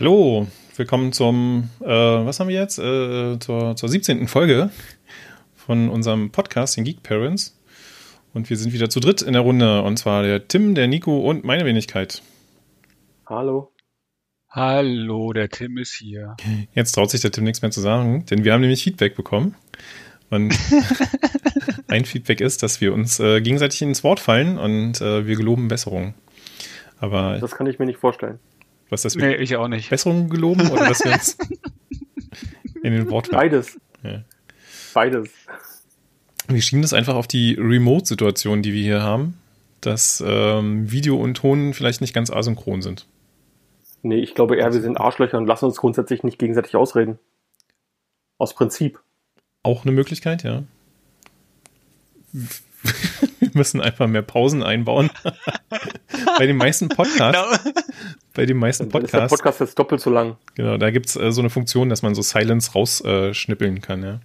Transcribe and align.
Hallo, 0.00 0.46
willkommen 0.76 1.12
zum, 1.12 1.68
äh, 1.82 1.86
was 1.86 2.40
haben 2.40 2.48
wir 2.48 2.58
jetzt? 2.58 2.78
Äh, 2.78 3.38
zur, 3.38 3.76
zur 3.76 3.88
17. 3.88 4.28
Folge 4.28 4.70
von 5.60 5.88
unserem 5.90 6.30
Podcast, 6.30 6.76
den 6.76 6.84
Geek 6.84 7.02
Parents. 7.02 7.56
Und 8.32 8.48
wir 8.48 8.56
sind 8.56 8.72
wieder 8.72 8.88
zu 8.88 9.00
dritt 9.00 9.22
in 9.22 9.34
der 9.34 9.42
Runde. 9.42 9.82
Und 9.82 9.98
zwar 9.98 10.22
der 10.22 10.48
Tim, 10.48 10.74
der 10.74 10.86
Nico 10.88 11.18
und 11.18 11.44
meine 11.44 11.64
Wenigkeit. 11.64 12.22
Hallo. 13.26 13.72
Hallo, 14.48 15.32
der 15.32 15.48
Tim 15.48 15.78
ist 15.78 15.94
hier. 15.94 16.36
Jetzt 16.74 16.92
traut 16.92 17.10
sich 17.10 17.20
der 17.20 17.30
Tim 17.30 17.44
nichts 17.44 17.62
mehr 17.62 17.70
zu 17.70 17.80
sagen, 17.80 18.24
denn 18.26 18.42
wir 18.42 18.52
haben 18.52 18.62
nämlich 18.62 18.82
Feedback 18.82 19.14
bekommen. 19.14 19.54
Und 20.30 20.56
ein 21.88 22.04
Feedback 22.04 22.40
ist, 22.40 22.62
dass 22.62 22.80
wir 22.80 22.92
uns 22.92 23.20
äh, 23.20 23.40
gegenseitig 23.40 23.82
ins 23.82 24.02
Wort 24.02 24.18
fallen 24.18 24.58
und 24.58 25.00
äh, 25.00 25.26
wir 25.26 25.36
geloben 25.36 25.68
Besserung. 25.68 26.14
Aber 26.98 27.38
Das 27.38 27.52
kann 27.52 27.66
ich 27.66 27.78
mir 27.78 27.86
nicht 27.86 27.98
vorstellen. 27.98 28.38
was 28.88 29.02
das 29.02 29.14
Nee, 29.14 29.36
ich 29.36 29.56
auch 29.56 29.68
nicht. 29.68 29.90
Besserung 29.90 30.28
geloben 30.28 30.68
oder 30.70 30.88
dass 30.88 31.04
wir 31.04 31.12
uns 31.12 31.36
in 32.82 32.92
den 32.92 33.10
Wort 33.10 33.28
fallen? 33.28 33.50
Beides. 33.50 33.78
Ja. 34.02 34.24
Beides. 34.92 35.28
Wir 36.48 36.62
schieben 36.62 36.82
das 36.82 36.92
einfach 36.92 37.14
auf 37.14 37.26
die 37.26 37.54
Remote-Situation, 37.54 38.62
die 38.62 38.72
wir 38.72 38.82
hier 38.82 39.02
haben, 39.02 39.38
dass 39.80 40.22
ähm, 40.26 40.90
Video 40.90 41.16
und 41.16 41.34
Ton 41.34 41.74
vielleicht 41.74 42.00
nicht 42.00 42.14
ganz 42.14 42.30
asynchron 42.30 42.82
sind. 42.82 43.06
Nee, 44.02 44.20
ich 44.20 44.34
glaube 44.34 44.56
eher, 44.56 44.72
wir 44.72 44.80
sind 44.80 44.98
Arschlöcher 44.98 45.38
und 45.38 45.46
lassen 45.46 45.66
uns 45.66 45.76
grundsätzlich 45.76 46.22
nicht 46.22 46.38
gegenseitig 46.38 46.74
ausreden. 46.74 47.18
Aus 48.38 48.54
Prinzip. 48.54 48.98
Auch 49.62 49.84
eine 49.84 49.92
Möglichkeit, 49.92 50.42
ja. 50.42 50.62
Wir 53.40 53.50
müssen 53.52 53.80
einfach 53.80 54.06
mehr 54.06 54.22
Pausen 54.22 54.62
einbauen. 54.62 55.10
bei 56.38 56.46
den 56.46 56.56
meisten 56.56 56.88
Podcasts, 56.88 57.64
bei 58.34 58.46
den 58.46 58.56
meisten 58.56 58.86
ist 58.86 58.94
der 58.94 59.00
Podcasts, 59.00 59.36
Podcast 59.36 59.60
jetzt 59.60 59.78
doppelt 59.78 60.00
so 60.00 60.10
lang. 60.10 60.36
genau, 60.54 60.76
da 60.78 60.90
gibt's 60.90 61.16
äh, 61.16 61.30
so 61.32 61.40
eine 61.40 61.50
Funktion, 61.50 61.88
dass 61.88 62.02
man 62.02 62.14
so 62.14 62.22
Silence 62.22 62.72
rausschnippeln 62.72 63.76
äh, 63.76 63.80
kann, 63.80 64.02
ja. 64.02 64.20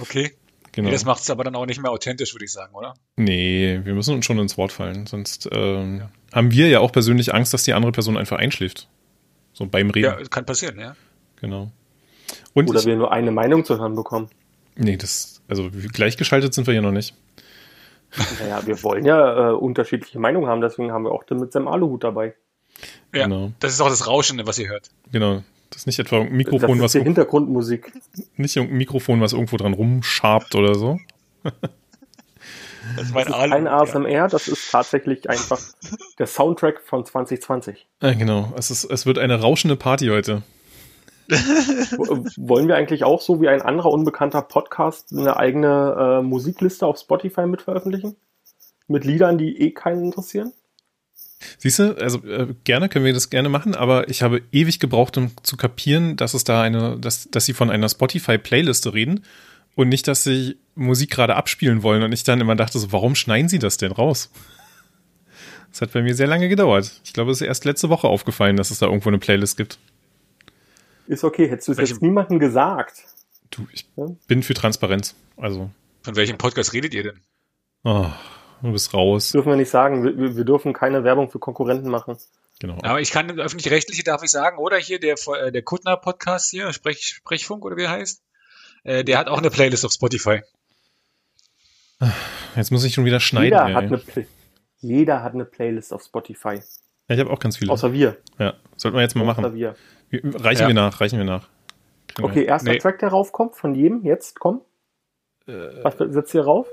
Okay. 0.00 0.32
Genau. 0.72 0.86
Nee, 0.88 0.92
das 0.92 1.04
macht 1.04 1.22
es 1.22 1.30
aber 1.30 1.44
dann 1.44 1.56
auch 1.56 1.66
nicht 1.66 1.80
mehr 1.82 1.90
authentisch, 1.90 2.34
würde 2.34 2.44
ich 2.44 2.52
sagen, 2.52 2.74
oder? 2.74 2.94
Nee, 3.16 3.80
wir 3.84 3.94
müssen 3.94 4.14
uns 4.14 4.24
schon 4.26 4.38
ins 4.38 4.56
Wort 4.58 4.70
fallen. 4.70 5.06
Sonst 5.06 5.48
ähm, 5.50 6.02
haben 6.32 6.50
wir 6.52 6.68
ja 6.68 6.80
auch 6.80 6.92
persönlich 6.92 7.34
Angst, 7.34 7.52
dass 7.54 7.64
die 7.64 7.72
andere 7.72 7.90
Person 7.90 8.16
einfach 8.16 8.36
einschläft. 8.38 8.86
So 9.54 9.66
beim 9.66 9.90
Reden. 9.90 10.04
Ja, 10.20 10.28
kann 10.28 10.44
passieren, 10.46 10.78
ja. 10.78 10.94
Genau. 11.40 11.70
Und 12.54 12.68
Oder 12.68 12.80
ich, 12.80 12.86
wir 12.86 12.96
nur 12.96 13.10
eine 13.12 13.30
Meinung 13.32 13.64
zu 13.64 13.78
hören 13.78 13.94
bekommen. 13.96 14.28
nee, 14.76 14.96
das, 14.96 15.40
also 15.48 15.70
gleichgeschaltet 15.92 16.52
sind 16.54 16.66
wir 16.66 16.74
ja 16.74 16.82
noch 16.82 16.92
nicht. 16.92 17.14
Naja, 18.40 18.64
wir 18.66 18.82
wollen 18.82 19.04
ja 19.04 19.50
äh, 19.50 19.52
unterschiedliche 19.52 20.18
Meinungen 20.18 20.48
haben, 20.48 20.60
deswegen 20.60 20.92
haben 20.92 21.04
wir 21.04 21.12
auch 21.12 21.24
den 21.24 21.38
mit 21.38 21.52
seinem 21.52 21.68
Aluhut 21.68 22.04
dabei. 22.04 22.34
Ja, 23.14 23.24
Genau. 23.24 23.52
das 23.60 23.72
ist 23.72 23.80
auch 23.80 23.88
das 23.88 24.06
Rauschende, 24.06 24.46
was 24.46 24.58
ihr 24.58 24.68
hört. 24.68 24.90
Genau. 25.12 25.42
Das 25.70 25.82
ist 25.82 25.86
nicht 25.86 25.98
etwa 25.98 26.16
ein 26.16 26.24
Das 26.28 26.32
Mikrofon, 26.32 26.76
ist 26.78 26.82
was 26.82 26.92
die 26.92 27.02
Hintergrundmusik. 27.02 27.92
nicht 28.36 28.56
irgendein 28.56 28.78
Mikrofon, 28.78 29.20
was 29.20 29.32
irgendwo 29.32 29.56
dran 29.56 29.74
rumschabt 29.74 30.54
oder 30.54 30.74
so. 30.74 30.98
Das 31.42 31.52
ist 31.52 32.98
Das 32.98 33.10
mein 33.12 33.26
ist 33.26 33.32
kein 33.50 33.64
ja. 33.66 33.76
ASMR, 33.78 34.28
das 34.28 34.48
ist 34.48 34.70
tatsächlich 34.70 35.28
einfach 35.28 35.60
der 36.18 36.26
Soundtrack 36.26 36.80
von 36.80 37.04
2020. 37.04 37.86
Äh, 38.00 38.14
genau. 38.16 38.52
Es, 38.56 38.70
ist, 38.70 38.84
es 38.84 39.04
wird 39.04 39.18
eine 39.18 39.40
rauschende 39.40 39.76
Party 39.76 40.06
heute. 40.06 40.42
W- 41.28 41.36
Wollen 42.38 42.68
wir 42.68 42.76
eigentlich 42.76 43.04
auch 43.04 43.20
so 43.20 43.42
wie 43.42 43.48
ein 43.48 43.60
anderer 43.60 43.90
unbekannter 43.90 44.40
Podcast 44.40 45.12
eine 45.12 45.36
eigene 45.36 46.20
äh, 46.20 46.22
Musikliste 46.22 46.86
auf 46.86 46.98
Spotify 46.98 47.46
mit 47.46 47.60
veröffentlichen? 47.60 48.16
Mit 48.86 49.04
Liedern, 49.04 49.36
die 49.36 49.60
eh 49.60 49.72
keinen 49.72 50.04
interessieren? 50.06 50.52
Siehst 51.58 51.78
du, 51.78 51.96
also 52.00 52.24
äh, 52.24 52.54
gerne 52.64 52.88
können 52.88 53.04
wir 53.04 53.12
das 53.12 53.30
gerne 53.30 53.48
machen, 53.48 53.74
aber 53.74 54.08
ich 54.08 54.22
habe 54.22 54.42
ewig 54.50 54.80
gebraucht, 54.80 55.16
um 55.16 55.30
zu 55.44 55.56
kapieren, 55.56 56.16
dass 56.16 56.34
es 56.34 56.44
da 56.44 56.62
eine, 56.62 56.98
dass, 56.98 57.28
dass 57.30 57.44
sie 57.46 57.52
von 57.52 57.70
einer 57.70 57.88
Spotify-Playliste 57.88 58.92
reden 58.92 59.24
und 59.76 59.88
nicht, 59.88 60.08
dass 60.08 60.24
sie 60.24 60.56
Musik 60.74 61.10
gerade 61.10 61.36
abspielen 61.36 61.82
wollen. 61.84 62.02
Und 62.02 62.12
ich 62.12 62.24
dann 62.24 62.40
immer 62.40 62.56
dachte 62.56 62.78
so, 62.78 62.90
warum 62.92 63.14
schneiden 63.14 63.48
sie 63.48 63.60
das 63.60 63.76
denn 63.76 63.92
raus? 63.92 64.30
Das 65.70 65.82
hat 65.82 65.92
bei 65.92 66.02
mir 66.02 66.14
sehr 66.14 66.26
lange 66.26 66.48
gedauert. 66.48 67.00
Ich 67.04 67.12
glaube, 67.12 67.30
es 67.30 67.40
ist 67.40 67.46
erst 67.46 67.64
letzte 67.64 67.88
Woche 67.88 68.08
aufgefallen, 68.08 68.56
dass 68.56 68.70
es 68.72 68.78
da 68.80 68.86
irgendwo 68.86 69.10
eine 69.10 69.18
Playlist 69.18 69.56
gibt. 69.56 69.78
Ist 71.06 71.22
okay, 71.24 71.48
hättest 71.48 71.68
du 71.68 71.72
es 71.72 71.78
jetzt 71.78 72.02
niemandem 72.02 72.38
gesagt. 72.38 73.04
Du, 73.50 73.66
ich 73.72 73.86
Ja. 73.96 74.06
bin 74.26 74.42
für 74.42 74.54
Transparenz. 74.54 75.14
Also, 75.36 75.70
Von 76.02 76.16
welchem 76.16 76.36
Podcast 76.38 76.72
redet 76.72 76.94
ihr 76.94 77.02
denn? 77.04 77.20
oh, 77.84 78.10
du 78.62 78.72
bist 78.72 78.92
raus. 78.94 79.32
Dürfen 79.32 79.50
wir 79.50 79.56
nicht 79.56 79.70
sagen, 79.70 80.04
wir- 80.04 80.16
wir, 80.18 80.36
wir 80.36 80.44
dürfen 80.44 80.72
keine 80.72 81.04
Werbung 81.04 81.30
für 81.30 81.38
Konkurrenten 81.38 81.88
machen. 81.90 82.16
Genau. 82.60 82.78
Aber 82.82 83.00
ich 83.00 83.10
kann 83.12 83.30
öffentlich-rechtliche 83.38 84.02
darf 84.02 84.22
ich 84.24 84.30
sagen, 84.30 84.58
oder 84.58 84.76
hier 84.78 84.98
der 84.98 85.14
äh, 85.40 85.52
der 85.52 85.62
Kuttner 85.62 85.96
Podcast 85.96 86.50
hier, 86.50 86.72
Sprech, 86.72 87.06
Sprechfunk 87.06 87.64
oder 87.64 87.76
wie 87.76 87.82
er 87.84 87.90
heißt, 87.90 88.22
äh, 88.84 89.04
der 89.04 89.18
hat 89.18 89.28
auch 89.28 89.38
eine 89.38 89.50
Playlist 89.50 89.84
auf 89.84 89.92
Spotify. 89.92 90.40
Jetzt 92.56 92.70
muss 92.70 92.84
ich 92.84 92.94
schon 92.94 93.04
wieder 93.04 93.20
schneiden. 93.20 93.44
Jeder 93.46 93.66
ey. 93.66 93.74
hat, 93.74 93.84
eine 93.84 93.98
Play 93.98 94.26
jeder 94.80 95.22
hat 95.22 95.34
eine 95.34 95.44
Playlist 95.44 95.92
auf 95.92 96.02
Spotify. 96.04 96.60
ja, 97.08 97.14
ich 97.14 97.18
habe 97.20 97.30
auch 97.30 97.38
ganz 97.40 97.56
viele. 97.56 97.72
Außer 97.72 97.92
wir. 97.92 98.16
ja, 98.38 98.54
sollten 98.76 98.96
wir 98.96 99.02
jetzt 99.02 99.16
mal 99.16 99.28
Außer 99.28 99.42
machen. 99.42 99.54
wir. 99.54 99.74
Wir- 100.10 100.22
Reichen 100.44 100.62
Ja. 100.62 100.66
wir 100.68 100.74
nach, 100.74 101.00
reichen 101.00 101.18
wir 101.18 101.24
nach. 101.24 101.48
Kriegen 102.08 102.22
wir 102.22 102.30
Okay, 102.30 102.44
erster 102.44 102.70
Nee. 102.72 102.78
Track, 102.78 102.98
der 103.00 103.08
raufkommt, 103.10 103.56
von 103.56 103.74
jedem, 103.74 104.04
jetzt, 104.04 104.38
komm. 104.38 104.62
Was 105.46 105.96
setzt 105.98 106.34
ihr 106.34 106.42
rauf? 106.44 106.66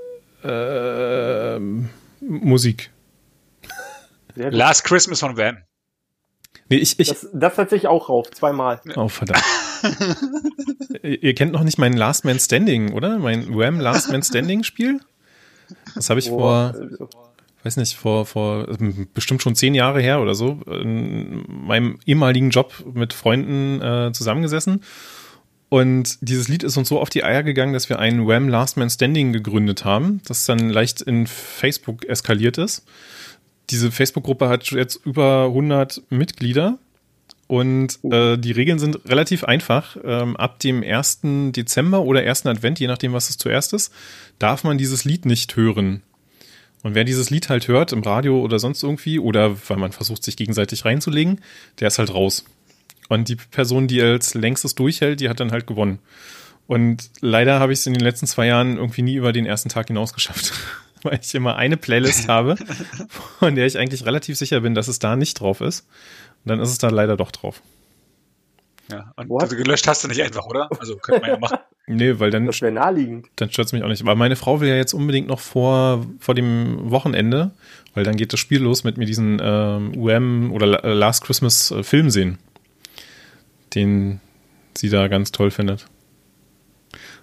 Ähm, 0.46 1.88
Musik. 2.20 2.90
Last 4.34 4.84
Christmas 4.84 5.20
von 5.20 5.36
Van. 5.36 5.58
Nee, 6.68 6.76
ich, 6.76 6.98
ich, 6.98 7.08
Das, 7.08 7.28
das 7.32 7.56
setze 7.56 7.76
ich 7.76 7.86
auch 7.86 8.08
rauf, 8.08 8.30
zweimal. 8.30 8.80
oh 8.96 9.08
verdammt. 9.08 9.42
ihr 11.02 11.34
kennt 11.34 11.52
noch 11.52 11.62
nicht 11.62 11.78
mein 11.78 11.92
Last 11.92 12.24
Man 12.24 12.38
Standing, 12.40 12.92
oder? 12.92 13.18
Mein 13.18 13.54
Wham 13.54 13.80
Last 13.80 14.10
Man 14.10 14.22
Standing 14.22 14.64
Spiel? 14.64 15.00
Das 15.94 16.10
habe 16.10 16.20
ich 16.20 16.28
vor, 16.28 16.72
Boah, 16.72 17.30
weiß 17.62 17.76
nicht, 17.76 17.96
vor, 17.96 18.26
vor 18.26 18.66
bestimmt 19.14 19.42
schon 19.42 19.54
zehn 19.54 19.74
Jahre 19.74 20.00
her 20.00 20.20
oder 20.20 20.34
so, 20.34 20.60
in 20.66 21.44
meinem 21.48 21.98
ehemaligen 22.04 22.50
Job 22.50 22.72
mit 22.92 23.12
Freunden 23.12 23.80
äh, 23.80 24.12
zusammengesessen. 24.12 24.82
Und 25.68 26.18
dieses 26.20 26.48
Lied 26.48 26.62
ist 26.62 26.76
uns 26.76 26.88
so 26.88 27.00
auf 27.00 27.10
die 27.10 27.24
Eier 27.24 27.42
gegangen, 27.42 27.72
dass 27.72 27.88
wir 27.88 27.98
ein 27.98 28.26
Wham 28.26 28.48
Last 28.48 28.76
Man 28.76 28.90
Standing 28.90 29.32
gegründet 29.32 29.84
haben, 29.84 30.20
das 30.26 30.46
dann 30.46 30.70
leicht 30.70 31.00
in 31.00 31.26
Facebook 31.26 32.04
eskaliert 32.08 32.58
ist. 32.58 32.84
Diese 33.70 33.90
Facebook-Gruppe 33.90 34.48
hat 34.48 34.70
jetzt 34.70 35.04
über 35.04 35.46
100 35.46 36.02
Mitglieder 36.08 36.78
und 37.48 37.98
äh, 38.04 38.36
die 38.36 38.52
Regeln 38.52 38.78
sind 38.78 39.08
relativ 39.08 39.42
einfach. 39.42 39.96
Ähm, 40.04 40.36
ab 40.36 40.60
dem 40.60 40.84
1. 40.84 41.20
Dezember 41.50 42.02
oder 42.02 42.20
1. 42.20 42.46
Advent, 42.46 42.78
je 42.78 42.86
nachdem, 42.86 43.12
was 43.12 43.30
es 43.30 43.38
zuerst 43.38 43.72
ist, 43.72 43.92
darf 44.38 44.62
man 44.62 44.78
dieses 44.78 45.04
Lied 45.04 45.26
nicht 45.26 45.56
hören. 45.56 46.02
Und 46.82 46.94
wer 46.94 47.04
dieses 47.04 47.30
Lied 47.30 47.48
halt 47.48 47.66
hört, 47.66 47.92
im 47.92 48.02
Radio 48.02 48.40
oder 48.40 48.60
sonst 48.60 48.84
irgendwie, 48.84 49.18
oder 49.18 49.56
weil 49.68 49.76
man 49.76 49.92
versucht, 49.92 50.22
sich 50.22 50.36
gegenseitig 50.36 50.84
reinzulegen, 50.84 51.40
der 51.80 51.88
ist 51.88 51.98
halt 51.98 52.14
raus. 52.14 52.44
Und 53.08 53.28
die 53.28 53.36
Person, 53.36 53.86
die 53.88 54.02
als 54.02 54.34
längstes 54.34 54.74
durchhält, 54.74 55.20
die 55.20 55.28
hat 55.28 55.40
dann 55.40 55.52
halt 55.52 55.66
gewonnen. 55.66 55.98
Und 56.66 57.10
leider 57.20 57.60
habe 57.60 57.72
ich 57.72 57.78
es 57.80 57.86
in 57.86 57.92
den 57.92 58.02
letzten 58.02 58.26
zwei 58.26 58.46
Jahren 58.46 58.76
irgendwie 58.76 59.02
nie 59.02 59.14
über 59.14 59.32
den 59.32 59.46
ersten 59.46 59.68
Tag 59.68 59.86
hinaus 59.88 60.12
geschafft. 60.12 60.52
Weil 61.02 61.20
ich 61.22 61.34
immer 61.34 61.56
eine 61.56 61.76
Playlist 61.76 62.28
habe, 62.28 62.56
von 63.38 63.54
der 63.54 63.66
ich 63.66 63.78
eigentlich 63.78 64.04
relativ 64.06 64.36
sicher 64.36 64.60
bin, 64.62 64.74
dass 64.74 64.88
es 64.88 64.98
da 64.98 65.14
nicht 65.14 65.38
drauf 65.40 65.60
ist. 65.60 65.86
Und 66.44 66.48
dann 66.50 66.60
ist 66.60 66.70
es 66.70 66.78
da 66.78 66.88
leider 66.88 67.16
doch 67.16 67.30
drauf. 67.30 67.62
Ja, 68.90 69.12
und 69.16 69.28
What? 69.28 69.42
also 69.42 69.56
gelöscht 69.56 69.86
hast 69.88 70.04
du 70.04 70.08
nicht 70.08 70.22
einfach, 70.22 70.46
oder? 70.46 70.68
Also 70.80 70.96
könnte 70.96 71.20
man 71.22 71.30
ja 71.30 71.38
machen. 71.38 71.58
Nee, 71.88 72.18
weil 72.18 72.32
dann, 72.32 72.46
Das 72.46 72.60
wäre 72.62 72.72
naheliegend. 72.72 73.28
dann 73.36 73.48
stört 73.52 73.66
es 73.68 73.72
mich 73.72 73.84
auch 73.84 73.88
nicht. 73.88 74.02
Aber 74.02 74.16
meine 74.16 74.34
Frau 74.34 74.58
will 74.60 74.68
ja 74.68 74.74
jetzt 74.74 74.92
unbedingt 74.92 75.28
noch 75.28 75.38
vor, 75.38 76.04
vor 76.18 76.34
dem 76.34 76.90
Wochenende, 76.90 77.52
weil 77.94 78.02
dann 78.02 78.16
geht 78.16 78.32
das 78.32 78.40
Spiel 78.40 78.60
los 78.60 78.82
mit 78.82 78.96
mir 78.98 79.06
diesen 79.06 79.40
ähm, 79.40 79.96
UM 79.96 80.50
oder 80.50 80.66
La- 80.66 80.80
Last 80.92 81.22
Christmas 81.22 81.70
äh, 81.70 81.84
Film 81.84 82.10
sehen, 82.10 82.38
den 83.76 84.20
sie 84.76 84.88
da 84.88 85.06
ganz 85.08 85.30
toll 85.30 85.50
findet. 85.52 85.86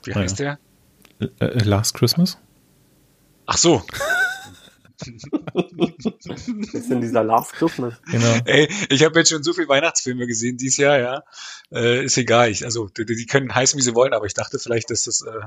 Wie 0.05 0.13
Ah, 0.13 0.19
heißt 0.19 0.39
der? 0.39 0.59
Äh, 1.19 1.25
äh, 1.39 1.63
Last 1.63 1.95
Christmas? 1.95 2.37
Ach 3.45 3.57
so. 3.57 3.83
Ist 6.73 6.91
in 6.91 7.01
dieser 7.01 7.23
Last 7.23 7.53
Christmas. 7.53 7.95
Genau. 8.09 8.37
Ey, 8.45 8.69
ich 8.89 9.03
habe 9.03 9.19
jetzt 9.19 9.29
schon 9.29 9.43
so 9.43 9.53
viele 9.53 9.67
Weihnachtsfilme 9.67 10.27
gesehen 10.27 10.57
dieses 10.57 10.77
Jahr, 10.77 10.99
ja. 10.99 11.23
Äh, 11.71 12.05
ist 12.05 12.17
egal. 12.17 12.49
Ich, 12.49 12.63
also 12.65 12.87
die, 12.87 13.05
die 13.05 13.25
können 13.25 13.53
heißen, 13.53 13.77
wie 13.77 13.83
sie 13.83 13.95
wollen, 13.95 14.13
aber 14.13 14.25
ich 14.25 14.33
dachte 14.33 14.59
vielleicht, 14.59 14.89
dass 14.89 15.03
das, 15.03 15.21
äh, 15.21 15.41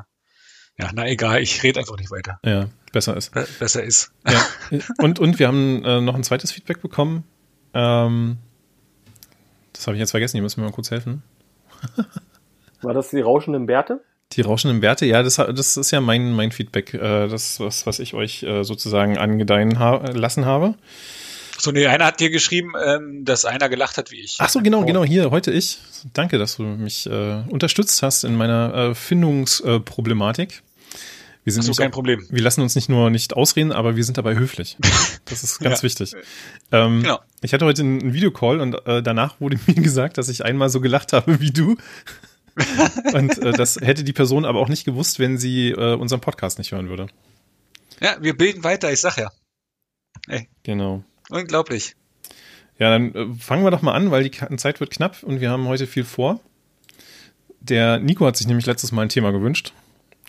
Ja, 0.78 0.90
na 0.94 1.06
egal, 1.08 1.40
ich 1.42 1.62
rede 1.62 1.80
einfach 1.80 1.96
nicht 1.96 2.10
weiter. 2.10 2.38
Ja, 2.44 2.68
besser 2.92 3.16
ist. 3.16 3.32
Be 3.32 3.46
besser 3.58 3.82
ist. 3.82 4.12
Ja. 4.28 4.44
Und, 4.98 5.18
und 5.18 5.38
wir 5.38 5.48
haben 5.48 5.84
äh, 5.84 6.00
noch 6.00 6.14
ein 6.14 6.24
zweites 6.24 6.52
Feedback 6.52 6.82
bekommen. 6.82 7.24
Ähm, 7.72 8.38
das 9.76 9.86
habe 9.86 9.96
ich 9.96 10.00
jetzt 10.00 10.10
vergessen, 10.10 10.36
ihr 10.36 10.42
müsst 10.42 10.56
mir 10.56 10.64
mal 10.64 10.72
kurz 10.72 10.90
helfen. 10.90 11.22
War 12.82 12.94
das 12.94 13.10
die 13.10 13.20
rauschenden 13.20 13.66
Bärte? 13.66 14.00
Die 14.32 14.40
rauschenden 14.40 14.82
Werte, 14.82 15.06
ja, 15.06 15.22
das, 15.22 15.36
das 15.36 15.76
ist 15.76 15.90
ja 15.92 16.00
mein, 16.00 16.32
mein 16.32 16.50
Feedback, 16.50 16.94
äh, 16.94 17.28
das, 17.28 17.60
was, 17.60 17.86
was 17.86 18.00
ich 18.00 18.14
euch 18.14 18.42
äh, 18.42 18.64
sozusagen 18.64 19.18
angedeihen 19.18 19.78
ha 19.78 20.04
lassen 20.12 20.46
habe. 20.46 20.74
So, 21.58 21.70
nee, 21.70 21.86
einer 21.86 22.06
hat 22.06 22.20
dir 22.20 22.30
geschrieben, 22.30 22.72
ähm, 22.84 23.24
dass 23.24 23.44
einer 23.44 23.68
gelacht 23.68 23.96
hat 23.96 24.10
wie 24.10 24.20
ich. 24.20 24.36
Ach 24.40 24.48
so, 24.48 24.60
genau, 24.60 24.84
genau, 24.84 25.04
hier, 25.04 25.30
heute 25.30 25.52
ich. 25.52 25.78
Danke, 26.12 26.38
dass 26.38 26.56
du 26.56 26.64
mich 26.64 27.06
äh, 27.06 27.42
unterstützt 27.48 28.02
hast 28.02 28.24
in 28.24 28.34
meiner 28.34 28.74
äh, 28.74 28.94
Findungsproblematik. 28.94 30.62
Wir 31.46 31.52
sind 31.52 31.62
so, 31.62 31.72
kein 31.74 31.90
auch, 31.90 31.94
Problem. 31.94 32.26
Wir 32.28 32.42
lassen 32.42 32.60
uns 32.60 32.74
nicht 32.74 32.88
nur 32.88 33.08
nicht 33.08 33.34
ausreden, 33.34 33.70
aber 33.70 33.94
wir 33.94 34.02
sind 34.02 34.18
dabei 34.18 34.34
höflich. 34.36 34.76
Das 35.26 35.42
ist 35.42 35.58
ganz 35.60 35.78
Ja. 35.78 35.82
wichtig. 35.84 36.12
Ähm, 36.72 37.02
Genau. 37.02 37.20
Ich 37.40 37.52
hatte 37.52 37.64
heute 37.64 37.82
einen 37.82 38.12
Videocall 38.14 38.60
und 38.60 38.74
äh, 38.86 39.02
danach 39.02 39.40
wurde 39.40 39.58
mir 39.66 39.74
gesagt, 39.74 40.18
dass 40.18 40.28
ich 40.28 40.44
einmal 40.44 40.70
so 40.70 40.80
gelacht 40.80 41.12
habe 41.12 41.40
wie 41.40 41.50
du. 41.52 41.76
und 43.12 43.38
äh, 43.38 43.52
das 43.52 43.76
hätte 43.76 44.02
die 44.02 44.12
Person 44.12 44.44
aber 44.44 44.58
auch 44.60 44.68
nicht 44.68 44.84
gewusst, 44.84 45.18
wenn 45.20 45.38
sie 45.38 45.70
äh, 45.70 45.94
unseren 45.94 46.20
Podcast 46.20 46.58
nicht 46.58 46.72
hören 46.72 46.88
würde. 46.88 47.06
Ja, 48.00 48.16
wir 48.20 48.36
bilden 48.36 48.64
weiter, 48.64 48.92
ich 48.92 49.00
sag 49.00 49.16
ja. 49.16 49.30
Genau. 50.64 51.04
Unglaublich. 51.30 51.94
Ja, 52.78 52.90
dann 52.90 53.14
äh, 53.14 53.34
fangen 53.38 53.62
wir 53.64 53.70
doch 53.70 53.82
mal 53.82 53.94
an, 53.94 54.10
weil 54.10 54.28
die 54.28 54.56
Zeit 54.56 54.80
wird 54.80 54.90
knapp 54.90 55.22
und 55.22 55.40
wir 55.40 55.50
haben 55.50 55.66
heute 55.68 55.86
viel 55.86 56.04
vor. 56.04 56.40
Der 57.60 57.98
Nico 58.00 58.26
hat 58.26 58.36
sich 58.36 58.46
nämlich 58.48 58.66
letztes 58.66 58.90
Mal 58.92 59.02
ein 59.02 59.08
Thema 59.08 59.30
gewünscht. 59.32 59.72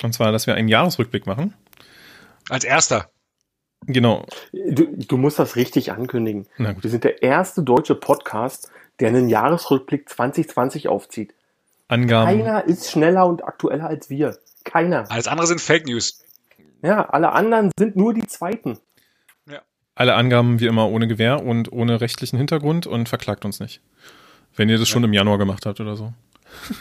Und 0.03 0.13
zwar, 0.13 0.31
dass 0.31 0.47
wir 0.47 0.55
einen 0.55 0.67
Jahresrückblick 0.67 1.25
machen. 1.25 1.53
Als 2.49 2.63
erster. 2.63 3.09
Genau. 3.85 4.25
Du, 4.51 4.87
du 4.95 5.17
musst 5.17 5.39
das 5.39 5.55
richtig 5.55 5.91
ankündigen. 5.91 6.47
Na 6.57 6.73
gut. 6.73 6.83
Wir 6.83 6.89
sind 6.89 7.03
der 7.03 7.21
erste 7.21 7.63
deutsche 7.63 7.95
Podcast, 7.95 8.71
der 8.99 9.09
einen 9.09 9.29
Jahresrückblick 9.29 10.09
2020 10.09 10.87
aufzieht. 10.87 11.33
Angaben. 11.87 12.27
Keiner 12.27 12.65
ist 12.65 12.91
schneller 12.91 13.27
und 13.27 13.43
aktueller 13.43 13.87
als 13.87 14.09
wir. 14.09 14.37
Keiner. 14.63 15.09
Alles 15.09 15.27
andere 15.27 15.47
sind 15.47 15.61
Fake 15.61 15.87
News. 15.87 16.23
Ja, 16.81 17.09
alle 17.09 17.31
anderen 17.31 17.71
sind 17.77 17.95
nur 17.95 18.13
die 18.13 18.27
Zweiten. 18.27 18.79
Alle 19.97 20.13
Angaben 20.13 20.59
wie 20.59 20.67
immer 20.67 20.91
ohne 20.91 21.07
Gewähr 21.07 21.43
und 21.43 21.71
ohne 21.71 21.99
rechtlichen 22.01 22.37
Hintergrund 22.37 22.85
und 22.85 23.09
verklagt 23.09 23.45
uns 23.45 23.59
nicht. 23.59 23.81
Wenn 24.55 24.69
ihr 24.69 24.77
das 24.77 24.87
schon 24.87 25.03
im 25.03 25.11
Januar 25.11 25.39
gemacht 25.39 25.65
habt 25.65 25.79
oder 25.79 25.95
so. 25.95 26.13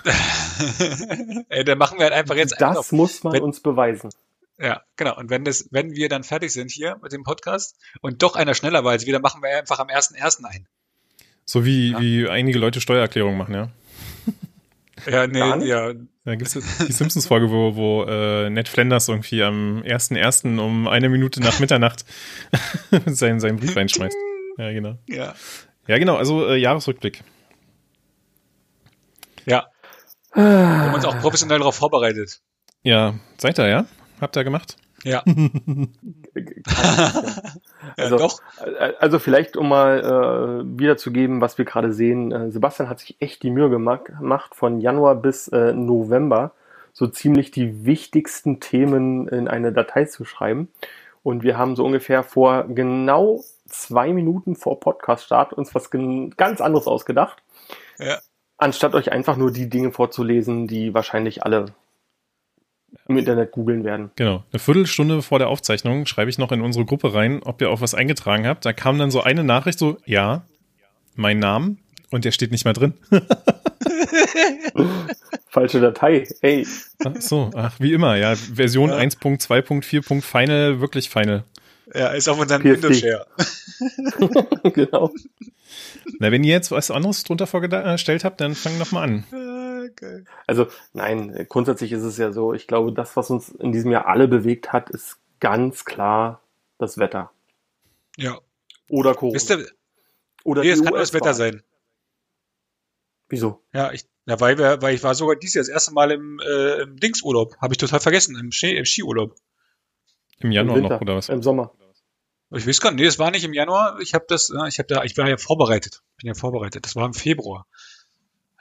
Ey, 1.49 1.65
dann 1.65 1.79
machen 1.79 1.99
wir 1.99 2.05
halt 2.05 2.15
einfach 2.15 2.37
jetzt 2.37 2.55
Das 2.61 2.77
auf. 2.77 2.93
muss 2.93 3.23
man 3.25 3.33
Wenn- 3.35 3.43
uns 3.43 3.61
beweisen. 3.61 4.11
Ja, 4.59 4.83
genau. 4.97 5.17
Und 5.19 5.29
wenn 5.29 5.45
das, 5.45 5.69
wenn 5.71 5.93
wir 5.95 6.09
dann 6.09 6.25
fertig 6.25 6.51
sind 6.53 6.71
hier 6.71 6.97
mit 7.03 7.13
dem 7.13 7.25
Podcast 7.25 7.77
und 8.01 8.23
doch 8.23 8.37
einer 8.37 8.55
schneller 8.55 8.85
war 8.85 8.93
als 8.93 9.05
wir, 9.05 9.13
dann 9.13 9.21
machen 9.23 9.43
wir 9.43 9.51
einfach 9.59 9.79
am 9.81 9.91
ersten 9.91 10.15
ersten 10.15 10.47
ein. 10.47 10.67
So 11.45 11.65
wie, 11.67 11.91
Ja. 11.93 12.01
wie 12.01 12.29
einige 12.29 12.59
Leute 12.59 12.81
Steuererklärungen 12.81 13.37
machen, 13.39 13.55
ja. 13.55 13.71
Ja, 15.07 15.27
nee, 15.27 15.39
Gar 15.39 15.57
nicht? 15.57 15.69
ja. 15.69 15.93
Da 16.25 16.35
gibt 16.37 16.57
es 16.57 16.65
die 16.87 16.91
Simpsons-Folge, 16.93 17.51
wo, 17.51 17.77
wo 17.77 18.05
äh, 18.05 18.49
Ned 18.49 18.67
Flanders 18.67 19.09
irgendwie 19.09 19.43
am 19.43 19.83
1.1. 19.83 20.59
um 20.59 20.89
eine 20.89 21.11
Minute 21.11 21.41
nach 21.43 21.61
Mitternacht 21.61 22.07
seinen, 23.07 23.39
seinen 23.39 23.59
Brief 23.59 23.77
reinschmeißt. 23.77 24.17
Ja, 24.57 24.73
genau. 24.73 24.97
Ja. 25.07 25.35
Ja, 25.87 25.99
genau, 25.99 26.17
also 26.17 26.49
äh, 26.49 26.57
Jahresrückblick. 26.57 27.23
Ja. 29.47 29.67
Wir 30.35 30.43
haben 30.45 30.95
uns 30.95 31.05
auch 31.05 31.19
professionell 31.21 31.59
darauf 31.59 31.77
vorbereitet. 31.77 32.41
Ja, 32.83 33.15
seid 33.39 33.59
ihr, 33.59 33.69
ja? 33.69 33.87
Habt 34.21 34.37
ihr 34.37 34.45
gemacht? 34.45 34.77
Ja. 35.05 35.23
Ja, 37.97 38.05
Also- 38.05 38.19
doch. 38.19 38.41
Also 39.01 39.19
vielleicht, 39.19 39.57
um 39.57 39.69
mal 39.69 40.01
äh, 40.65 40.79
wiederzugeben, 40.79 41.41
was 41.41 41.57
wir 41.59 41.65
gerade 41.65 41.93
sehen. 41.93 42.33
Äh, 42.33 42.51
Sebastian 42.51 42.89
hat 42.89 43.01
sich 43.01 43.17
echt 43.21 43.43
die 43.43 43.51
Mühe 43.51 43.69
gema- 43.69 44.03
gemacht, 44.05 44.55
von 44.55 44.81
Januar 44.81 45.15
bis 45.15 45.49
äh, 45.49 45.73
November 45.73 46.53
so 46.93 47.07
ziemlich 47.07 47.51
die 47.51 47.85
wichtigsten 47.85 48.61
Themen 48.61 49.29
in 49.29 49.49
eine 49.49 49.73
Datei 49.73 50.05
zu 50.07 50.25
schreiben. 50.25 50.69
Und 51.23 51.43
wir 51.43 51.59
haben 51.59 51.77
so 51.77 51.85
ungefähr 51.85 52.23
vor 52.23 52.65
genau 52.69 53.43
zwei 53.69 54.13
Minuten 54.13 54.57
vor 54.57 54.81
Podcast-Start 54.81 55.53
uns 55.53 55.75
was 55.75 55.91
ganz 56.37 56.61
anderes 56.61 56.87
ausgedacht. 56.87 57.43
Ja. 57.99 58.19
Anstatt 58.59 58.95
euch 58.95 59.13
einfach 59.13 59.37
nur 59.37 59.53
die 59.53 59.69
Dinge 59.69 59.93
vorzulesen, 59.93 60.67
die 60.67 60.95
wahrscheinlich 60.95 61.45
alle 61.45 61.67
im 63.09 63.19
Internet 63.19 63.53
googeln 63.53 63.85
werden. 63.85 64.11
Genau. 64.17 64.45
Eine 64.51 64.59
Viertelstunde 64.59 65.23
vor 65.23 65.39
der 65.39 65.49
Aufzeichnung 65.49 66.07
schreibe 66.07 66.31
ich 66.31 66.39
noch 66.39 66.53
in 66.53 66.63
unsere 66.63 66.85
Gruppe 66.85 67.13
rein, 67.15 67.43
ob 67.43 67.61
ihr 67.61 67.71
auch 67.71 67.81
was 67.81 67.95
eingetragen 67.95 68.47
habt. 68.47 68.65
Da 68.65 68.73
kam 68.73 68.99
dann 68.99 69.11
so 69.11 69.23
eine 69.23 69.45
Nachricht 69.45 69.79
so, 69.79 69.99
ja, 70.07 70.47
mein 71.15 71.39
Name 71.39 71.77
und 72.11 72.25
der 72.25 72.33
steht 72.33 72.51
nicht 72.51 72.65
mehr 72.65 72.75
drin. 72.75 72.95
Falsche 75.49 75.81
Datei. 75.81 76.27
Ey, 76.43 76.67
Ach 77.05 77.21
so, 77.21 77.51
ach, 77.55 77.79
wie 77.81 77.93
immer, 77.93 78.17
ja. 78.17 78.35
Version 78.35 78.91
Ja. 78.91 78.97
1.2.4. 78.97 80.21
Final, 80.23 80.81
wirklich 80.81 81.09
final. 81.09 81.45
Ja, 81.97 82.09
ist 82.09 82.29
auf 82.29 82.39
unserem. 82.39 82.63
Windows-Share. 82.63 83.27
genau. 84.75 85.13
Na, 86.19 86.31
wenn 86.31 86.45
ihr 86.45 86.53
jetzt 86.53 86.71
was 86.71 86.91
anderes 86.91 87.23
drunter 87.25 87.47
vorgestellt 87.47 88.25
habt, 88.25 88.41
dann 88.41 88.55
fangen 88.55 88.79
noch 88.79 88.93
mal 88.93 89.03
an. 89.03 89.25
Ah, 89.33 89.89
geil. 89.97 90.25
Also 90.47 90.67
nein, 90.93 91.47
grundsätzlich 91.49 91.93
ist 91.93 92.03
es 92.03 92.19
ja 92.19 92.33
so, 92.33 92.53
ich 92.53 92.67
glaube, 92.67 92.93
das, 92.93 93.17
was 93.17 93.31
uns 93.31 93.49
in 93.49 93.73
diesem 93.73 93.91
Jahr 93.91 94.07
alle 94.07 94.29
bewegt 94.29 94.73
hat, 94.73 94.91
ist 94.91 95.19
ganz 95.41 95.85
klar 95.85 96.43
das 96.79 96.99
Wetter. 96.99 97.31
Ja. 98.17 98.39
Oder 98.89 99.15
Corona. 99.15 99.35
Wisst 99.35 99.51
ihr, 99.51 99.67
Oder 100.45 100.63
nee, 100.63 100.71
es 100.71 100.79
die 100.79 100.85
kann 100.85 100.93
nur 100.93 101.01
das. 101.01 101.13
Wetter 101.13 101.35
sein. 101.35 101.63
Wieso? 103.29 103.63
Ja, 103.73 103.93
ich, 103.93 104.05
ja, 104.27 104.39
weil 104.39 104.59
wir, 104.59 104.81
weil 104.83 104.95
ich 104.95 105.03
war 105.03 105.15
sogar 105.15 105.37
dieses 105.37 105.55
Jahr 105.55 105.63
das 105.63 105.69
erste 105.69 105.93
Mal 105.93 106.13
im, 106.13 106.41
äh, 106.41 106.83
im 106.83 106.97
Dingsurlaub. 106.97 107.57
Habe 107.59 107.75
ich 107.75 107.79
total 107.79 108.01
vergessen, 108.01 108.39
im, 108.39 108.53
Schnee, 108.53 108.77
im 108.77 108.85
Skiurlaub. 108.85 109.35
Im 110.39 110.53
Januar 110.53 110.77
Im 110.77 110.83
Winter, 110.83 110.95
noch, 110.97 111.01
oder 111.01 111.17
was? 111.17 111.29
Im 111.29 111.43
Sommer. 111.43 111.73
Ich 112.57 112.67
weiß 112.67 112.81
gar 112.81 112.91
nicht, 112.91 113.01
nee, 113.01 113.07
das 113.07 113.19
war 113.19 113.31
nicht 113.31 113.45
im 113.45 113.53
Januar. 113.53 113.99
Ich 114.01 114.15
habe 114.15 114.25
das, 114.29 114.51
ich 114.69 114.79
habe 114.79 114.87
da, 114.89 115.05
ich 115.05 115.17
war 115.17 115.29
ja 115.29 115.37
vorbereitet. 115.37 116.03
Bin 116.19 116.29
ja 116.29 116.35
vorbereitet. 116.35 116.85
Das 116.85 116.97
war 116.97 117.07
im 117.07 117.15
Februar. 117.15 117.67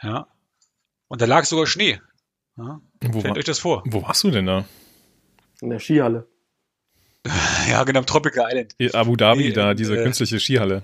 Ja. 0.02 0.28
Und 1.08 1.22
da 1.22 1.26
lag 1.26 1.46
sogar 1.46 1.68
Schnee. 1.68 2.00
Ja. 2.58 2.82
Stellt 3.04 3.38
euch 3.38 3.46
das 3.46 3.60
vor. 3.60 3.84
wo 3.86 4.02
warst 4.04 4.24
du 4.24 4.32
denn 4.32 4.46
da? 4.46 4.66
In 5.62 5.70
der 5.70 5.80
Skihalle. 5.80 6.28
Ja, 7.68 7.84
genau, 7.84 8.02
Tropical 8.04 8.46
Island. 8.48 8.76
In 8.78 8.94
Abu 8.94 9.16
Dhabi, 9.16 9.46
Nee, 9.46 9.52
da, 9.52 9.74
diese 9.74 9.98
äh, 9.98 10.04
künstliche 10.04 10.40
Skihalle. 10.40 10.84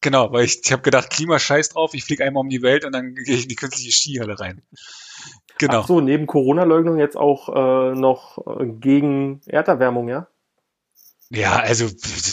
Genau, 0.00 0.32
weil 0.32 0.44
ich, 0.44 0.62
ich 0.64 0.72
habe 0.72 0.82
gedacht, 0.82 1.10
Klimascheiß 1.10 1.68
drauf, 1.68 1.94
ich 1.94 2.04
fliege 2.04 2.24
einmal 2.24 2.40
um 2.40 2.48
die 2.48 2.60
Welt 2.60 2.84
und 2.84 2.92
dann 2.92 3.14
gehe 3.24 3.36
ich 3.36 3.44
in 3.44 3.48
die 3.48 3.54
künstliche 3.54 3.92
Skihalle 3.92 4.38
rein. 4.40 4.62
Genau. 5.58 5.80
Ach 5.80 5.86
so, 5.86 6.00
neben 6.00 6.26
Corona-Leugnung 6.26 6.98
jetzt 6.98 7.16
auch 7.16 7.48
äh, 7.48 7.94
noch 7.94 8.38
äh, 8.46 8.66
gegen 8.66 9.40
Erderwärmung, 9.46 10.08
ja? 10.08 10.26
Ja, 11.34 11.56
also 11.58 11.86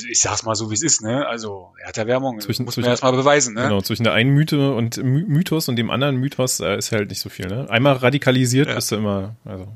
ich 0.10 0.20
sag's 0.20 0.44
mal 0.44 0.56
so, 0.56 0.70
wie 0.70 0.74
es 0.76 0.84
ist, 0.84 1.02
ne? 1.02 1.26
Also 1.28 1.74
Erderwärmung 1.80 2.40
Zwischen- 2.40 2.66
muss 2.66 2.76
zwischen- 2.76 2.86
man 2.86 2.92
erstmal 2.92 3.14
beweisen, 3.14 3.54
ne? 3.56 3.64
Genau, 3.64 3.82
zwischen 3.82 4.04
der 4.04 4.14
einen 4.14 4.32
Mythe 4.32 4.74
und 4.74 4.98
My- 4.98 5.24
Mythos 5.28 5.68
und 5.70 5.76
dem 5.78 5.90
anderen 5.90 6.18
Mythos 6.18 6.60
äh, 6.60 6.78
ist 6.78 6.92
halt 6.92 7.10
nicht 7.10 7.20
so 7.20 7.30
viel, 7.30 7.48
ne? 7.48 7.70
Einmal 7.70 7.94
radikalisiert 7.96 8.68
Ja. 8.68 8.76
bist 8.76 8.92
du 8.92 8.96
immer, 8.98 9.36
also. 9.46 9.68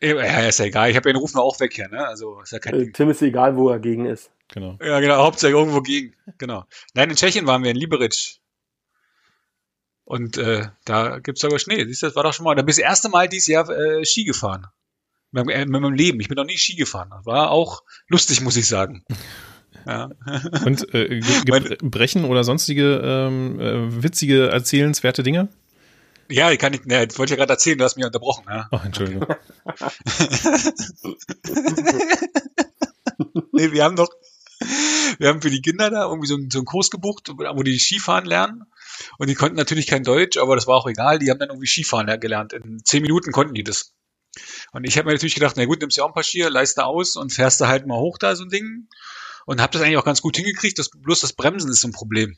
Ja, 0.00 0.48
ist 0.48 0.58
ja 0.58 0.64
egal. 0.64 0.90
Ich 0.90 0.96
habe 0.96 1.08
ja 1.08 1.12
den 1.12 1.20
Ruf 1.20 1.32
noch 1.34 1.42
auch 1.42 1.60
weg 1.60 1.72
hier, 1.74 1.88
ne? 1.88 2.06
Also 2.06 2.40
ist 2.40 2.50
ja 2.52 2.58
kein 2.58 2.74
Äh. 2.74 2.90
Tim 2.92 3.10
ist 3.10 3.22
egal, 3.22 3.56
wo 3.56 3.68
er 3.68 3.78
gegen 3.78 4.06
ist. 4.06 4.30
Genau. 4.52 4.76
Ja, 4.84 4.98
genau, 5.00 5.16
Hauptsache 5.22 5.52
irgendwo 5.52 5.80
gegen. 5.80 6.14
Genau. 6.38 6.64
Nein, 6.94 7.10
in 7.10 7.16
Tschechien 7.16 7.46
waren 7.46 7.62
wir 7.62 7.70
in 7.70 7.76
Liberec. 7.76 8.14
Und 10.04 10.36
äh, 10.38 10.66
da 10.84 11.20
gibt's 11.20 11.40
sogar 11.40 11.58
Schnee. 11.58 11.84
Siehst 11.84 12.02
du, 12.02 12.06
das 12.06 12.16
war 12.16 12.24
doch 12.24 12.32
schon 12.34 12.44
mal. 12.44 12.54
Da 12.54 12.62
bin 12.62 12.70
ich 12.70 12.76
das 12.76 12.84
erste 12.84 13.08
Mal 13.08 13.28
dieses 13.28 13.46
Jahr 13.46 13.68
äh, 13.70 14.04
Ski 14.04 14.24
gefahren. 14.24 14.66
Mit, 15.32 15.46
meinem- 15.46 15.48
äh, 15.56 15.64
mit 15.66 15.80
meinem 15.80 15.94
Leben. 15.94 16.20
Ich 16.20 16.28
bin 16.28 16.36
noch 16.36 16.44
nie 16.44 16.56
Ski 16.58 16.74
gefahren. 16.76 17.08
Das 17.10 17.26
war 17.26 17.50
auch 17.50 17.82
lustig, 18.08 18.40
muss 18.40 18.56
ich 18.56 18.66
sagen. 18.66 19.04
Ja. 19.84 20.10
Und 20.64 20.94
äh, 20.94 21.18
Brechen 21.82 22.24
oder 22.24 22.44
sonstige 22.44 23.00
ähm, 23.02 23.58
äh, 23.58 24.02
witzige, 24.04 24.48
erzählenswerte 24.48 25.24
Dinge? 25.24 25.48
Ja, 26.30 26.52
ich 26.52 26.60
kann 26.60 26.70
nicht, 26.70 26.86
ne, 26.86 27.04
das 27.04 27.18
wollte 27.18 27.32
ich 27.32 27.38
ja 27.38 27.44
gerade 27.44 27.54
erzählen, 27.54 27.78
du 27.78 27.84
hast 27.84 27.96
mich 27.96 28.04
unterbrochen. 28.06 28.44
Ja. 28.48 28.68
Ach, 28.70 28.84
Entschuldigung. 28.84 29.26
nee, 33.52 33.72
wir 33.72 33.82
haben 33.84 33.96
doch, 33.96 34.08
wir 35.18 35.28
haben 35.28 35.42
für 35.42 35.50
die 35.50 35.62
Kinder 35.62 35.90
da 35.90 36.04
irgendwie 36.08 36.28
so 36.28 36.36
einen, 36.36 36.50
so 36.50 36.58
einen 36.60 36.66
Kurs 36.66 36.90
gebucht, 36.90 37.28
wo 37.36 37.62
die 37.62 37.78
Skifahren 37.78 38.24
lernen. 38.26 38.64
Und 39.18 39.28
die 39.30 39.34
konnten 39.34 39.56
natürlich 39.56 39.86
kein 39.88 40.04
Deutsch, 40.04 40.36
aber 40.38 40.54
das 40.54 40.66
war 40.66 40.76
auch 40.76 40.86
egal. 40.86 41.18
Die 41.18 41.30
haben 41.30 41.38
dann 41.38 41.48
irgendwie 41.48 41.66
Skifahren 41.66 42.06
ler- 42.06 42.18
gelernt. 42.18 42.52
In 42.52 42.84
zehn 42.84 43.02
Minuten 43.02 43.32
konnten 43.32 43.54
die 43.54 43.64
das. 43.64 43.94
Und 44.72 44.84
ich 44.84 44.96
habe 44.96 45.06
mir 45.06 45.12
natürlich 45.12 45.34
gedacht, 45.34 45.56
na 45.56 45.64
gut, 45.66 45.80
nimmst 45.80 45.98
du 45.98 46.02
auch 46.02 46.08
ein 46.08 46.14
paar 46.14 46.22
Skier, 46.22 46.50
leist 46.50 46.78
da 46.78 46.84
aus 46.84 47.16
und 47.16 47.32
fährst 47.32 47.60
da 47.60 47.68
halt 47.68 47.86
mal 47.86 47.98
hoch 47.98 48.18
da 48.18 48.34
so 48.34 48.44
ein 48.44 48.50
Ding. 48.50 48.88
Und 49.44 49.60
habe 49.60 49.72
das 49.72 49.82
eigentlich 49.82 49.96
auch 49.96 50.04
ganz 50.04 50.22
gut 50.22 50.36
hingekriegt. 50.36 50.78
Das, 50.78 50.90
bloß 50.90 51.20
das 51.20 51.32
Bremsen 51.32 51.70
ist 51.70 51.80
so 51.80 51.88
ein 51.88 51.92
Problem. 51.92 52.36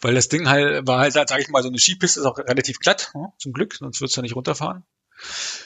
Weil 0.00 0.14
das 0.14 0.28
Ding 0.28 0.48
halt 0.48 0.86
war 0.86 1.00
halt, 1.00 1.12
sag 1.12 1.38
ich 1.38 1.48
mal, 1.48 1.62
so 1.62 1.68
eine 1.68 1.78
Skipiste 1.78 2.20
ist 2.20 2.26
auch 2.26 2.38
relativ 2.38 2.78
glatt, 2.78 3.10
ne, 3.14 3.32
zum 3.38 3.52
Glück, 3.52 3.74
sonst 3.74 4.00
würdest 4.00 4.16
du 4.16 4.22
nicht 4.22 4.36
runterfahren. 4.36 4.84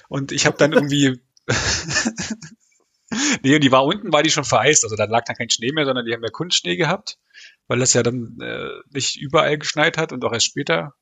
Und 0.08 0.32
ich 0.32 0.46
habe 0.46 0.56
dann 0.56 0.72
irgendwie 0.72 1.20
nee, 3.42 3.54
und 3.54 3.62
die 3.62 3.72
war 3.72 3.84
unten, 3.84 4.12
war 4.12 4.22
die 4.22 4.30
schon 4.30 4.44
vereist. 4.44 4.84
Also 4.84 4.96
da 4.96 5.04
lag 5.04 5.24
dann 5.24 5.36
kein 5.36 5.50
Schnee 5.50 5.72
mehr, 5.72 5.84
sondern 5.84 6.06
die 6.06 6.12
haben 6.12 6.22
ja 6.22 6.30
Kunstschnee 6.30 6.76
gehabt, 6.76 7.18
weil 7.66 7.78
das 7.78 7.92
ja 7.92 8.02
dann 8.02 8.38
äh, 8.40 8.70
nicht 8.90 9.16
überall 9.16 9.58
geschneit 9.58 9.98
hat 9.98 10.12
und 10.12 10.24
auch 10.24 10.32
erst 10.32 10.46
später. 10.46 10.94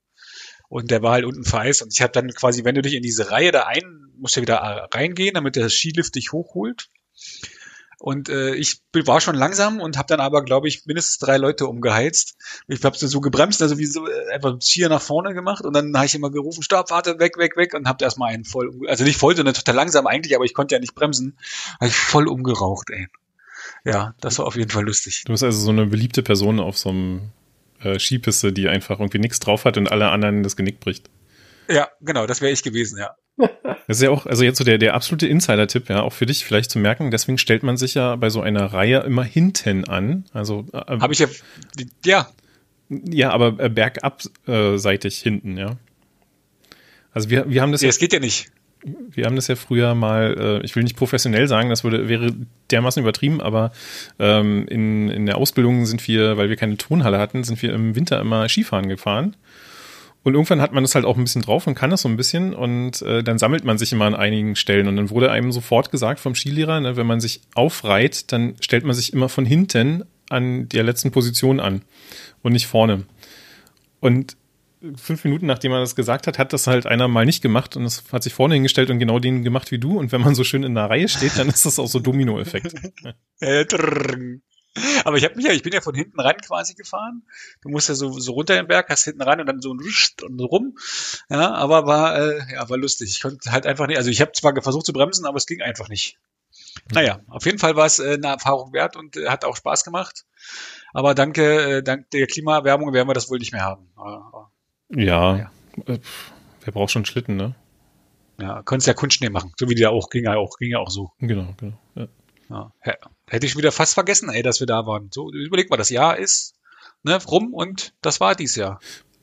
Und 0.73 0.91
der 0.91 1.03
war 1.03 1.13
halt 1.13 1.27
unten 1.27 1.45
vereist. 1.45 1.83
Und 1.83 1.93
ich 1.93 2.01
habe 2.01 2.15
dann 2.15 2.29
quasi, 2.31 2.65
wenn 2.65 2.75
du 2.75 2.81
dich 2.81 2.95
in 2.95 3.03
diese 3.03 3.31
Reihe 3.31 3.53
da 3.53 3.65
ein, 3.65 4.07
musst 4.17 4.37
du 4.37 4.41
wieder 4.41 4.89
reingehen, 4.95 5.35
damit 5.35 5.55
der 5.55 5.69
Skilift 5.69 6.15
dich 6.15 6.33
hochholt. 6.33 6.89
Und 7.99 8.31
äh, 8.31 8.55
ich 8.55 8.81
war 9.05 9.21
schon 9.21 9.35
langsam 9.35 9.81
und 9.81 9.99
habe 9.99 10.07
dann 10.09 10.21
aber, 10.21 10.43
glaube 10.43 10.69
ich, 10.69 10.87
mindestens 10.87 11.19
drei 11.19 11.37
Leute 11.37 11.67
umgeheizt. 11.67 12.39
Ich 12.69 12.83
habe 12.85 12.97
so 12.97 13.21
gebremst, 13.21 13.61
also 13.61 13.77
wie 13.77 13.85
so 13.85 14.09
äh, 14.09 14.33
einfach 14.33 14.63
Skier 14.63 14.89
nach 14.89 15.03
vorne 15.03 15.35
gemacht 15.35 15.63
und 15.63 15.75
dann 15.75 15.95
habe 15.95 16.07
ich 16.07 16.15
immer 16.15 16.31
gerufen, 16.31 16.63
stopp, 16.63 16.91
warte, 16.91 17.19
weg, 17.19 17.37
weg, 17.37 17.59
weg 17.59 17.75
und 17.75 17.87
habe 17.87 18.03
erstmal 18.03 18.33
einen 18.33 18.47
voll, 18.47 18.73
also 18.89 19.05
nicht 19.05 19.19
voll, 19.19 19.37
sondern 19.37 19.55
total 19.55 19.75
langsam 19.75 20.07
eigentlich, 20.07 20.35
aber 20.35 20.47
ich 20.47 20.55
konnte 20.55 20.75
ja 20.75 20.81
nicht 20.81 20.95
bremsen. 20.95 21.37
Habe 21.81 21.89
ich 21.89 21.95
voll 21.95 22.29
umgeraucht, 22.29 22.89
ey. 22.89 23.09
Ja, 23.85 24.15
das 24.23 24.39
war 24.39 24.47
auf 24.47 24.57
jeden 24.57 24.71
Fall 24.71 24.85
lustig. 24.85 25.25
Du 25.27 25.33
bist 25.33 25.45
also 25.45 25.61
so 25.61 25.71
eine 25.71 25.85
beliebte 25.85 26.23
Person 26.23 26.61
auf 26.61 26.79
so 26.79 26.89
einem 26.89 27.31
äh, 27.85 27.99
Skipiste, 27.99 28.53
die 28.53 28.69
einfach 28.69 28.99
irgendwie 28.99 29.19
nichts 29.19 29.41
drauf 29.41 29.65
hat 29.65 29.77
und 29.77 29.91
alle 29.91 30.09
anderen 30.09 30.43
das 30.43 30.57
Genick 30.57 30.81
bricht. 30.81 31.11
Ja, 31.69 31.89
genau, 32.01 32.27
das 32.27 32.41
wäre 32.41 32.53
ich 32.53 32.63
gewesen, 32.63 32.99
ja. 32.99 33.17
Das 33.89 33.97
ist 33.97 34.03
ja 34.03 34.11
auch, 34.11 34.27
also 34.27 34.45
jetzt 34.45 34.59
so 34.59 34.65
der, 34.65 34.79
der 34.79 34.95
absolute 34.95 35.27
Insider-Tipp, 35.27 35.89
ja, 35.89 36.03
auch 36.03 36.13
für 36.13 36.25
dich 36.25 36.45
vielleicht 36.45 36.71
zu 36.71 36.79
merken, 36.79 37.11
deswegen 37.11 37.37
stellt 37.37 37.63
man 37.63 37.77
sich 37.77 37.95
ja 37.95 38.15
bei 38.17 38.31
so 38.31 38.41
einer 38.41 38.67
Reihe 38.67 39.01
immer 39.01 39.25
hinten 39.25 39.89
an. 39.89 40.25
Also 40.33 40.67
äh, 40.73 40.99
habe 41.01 41.13
ich 41.13 41.19
ja, 41.19 41.27
ja. 42.05 42.29
Ja, 42.89 43.31
aber 43.31 43.59
äh, 43.59 43.69
bergab 43.69 44.23
äh, 44.47 44.77
seitig 44.77 45.19
hinten, 45.19 45.57
ja. 45.57 45.77
Also 47.13 47.29
wir, 47.29 47.51
wir 47.51 47.61
haben 47.61 47.73
das 47.73 47.83
ja. 47.83 47.89
Es 47.89 47.99
geht 47.99 48.13
ja 48.13 48.21
nicht. 48.21 48.51
Wir 48.85 49.27
haben 49.27 49.37
das 49.37 49.47
ja 49.47 49.55
früher 49.55 49.95
mal, 49.95 50.37
äh, 50.39 50.65
ich 50.65 50.75
will 50.75 50.83
nicht 50.83 50.97
professionell 50.97 51.47
sagen, 51.47 51.71
das 51.71 51.85
würde, 51.85 52.09
wäre 52.09 52.35
dermaßen 52.71 53.01
übertrieben, 53.03 53.41
aber 53.41 53.73
ähm, 54.19 54.67
in, 54.69 55.09
in 55.09 55.27
der 55.27 55.39
Ausbildung 55.39 55.87
sind 55.87 56.07
wir, 56.09 56.37
weil 56.37 56.49
wir 56.49 56.57
keine 56.57 56.77
Tonhalle 56.77 57.19
hatten, 57.19 57.45
sind 57.45 57.63
wir 57.63 57.73
im 57.73 57.95
Winter 57.95 58.21
immer 58.21 58.49
Skifahren 58.49 58.89
gefahren. 58.89 59.37
Und 60.25 60.35
irgendwann 60.35 60.61
hat 60.61 60.73
man 60.73 60.85
das 60.85 60.95
halt 60.95 61.05
auch 61.05 61.17
ein 61.17 61.25
bisschen 61.25 61.43
drauf 61.43 61.67
und 61.67 61.75
kann 61.75 61.91
das 61.91 62.03
so 62.03 62.09
ein 62.09 62.17
bisschen 62.17 62.55
und 62.55 63.03
äh, 63.03 63.25
dann 63.25 63.39
sammelt 63.39 63.65
man 63.65 63.79
sich 63.79 63.93
immer 63.93 64.05
an 64.05 64.15
einigen 64.15 64.55
Stellen 64.55 64.87
und 64.87 64.97
dann 64.97 65.11
wurde 65.11 65.33
einem 65.33 65.51
sofort 65.51 65.91
gesagt 65.91 66.21
vom 66.21 66.35
Skilehrer, 66.35 66.81
ne, 66.81 66.97
wenn 66.97 67.07
man 67.07 67.21
sich 67.21 67.41
aufreiht, 67.55 68.31
dann 68.31 68.55
stellt 68.61 68.85
man 68.85 68.95
sich 68.95 69.13
immer 69.13 69.29
von 69.29 69.45
hinten 69.45 70.05
an 70.29 70.69
der 70.69 70.85
letzten 70.85 71.11
Position 71.11 71.59
an 71.59 71.83
und 72.43 72.53
nicht 72.53 72.69
vorne. 72.69 73.05
Und 74.01 74.37
fünf 74.97 75.25
Minuten 75.25 75.47
nachdem 75.47 75.73
er 75.73 75.81
das 75.81 75.97
gesagt 75.97 76.27
hat, 76.27 76.39
hat 76.39 76.53
das 76.53 76.67
halt 76.67 76.87
einer 76.87 77.09
mal 77.09 77.25
nicht 77.25 77.43
gemacht 77.43 77.77
und 77.77 77.85
es 77.85 78.05
hat 78.13 78.23
sich 78.23 78.35
vorne 78.35 78.55
hingestellt 78.55 78.91
und 78.91 78.99
genau 78.99 79.19
den 79.19 79.43
gemacht 79.43 79.71
wie 79.71 79.79
du. 79.79 79.99
Und 79.99 80.13
wenn 80.13 80.21
man 80.21 80.35
so 80.35 80.45
schön 80.45 80.63
in 80.63 80.75
der 80.75 80.91
Reihe 80.91 81.09
steht, 81.09 81.39
dann 81.39 81.49
ist 81.49 81.67
das 81.67 81.79
auch 81.79 81.89
so 81.89 82.01
Domino-Effekt. 82.01 82.75
Aber 85.05 85.19
ich 85.19 85.25
habe 85.25 85.37
mich 85.37 85.45
ja, 85.45 85.53
ich 85.53 85.63
bin 85.63 85.73
ja 85.73 85.83
von 85.83 85.95
hinten 85.95 86.19
ran 86.19 86.39
quasi 86.39 86.75
gefahren. 86.75 87.27
Du 87.61 87.69
musst 87.69 87.89
ja 87.89 87.95
so, 87.95 88.19
so 88.19 88.33
runter 88.33 88.55
den 88.55 88.67
Berg, 88.67 88.89
hast 88.89 89.05
hinten 89.05 89.21
ran 89.21 89.39
und 89.41 89.47
dann 89.47 89.61
so 89.61 89.71
und 89.71 90.41
rum. 90.41 90.79
Ja, 91.29 91.53
aber 91.53 91.87
war, 91.87 92.19
äh, 92.19 92.41
ja, 92.55 92.69
war 92.71 92.79
lustig. 92.79 93.11
Ich 93.11 93.21
konnte 93.21 93.53
halt 93.53 93.67
einfach 93.67 93.87
nicht, 93.87 93.99
also 93.99 94.09
ich 94.09 94.21
habe 94.23 94.33
zwar 94.33 94.61
versucht 94.63 94.87
zu 94.87 94.93
bremsen, 94.93 95.27
aber 95.27 95.37
es 95.37 95.47
ging 95.47 95.61
einfach 95.61 95.89
nicht. 95.89 96.19
Naja, 96.91 97.21
auf 97.29 97.45
jeden 97.45 97.59
Fall 97.59 97.77
war 97.77 97.87
es 97.87 97.99
äh, 97.99 98.15
eine 98.15 98.29
Erfahrung 98.29 98.73
wert 98.73 98.97
und 98.97 99.17
äh, 99.17 99.29
hat 99.29 99.45
auch 99.45 99.57
Spaß 99.57 99.85
gemacht. 99.85 100.25
Aber 100.95 101.15
danke, 101.15 101.79
äh, 101.79 101.83
dank 101.83 102.11
der 102.11 102.27
Klimaerwärmung 102.27 102.93
werden 102.93 103.09
wir 103.09 103.15
das 103.15 103.31
wohl 103.31 103.39
nicht 103.39 103.53
mehr 103.53 103.63
haben. 103.63 103.91
Aber, 103.97 104.51
ja, 104.95 105.37
ja. 105.37 105.51
Äh, 105.87 105.99
wer 106.63 106.73
braucht 106.73 106.91
schon 106.91 107.05
Schlitten, 107.05 107.37
ne? 107.37 107.55
Ja, 108.41 108.63
konntest 108.63 108.89
ja 108.89 108.95
Kunstschnee 108.95 109.31
machen, 109.31 109.53
so 109.57 109.69
wie 109.69 109.75
die 109.75 109.83
ja 109.83 109.91
auch, 109.91 110.11
ging 110.11 110.25
ja 110.25 110.37
auch, 110.37 110.57
ging 110.59 110.71
ja 110.71 110.79
auch 110.79 110.91
so. 110.91 111.11
Genau, 111.21 111.55
genau. 111.59 111.79
Ja. 111.95 112.09
Ja, 112.51 112.71
hätte 113.31 113.47
ich 113.47 113.57
wieder 113.57 113.73
fast 113.73 113.95
vergessen, 113.95 114.29
ey, 114.29 114.43
dass 114.43 114.61
wir 114.61 114.67
da 114.67 114.85
waren. 114.85 115.09
So, 115.11 115.33
überleg 115.33 115.71
mal, 115.71 115.79
das 115.79 115.89
Jahr 115.89 116.19
ist 116.19 116.55
ne, 117.03 117.19
rum 117.25 117.55
und 117.55 117.95
das 118.03 118.21
war 118.21 118.35
dies 118.35 118.57
Jahr. 118.57 118.81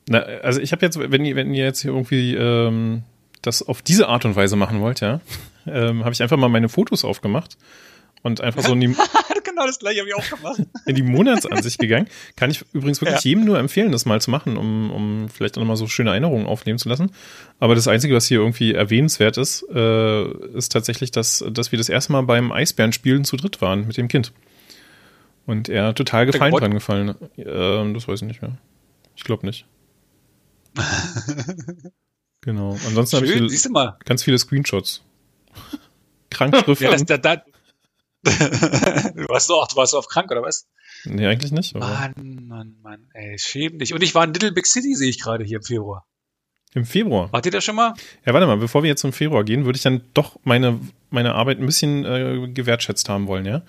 Na, 0.08 0.20
also 0.20 0.60
ich 0.60 0.72
habe 0.72 0.84
jetzt, 0.84 0.98
wenn 0.98 1.24
ihr, 1.24 1.36
wenn 1.36 1.54
ihr 1.54 1.64
jetzt 1.64 1.82
hier 1.82 1.92
irgendwie 1.92 2.34
ähm, 2.34 3.04
das 3.42 3.66
auf 3.66 3.82
diese 3.82 4.08
Art 4.08 4.24
und 4.24 4.36
Weise 4.36 4.56
machen 4.56 4.80
wollt, 4.80 5.00
ja, 5.00 5.20
ähm, 5.66 6.04
habe 6.04 6.12
ich 6.12 6.22
einfach 6.22 6.36
mal 6.36 6.48
meine 6.48 6.68
Fotos 6.68 7.04
aufgemacht 7.04 7.56
und 8.22 8.40
einfach 8.40 8.62
so 8.62 8.72
in 8.72 8.80
die, 8.80 8.96
genau 9.50 9.66
das 9.66 9.78
gleiche 9.78 10.00
habe 10.00 10.08
ich 10.08 10.14
auch 10.14 10.28
gemacht. 10.28 10.62
in 10.86 10.94
die 10.94 11.02
Monatsansicht 11.02 11.78
gegangen. 11.78 12.08
Kann 12.36 12.50
ich 12.50 12.64
übrigens 12.72 13.00
wirklich 13.00 13.24
ja. 13.24 13.30
jedem 13.30 13.44
nur 13.44 13.58
empfehlen, 13.58 13.92
das 13.92 14.06
mal 14.06 14.20
zu 14.20 14.30
machen, 14.30 14.56
um, 14.56 14.90
um 14.90 15.28
vielleicht 15.28 15.56
auch 15.56 15.60
nochmal 15.60 15.76
so 15.76 15.86
schöne 15.86 16.10
Erinnerungen 16.10 16.46
aufnehmen 16.46 16.78
zu 16.78 16.88
lassen. 16.88 17.12
Aber 17.58 17.74
das 17.74 17.88
Einzige, 17.88 18.14
was 18.14 18.26
hier 18.26 18.38
irgendwie 18.38 18.72
erwähnenswert 18.74 19.36
ist, 19.36 19.64
äh, 19.72 20.24
ist 20.56 20.72
tatsächlich, 20.72 21.10
dass, 21.10 21.44
dass 21.50 21.72
wir 21.72 21.78
das 21.78 21.88
erste 21.88 22.12
Mal 22.12 22.22
beim 22.22 22.52
Eisbärenspielen 22.52 23.24
zu 23.24 23.36
dritt 23.36 23.60
waren 23.60 23.86
mit 23.86 23.96
dem 23.96 24.08
Kind. 24.08 24.32
Und 25.46 25.68
er 25.68 25.94
total 25.94 26.26
gefallen 26.26 26.54
dran 26.54 26.74
gefallen. 26.74 27.08
Äh, 27.36 27.92
das 27.92 28.08
weiß 28.08 28.22
ich 28.22 28.28
nicht 28.28 28.42
mehr. 28.42 28.56
Ich 29.16 29.24
glaube 29.24 29.46
nicht. 29.46 29.66
genau. 32.40 32.76
Ansonsten 32.86 33.16
habe 33.16 33.26
ich 33.26 33.32
viele, 33.32 33.96
ganz 34.04 34.22
viele 34.22 34.38
Screenshots. 34.38 35.02
Krank 36.30 36.54
ja, 36.78 36.90
das, 36.92 37.04
da, 37.04 37.18
da, 37.18 37.42
du 38.24 39.28
warst 39.28 39.48
doch, 39.48 39.66
du 39.68 39.76
warst 39.76 39.94
auf 39.94 40.08
krank, 40.08 40.30
oder 40.30 40.42
was? 40.42 40.66
Nee, 41.04 41.26
eigentlich 41.26 41.52
nicht. 41.52 41.74
Aber. 41.74 41.86
Mann, 41.86 42.46
Mann, 42.46 42.76
Mann, 42.82 43.06
ey, 43.14 43.38
schäm 43.38 43.78
dich. 43.78 43.94
Und 43.94 44.02
ich 44.02 44.14
war 44.14 44.24
in 44.24 44.32
Little 44.32 44.52
Big 44.52 44.66
City, 44.66 44.94
sehe 44.94 45.08
ich 45.08 45.20
gerade 45.20 45.44
hier 45.44 45.58
im 45.58 45.62
Februar. 45.62 46.06
Im 46.74 46.84
Februar? 46.84 47.32
Wart 47.32 47.46
ihr 47.46 47.52
da 47.52 47.60
schon 47.60 47.74
mal? 47.74 47.94
Ja, 48.24 48.32
warte 48.32 48.46
mal, 48.46 48.56
bevor 48.56 48.82
wir 48.82 48.88
jetzt 48.88 49.00
zum 49.00 49.12
Februar 49.12 49.42
gehen, 49.42 49.64
würde 49.64 49.76
ich 49.76 49.82
dann 49.82 50.02
doch 50.14 50.38
meine, 50.44 50.78
meine 51.10 51.34
Arbeit 51.34 51.58
ein 51.58 51.66
bisschen 51.66 52.04
äh, 52.04 52.48
gewertschätzt 52.52 53.08
haben 53.08 53.26
wollen, 53.26 53.44
ja? 53.44 53.62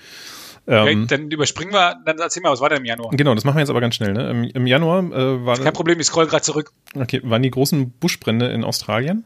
Okay, 0.67 0.91
ähm, 0.91 1.07
dann 1.07 1.31
überspringen 1.31 1.73
wir, 1.73 1.95
dann 2.05 2.19
erzähl 2.19 2.43
mal, 2.43 2.51
was 2.51 2.61
war 2.61 2.69
denn 2.69 2.79
im 2.79 2.85
Januar? 2.85 3.09
Genau, 3.11 3.33
das 3.33 3.43
machen 3.43 3.55
wir 3.55 3.61
jetzt 3.61 3.71
aber 3.71 3.81
ganz 3.81 3.95
schnell. 3.95 4.13
Ne? 4.13 4.29
Im, 4.29 4.43
Im, 4.43 4.67
Januar 4.67 5.03
äh, 5.03 5.45
war. 5.45 5.57
Kein 5.57 5.73
Problem, 5.73 5.99
ich 5.99 6.05
scroll 6.05 6.27
gerade 6.27 6.43
zurück. 6.43 6.71
Okay, 6.93 7.21
waren 7.23 7.41
die 7.41 7.49
großen 7.49 7.89
Buschbrände 7.89 8.51
in 8.51 8.63
Australien. 8.63 9.25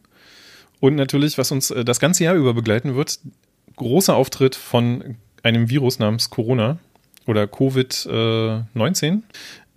Und 0.79 0.95
natürlich, 0.95 1.37
was 1.37 1.51
uns 1.51 1.71
äh, 1.71 1.83
das 1.83 1.99
ganze 1.99 2.23
Jahr 2.23 2.35
über 2.35 2.53
begleiten 2.53 2.95
wird, 2.95 3.19
großer 3.75 4.15
Auftritt 4.15 4.55
von 4.55 5.17
einem 5.43 5.69
Virus 5.69 5.99
namens 5.99 6.29
Corona 6.29 6.79
oder 7.27 7.43
Covid-19. 7.43 9.21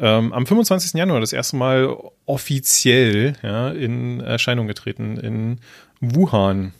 Ähm, 0.00 0.32
am 0.32 0.46
25. 0.46 0.94
Januar 0.94 1.20
das 1.20 1.32
erste 1.32 1.56
Mal 1.56 1.96
offiziell 2.24 3.34
ja, 3.42 3.70
in 3.70 4.20
Erscheinung 4.20 4.66
getreten 4.66 5.16
in 5.16 5.60
Wuhan. 6.00 6.72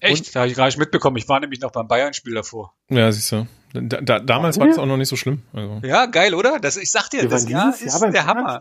Echt? 0.00 0.26
Und, 0.26 0.34
da 0.34 0.40
habe 0.40 0.50
ich 0.50 0.56
gar 0.56 0.66
nicht 0.66 0.78
mitbekommen. 0.78 1.16
Ich 1.16 1.28
war 1.28 1.40
nämlich 1.40 1.60
noch 1.60 1.72
beim 1.72 1.88
Bayern-Spiel 1.88 2.34
davor. 2.34 2.74
Ja, 2.88 3.10
siehst 3.12 3.32
du. 3.32 3.46
Da, 3.74 4.00
da, 4.00 4.20
damals 4.20 4.58
war 4.60 4.68
es 4.68 4.78
auch 4.78 4.86
noch 4.86 4.96
nicht 4.96 5.08
so 5.08 5.16
schlimm. 5.16 5.42
Also. 5.52 5.80
Ja, 5.84 6.06
geil, 6.06 6.34
oder? 6.34 6.60
Das, 6.60 6.76
ich 6.76 6.92
sag 6.92 7.08
dir, 7.10 7.22
wir 7.22 7.28
das 7.28 7.48
Jahr 7.48 7.74
ist 7.74 8.00
Jahr 8.00 8.10
der 8.10 8.26
Hammer. 8.26 8.60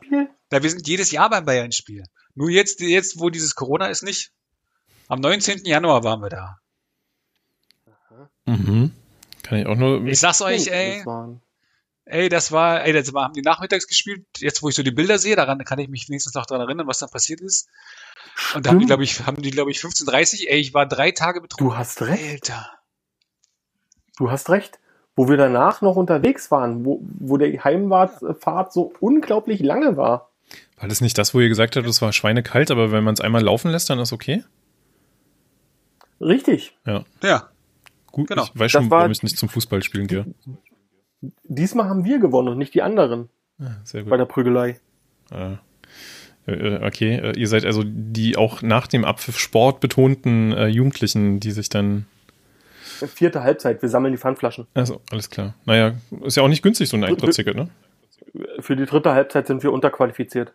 Da, 0.50 0.64
wir 0.64 0.70
sind 0.70 0.88
jedes 0.88 1.12
Jahr 1.12 1.30
beim 1.30 1.46
Bayern-Spiel. 1.46 2.04
Nur 2.36 2.50
jetzt, 2.50 2.80
jetzt, 2.82 3.20
wo 3.20 3.30
dieses 3.30 3.54
Corona 3.54 3.88
ist, 3.88 4.02
nicht. 4.02 4.32
Am 5.08 5.20
19. 5.20 5.66
Januar 5.66 6.04
waren 6.04 6.22
wir 6.22 6.30
da. 6.30 6.58
Mhm. 8.46 8.92
Kann 9.44 9.60
ich 9.60 9.66
auch 9.66 9.76
nur. 9.76 10.06
Ich 10.06 10.20
sag's 10.20 10.42
euch, 10.42 10.68
ey. 10.68 11.04
Ey, 12.06 12.28
das 12.28 12.52
war, 12.52 12.84
ey, 12.84 12.92
das 12.92 13.14
war, 13.14 13.24
haben 13.26 13.34
die 13.34 13.42
nachmittags 13.42 13.88
gespielt. 13.88 14.26
Jetzt, 14.38 14.62
wo 14.62 14.68
ich 14.68 14.76
so 14.76 14.84
die 14.84 14.92
Bilder 14.92 15.18
sehe, 15.20 15.38
daran 15.38 15.64
kann 15.64 15.80
ich 15.80 15.88
mich 15.88 16.10
wenigstens 16.10 16.34
noch 16.34 16.46
daran 16.46 16.68
erinnern, 16.68 16.86
was 16.86 17.00
da 17.00 17.08
passiert 17.08 17.40
ist. 17.40 17.70
Und 18.54 18.66
da 18.66 18.72
haben 18.72 18.80
die, 18.80 18.86
glaube 18.86 19.04
ich, 19.06 19.26
haben 19.26 19.42
die, 19.42 19.52
glaube 19.52 19.72
ich, 19.72 19.80
15:30. 19.80 20.48
Ey, 20.48 20.60
ich 20.60 20.74
war 20.74 20.86
drei 20.86 21.12
Tage 21.12 21.40
betrunken. 21.40 21.70
Du 21.70 21.78
hast 21.78 22.02
recht. 22.02 22.52
Alter. 22.52 22.72
Du 24.18 24.32
hast 24.32 24.50
recht. 24.50 24.80
Wo 25.16 25.30
wir 25.30 25.38
danach 25.38 25.82
noch 25.82 25.96
unterwegs 25.96 26.50
waren, 26.50 26.84
wo, 26.86 27.00
wo 27.20 27.38
der 27.38 27.64
Heimfahrt 27.64 28.74
so 28.74 28.94
unglaublich 29.00 29.60
lange 29.60 29.96
war. 29.96 30.32
War 30.78 30.88
das 30.90 31.02
nicht 31.02 31.18
das, 31.18 31.34
wo 31.34 31.40
ihr 31.40 31.50
gesagt 31.50 31.76
habt, 31.76 31.88
es 31.88 32.02
war 32.02 32.12
schweinekalt, 32.12 32.72
aber 32.72 32.92
wenn 32.92 33.04
man 33.04 33.14
es 33.14 33.22
einmal 33.22 33.44
laufen 33.44 33.72
lässt, 33.72 33.90
dann 33.90 34.00
ist 34.00 34.12
okay? 34.12 34.44
Richtig. 36.20 36.76
Ja. 36.86 37.06
Ja. 37.22 37.50
Gut, 38.14 38.28
genau. 38.28 38.44
ich 38.44 38.60
weiß 38.60 38.72
schon, 38.72 38.92
warum 38.92 39.12
ich 39.12 39.24
nicht 39.24 39.40
zum 39.40 39.50
Fußballspielen 39.50 40.06
gehe. 40.06 40.26
Diesmal 41.44 41.90
haben 41.90 42.06
wir 42.06 42.20
gewonnen 42.20 42.50
und 42.50 42.60
nicht 42.60 42.76
die 42.76 42.84
anderen. 42.84 43.28
Ah, 43.60 43.72
sehr 43.84 44.04
gut. 44.04 44.12
Bei 44.12 44.18
der 44.18 44.26
Prügelei. 44.26 44.80
Ah. 45.32 45.58
Okay, 46.46 47.16
äh, 47.16 47.40
ihr 47.40 47.48
seid 47.48 47.66
also 47.66 47.82
die 47.84 48.38
auch 48.38 48.62
nach 48.62 48.86
dem 48.86 49.04
Abpfiff 49.04 49.40
Sport 49.40 49.80
betonten 49.80 50.52
äh, 50.52 50.68
Jugendlichen, 50.68 51.40
die 51.40 51.52
sich 51.52 51.70
dann. 51.70 52.06
Vierte 52.84 53.42
Halbzeit, 53.42 53.82
wir 53.82 53.90
sammeln 53.90 54.14
die 54.14 54.20
Pfandflaschen. 54.20 54.68
Also, 54.76 55.02
alles 55.10 55.32
klar. 55.32 55.56
Naja, 55.66 55.96
ist 56.22 56.38
ja 56.38 56.44
auch 56.44 56.48
nicht 56.48 56.62
günstig, 56.62 56.90
so 56.90 56.98
ein 56.98 57.04
Eintrittsticket, 57.04 57.56
ne? 57.56 57.70
Für 58.60 58.76
die 58.76 58.86
dritte 58.86 59.14
Halbzeit 59.14 59.48
sind 59.48 59.64
wir 59.64 59.72
unterqualifiziert. 59.72 60.54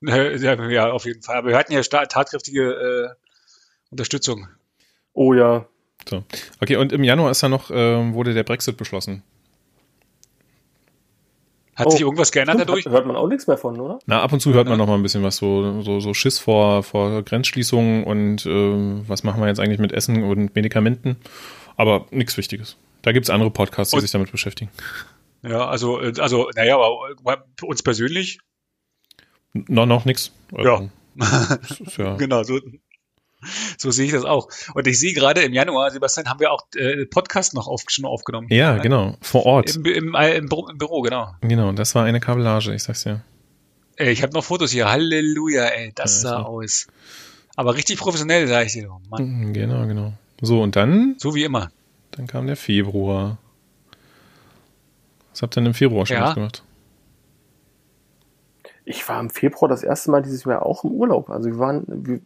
Ja, 0.00 0.90
auf 0.90 1.04
jeden 1.04 1.22
Fall. 1.22 1.36
Aber 1.36 1.50
wir 1.50 1.56
hatten 1.56 1.72
ja 1.72 1.82
tatkräftige 1.82 2.72
äh, 2.72 3.08
Unterstützung. 3.90 4.48
Oh 5.12 5.32
ja, 5.32 5.66
so. 6.08 6.22
Okay, 6.60 6.76
und 6.76 6.92
im 6.92 7.04
Januar 7.04 7.30
ist 7.30 7.42
dann 7.42 7.50
noch, 7.50 7.70
äh, 7.70 8.12
wurde 8.12 8.34
der 8.34 8.42
Brexit 8.44 8.76
beschlossen. 8.76 9.22
Hat 11.76 11.88
Oh, 11.88 11.90
sich 11.90 12.02
irgendwas 12.02 12.30
geändert 12.30 12.54
Stimmt, 12.56 12.68
dadurch? 12.68 12.86
hört 12.86 13.04
man 13.06 13.16
auch 13.16 13.26
nichts 13.26 13.48
mehr 13.48 13.58
von, 13.58 13.80
oder? 13.80 13.98
Na, 14.06 14.22
ab 14.22 14.32
und 14.32 14.38
zu 14.38 14.52
hört 14.54 14.66
man 14.68 14.74
Ja. 14.74 14.76
noch 14.78 14.86
mal 14.86 14.94
ein 14.94 15.02
bisschen 15.02 15.24
was, 15.24 15.36
so, 15.38 15.82
so, 15.82 15.98
so 15.98 16.14
Schiss 16.14 16.38
vor, 16.38 16.84
vor 16.84 17.22
Grenzschließungen 17.22 18.04
und 18.04 18.46
äh, 18.46 19.08
was 19.08 19.24
machen 19.24 19.40
wir 19.40 19.48
jetzt 19.48 19.58
eigentlich 19.58 19.80
mit 19.80 19.90
Essen 19.90 20.22
und 20.22 20.54
Medikamenten. 20.54 21.16
Aber 21.76 22.06
nichts 22.12 22.36
Wichtiges. 22.36 22.76
Da 23.02 23.10
gibt's 23.10 23.28
andere 23.28 23.50
Podcasts, 23.50 23.90
die 23.90 23.96
Und- 23.96 24.02
sich 24.02 24.12
damit 24.12 24.30
beschäftigen. 24.30 24.70
Ja, 25.42 25.66
also, 25.66 26.00
äh, 26.00 26.12
also, 26.20 26.48
naja, 26.54 26.76
aber 26.76 27.44
für 27.58 27.66
uns 27.66 27.82
persönlich, 27.82 28.38
Noch, 29.52 29.86
noch 29.86 30.04
nix. 30.04 30.32
Ja. 30.56 30.88
ist 31.80 31.96
ja. 31.98 32.14
genau, 32.18 32.44
so, 32.44 32.60
so 33.78 33.90
sehe 33.90 34.06
ich 34.06 34.12
das 34.12 34.24
auch. 34.24 34.48
Und 34.74 34.86
ich 34.86 34.98
sehe 34.98 35.12
gerade 35.12 35.42
im 35.42 35.52
Januar, 35.52 35.90
Sebastian, 35.90 36.28
haben 36.28 36.40
wir 36.40 36.52
auch 36.52 36.62
äh, 36.76 37.06
Podcast 37.06 37.54
noch 37.54 37.66
auf, 37.68 37.82
schon 37.88 38.04
aufgenommen. 38.04 38.48
Ja, 38.50 38.78
genau. 38.78 39.16
Vor 39.20 39.46
Ort. 39.46 39.74
Im, 39.76 39.84
im, 39.86 40.14
äh, 40.14 40.36
im, 40.36 40.48
Büro, 40.48 40.68
im 40.68 40.78
Büro, 40.78 41.02
genau. 41.02 41.32
Genau, 41.40 41.72
das 41.72 41.94
war 41.94 42.04
eine 42.04 42.20
Kabellage, 42.20 42.74
ich 42.74 42.82
sag's 42.82 43.02
dir. 43.04 43.20
Ey, 43.96 44.10
ich 44.10 44.22
habe 44.22 44.32
noch 44.32 44.42
Fotos 44.44 44.72
hier. 44.72 44.90
Halleluja, 44.90 45.64
ey, 45.66 45.92
das 45.94 46.22
Ja, 46.22 46.30
sah 46.30 46.38
so. 46.40 46.44
aus. 46.46 46.86
Aber 47.56 47.76
richtig 47.76 47.98
professionell, 47.98 48.48
sag 48.48 48.66
ich 48.66 48.72
dir. 48.72 48.90
Oh 48.90 48.98
Mann, 49.08 49.24
Mhm, 49.24 49.52
Genau, 49.52 49.86
genau. 49.86 50.12
So, 50.40 50.60
und 50.62 50.74
dann, 50.74 51.14
so 51.18 51.34
wie 51.36 51.44
immer. 51.44 51.70
dann 52.10 52.26
kam 52.26 52.46
der 52.48 52.56
Februar. 52.56 53.38
Was 55.30 55.42
habt 55.42 55.54
ihr 55.56 55.60
denn 55.60 55.66
im 55.66 55.74
Februar 55.74 56.06
schon 56.06 56.16
Ja. 56.16 56.32
gemacht? 56.34 56.62
Ich 58.84 59.08
war 59.08 59.18
im 59.20 59.30
Februar 59.30 59.68
das 59.68 59.82
erste 59.82 60.10
Mal 60.10 60.22
dieses 60.22 60.44
Jahr 60.44 60.64
auch 60.64 60.84
im 60.84 60.90
Urlaub. 60.90 61.30
Also 61.30 61.48
wir 61.48 61.58
waren, 61.58 61.84
wir, 61.86 62.20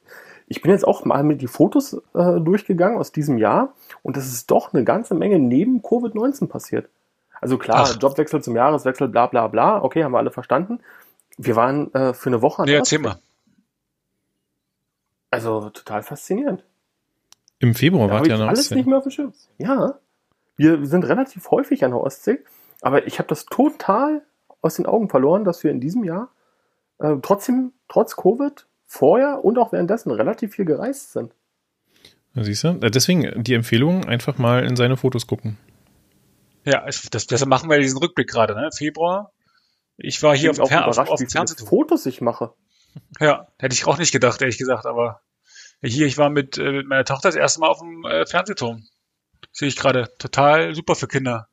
ich 0.49 0.63
bin 0.63 0.71
jetzt 0.71 0.87
auch 0.87 1.05
mal 1.05 1.23
mit 1.23 1.43
die 1.43 1.47
Fotos 1.47 1.95
äh, 2.15 2.41
durchgegangen 2.41 2.99
aus 2.99 3.13
diesem 3.13 3.39
Jahr 3.39 3.75
und 4.03 4.17
es 4.17 4.27
ist 4.33 4.51
doch 4.51 4.73
eine 4.73 4.85
ganze 4.85 5.15
Menge 5.15 5.39
neben 5.39 5.81
Covid-19 5.83 6.49
passiert. 6.49 6.89
Also 7.41 7.59
klar, 7.59 7.87
Ach. 7.89 7.97
Jobwechsel 8.01 8.43
zum 8.43 8.57
Jahreswechsel, 8.57 9.09
bla 9.09 9.27
bla 9.27 9.47
bla, 9.49 9.83
okay, 9.83 10.03
haben 10.03 10.13
wir 10.13 10.19
alle 10.19 10.31
verstanden. 10.31 10.81
Wir 11.37 11.55
waren 11.55 11.93
äh, 11.95 12.15
für 12.15 12.31
eine 12.31 12.43
Woche 12.43 12.63
an 12.63 12.67
Nee, 12.67 12.73
der 12.73 12.79
erzähl 12.81 12.99
Ostsee. 12.99 13.09
mal. 13.17 13.23
Also 15.31 15.71
total 15.71 16.03
faszinierend. 16.03 16.65
Im 17.59 17.75
Februar 17.75 18.07
ich 18.25 18.33
an 18.33 18.39
der 18.41 18.49
alles 18.49 18.71
nicht 18.71 18.87
mehr 18.87 18.99
auf 18.99 19.05
dem 19.05 19.11
Schirm. 19.11 19.33
Ja, 19.59 19.99
wir 20.57 20.85
sind 20.87 21.05
relativ 21.05 21.51
häufig 21.51 21.85
an 21.85 21.91
der 21.91 22.01
Ostsee, 22.01 22.41
aber 22.81 23.07
ich 23.07 23.19
habe 23.19 23.29
das 23.29 23.47
total 23.47 24.23
aus 24.63 24.77
den 24.77 24.87
Augen 24.87 25.09
verloren, 25.09 25.45
dass 25.45 25.63
wir 25.63 25.71
in 25.71 25.81
diesem 25.81 26.05
Jahr 26.05 26.29
äh, 26.99 27.17
trotzdem, 27.23 27.73
trotz 27.89 28.17
Covid, 28.17 28.67
vorher 28.89 29.45
und 29.45 29.59
auch 29.59 29.71
währenddessen 29.71 30.11
relativ 30.11 30.55
viel 30.55 30.65
gereist 30.65 31.13
sind. 31.13 31.33
Siehst 32.35 32.65
du? 32.65 32.69
Äh, 32.81 32.91
Deswegen 32.91 33.45
die 33.45 33.55
Empfehlung, 33.55 34.07
einfach 34.07 34.39
mal 34.39 34.65
in 34.65 34.75
seine 34.75 34.97
Fotos 34.97 35.27
gucken. 35.27 35.59
Ja, 36.65 36.85
das, 36.85 37.27
deshalb 37.27 37.49
machen 37.49 37.71
wir 37.71 37.79
diesen 37.79 37.99
Rückblick 37.99 38.29
gerade, 38.29 38.55
ne? 38.55 38.71
Februar. 38.77 39.33
Ich 39.97 40.23
war 40.23 40.37
hier 40.37 40.51
auf 40.51 40.57
bin 40.57 40.67
dem, 40.67 40.69
Fer 40.71 40.87
auf, 40.87 40.99
auf 40.99 41.19
dem 41.19 41.29
Fernsehen. 41.29 41.67
Fotos 41.67 42.07
ich 42.07 42.21
mache. 42.21 42.53
Ja, 43.21 43.49
hätte 43.59 43.75
ich 43.75 43.87
auch 43.87 43.99
nicht 43.99 44.13
gedacht, 44.13 44.41
ehrlich 44.41 44.59
gesagt, 44.59 44.87
aber 44.87 45.21
hier, 45.83 46.07
ich 46.07 46.19
war 46.19 46.31
mit, 46.31 46.59
äh, 46.59 46.73
mit 46.73 46.87
meiner 46.87 47.05
Tochter 47.05 47.29
das 47.29 47.37
erste 47.37 47.61
Mal 47.61 47.69
auf 47.69 47.79
dem 47.79 48.05
äh, 48.05 48.27
Fernsehturm. 48.27 48.85
Sehe 49.53 49.69
ich 49.69 49.77
gerade. 49.77 50.13
Total 50.19 50.75
super 50.75 50.95
für 50.95 51.09
Kinder. 51.09 51.49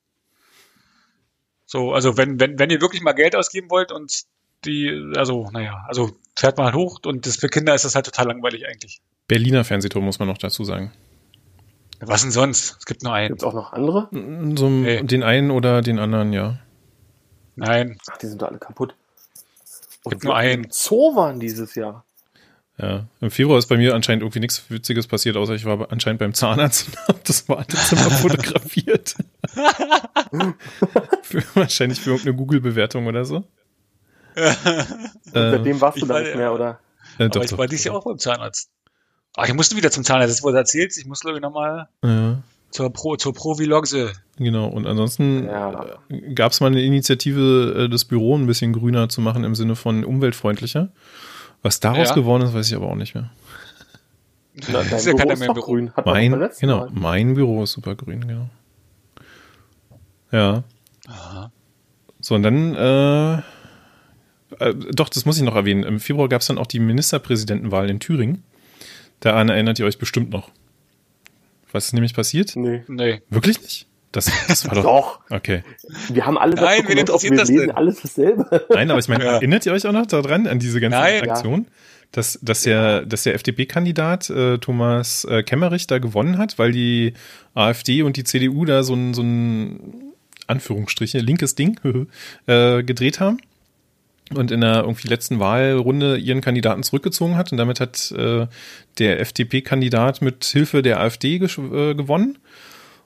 So, 1.65 1.94
also 1.94 2.18
wenn, 2.18 2.39
wenn, 2.39 2.60
wenn 2.60 2.70
ihr 2.70 2.82
wirklich 2.82 3.01
mal 3.01 3.13
Geld 3.13 3.36
ausgeben 3.36 3.70
wollt 3.70 3.92
und 3.92 4.25
die, 4.65 5.13
also, 5.15 5.50
naja, 5.51 5.86
also 5.88 6.12
fährt 6.36 6.57
mal 6.57 6.74
hoch 6.74 7.00
und 7.05 7.25
das 7.25 7.38
für 7.38 7.48
Kinder 7.48 7.74
ist 7.75 7.86
das 7.86 7.95
halt 7.95 8.05
total 8.05 8.27
langweilig 8.27 8.67
eigentlich. 8.67 9.01
Berliner 9.27 9.63
Fernsehturm 9.63 10.05
muss 10.05 10.19
man 10.19 10.27
noch 10.27 10.38
dazu 10.38 10.63
sagen. 10.63 10.91
Was 12.00 12.22
denn 12.22 12.31
sonst? 12.31 12.75
Es 12.79 12.86
gibt 12.86 13.03
nur 13.03 13.13
einen. 13.13 13.29
Gibt 13.29 13.41
es 13.41 13.48
auch 13.48 13.53
noch 13.53 13.74
andere? 13.74 14.10
So 14.12 14.69
Nee. 14.69 15.01
den 15.03 15.24
einen 15.24 15.50
oder 15.50 15.81
den 15.81 15.98
anderen, 15.98 16.34
ja. 16.34 16.60
Nein. 17.55 17.98
Ach, 18.12 18.17
die 18.17 18.27
sind 18.27 18.41
doch 18.41 18.50
alle 18.50 18.60
kaputt. 18.60 18.95
Gibt 20.03 20.24
wir 20.24 20.27
nur 20.27 20.36
einen. 20.36 20.67
Zoo 20.69 21.15
waren 21.15 21.39
dieses 21.39 21.74
Jahr. 21.75 22.03
Ja, 22.77 23.07
im 23.22 23.31
Februar 23.31 23.57
ist 23.57 23.67
bei 23.67 23.77
mir 23.77 23.95
anscheinend 23.95 24.22
irgendwie 24.22 24.41
nichts 24.41 24.69
Witziges 24.69 25.07
passiert, 25.07 25.38
außer 25.38 25.55
ich 25.55 25.63
war 25.63 25.89
anscheinend 25.93 26.19
beim 26.19 26.34
Zahnarzt 26.34 26.89
und 26.89 26.98
habe 27.07 27.19
das 27.25 27.48
Wartezimmer 27.48 28.01
fotografiert. 28.12 29.15
für, 31.23 31.43
wahrscheinlich 31.54 32.01
für 32.01 32.10
irgendeine 32.12 32.36
Google-Bewertung 32.36 33.08
oder 33.08 33.23
so. 33.23 33.45
Äh, 34.36 34.52
Seitdem 35.24 35.80
warst 35.82 36.02
du 36.02 36.06
da 36.06 36.19
nicht 36.19 36.36
mehr, 36.36 36.54
oder? 36.54 36.80
äh, 37.17 37.24
Aber 37.26 37.30
doch, 37.30 37.43
ich 37.43 37.50
doch, 37.52 37.58
war 37.58 37.67
dieses 37.67 37.86
Jahr 37.86 37.95
auch 37.95 38.04
beim 38.06 38.17
Zahnarzt. 38.19 38.69
Ah, 39.36 39.45
ich 39.45 39.54
musste 39.54 39.76
wieder 39.76 39.91
zum 39.91 40.04
Zahnarzt. 40.04 40.32
Das 40.34 40.43
wurde 40.43 40.58
erzählt. 40.58 40.95
Ich 40.98 41.06
muss, 41.06 41.19
glaube 41.21 41.38
ich, 41.38 41.41
nochmal 41.41 41.88
Ja, 42.04 42.38
zur 42.71 42.91
Pro, 42.91 43.15
zur 43.15 43.34
Provilogse. 43.34 44.13
genau. 44.38 44.67
Und 44.67 44.86
ansonsten 44.88 45.45
Ja. 45.45 45.98
gab 46.34 46.52
es 46.52 46.60
mal 46.62 46.67
eine 46.67 46.82
Initiative, 46.82 47.86
äh, 47.86 47.89
das 47.89 48.06
Büro 48.06 48.38
ein 48.38 48.48
bisschen 48.48 48.74
grüner 48.74 49.10
zu 49.10 49.21
machen 49.21 49.43
im 49.43 49.56
Sinne 49.56 49.76
von 49.76 50.04
umweltfreundlicher. 50.06 50.89
Was 51.62 51.80
daraus 51.80 52.10
Ja. 52.10 52.15
geworden 52.15 52.43
ist, 52.43 52.54
weiß 52.54 52.67
ich 52.69 52.76
aber 52.76 52.88
auch 52.88 52.95
nicht 52.95 53.15
mehr. 53.15 53.32
Na, 54.71 54.84
dein 54.84 54.86
ist 54.93 55.06
ja 55.06 55.12
Büro 55.12 55.17
keiner 55.17 55.34
ist 55.34 55.39
mehr 55.39 55.48
im 55.50 55.56
doch 55.56 55.62
Büro. 55.65 55.65
grün. 55.74 55.93
Hat 55.95 56.06
Mein, 56.06 56.50
genau, 56.60 56.78
Mal. 56.80 56.89
mein 56.93 57.34
Büro 57.34 57.63
ist 57.63 57.71
super 57.74 57.95
grün, 57.95 58.26
genau. 58.28 58.50
Ja. 60.32 60.63
Aha. 61.08 61.52
So, 62.21 62.36
und 62.36 62.43
dann, 62.43 62.74
äh, 62.76 63.41
äh, 64.60 64.74
doch, 64.74 65.10
das 65.10 65.26
muss 65.26 65.38
ich 65.38 65.44
noch 65.44 65.56
erwähnen. 65.56 65.84
Im 65.84 66.00
Februar 66.00 66.30
gab 66.30 66.41
es 66.41 66.48
dann 66.48 66.58
auch 66.58 66.68
die 66.68 66.80
Ministerpräsidentenwahl 66.80 67.89
in 67.89 68.00
Thüringen. 68.00 68.44
Daran 69.20 69.50
erinnert 69.50 69.80
ihr 69.80 69.86
euch 69.86 69.98
bestimmt 69.98 70.30
noch. 70.32 70.52
Was 71.72 71.86
ist 71.88 71.94
nämlich 71.94 72.13
passiert? 72.13 72.56
Nee. 72.56 72.84
Nee. 72.88 73.22
Wirklich 73.30 73.62
nicht? 73.62 73.88
Das, 74.12 74.32
das 74.48 74.65
war 74.68 74.76
doch. 74.76 74.84
Doch, 74.84 75.20
Okay. 75.30 75.63
wir 76.10 76.26
haben 76.26 76.38
alle 76.38 76.56
das 76.56 76.63
Nein, 76.63 76.84
wen 76.88 76.98
interessiert 77.00 77.32
wir 77.34 77.38
das 77.39 77.50
lesen 77.50 77.68
denn? 77.68 77.76
alles 77.76 78.02
dasselbe. 78.02 78.65
Nein, 78.74 78.89
aber 78.89 79.00
ich 79.00 79.10
meine, 79.10 79.26
Ja. 79.26 79.34
erinnert 79.34 79.65
ihr 79.65 79.74
euch 79.74 79.86
auch 79.86 79.91
noch 79.91 80.06
daran, 80.06 80.48
an 80.48 80.60
diese 80.60 80.80
ganze 80.80 80.98
Nein. 80.98 81.30
Aktion? 81.30 81.68
Dass, 82.13 82.39
dass, 82.41 82.62
der, 82.62 83.06
dass 83.06 83.24
der 83.24 83.34
FDP-Kandidat 83.36 84.30
äh, 84.30 84.58
Thomas 84.60 85.26
äh, 85.26 85.44
Kemmerich 85.44 85.88
da 85.88 85.98
gewonnen 85.98 86.38
hat, 86.38 86.58
weil 86.58 86.72
die 86.72 87.13
AfD 87.56 88.04
und 88.04 88.15
die 88.15 88.24
CDU 88.24 88.63
da 88.63 88.84
so 88.84 88.94
ein, 88.94 89.13
so 89.13 89.22
ein 89.22 90.13
Anführungsstriche, 90.48 91.18
linkes 91.20 91.56
Ding 91.56 91.78
äh, 92.48 92.84
gedreht 92.84 93.20
haben 93.20 93.39
und 94.33 94.49
in 94.51 94.61
der 94.61 94.77
irgendwie 94.81 95.07
letzten 95.07 95.39
Wahlrunde 95.39 96.17
ihren 96.17 96.41
Kandidaten 96.41 96.81
zurückgezogen 96.83 97.38
hat 97.38 97.51
und 97.51 97.57
damit 97.57 97.79
hat 97.79 98.11
äh, 98.11 98.47
der 98.97 99.19
FDP-Kandidat 99.19 100.21
mit 100.21 100.43
Hilfe 100.45 100.81
der 100.81 100.99
AfD 100.99 101.35
äh, 101.35 101.93
gewonnen. 101.95 102.38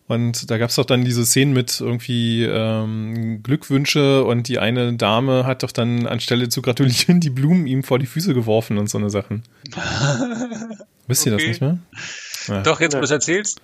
Und 0.07 0.49
da 0.49 0.57
gab 0.57 0.69
es 0.71 0.75
doch 0.75 0.85
dann 0.85 1.05
diese 1.05 1.23
Szenen 1.23 1.53
mit 1.53 1.79
irgendwie 1.81 2.43
ähm, 2.43 3.43
Glückwünsche 3.43 4.23
und 4.23 4.47
die 4.47 4.57
eine 4.57 4.93
Dame 4.93 5.45
hat 5.45 5.61
doch 5.61 5.71
dann 5.71 6.07
anstelle 6.07 6.49
zu 6.49 6.63
gratulieren 6.63 7.19
die 7.19 7.29
Blumen 7.29 7.67
ihm 7.67 7.83
vor 7.83 7.99
die 7.99 8.07
Füße 8.07 8.33
geworfen 8.33 8.79
und 8.79 8.89
so 8.89 8.97
eine 8.97 9.11
Sachen. 9.11 9.43
Wisst 11.07 11.25
ihr 11.25 11.31
das 11.31 11.41
Okay. 11.41 11.49
nicht 11.49 11.61
mehr? 11.61 11.77
Ja, 12.47 12.63
Doch, 12.63 12.79
jetzt, 12.81 12.93
wo 12.93 12.97
Ja. 12.97 13.01
du 13.01 13.05
es 13.05 13.11
erzählst. 13.11 13.61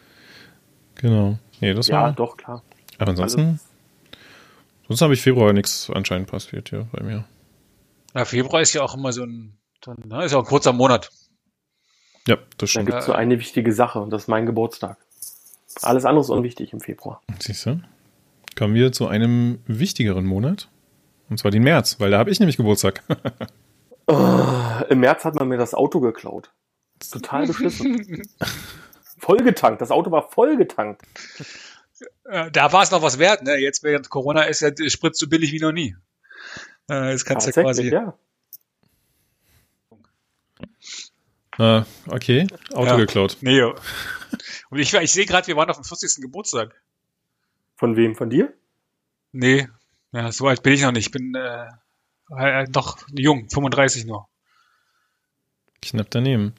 genau. 0.95 1.39
Nee, 1.61 1.73
das 1.73 1.87
Ja, 1.87 2.01
war. 2.01 2.13
doch, 2.13 2.37
klar. 2.37 2.61
Aber 2.99 3.09
ansonsten, 3.11 3.59
sonst 4.87 5.01
habe 5.01 5.13
ich 5.15 5.21
Februar 5.21 5.51
nichts 5.53 5.89
anscheinend 5.93 6.27
passiert 6.27 6.69
hier 6.69 6.85
bei 6.91 7.01
mir. 7.03 7.25
Ja, 8.15 8.25
Februar 8.25 8.61
ist 8.61 8.73
ja 8.73 8.81
auch 8.81 8.95
immer 8.95 9.11
so 9.13 9.23
ein, 9.23 9.57
so 9.83 9.91
ein 9.91 9.97
ne, 10.07 10.25
ist 10.25 10.31
ja 10.31 10.37
auch 10.39 10.43
ein 10.43 10.47
kurzer 10.47 10.73
Monat. 10.73 11.09
Ja, 12.27 12.37
das 12.37 12.45
Da 12.57 12.67
stimmt. 12.67 12.85
gibt 12.87 12.99
es 12.99 13.07
nur 13.07 13.17
eine 13.17 13.37
wichtige 13.39 13.71
Sache 13.73 13.99
und 13.99 14.09
das 14.09 14.23
ist 14.23 14.27
mein 14.27 14.45
Geburtstag. 14.45 14.97
Alles 15.81 16.05
andere 16.05 16.21
ist 16.21 16.29
unwichtig 16.29 16.71
im 16.73 16.79
Februar. 16.79 17.21
Siehst 17.39 17.65
du? 17.65 17.81
Kommen 18.57 18.73
wir 18.73 18.91
zu 18.93 19.07
einem 19.07 19.59
wichtigeren 19.67 20.25
Monat. 20.25 20.69
Und 21.29 21.37
zwar 21.39 21.51
den 21.51 21.63
März, 21.63 21.99
weil 21.99 22.11
da 22.11 22.17
habe 22.19 22.29
ich 22.31 22.39
nämlich 22.39 22.55
Geburtstag. 22.57 23.03
Im 24.89 24.99
März 24.99 25.25
hat 25.25 25.35
man 25.35 25.47
mir 25.47 25.57
das 25.57 25.73
Auto 25.73 25.99
geklaut. 25.99 26.51
Total 27.11 27.47
beschissen. 27.47 28.21
vollgetankt. 29.17 29.81
Das 29.81 29.89
Auto 29.91 30.11
war 30.11 30.29
vollgetankt. 30.29 31.01
Da 32.23 32.71
war 32.71 32.83
es 32.83 32.91
noch 32.91 33.01
was 33.01 33.17
wert, 33.19 33.43
ne? 33.43 33.55
Jetzt 33.57 33.83
während 33.83 34.09
Corona 34.09 34.43
ist 34.43 34.61
ja 34.61 34.69
der 34.71 34.89
Sprit 34.89 35.15
so 35.17 35.27
billig 35.27 35.51
wie 35.51 35.59
noch 35.59 35.71
nie. 35.71 35.95
Äh, 36.89 37.11
Jetzt 37.11 37.25
kannst 37.25 37.47
du 37.47 37.51
ja 37.51 37.63
quasi. 37.63 37.89
Ja. 37.89 38.17
äh, 41.57 41.83
okay, 42.07 42.47
Auto 42.73 42.87
Ja. 42.91 42.95
geklaut. 42.97 43.37
Nee. 43.41 43.61
Und 43.63 44.79
ich, 44.79 44.93
ich 44.93 45.11
sehe 45.11 45.25
gerade, 45.25 45.47
wir 45.47 45.55
waren 45.55 45.69
auf 45.69 45.77
dem 45.77 45.83
40. 45.85 46.21
Geburtstag. 46.21 46.81
Von 47.75 47.95
wem? 47.95 48.15
Von 48.15 48.29
dir? 48.29 48.53
Nee, 49.31 49.67
ja, 50.11 50.31
so 50.31 50.47
alt 50.47 50.63
bin 50.63 50.73
ich 50.73 50.81
noch 50.81 50.91
nicht. 50.91 51.07
Ich 51.07 51.11
bin 51.11 51.33
äh, 51.35 51.67
äh, 52.37 52.65
noch 52.73 52.97
jung, 53.17 53.49
35 53.49 54.05
nur. 54.05 54.27
Knapp 55.81 56.07
daneben. 56.09 56.53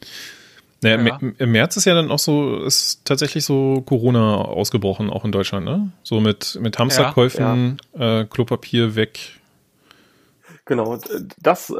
Naja, 0.82 1.00
Ja. 1.02 1.18
im- 1.38 1.52
März 1.52 1.76
ist 1.78 1.86
ja 1.86 1.94
dann 1.94 2.10
auch 2.10 2.18
so, 2.18 2.62
ist 2.64 3.04
tatsächlich 3.04 3.44
so 3.44 3.80
Corona 3.86 4.36
ausgebrochen, 4.36 5.08
auch 5.10 5.24
in 5.24 5.32
Deutschland, 5.32 5.64
ne? 5.64 5.90
So 6.02 6.20
mit, 6.20 6.58
mit 6.60 6.78
Hamsterkäufen, 6.78 7.78
Äh, 7.94 8.24
Klopapier 8.26 8.94
weg. 8.94 9.40
Genau. 10.66 10.98
Das 11.38 11.70
äh, 11.70 11.74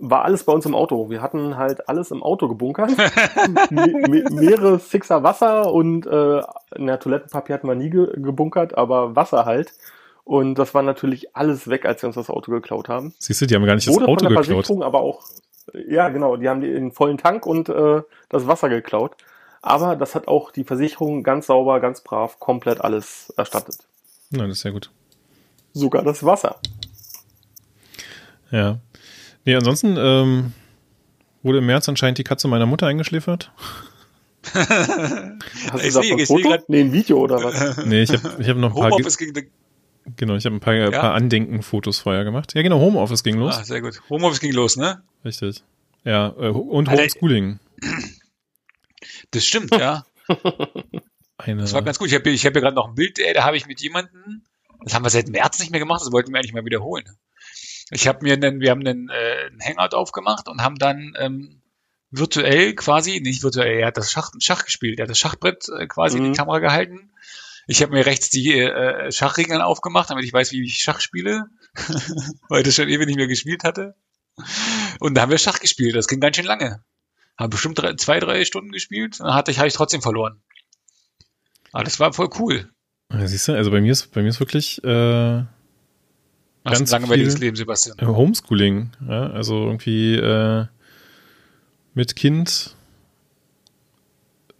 war 0.00 0.24
alles 0.24 0.44
bei 0.44 0.52
uns 0.52 0.66
im 0.66 0.74
Auto. 0.74 1.10
Wir 1.10 1.22
hatten 1.22 1.56
halt 1.56 1.88
alles 1.88 2.10
im 2.10 2.22
Auto 2.22 2.48
gebunkert. 2.48 2.90
Me 3.70 3.86
me 4.08 4.24
mehrere 4.30 4.78
Sixer 4.78 5.22
Wasser 5.22 5.72
und 5.72 6.06
äh, 6.06 6.42
na, 6.76 6.96
Toilettenpapier 6.96 7.54
hatten 7.54 7.68
wir 7.68 7.74
nie 7.74 7.90
ge 7.90 8.08
gebunkert, 8.20 8.76
aber 8.76 9.16
Wasser 9.16 9.44
halt. 9.44 9.72
Und 10.24 10.56
das 10.56 10.74
war 10.74 10.82
natürlich 10.82 11.34
alles 11.34 11.68
weg, 11.68 11.86
als 11.86 12.00
sie 12.00 12.06
uns 12.06 12.14
das 12.14 12.30
Auto 12.30 12.52
geklaut 12.52 12.88
haben. 12.88 13.14
Siehst 13.18 13.40
du, 13.40 13.46
die 13.46 13.54
haben 13.54 13.64
gar 13.64 13.74
nicht 13.74 13.88
das 13.88 13.94
Wurde 13.94 14.06
Auto 14.06 14.24
von 14.24 14.34
der 14.34 14.42
geklaut. 14.42 14.66
Versicherung, 14.66 14.82
aber 14.82 15.00
auch, 15.00 15.22
ja 15.88 16.08
genau, 16.08 16.36
die 16.36 16.48
haben 16.48 16.60
den 16.60 16.92
vollen 16.92 17.18
Tank 17.18 17.46
und 17.46 17.68
äh, 17.68 18.02
das 18.28 18.46
Wasser 18.46 18.68
geklaut. 18.68 19.16
Aber 19.62 19.96
das 19.96 20.14
hat 20.14 20.28
auch 20.28 20.52
die 20.52 20.64
Versicherung 20.64 21.22
ganz 21.22 21.46
sauber, 21.46 21.80
ganz 21.80 22.00
brav, 22.00 22.38
komplett 22.38 22.80
alles 22.80 23.30
erstattet. 23.36 23.76
Nein, 24.30 24.48
das 24.48 24.58
ist 24.58 24.62
sehr 24.62 24.72
gut. 24.72 24.90
Sogar 25.72 26.02
das 26.02 26.24
Wasser. 26.24 26.56
Ja. 28.50 28.80
Nee, 29.44 29.54
ansonsten 29.54 29.96
ähm, 29.98 30.52
wurde 31.42 31.58
im 31.58 31.66
März 31.66 31.88
anscheinend 31.88 32.18
die 32.18 32.24
Katze 32.24 32.48
meiner 32.48 32.66
Mutter 32.66 32.86
eingeschläfert. 32.86 33.52
Hast 34.54 35.84
Ich 35.84 35.94
du 35.94 36.02
sehe- 36.02 36.16
ich 36.16 36.26
sehe 36.26 36.26
Foto? 36.26 36.48
grad- 36.48 36.68
Nee, 36.68 36.80
ein 36.80 36.92
Video 36.92 37.18
oder 37.18 37.42
was? 37.42 37.84
Nee, 37.84 38.02
ich 38.02 38.10
habe 38.10 38.36
ich 38.42 38.48
hab 38.48 38.56
noch 38.56 38.70
ein 38.74 38.80
paar, 38.80 38.90
Homeoffice 38.90 39.18
ging, 39.18 39.32
genau, 40.16 40.34
ich 40.36 40.44
habe 40.46 40.56
ein 40.56 40.60
paar, 40.60 40.74
ein 40.74 40.90
paar 40.92 41.14
Andenken-Fotos 41.14 41.98
vorher 42.00 42.24
gemacht. 42.24 42.54
Ja, 42.54 42.62
genau, 42.62 42.80
Homeoffice 42.80 43.22
ging 43.22 43.36
los. 43.36 43.56
ah, 43.58 43.64
sehr 43.64 43.80
gut. 43.80 44.00
Homeoffice 44.08 44.40
ging 44.40 44.52
los, 44.52 44.76
ne? 44.76 45.02
Richtig. 45.24 45.62
Ja, 46.04 46.28
äh, 46.38 46.48
und 46.48 46.88
Alter, 46.88 47.02
Homeschooling. 47.02 47.60
Das 49.30 49.44
stimmt, 49.44 49.74
ja. 49.74 50.04
Eine, 51.38 51.62
Das 51.62 51.72
war 51.72 51.82
ganz 51.82 51.98
gut. 51.98 52.08
Ich 52.08 52.14
habe 52.14 52.28
ich 52.30 52.44
hab 52.46 52.54
ja 52.54 52.60
gerade 52.60 52.76
noch 52.76 52.88
ein 52.88 52.94
Bild, 52.94 53.18
ey, 53.18 53.32
da 53.34 53.44
habe 53.44 53.56
ich 53.56 53.66
mit 53.66 53.80
jemandem, 53.80 54.42
das 54.84 54.94
haben 54.94 55.04
wir 55.04 55.10
seit 55.10 55.28
März 55.28 55.58
nicht 55.58 55.70
mehr 55.70 55.80
gemacht, 55.80 56.00
das 56.02 56.12
wollten 56.12 56.32
wir 56.32 56.38
eigentlich 56.38 56.52
mal 56.52 56.64
wiederholen. 56.64 57.04
Ich 57.90 58.06
habe 58.08 58.20
mir 58.22 58.34
einen, 58.34 58.60
wir 58.60 58.70
haben 58.70 58.86
einen, 58.86 59.08
äh, 59.08 59.46
einen 59.46 59.60
Hangout 59.60 59.96
aufgemacht 59.96 60.48
und 60.48 60.62
haben 60.62 60.76
dann 60.76 61.14
ähm, 61.18 61.60
virtuell 62.10 62.74
quasi, 62.74 63.20
nicht 63.20 63.42
virtuell, 63.42 63.80
er 63.80 63.88
hat 63.88 63.96
das 63.96 64.10
Schach, 64.12 64.30
Schach 64.40 64.64
gespielt, 64.64 64.98
er 64.98 65.04
hat 65.04 65.10
das 65.10 65.18
Schachbrett 65.18 65.68
äh, 65.68 65.86
quasi 65.86 66.18
in 66.18 66.24
Mhm. 66.24 66.32
die 66.32 66.36
Kamera 66.38 66.58
gehalten. 66.58 67.12
Ich 67.66 67.82
habe 67.82 67.92
mir 67.92 68.06
rechts 68.06 68.30
die 68.30 68.52
äh, 68.58 69.12
Schachregeln 69.12 69.60
aufgemacht, 69.60 70.10
damit 70.10 70.24
ich 70.24 70.32
weiß, 70.32 70.50
wie 70.52 70.64
ich 70.64 70.78
Schach 70.78 71.00
spiele, 71.00 71.44
weil 72.48 72.60
ich 72.60 72.66
das 72.66 72.74
schon 72.74 72.88
ewig 72.88 73.06
nicht 73.06 73.16
mehr 73.16 73.28
gespielt 73.28 73.64
hatte. 73.64 73.94
Und 74.98 75.14
da 75.14 75.22
haben 75.22 75.30
wir 75.30 75.38
Schach 75.38 75.60
gespielt, 75.60 75.94
das 75.94 76.08
ging 76.08 76.20
ganz 76.20 76.36
schön 76.36 76.46
lange. 76.46 76.82
Haben 77.38 77.50
bestimmt 77.50 77.78
drei, 77.78 77.94
zwei, 77.94 78.18
drei 78.20 78.44
Stunden 78.44 78.70
gespielt, 78.70 79.20
dann 79.20 79.34
hatte 79.34 79.50
ich, 79.50 79.58
habe 79.58 79.68
ich 79.68 79.74
trotzdem 79.74 80.02
verloren. 80.02 80.42
Aber 81.72 81.84
das 81.84 82.00
war 82.00 82.12
voll 82.12 82.30
cool. 82.38 82.70
Ja, 83.12 83.26
siehst 83.26 83.48
du, 83.48 83.52
also 83.54 83.70
bei 83.70 83.80
mir 83.80 83.92
ist, 83.92 84.12
bei 84.12 84.22
mir 84.22 84.28
ist 84.28 84.40
wirklich 84.40 84.82
äh, 84.84 85.44
Hast 86.64 86.78
Ganz 86.78 86.92
ein 86.92 87.02
langweiliges 87.02 87.38
Leben, 87.38 87.56
Sebastian. 87.56 87.96
Homeschooling. 88.06 88.90
Ja? 89.08 89.30
Also 89.30 89.64
irgendwie 89.64 90.16
äh, 90.16 90.66
mit 91.94 92.16
Kind 92.16 92.76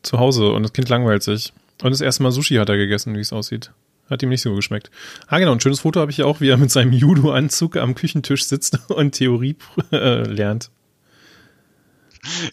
zu 0.02 0.18
Hause 0.18 0.52
und 0.52 0.62
das 0.62 0.72
Kind 0.72 0.88
langweilt 0.88 1.22
sich. 1.22 1.52
Und 1.82 1.90
das 1.90 2.00
erste 2.00 2.22
Mal 2.22 2.32
Sushi 2.32 2.56
hat 2.56 2.68
er 2.68 2.76
gegessen, 2.76 3.14
wie 3.14 3.20
es 3.20 3.32
aussieht. 3.32 3.72
Hat 4.08 4.22
ihm 4.22 4.28
nicht 4.28 4.42
so 4.42 4.54
geschmeckt. 4.54 4.90
Ah, 5.28 5.38
genau, 5.38 5.52
ein 5.52 5.60
schönes 5.60 5.80
Foto 5.80 6.00
habe 6.00 6.10
ich 6.10 6.16
hier 6.16 6.26
auch, 6.26 6.40
wie 6.40 6.48
er 6.48 6.56
mit 6.56 6.70
seinem 6.70 6.92
Judo-Anzug 6.92 7.76
am 7.76 7.94
Küchentisch 7.94 8.44
sitzt 8.44 8.78
und 8.90 9.12
Theorie 9.12 9.56
äh, 9.92 10.22
lernt. 10.22 10.70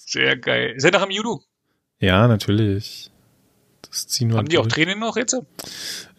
Sehr 0.05 0.38
geil. 0.38 0.73
Ist 0.75 0.83
er 0.83 0.91
noch 0.91 1.01
am 1.01 1.12
Judo? 1.12 1.41
Ja, 1.99 2.27
natürlich. 2.27 3.12
Das 3.89 4.08
ziehen 4.08 4.30
wir 4.30 4.38
Haben 4.38 4.47
die 4.50 4.58
auch 4.58 4.63
durch. 4.63 4.73
Training 4.73 5.00
noch 5.00 5.15
jetzt? 5.17 5.36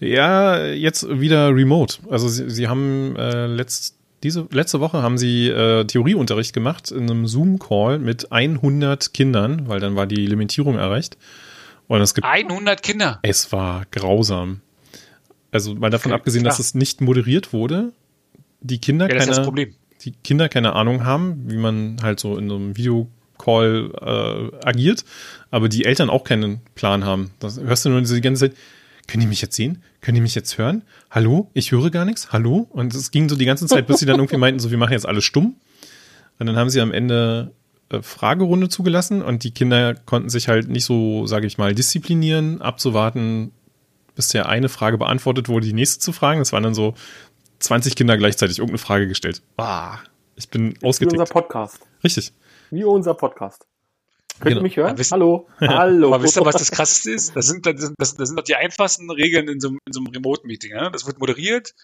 Ja, 0.00 0.64
jetzt 0.66 1.08
wieder 1.20 1.54
remote. 1.54 1.98
Also 2.10 2.28
sie, 2.28 2.48
sie 2.50 2.68
haben 2.68 3.14
äh, 3.16 3.46
letzt, 3.46 3.96
diese 4.22 4.46
letzte 4.50 4.80
Woche 4.80 5.02
haben 5.02 5.18
sie 5.18 5.48
äh, 5.48 5.84
Theorieunterricht 5.84 6.52
gemacht 6.52 6.90
in 6.90 7.02
einem 7.10 7.26
Zoom-Call 7.26 7.98
mit 7.98 8.32
100 8.32 9.12
Kindern, 9.14 9.68
weil 9.68 9.80
dann 9.80 9.96
war 9.96 10.06
die 10.06 10.26
Limitierung 10.26 10.76
erreicht. 10.76 11.16
Und 11.86 12.00
es 12.00 12.14
gibt 12.14 12.26
100 12.26 12.82
Kinder. 12.82 13.18
es 13.22 13.52
war 13.52 13.84
grausam. 13.90 14.60
Also 15.50 15.74
mal 15.74 15.88
davon 15.90 16.12
Okay, 16.12 16.18
abgesehen, 16.18 16.44
dass 16.44 16.56
klar. 16.56 16.60
es 16.66 16.74
nicht 16.74 17.00
moderiert 17.00 17.52
wurde, 17.52 17.92
die 18.60 18.78
Kinder 18.78 19.08
Ja, 19.10 19.18
keine, 19.24 19.68
die 20.02 20.12
Kinder 20.24 20.48
keine 20.48 20.74
Ahnung 20.74 21.04
haben, 21.04 21.44
wie 21.50 21.56
man 21.56 21.96
halt 22.02 22.20
so 22.20 22.36
in 22.36 22.48
so 22.50 22.56
einem 22.56 22.76
Videocall 23.38 24.50
äh, 24.62 24.66
agiert, 24.66 25.04
aber 25.50 25.68
die 25.68 25.84
Eltern 25.84 26.10
auch 26.10 26.24
keinen 26.24 26.60
Plan 26.74 27.04
haben. 27.04 27.30
Das 27.40 27.58
hörst 27.60 27.84
du 27.84 27.90
nur 27.90 28.00
diese 28.00 28.20
ganze 28.20 28.48
Zeit, 28.48 28.58
können 29.06 29.22
die 29.22 29.26
mich 29.26 29.40
jetzt 29.40 29.56
sehen? 29.56 29.82
Können 30.00 30.16
die 30.16 30.20
mich 30.20 30.34
jetzt 30.34 30.58
hören? 30.58 30.82
Hallo? 31.10 31.50
Ich 31.54 31.72
höre 31.72 31.90
gar 31.90 32.04
nichts? 32.04 32.30
Hallo? 32.32 32.66
Und 32.70 32.94
es 32.94 33.10
ging 33.10 33.28
so 33.28 33.36
die 33.36 33.46
ganze 33.46 33.66
Zeit, 33.66 33.86
bis 33.86 33.98
sie 34.00 34.06
dann 34.06 34.16
irgendwie 34.16 34.36
meinten, 34.36 34.60
so 34.60 34.70
wir 34.70 34.78
machen 34.78 34.92
jetzt 34.92 35.06
alles 35.06 35.24
stumm. 35.24 35.56
Und 36.38 36.46
dann 36.46 36.56
haben 36.56 36.70
sie 36.70 36.80
am 36.80 36.92
Ende 36.92 37.52
äh, 37.88 38.02
Fragerunde 38.02 38.68
zugelassen 38.68 39.22
und 39.22 39.44
die 39.44 39.50
Kinder 39.50 39.94
konnten 39.94 40.28
sich 40.28 40.48
halt 40.48 40.68
nicht 40.68 40.84
so, 40.84 41.26
sage 41.26 41.46
ich 41.46 41.58
mal, 41.58 41.74
disziplinieren, 41.74 42.60
abzuwarten, 42.60 43.52
bis 44.14 44.28
der 44.28 44.48
eine 44.48 44.68
Frage 44.68 44.98
beantwortet 44.98 45.48
wurde, 45.48 45.66
die 45.66 45.72
nächste 45.72 46.00
zu 46.00 46.12
fragen. 46.12 46.40
Das 46.40 46.52
waren 46.52 46.62
dann 46.62 46.74
so 46.74 46.94
20 47.60 47.96
Kinder 47.96 48.16
gleichzeitig 48.18 48.58
irgendeine 48.58 48.78
Frage 48.78 49.08
gestellt. 49.08 49.42
Bah, 49.56 50.00
ich 50.36 50.48
bin 50.48 50.72
Wie 50.72 50.74
unser 50.74 50.86
ausgetickt. 50.86 51.30
Podcast. 51.30 51.80
Richtig. 52.04 52.32
Wie 52.70 52.84
unser 52.84 53.14
Podcast. 53.14 53.66
Könnt 54.40 54.50
Genau. 54.50 54.60
ihr 54.60 54.62
mich 54.62 54.76
hören? 54.76 54.90
Ja, 54.90 54.98
wisst- 54.98 55.12
Hallo. 55.12 55.48
Hallo. 55.60 56.08
Aber 56.14 56.22
wisst 56.22 56.36
ihr, 56.36 56.44
was 56.44 56.56
das 56.56 56.70
krasseste 56.70 57.10
ist? 57.10 57.34
Das 57.34 57.46
sind, 57.46 57.66
das, 57.66 57.92
das, 57.98 58.14
das 58.16 58.28
sind 58.28 58.36
doch 58.38 58.44
die 58.44 58.54
einfachsten 58.54 59.10
Regeln 59.10 59.48
in 59.48 59.58
so, 59.60 59.68
einem- 59.68 59.78
in 59.86 59.92
so 59.92 60.00
einem 60.00 60.08
Remote-Meeting. 60.08 60.70
Ja? 60.72 60.90
Das 60.90 61.06
wird 61.06 61.18
moderiert 61.18 61.74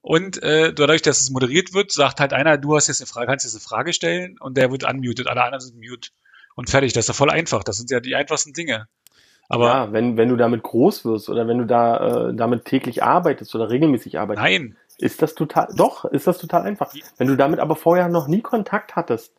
und 0.00 0.42
äh, 0.42 0.72
dadurch, 0.72 1.02
dass 1.02 1.20
es 1.20 1.30
moderiert 1.30 1.74
wird, 1.74 1.92
sagt 1.92 2.20
halt 2.20 2.32
einer, 2.32 2.56
du 2.56 2.76
hast 2.76 2.86
jetzt 2.88 3.00
eine 3.00 3.06
Frage, 3.08 3.26
kannst 3.26 3.44
jetzt 3.44 3.54
eine 3.54 3.60
Frage 3.60 3.92
stellen 3.92 4.36
und 4.40 4.56
der 4.56 4.70
wird 4.70 4.84
unmuted, 4.88 5.26
alle 5.26 5.42
anderen 5.42 5.60
sind 5.60 5.76
mute. 5.76 6.10
Und 6.54 6.70
fertig, 6.70 6.92
das 6.92 7.04
ist 7.04 7.08
ja 7.08 7.14
voll 7.14 7.30
einfach. 7.30 7.62
Das 7.62 7.76
sind 7.76 7.90
ja 7.90 8.00
die 8.00 8.16
einfachsten 8.16 8.52
Dinge. 8.52 8.88
Aber 9.50 9.66
ja, 9.66 9.92
wenn, 9.92 10.16
wenn 10.16 10.28
du 10.28 10.36
damit 10.36 10.62
groß 10.62 11.04
wirst 11.04 11.28
oder 11.28 11.46
wenn 11.48 11.58
du 11.58 11.64
da 11.66 12.28
äh, 12.30 12.34
damit 12.34 12.64
täglich 12.64 13.02
arbeitest 13.02 13.54
oder 13.54 13.70
regelmäßig 13.70 14.18
arbeitest, 14.18 14.42
nein, 14.44 14.76
ist 14.98 15.22
das 15.22 15.34
total, 15.34 15.68
doch, 15.74 16.04
ist 16.06 16.26
das 16.26 16.38
total 16.38 16.62
einfach. 16.62 16.92
Wenn 17.16 17.28
du 17.28 17.36
damit 17.36 17.58
aber 17.60 17.74
vorher 17.76 18.08
noch 18.08 18.28
nie 18.28 18.40
Kontakt 18.42 18.94
hattest, 18.96 19.32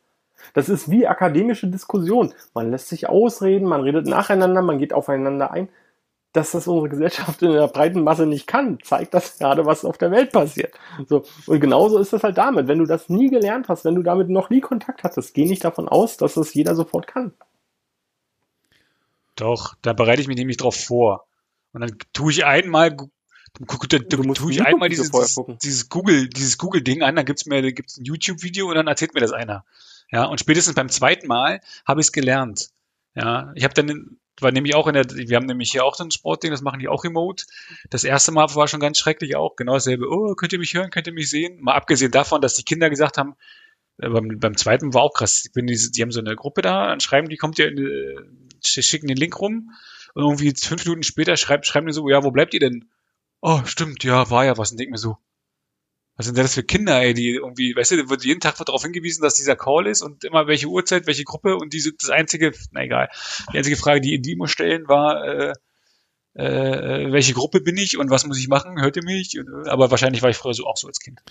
das 0.53 0.69
ist 0.69 0.89
wie 0.89 1.07
akademische 1.07 1.67
Diskussion. 1.67 2.33
Man 2.53 2.71
lässt 2.71 2.89
sich 2.89 3.09
ausreden, 3.09 3.67
man 3.67 3.81
redet 3.81 4.07
nacheinander, 4.07 4.61
man 4.61 4.77
geht 4.79 4.93
aufeinander 4.93 5.51
ein. 5.51 5.69
Dass 6.31 6.51
das 6.51 6.67
unsere 6.67 6.89
Gesellschaft 6.89 7.41
in 7.41 7.53
der 7.53 7.67
breiten 7.67 8.03
Masse 8.03 8.27
nicht 8.27 8.45
kann, 8.45 8.77
zeigt 8.83 9.15
das 9.15 9.39
gerade, 9.39 9.65
was 9.65 9.83
auf 9.83 9.97
der 9.97 10.11
Welt 10.11 10.31
passiert. 10.31 10.73
So. 11.07 11.23
Und 11.47 11.59
genauso 11.59 11.97
ist 11.97 12.13
das 12.13 12.21
halt 12.23 12.37
damit. 12.37 12.67
Wenn 12.67 12.77
du 12.77 12.85
das 12.85 13.09
nie 13.09 13.29
gelernt 13.31 13.67
hast, 13.67 13.83
wenn 13.83 13.95
du 13.95 14.03
damit 14.03 14.29
noch 14.29 14.51
nie 14.51 14.61
Kontakt 14.61 15.03
hattest, 15.03 15.33
geh 15.33 15.45
nicht 15.45 15.63
davon 15.63 15.89
aus, 15.89 16.17
dass 16.17 16.37
es 16.37 16.53
jeder 16.53 16.75
sofort 16.75 17.07
kann. 17.07 17.33
doch, 19.39 19.75
da 19.81 19.93
bereite 19.93 20.21
ich 20.21 20.27
mich 20.27 20.37
nämlich 20.37 20.57
drauf 20.57 20.75
vor. 20.75 21.25
Und 21.73 21.81
dann 21.81 21.97
tue 22.13 22.31
ich 22.31 22.45
einmal, 22.45 22.91
dann 22.91 23.09
dann 24.09 24.33
tue 24.33 24.51
ich 24.51 24.61
ein 24.61 24.67
einmal 24.67 24.89
dieses, 24.89 25.11
dieses, 25.63 25.89
Google, 25.89 26.29
dieses 26.29 26.57
Google-Ding 26.57 27.01
an, 27.01 27.15
dann 27.15 27.25
gibt's 27.25 27.45
mir, 27.45 27.61
da 27.61 27.71
gibt's 27.71 27.97
ein 27.97 28.05
YouTube-Video 28.05 28.67
und 28.67 28.75
dann 28.75 28.87
erzählt 28.87 29.13
mir 29.13 29.21
das 29.21 29.31
einer. 29.31 29.65
Ja, 30.11 30.25
und 30.25 30.39
spätestens 30.39 30.75
beim 30.75 30.89
zweiten 30.89 31.27
Mal 31.27 31.61
habe 31.85 32.01
ich 32.01 32.07
es 32.07 32.11
gelernt. 32.11 32.69
Ja, 33.15 33.51
ich 33.55 33.63
habe 33.63 33.73
dann, 33.73 34.17
war 34.39 34.51
nämlich 34.51 34.75
auch 34.75 34.87
in 34.87 34.93
der, 34.93 35.05
wir 35.09 35.35
haben 35.35 35.45
nämlich 35.45 35.71
hier 35.71 35.83
auch 35.83 35.95
so 35.95 36.03
ein 36.03 36.11
Sportding, 36.11 36.51
das 36.51 36.61
machen 36.61 36.79
die 36.79 36.87
auch 36.87 37.03
remote. 37.03 37.45
Das 37.89 38.03
erste 38.03 38.31
Mal 38.31 38.53
war 38.55 38.67
schon 38.67 38.79
ganz 38.79 38.97
schrecklich 38.97 39.35
auch, 39.35 39.55
genau 39.55 39.73
dasselbe. 39.73 40.09
Oh, 40.09 40.33
könnt 40.35 40.53
ihr 40.53 40.59
mich 40.59 40.73
hören, 40.73 40.89
könnt 40.91 41.07
ihr 41.07 41.13
mich 41.13 41.29
sehen? 41.29 41.61
Mal 41.61 41.73
abgesehen 41.75 42.11
davon, 42.11 42.41
dass 42.41 42.55
die 42.55 42.63
Kinder 42.63 42.89
gesagt 42.89 43.17
haben, 43.17 43.35
äh, 43.97 44.09
beim, 44.09 44.39
beim 44.39 44.57
zweiten 44.57 44.93
war 44.93 45.03
auch 45.03 45.13
krass. 45.13 45.45
Ich 45.45 45.51
diese, 45.65 45.91
die 45.91 46.01
haben 46.01 46.11
so 46.11 46.19
eine 46.19 46.35
Gruppe 46.35 46.61
da, 46.61 46.87
dann 46.87 46.99
schreiben 47.01 47.29
die, 47.29 47.37
kommt 47.37 47.59
ihr, 47.59 47.67
in, 47.67 47.77
äh, 47.77 48.15
sch- 48.65 48.81
schicken 48.81 49.07
den 49.07 49.17
Link 49.17 49.39
rum 49.39 49.71
und 50.13 50.23
irgendwie 50.23 50.53
fünf 50.55 50.85
Minuten 50.85 51.03
später 51.03 51.37
schreibt, 51.37 51.65
schreiben 51.67 51.87
die 51.87 51.93
so, 51.93 52.09
ja, 52.09 52.23
wo 52.23 52.31
bleibt 52.31 52.53
ihr 52.53 52.59
denn? 52.59 52.89
Oh, 53.41 53.61
stimmt, 53.65 54.03
ja, 54.03 54.29
war 54.29 54.45
ja 54.45 54.57
was. 54.57 54.71
Und 54.71 54.79
denk 54.79 54.91
mir 54.91 54.97
so, 54.97 55.17
was 56.19 56.25
sind 56.25 56.37
denn 56.37 56.43
das 56.43 56.53
für 56.53 56.63
Kinder, 56.63 57.01
ey, 57.01 57.13
die 57.13 57.35
irgendwie, 57.35 57.73
weißt 57.73 57.91
du, 57.91 58.09
wird 58.09 58.25
jeden 58.25 58.41
Tag 58.41 58.59
wird 58.59 58.67
darauf 58.67 58.81
hingewiesen, 58.81 59.21
dass 59.21 59.35
dieser 59.35 59.55
Call 59.55 59.87
ist 59.87 60.01
und 60.01 60.25
immer 60.25 60.47
welche 60.47 60.67
Uhrzeit, 60.67 61.07
welche 61.07 61.23
Gruppe 61.23 61.55
und 61.55 61.71
diese, 61.71 61.93
das 61.93 62.09
einzige, 62.09 62.51
na 62.73 62.83
egal, 62.83 63.07
die 63.53 63.57
einzige 63.57 63.77
Frage, 63.77 64.01
die 64.01 64.21
die 64.21 64.33
immer 64.33 64.49
stellen, 64.49 64.89
war, 64.89 65.23
äh, 65.23 65.53
äh, 66.33 67.09
welche 67.13 67.31
Gruppe 67.31 67.61
bin 67.61 67.77
ich 67.77 67.97
und 67.97 68.09
was 68.09 68.25
muss 68.25 68.37
ich 68.37 68.49
machen? 68.49 68.81
Hört 68.81 68.97
ihr 68.97 69.03
mich? 69.05 69.33
Äh, 69.37 69.69
Aber 69.69 69.91
wahrscheinlich 69.91 70.21
war 70.21 70.29
ich 70.29 70.35
früher 70.35 70.53
so 70.53 70.65
auch 70.65 70.75
so 70.75 70.87
als 70.87 70.99
Kind. 70.99 71.21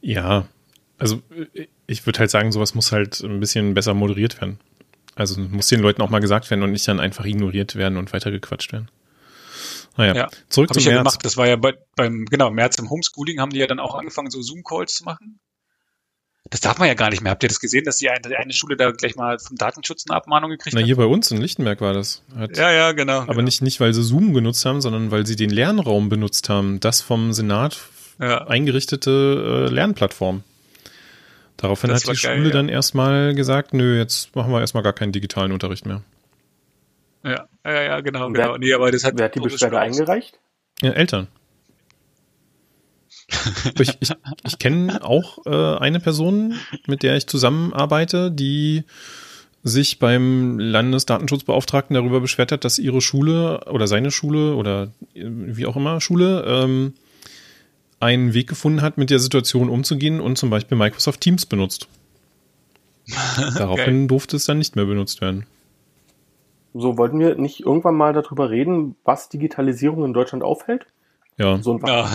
Ja, 0.00 0.48
also 0.96 1.20
äh, 1.52 1.66
ich 1.86 2.06
würde 2.06 2.20
halt 2.20 2.30
sagen, 2.30 2.50
sowas 2.50 2.74
muss 2.74 2.90
halt 2.90 3.20
ein 3.20 3.40
bisschen 3.40 3.74
besser 3.74 3.92
moderiert 3.92 4.40
werden. 4.40 4.60
Also 5.14 5.38
muss 5.42 5.66
den 5.66 5.80
Leuten 5.80 6.00
auch 6.00 6.08
mal 6.08 6.20
gesagt 6.20 6.48
werden 6.50 6.62
und 6.62 6.72
nicht 6.72 6.88
dann 6.88 7.00
einfach 7.00 7.26
ignoriert 7.26 7.76
werden 7.76 7.98
und 7.98 8.14
weitergequatscht 8.14 8.72
werden. 8.72 8.88
Naja, 9.96 10.14
Ja, 10.14 10.28
zurück 10.48 10.72
zum 10.72 10.80
ich 10.80 10.86
ja 10.86 10.92
März. 10.92 11.04
gemacht. 11.04 11.24
Das 11.24 11.36
war 11.36 11.46
ja 11.48 11.56
bei, 11.56 11.74
beim, 11.96 12.24
genau, 12.26 12.50
März 12.50 12.78
im 12.78 12.88
Homeschooling 12.90 13.40
haben 13.40 13.50
die 13.50 13.58
ja 13.58 13.66
dann 13.66 13.80
auch 13.80 13.94
angefangen, 13.94 14.30
so 14.30 14.40
Zoom-Calls 14.42 14.94
zu 14.94 15.04
machen. 15.04 15.40
Das 16.50 16.60
darf 16.60 16.78
man 16.78 16.88
ja 16.88 16.94
gar 16.94 17.10
nicht 17.10 17.20
mehr. 17.20 17.30
Habt 17.32 17.42
ihr 17.42 17.48
das 17.50 17.60
gesehen, 17.60 17.84
dass 17.84 17.96
die 17.98 18.08
eine, 18.08 18.22
die 18.26 18.34
eine 18.36 18.52
Schule 18.54 18.76
da 18.76 18.90
gleich 18.90 19.16
mal 19.16 19.38
vom 19.38 19.56
Datenschutz 19.56 20.04
eine 20.08 20.16
Abmahnung 20.16 20.48
gekriegt 20.50 20.72
Na, 20.74 20.80
hat? 20.80 20.86
hier 20.86 20.96
bei 20.96 21.04
uns 21.04 21.30
in 21.30 21.38
Lichtenberg 21.38 21.80
war 21.82 21.92
das. 21.92 22.22
Hat, 22.36 22.56
Ja, 22.56 22.72
ja, 22.72 22.92
genau. 22.92 23.20
Aber 23.20 23.42
nicht, 23.42 23.60
nicht, 23.60 23.80
weil 23.80 23.92
sie 23.92 24.02
Zoom 24.02 24.32
genutzt 24.32 24.64
haben, 24.64 24.80
sondern 24.80 25.10
weil 25.10 25.26
sie 25.26 25.36
den 25.36 25.50
Lernraum 25.50 26.08
benutzt 26.08 26.48
haben. 26.48 26.80
Das 26.80 27.02
vom 27.02 27.34
Senat 27.34 27.78
Ja. 28.18 28.46
eingerichtete 28.46 29.66
äh, 29.68 29.72
Lernplattform. 29.74 30.42
Daraufhin 31.58 31.90
Das 31.90 32.04
hat 32.06 32.16
die 32.16 32.20
geil, 32.22 32.36
Schule 32.36 32.48
ja. 32.48 32.54
dann 32.54 32.68
erstmal 32.70 33.34
gesagt, 33.34 33.74
nö, 33.74 33.98
jetzt 33.98 34.34
machen 34.34 34.50
wir 34.52 34.60
erstmal 34.60 34.82
gar 34.84 34.92
keinen 34.94 35.12
digitalen 35.12 35.52
Unterricht 35.52 35.84
mehr. 35.86 36.02
Ja, 37.24 37.46
ja, 37.64 37.82
ja, 37.82 38.00
genau, 38.00 38.26
Und 38.26 38.34
genau. 38.34 38.52
wer- 38.52 38.58
Nee, 38.58 38.72
aber 38.72 38.90
das 38.90 39.04
hat 39.04 39.14
Wer 39.16 39.26
hat 39.26 39.34
die 39.34 39.40
Beschwerde 39.40 39.78
eingereicht? 39.80 40.38
Ja, 40.82 40.90
Eltern. 40.92 41.28
Ich, 43.78 43.96
ich, 44.00 44.10
ich 44.46 44.58
kenne 44.58 45.04
auch 45.04 45.44
äh, 45.46 45.76
eine 45.78 46.00
Person, 46.00 46.54
mit 46.86 47.02
der 47.02 47.16
ich 47.16 47.26
zusammenarbeite, 47.26 48.30
die 48.30 48.84
sich 49.62 49.98
beim 49.98 50.58
Landesdatenschutzbeauftragten 50.58 51.94
darüber 51.94 52.20
beschwert 52.20 52.52
hat, 52.52 52.64
dass 52.64 52.78
ihre 52.78 53.00
Schule 53.00 53.64
oder 53.66 53.86
seine 53.86 54.10
Schule 54.10 54.54
oder 54.54 54.84
äh, 55.14 55.24
wie 55.26 55.66
auch 55.66 55.76
immer 55.76 56.00
Schule 56.00 56.44
ähm, 56.46 56.94
einen 58.00 58.32
Weg 58.34 58.48
gefunden 58.48 58.80
hat, 58.82 58.96
mit 58.98 59.10
der 59.10 59.18
Situation 59.18 59.68
umzugehen 59.68 60.20
und 60.20 60.38
zum 60.38 60.48
Beispiel 60.50 60.78
Microsoft 60.78 61.20
Teams 61.20 61.44
benutzt. 61.46 61.88
Daraufhin 63.56 64.08
durfte 64.08 64.36
es 64.36 64.44
dann 64.44 64.58
nicht 64.58 64.76
mehr 64.76 64.84
benutzt 64.86 65.20
werden. 65.20 65.44
So, 66.74 66.96
wollten 66.98 67.18
wir 67.18 67.34
nicht 67.36 67.60
irgendwann 67.60 67.96
mal 67.96 68.12
darüber 68.12 68.50
reden, 68.50 68.96
was 69.04 69.28
Digitalisierung 69.28 70.04
in 70.04 70.12
Deutschland 70.12 70.42
aufhält? 70.44 70.86
Ja, 71.38 71.62
So 71.62 71.74
ein 71.74 71.86
Ja. 71.86 72.10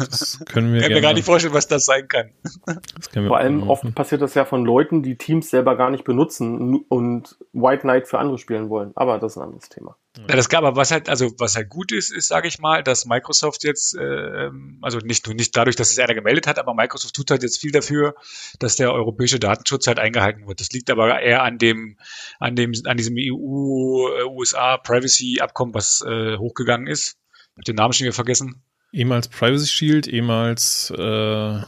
das 0.00 0.42
können 0.46 0.72
wir 0.72 0.80
Ich 0.80 0.82
kann 0.86 0.92
mir 0.92 1.00
gar 1.00 1.12
nicht 1.14 1.24
vorstellen, 1.24 1.54
was 1.54 1.68
das 1.68 1.84
sein 1.84 2.08
kann. 2.08 2.30
das 2.66 3.10
können 3.10 3.26
wir 3.26 3.28
Vor 3.28 3.38
allem 3.38 3.62
oft 3.68 3.94
passiert 3.94 4.20
das 4.20 4.34
ja 4.34 4.44
von 4.44 4.64
Leuten, 4.64 5.02
die 5.02 5.16
Teams 5.16 5.48
selber 5.48 5.76
gar 5.76 5.90
nicht 5.90 6.02
benutzen 6.02 6.70
nu- 6.70 6.84
und 6.88 7.36
White 7.52 7.82
Knight 7.82 8.08
für 8.08 8.18
andere 8.18 8.36
spielen 8.36 8.70
wollen. 8.70 8.90
Aber 8.96 9.18
das 9.18 9.32
ist 9.32 9.38
ein 9.38 9.44
anderes 9.44 9.68
Thema. 9.68 9.96
Ja, 10.28 10.36
das 10.36 10.48
gab 10.48 10.64
aber 10.64 10.76
was 10.76 10.90
halt, 10.90 11.08
also 11.08 11.32
was 11.38 11.56
halt 11.56 11.68
gut 11.68 11.92
ist, 11.92 12.12
ist, 12.12 12.28
sage 12.28 12.46
ich 12.48 12.58
mal, 12.58 12.82
dass 12.82 13.06
Microsoft 13.06 13.64
jetzt, 13.64 13.96
ähm, 14.00 14.78
also 14.82 14.98
nicht 14.98 15.26
nur 15.26 15.34
nicht 15.34 15.56
dadurch, 15.56 15.76
dass 15.76 15.90
es 15.90 15.98
einer 15.98 16.14
gemeldet 16.14 16.46
hat, 16.46 16.58
aber 16.58 16.74
Microsoft 16.74 17.14
tut 17.14 17.30
halt 17.30 17.42
jetzt 17.42 17.60
viel 17.60 17.72
dafür, 17.72 18.14
dass 18.58 18.76
der 18.76 18.92
europäische 18.92 19.38
Datenschutz 19.38 19.86
halt 19.86 19.98
eingehalten 20.00 20.46
wird. 20.46 20.60
Das 20.60 20.70
liegt 20.70 20.90
aber 20.90 21.20
eher 21.20 21.42
an 21.42 21.58
dem, 21.58 21.96
an 22.40 22.54
dem, 22.56 22.72
an 22.86 22.96
diesem 22.96 23.16
EU-USA 23.18 24.78
Privacy 24.78 25.40
Abkommen, 25.40 25.74
was 25.74 26.04
äh, 26.06 26.36
hochgegangen 26.38 26.86
ist. 26.86 27.18
Hab 27.56 27.64
den 27.64 27.76
Namen 27.76 27.92
schon 27.92 28.04
wieder 28.06 28.14
vergessen. 28.14 28.62
Ehemals 28.92 29.28
Privacy 29.28 29.66
Shield, 29.66 30.06
ehemals 30.06 30.92
äh, 30.96 31.58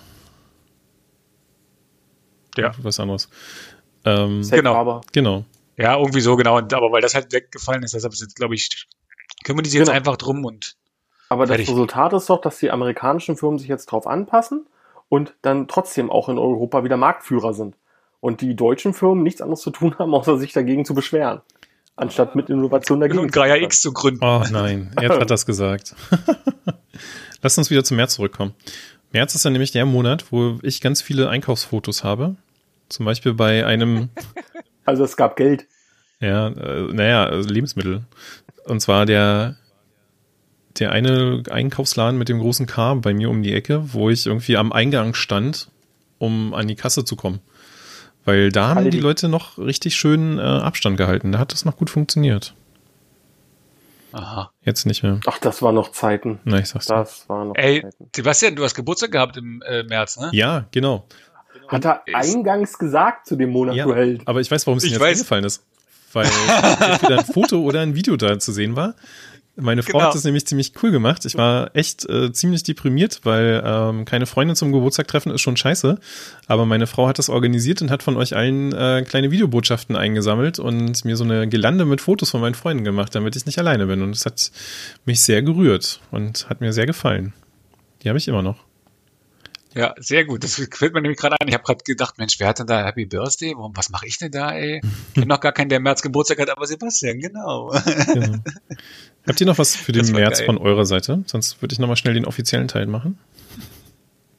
Ja. 2.57 2.73
was 2.83 3.01
anderes. 3.01 3.29
Ähm, 4.05 4.43
Genau. 4.51 4.75
Harbor. 4.75 5.01
genau. 5.13 5.45
Ja, 5.77 5.99
irgendwie 5.99 6.21
so 6.21 6.37
genau. 6.37 6.57
Und, 6.57 6.73
aber 6.73 6.91
weil 6.93 7.03
das 7.03 7.15
halt 7.15 7.33
weggefallen 7.33 7.83
ist, 7.83 7.93
deshalb 7.95 8.15
jetzt, 8.15 8.37
glaube 8.37 8.55
ich, 8.55 8.87
kümmern 9.45 9.63
die 9.65 9.71
sich 9.71 9.79
jetzt 9.79 9.89
Genau. 9.89 9.97
einfach 9.97 10.17
drum 10.17 10.45
und 10.45 10.77
Aber 11.29 11.45
das 11.45 11.57
Fertig. 11.57 11.69
Resultat 11.71 12.13
ist 12.15 12.31
doch, 12.31 12.41
dass 12.41 12.59
die 12.59 12.71
amerikanischen 12.71 13.37
Firmen 13.37 13.59
sich 13.59 13.69
jetzt 13.69 13.87
drauf 13.87 14.07
anpassen 14.07 14.67
und 15.09 15.35
dann 15.43 15.67
trotzdem 15.69 16.09
auch 16.11 16.29
in 16.29 16.39
Europa 16.39 16.85
wieder 16.85 16.97
Marktführer 16.97 17.53
sind. 17.53 17.77
Und 18.21 18.41
die 18.41 18.55
deutschen 18.57 18.95
Firmen 18.95 19.23
nichts 19.23 19.43
anderes 19.43 19.61
zu 19.61 19.71
tun 19.71 19.99
haben, 19.99 20.15
außer 20.15 20.39
sich 20.39 20.53
dagegen 20.53 20.85
zu 20.85 20.95
beschweren. 20.95 21.43
Anstatt 21.97 22.35
mit 22.37 22.51
Innovation 22.51 23.01
dagegen 23.01 23.19
und 23.21 23.33
zu 23.33 23.41
Gaia. 23.41 23.57
X 23.57 23.81
zu 23.81 23.93
gründen. 23.93 24.23
Oh 24.23 24.45
nein, 24.51 24.93
jetzt 25.01 25.19
hat 25.19 25.31
das 25.31 25.47
gesagt. 25.47 25.95
Lass 27.43 27.57
uns 27.59 27.71
wieder 27.71 27.85
zum 27.85 27.97
März 27.97 28.15
zurückkommen. 28.15 28.55
März 29.13 29.35
ist 29.35 29.45
dann 29.45 29.53
nämlich 29.53 29.73
der 29.73 29.87
Monat, 29.87 30.27
wo 30.31 30.59
ich 30.63 30.81
ganz 30.81 31.01
viele 31.01 31.29
Einkaufsfotos 31.29 32.05
habe. 32.05 32.37
Zum 32.89 33.07
Beispiel 33.07 33.33
bei 33.35 33.65
einem, 33.65 34.11
Also 34.85 35.05
es 35.05 35.17
gab 35.17 35.37
Geld. 35.37 35.67
ja, 36.21 36.49
äh, 36.49 36.93
naja, 36.93 37.25
also 37.25 37.49
Lebensmittel. 37.49 38.05
Und 38.67 38.81
zwar 38.81 39.07
der, 39.07 39.57
der 40.79 40.93
eine 40.93 41.43
Einkaufsladen 41.51 42.19
mit 42.19 42.29
dem 42.29 42.39
großen 42.41 42.67
K 42.67 42.95
bei 42.95 43.15
mir 43.15 43.31
um 43.31 43.43
die 43.43 43.55
Ecke, 43.55 43.93
wo 43.95 44.11
ich 44.11 44.27
irgendwie 44.27 44.57
am 44.57 44.73
Eingang 44.73 45.15
stand, 45.15 45.71
um 46.19 46.53
an 46.55 46.69
die 46.69 46.77
Kasse 46.77 47.05
zu 47.05 47.17
kommen. 47.17 47.41
Weil 48.27 48.53
da 48.53 48.75
haben 48.75 48.91
die 48.91 49.01
Leute 49.01 49.29
noch 49.29 49.57
richtig 49.57 49.95
schön 49.97 50.39
äh, 50.39 50.43
Abstand 50.43 50.99
gehalten. 50.99 51.33
Da 51.33 51.39
hat 51.39 51.53
das 51.53 51.65
noch 51.65 51.77
gut 51.77 51.89
funktioniert. 51.91 52.55
Aha. 54.13 54.51
Jetzt 54.63 54.87
nicht 54.87 55.03
mehr. 55.03 55.21
Ach, 55.27 55.39
das 55.39 55.63
war 55.63 55.73
noch 55.73 55.93
Zeiten. 55.93 56.41
Na, 56.45 56.59
ich 56.59 56.69
sag's 56.69 56.87
dir. 56.87 56.95
Das 56.95 57.29
war 57.29 57.45
noch 57.45 57.55
Ey, 57.55 57.83
Zeiten. 57.83 58.11
Sebastian, 58.15 58.57
du 58.57 58.65
hast 58.65 58.75
Geburtstag 58.75 59.13
gehabt 59.13 59.37
im 59.37 59.63
äh, 59.67 59.83
März, 59.85 60.19
ne? 60.19 60.31
Ja, 60.33 60.65
genau. 60.71 61.07
Hat 61.69 61.85
er 61.85 62.03
eingangs 62.15 62.79
gesagt 62.79 63.27
zu 63.27 63.37
dem 63.37 63.51
Monat, 63.51 63.75
Ja, 63.77 63.85
du 63.85 63.95
Held. 63.95 64.27
aber 64.27 64.41
ich 64.41 64.51
weiß, 64.51 64.67
warum 64.67 64.79
es 64.79 64.85
mir 64.85 64.91
jetzt 64.91 65.01
weiß. 65.01 65.19
eingefallen 65.19 65.45
ist. 65.45 65.65
Weil 66.13 66.27
entweder 66.81 67.19
ein 67.19 67.25
Foto 67.27 67.61
oder 67.61 67.81
ein 67.81 67.95
Video 67.95 68.17
da 68.17 68.39
zu 68.39 68.53
sehen 68.53 68.75
war. 68.77 68.95
Meine 69.59 69.83
Frau 69.83 69.93
Genau. 69.93 70.05
hat 70.05 70.15
das 70.15 70.25
nämlich 70.25 70.47
ziemlich 70.47 70.73
cool 70.83 70.91
gemacht. 70.91 71.25
Ich 71.25 71.35
war 71.39 71.71
echt 71.75 72.07
äh, 72.11 72.31
ziemlich 72.31 72.63
deprimiert, 72.63 73.21
weil 73.25 73.63
ähm, 73.65 74.05
keine 74.05 74.27
Freunde 74.27 74.55
zum 74.55 74.71
Geburtstag 74.71 75.09
treffen 75.09 75.33
ist 75.33 75.41
schon 75.41 75.57
scheiße. 75.57 75.99
Aber 76.47 76.67
meine 76.67 76.87
Frau 76.87 77.09
hat 77.09 77.19
das 77.19 77.31
organisiert 77.31 77.81
und 77.81 77.91
hat 77.91 78.03
von 78.03 78.19
euch 78.19 78.37
allen 78.37 78.73
äh, 78.75 79.03
kleine 79.09 79.31
Videobotschaften 79.31 79.97
eingesammelt 79.97 80.59
und 80.59 81.07
mir 81.07 81.17
so 81.17 81.25
eine 81.25 81.49
Gelande 81.49 81.87
mit 81.87 82.03
Fotos 82.03 82.31
von 82.31 82.43
meinen 82.43 82.55
Freunden 82.55 82.85
gemacht, 82.85 83.15
damit 83.15 83.35
ich 83.35 83.47
nicht 83.47 83.59
alleine 83.59 83.87
bin. 83.87 84.03
Und 84.03 84.11
das 84.13 84.27
hat 84.27 84.51
mich 85.07 85.23
sehr 85.23 85.41
gerührt 85.43 86.01
und 86.11 86.51
hat 86.51 86.61
mir 86.61 86.75
sehr 86.75 86.85
gefallen. 86.87 87.33
Die 88.03 88.09
habe 88.11 88.19
ich 88.19 88.29
immer 88.29 88.43
noch. 88.43 88.66
Ja, 89.77 89.95
sehr 89.99 90.25
gut. 90.25 90.43
Das 90.43 90.55
fällt 90.55 90.95
mir 90.95 91.03
nämlich 91.03 91.19
gerade 91.19 91.37
ein. 91.39 91.49
Ich 91.49 91.55
habe 91.55 91.63
gerade 91.63 91.85
gedacht, 91.85 92.17
Mensch, 92.17 92.41
wer 92.41 92.49
hat 92.49 92.61
denn 92.61 92.67
da 92.67 92.83
Happy 92.83 93.05
Birthday? 93.05 93.53
Warum, 93.55 93.77
was 93.77 93.91
mache 93.91 94.07
ich 94.07 94.17
denn 94.17 94.31
da, 94.31 94.53
ey? 94.53 94.81
Ich 95.09 95.15
kenne 95.15 95.27
noch 95.27 95.41
gar 95.41 95.53
keinen, 95.53 95.69
der 95.69 95.77
im 95.77 95.83
März 95.83 96.01
Geburtstag 96.01 96.39
hat, 96.41 96.49
aber 96.49 96.67
Sebastian, 96.67 97.21
genau. 97.21 97.75
Genau. 98.07 98.39
Habt 99.27 99.41
ihr 99.41 99.47
noch 99.47 99.59
was 99.59 99.77
für 99.77 99.93
den 99.93 100.11
März 100.13 100.39
geil. 100.39 100.47
von 100.47 100.57
eurer 100.57 100.87
Seite? 100.87 101.25
Sonst 101.27 101.61
würde 101.61 101.75
ich 101.75 101.79
nochmal 101.79 101.97
schnell 101.97 102.15
den 102.15 102.25
offiziellen 102.25 102.69
Teil 102.69 102.87
machen. 102.87 103.19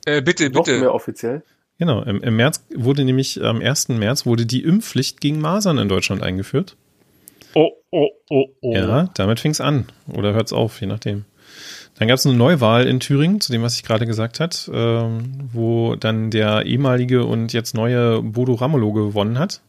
äh, 0.06 0.21
bitte, 0.23 0.50
Noch 0.50 0.63
bitte. 0.63 0.80
mehr 0.80 0.93
offiziell. 0.93 1.43
Genau, 1.78 2.02
im, 2.02 2.23
im 2.23 2.36
März 2.36 2.65
wurde 2.76 3.06
nämlich, 3.06 3.39
am 3.43 3.62
1. 3.62 3.89
März 3.89 4.26
wurde 4.26 4.47
die 4.47 4.63
Impfpflicht 4.63 5.21
gegen 5.21 5.39
Masern 5.39 5.78
in 5.78 5.88
Deutschland 5.88 6.23
eingeführt. 6.23 6.76
Oh, 7.54 7.73
oh, 7.91 8.10
oh, 8.30 8.45
oh. 8.62 8.73
Ja, 8.73 9.10
damit 9.13 9.39
fing 9.39 9.52
es 9.52 9.62
an. 9.62 9.86
Oder 10.08 10.34
hört 10.34 10.47
es 10.47 10.54
auf, 10.54 10.82
je 10.82 10.88
nachdem. 10.88 11.26
Dann 11.97 12.07
gab 12.07 12.17
es 12.17 12.25
eine 12.25 12.36
Neuwahl 12.36 12.86
in 12.86 12.99
Thüringen, 12.99 13.41
zu 13.41 13.51
dem, 13.51 13.63
was 13.63 13.75
ich 13.75 13.83
gerade 13.83 14.05
gesagt 14.05 14.39
hat, 14.39 14.69
ähm, 14.71 15.49
wo 15.51 15.95
dann 15.95 16.29
der 16.29 16.65
ehemalige 16.65 17.25
und 17.25 17.53
jetzt 17.53 17.73
neue 17.73 18.21
Bodo 18.21 18.53
Ramelow 18.53 18.93
gewonnen 18.93 19.39
hat, 19.39 19.62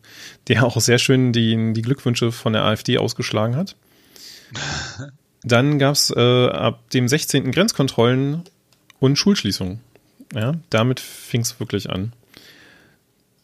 der 0.49 0.65
auch 0.65 0.79
sehr 0.81 0.99
schön 0.99 1.33
die, 1.33 1.73
die 1.73 1.83
Glückwünsche 1.83 2.31
von 2.31 2.53
der 2.53 2.65
AfD 2.65 2.99
ausgeschlagen 2.99 3.57
hat. 3.57 3.77
Dann 5.43 5.79
gab 5.79 5.95
es 5.95 6.11
äh, 6.15 6.49
ab 6.49 6.91
dem 6.91 7.09
16. 7.09 7.53
Grenzkontrollen 7.53 8.43
und 8.99 9.17
Schulschließungen. 9.17 9.81
Ja, 10.35 10.55
damit 10.69 11.01
fing 11.01 11.41
es 11.41 11.59
wirklich 11.59 11.89
an. 11.89 12.13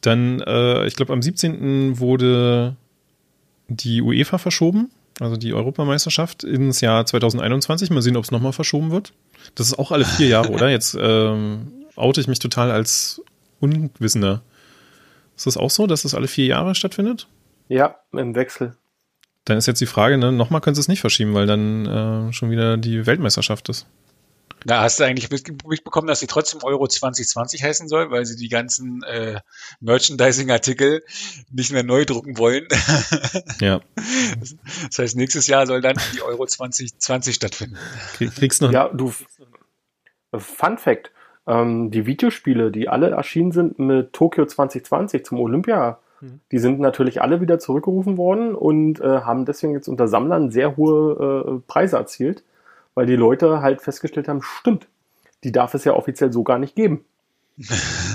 Dann, 0.00 0.40
äh, 0.40 0.86
ich 0.86 0.96
glaube, 0.96 1.12
am 1.12 1.22
17. 1.22 1.98
wurde 1.98 2.76
die 3.68 4.02
UEFA 4.02 4.36
verschoben, 4.38 4.90
also 5.20 5.37
die 5.37 5.53
Europameisterschaft, 5.53 6.44
ins 6.44 6.81
Jahr 6.81 7.07
2021. 7.07 7.90
Mal 7.90 8.03
sehen, 8.03 8.16
ob 8.16 8.24
es 8.24 8.31
nochmal 8.31 8.53
verschoben 8.53 8.90
wird. 8.90 9.12
Das 9.55 9.66
ist 9.68 9.79
auch 9.79 9.92
alle 9.92 10.05
vier 10.05 10.29
Jahre, 10.29 10.50
oder? 10.50 10.70
Jetzt 10.70 10.96
ähm, 11.00 11.72
oute 11.96 12.20
ich 12.20 12.29
mich 12.29 12.38
total 12.38 12.70
als 12.70 13.22
Unwissender. 13.61 14.42
Ist 15.37 15.46
das 15.46 15.57
auch 15.57 15.70
so, 15.70 15.87
dass 15.87 16.03
das 16.03 16.14
alle 16.14 16.29
vier 16.29 16.46
Jahre 16.46 16.74
stattfindet? 16.74 17.27
Ja, 17.68 17.96
im 18.12 18.35
Wechsel. 18.35 18.77
Dann 19.44 19.59
ist 19.59 19.66
jetzt 19.66 19.81
die 19.81 19.87
Frage, 19.87 20.16
ne, 20.16 20.33
nochmal 20.33 20.61
können 20.61 20.74
sie 20.74 20.81
es 20.81 20.88
nicht 20.88 21.00
verschieben, 21.00 21.35
weil 21.35 21.46
dann 21.46 21.87
äh, 21.87 22.33
schon 22.33 22.50
wieder 22.50 22.77
die 22.77 23.07
Weltmeisterschaft 23.07 23.68
ist. 23.68 23.87
Na, 24.64 24.81
hast 24.81 24.98
du 24.98 25.05
eigentlich 25.05 25.31
mitbekommen, 25.31 26.07
dass 26.07 26.20
sie 26.20 26.27
trotzdem 26.27 26.61
Euro 26.62 26.87
2020 26.88 27.62
heißen 27.62 27.88
soll, 27.88 28.11
weil 28.11 28.24
sie 28.24 28.37
die 28.37 28.48
ganzen 28.48 29.03
äh, 29.03 29.40
Merchandising-Artikel 29.81 31.03
nicht 31.53 31.72
mehr 31.72 31.83
neu 31.83 32.05
drucken 32.05 32.38
wollen. 32.38 32.66
Ja. 33.61 33.81
Das 34.87 34.98
heißt, 34.98 35.16
nächstes 35.16 35.46
Jahr 35.46 35.66
soll 35.66 35.81
dann 35.81 35.96
die 36.14 36.22
Euro 36.22 36.46
2020 36.46 37.35
stattfinden. 37.35 37.77
Krieg- 38.16 38.35
Kriegst 38.35 38.62
noch 38.62 38.72
Ja, 38.72 38.88
du. 38.88 39.12
Fun 40.37 40.79
Fact: 40.79 41.12
ähm, 41.46 41.90
Die 41.90 42.07
Videospiele, 42.07 42.70
die 42.70 42.88
alle 42.88 43.11
erschienen 43.11 43.53
sind 43.53 43.79
mit 43.79 44.12
Tokio 44.12 44.46
2020 44.46 45.24
zum 45.24 45.38
Olympia, 45.40 45.98
Mhm. 46.20 46.40
die 46.53 46.59
sind 46.59 46.79
natürlich 46.81 47.20
alle 47.22 47.40
wieder 47.40 47.59
zurückgerufen 47.59 48.16
worden 48.16 48.55
und 48.55 49.00
äh, 49.00 49.20
haben 49.22 49.44
deswegen 49.44 49.72
jetzt 49.74 49.88
unter 49.88 50.07
Sammlern 50.09 50.50
sehr 50.50 50.77
hohe 50.77 51.44
äh, 51.59 51.61
Preise 51.66 51.96
erzielt, 51.96 52.44
weil 52.94 53.07
die 53.07 53.16
Leute 53.16 53.61
halt 53.61 53.83
festgestellt 53.83 54.28
haben: 54.28 54.42
Stimmt, 54.42 54.88
die 55.42 55.52
darf 55.52 55.74
es 55.74 55.85
ja 55.85 55.94
offiziell 55.94 56.33
so 56.33 56.42
gar 56.42 56.59
nicht 56.59 56.74
geben. 56.74 57.04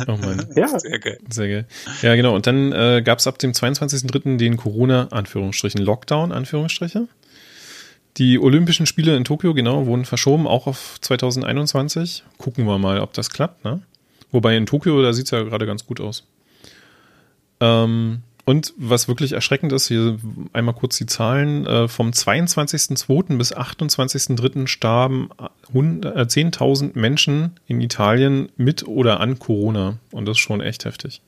Oh 0.08 0.18
Mann. 0.18 0.48
Ja, 0.56 0.68
Sehr 0.80 1.00
geil. 1.00 1.18
Sehr 1.30 1.48
geil. 1.48 1.66
Ja, 2.02 2.16
genau. 2.16 2.36
Und 2.36 2.48
dann 2.48 2.72
äh, 2.72 3.02
gab 3.04 3.20
es 3.20 3.28
ab 3.28 3.38
dem 3.38 3.52
22.03. 3.52 4.38
den 4.38 4.58
Corona, 4.58 5.08
Anführungsstrichen, 5.12 5.82
Lockdown, 5.82 6.32
Anführungsstriche. 6.32 7.08
Die 8.18 8.40
Olympischen 8.40 8.86
Spiele 8.86 9.16
in 9.16 9.24
Tokio, 9.24 9.54
genau, 9.54 9.86
wurden 9.86 10.06
verschoben, 10.06 10.48
auch 10.48 10.68
auf 10.68 10.98
2021. 11.02 12.24
Gucken 12.38 12.66
wir 12.66 12.78
mal, 12.78 13.00
ob 13.00 13.14
das 13.14 13.30
klappt, 13.30 13.64
ne? 13.64 13.82
Wobei 14.32 14.58
in 14.58 14.66
Tokio, 14.66 15.02
da 15.02 15.14
sieht 15.14 15.26
es 15.26 15.32
ja 15.32 15.42
gerade 15.44 15.66
ganz 15.66 15.86
gut 15.86 16.02
aus. 16.02 16.28
Ähm, 17.62 18.22
und 18.50 18.74
was 18.78 19.08
wirklich 19.08 19.34
erschreckend 19.34 19.72
ist, 19.74 19.90
hier 19.90 20.18
einmal 20.54 20.74
kurz 20.74 20.98
die 20.98 21.06
Zahlen, 21.06 21.68
äh, 21.68 21.88
vom 21.88 22.10
22.02. 22.10 23.38
bis 23.38 23.56
28.03. 23.56 24.66
starben 24.66 25.30
100 25.68 26.16
äh, 26.16 26.22
10.000 26.22 26.98
Menschen 26.98 27.52
in 27.68 27.80
Italien 27.80 28.50
mit 28.58 28.88
oder 28.88 29.20
an 29.20 29.38
Corona. 29.38 30.00
Und 30.10 30.28
das 30.28 30.38
ist 30.38 30.40
schon 30.40 30.62
echt 30.62 30.86
heftig. 30.86 31.22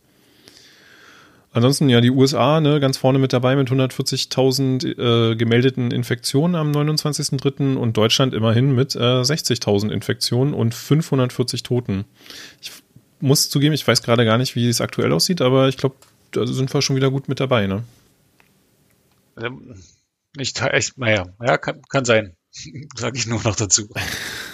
Ansonsten 1.53 1.89
ja 1.89 2.01
die 2.01 2.09
USA, 2.09 2.59
ne, 2.59 2.79
ganz 2.79 2.97
vorne 2.97 3.19
mit 3.19 3.33
dabei 3.33 3.55
mit 3.55 3.69
140.000 3.69 5.31
äh, 5.31 5.35
gemeldeten 5.35 5.91
Infektionen 5.91 6.55
am 6.55 6.71
29.03. 6.71 7.75
und 7.75 7.97
Deutschland 7.97 8.33
immerhin 8.33 8.73
mit 8.73 8.95
äh, 8.95 8.99
60.000 8.99 9.91
Infektionen 9.91 10.55
und 10.55 10.73
540 10.73 11.61
Toten. 11.61 12.05
Ich 12.63 12.71
muss 13.19 13.51
zugeben, 13.51 13.75
ich 13.75 13.87
weiß 13.87 14.01
gerade 14.01 14.25
gar 14.25 14.39
nicht, 14.39 14.55
wie 14.55 14.67
es 14.67 14.81
aktuell 14.81 15.13
aussieht, 15.13 15.41
aber 15.41 15.67
ich 15.67 15.77
glaube, 15.77 15.97
da 16.31 16.45
sind 16.45 16.73
wir 16.73 16.81
schon 16.81 16.95
wieder 16.95 17.11
gut 17.11 17.27
mit 17.27 17.39
dabei, 17.39 17.67
ne? 17.67 17.83
Ähm, 19.37 19.75
Nicht 20.35 20.61
echt, 20.61 20.97
naja, 20.97 21.25
ja, 21.41 21.57
kann, 21.57 21.81
kann 21.89 22.05
sein. 22.05 22.35
Sage 22.95 23.17
ich 23.17 23.27
nur 23.27 23.41
noch 23.43 23.55
dazu. 23.55 23.89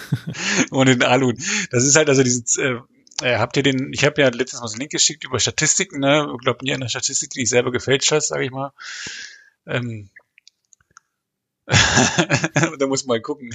Ohne 0.72 0.98
den 0.98 1.04
Alu. 1.04 1.34
Das 1.72 1.84
ist 1.84 1.96
halt 1.96 2.10
also 2.10 2.24
dieses, 2.24 2.58
äh, 2.58 2.80
äh, 3.22 3.38
habt 3.38 3.58
ihr 3.58 3.64
den, 3.64 3.92
ich 3.94 4.06
habe 4.06 4.22
ja 4.22 4.30
letztens 4.30 4.62
mal 4.62 4.68
so 4.68 4.74
einen 4.74 4.82
Link 4.82 4.92
geschickt 4.92 5.24
über 5.24 5.40
Statistiken, 5.40 6.00
ne? 6.00 6.32
Ich 6.34 6.44
glaube 6.44 6.64
nie 6.64 6.74
an 6.74 6.82
eine 6.82 6.90
Statistik, 6.90 7.32
die 7.32 7.42
ich 7.42 7.50
selber 7.50 7.72
gefälscht 7.72 8.12
hast, 8.12 8.28
sage 8.28 8.46
ich 8.46 8.52
mal. 8.52 8.72
Ähm, 9.66 10.10
da 11.68 12.88
muss 12.88 13.06
man 13.06 13.18
mal 13.18 13.22
gucken, 13.22 13.50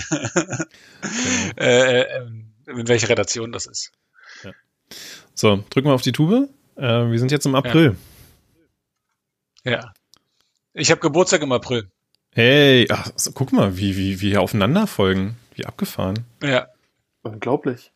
äh, 1.57 2.01
äh, 2.03 2.27
in 2.67 2.89
welcher 2.89 3.09
Redaktion 3.09 3.53
das 3.53 3.67
ist. 3.67 3.93
So, 5.35 5.65
drücken 5.71 5.89
wir 5.89 5.95
auf 5.95 6.03
die 6.03 6.13
Tube. 6.13 6.51
Äh, 6.77 7.11
wir 7.11 7.19
sind 7.19 7.31
jetzt 7.31 7.47
im 7.47 7.55
April. 7.55 7.85
Ja. 7.85 8.12
Ich 10.75 10.91
habe 10.91 11.01
Geburtstag 11.01 11.43
im 11.43 11.53
April. 11.53 11.89
Hey, 12.35 12.87
ach, 12.91 13.11
so, 13.17 13.33
guck 13.33 13.53
mal, 13.53 13.77
wie, 13.77 13.97
wie, 13.97 14.21
wie 14.21 14.31
hier 14.31 14.41
aufeinander 14.41 14.87
folgen. 14.87 15.37
Wie 15.55 15.67
abgefahren. 15.67 16.25
Ja. 16.43 16.69
Unglaublich. 17.23 17.93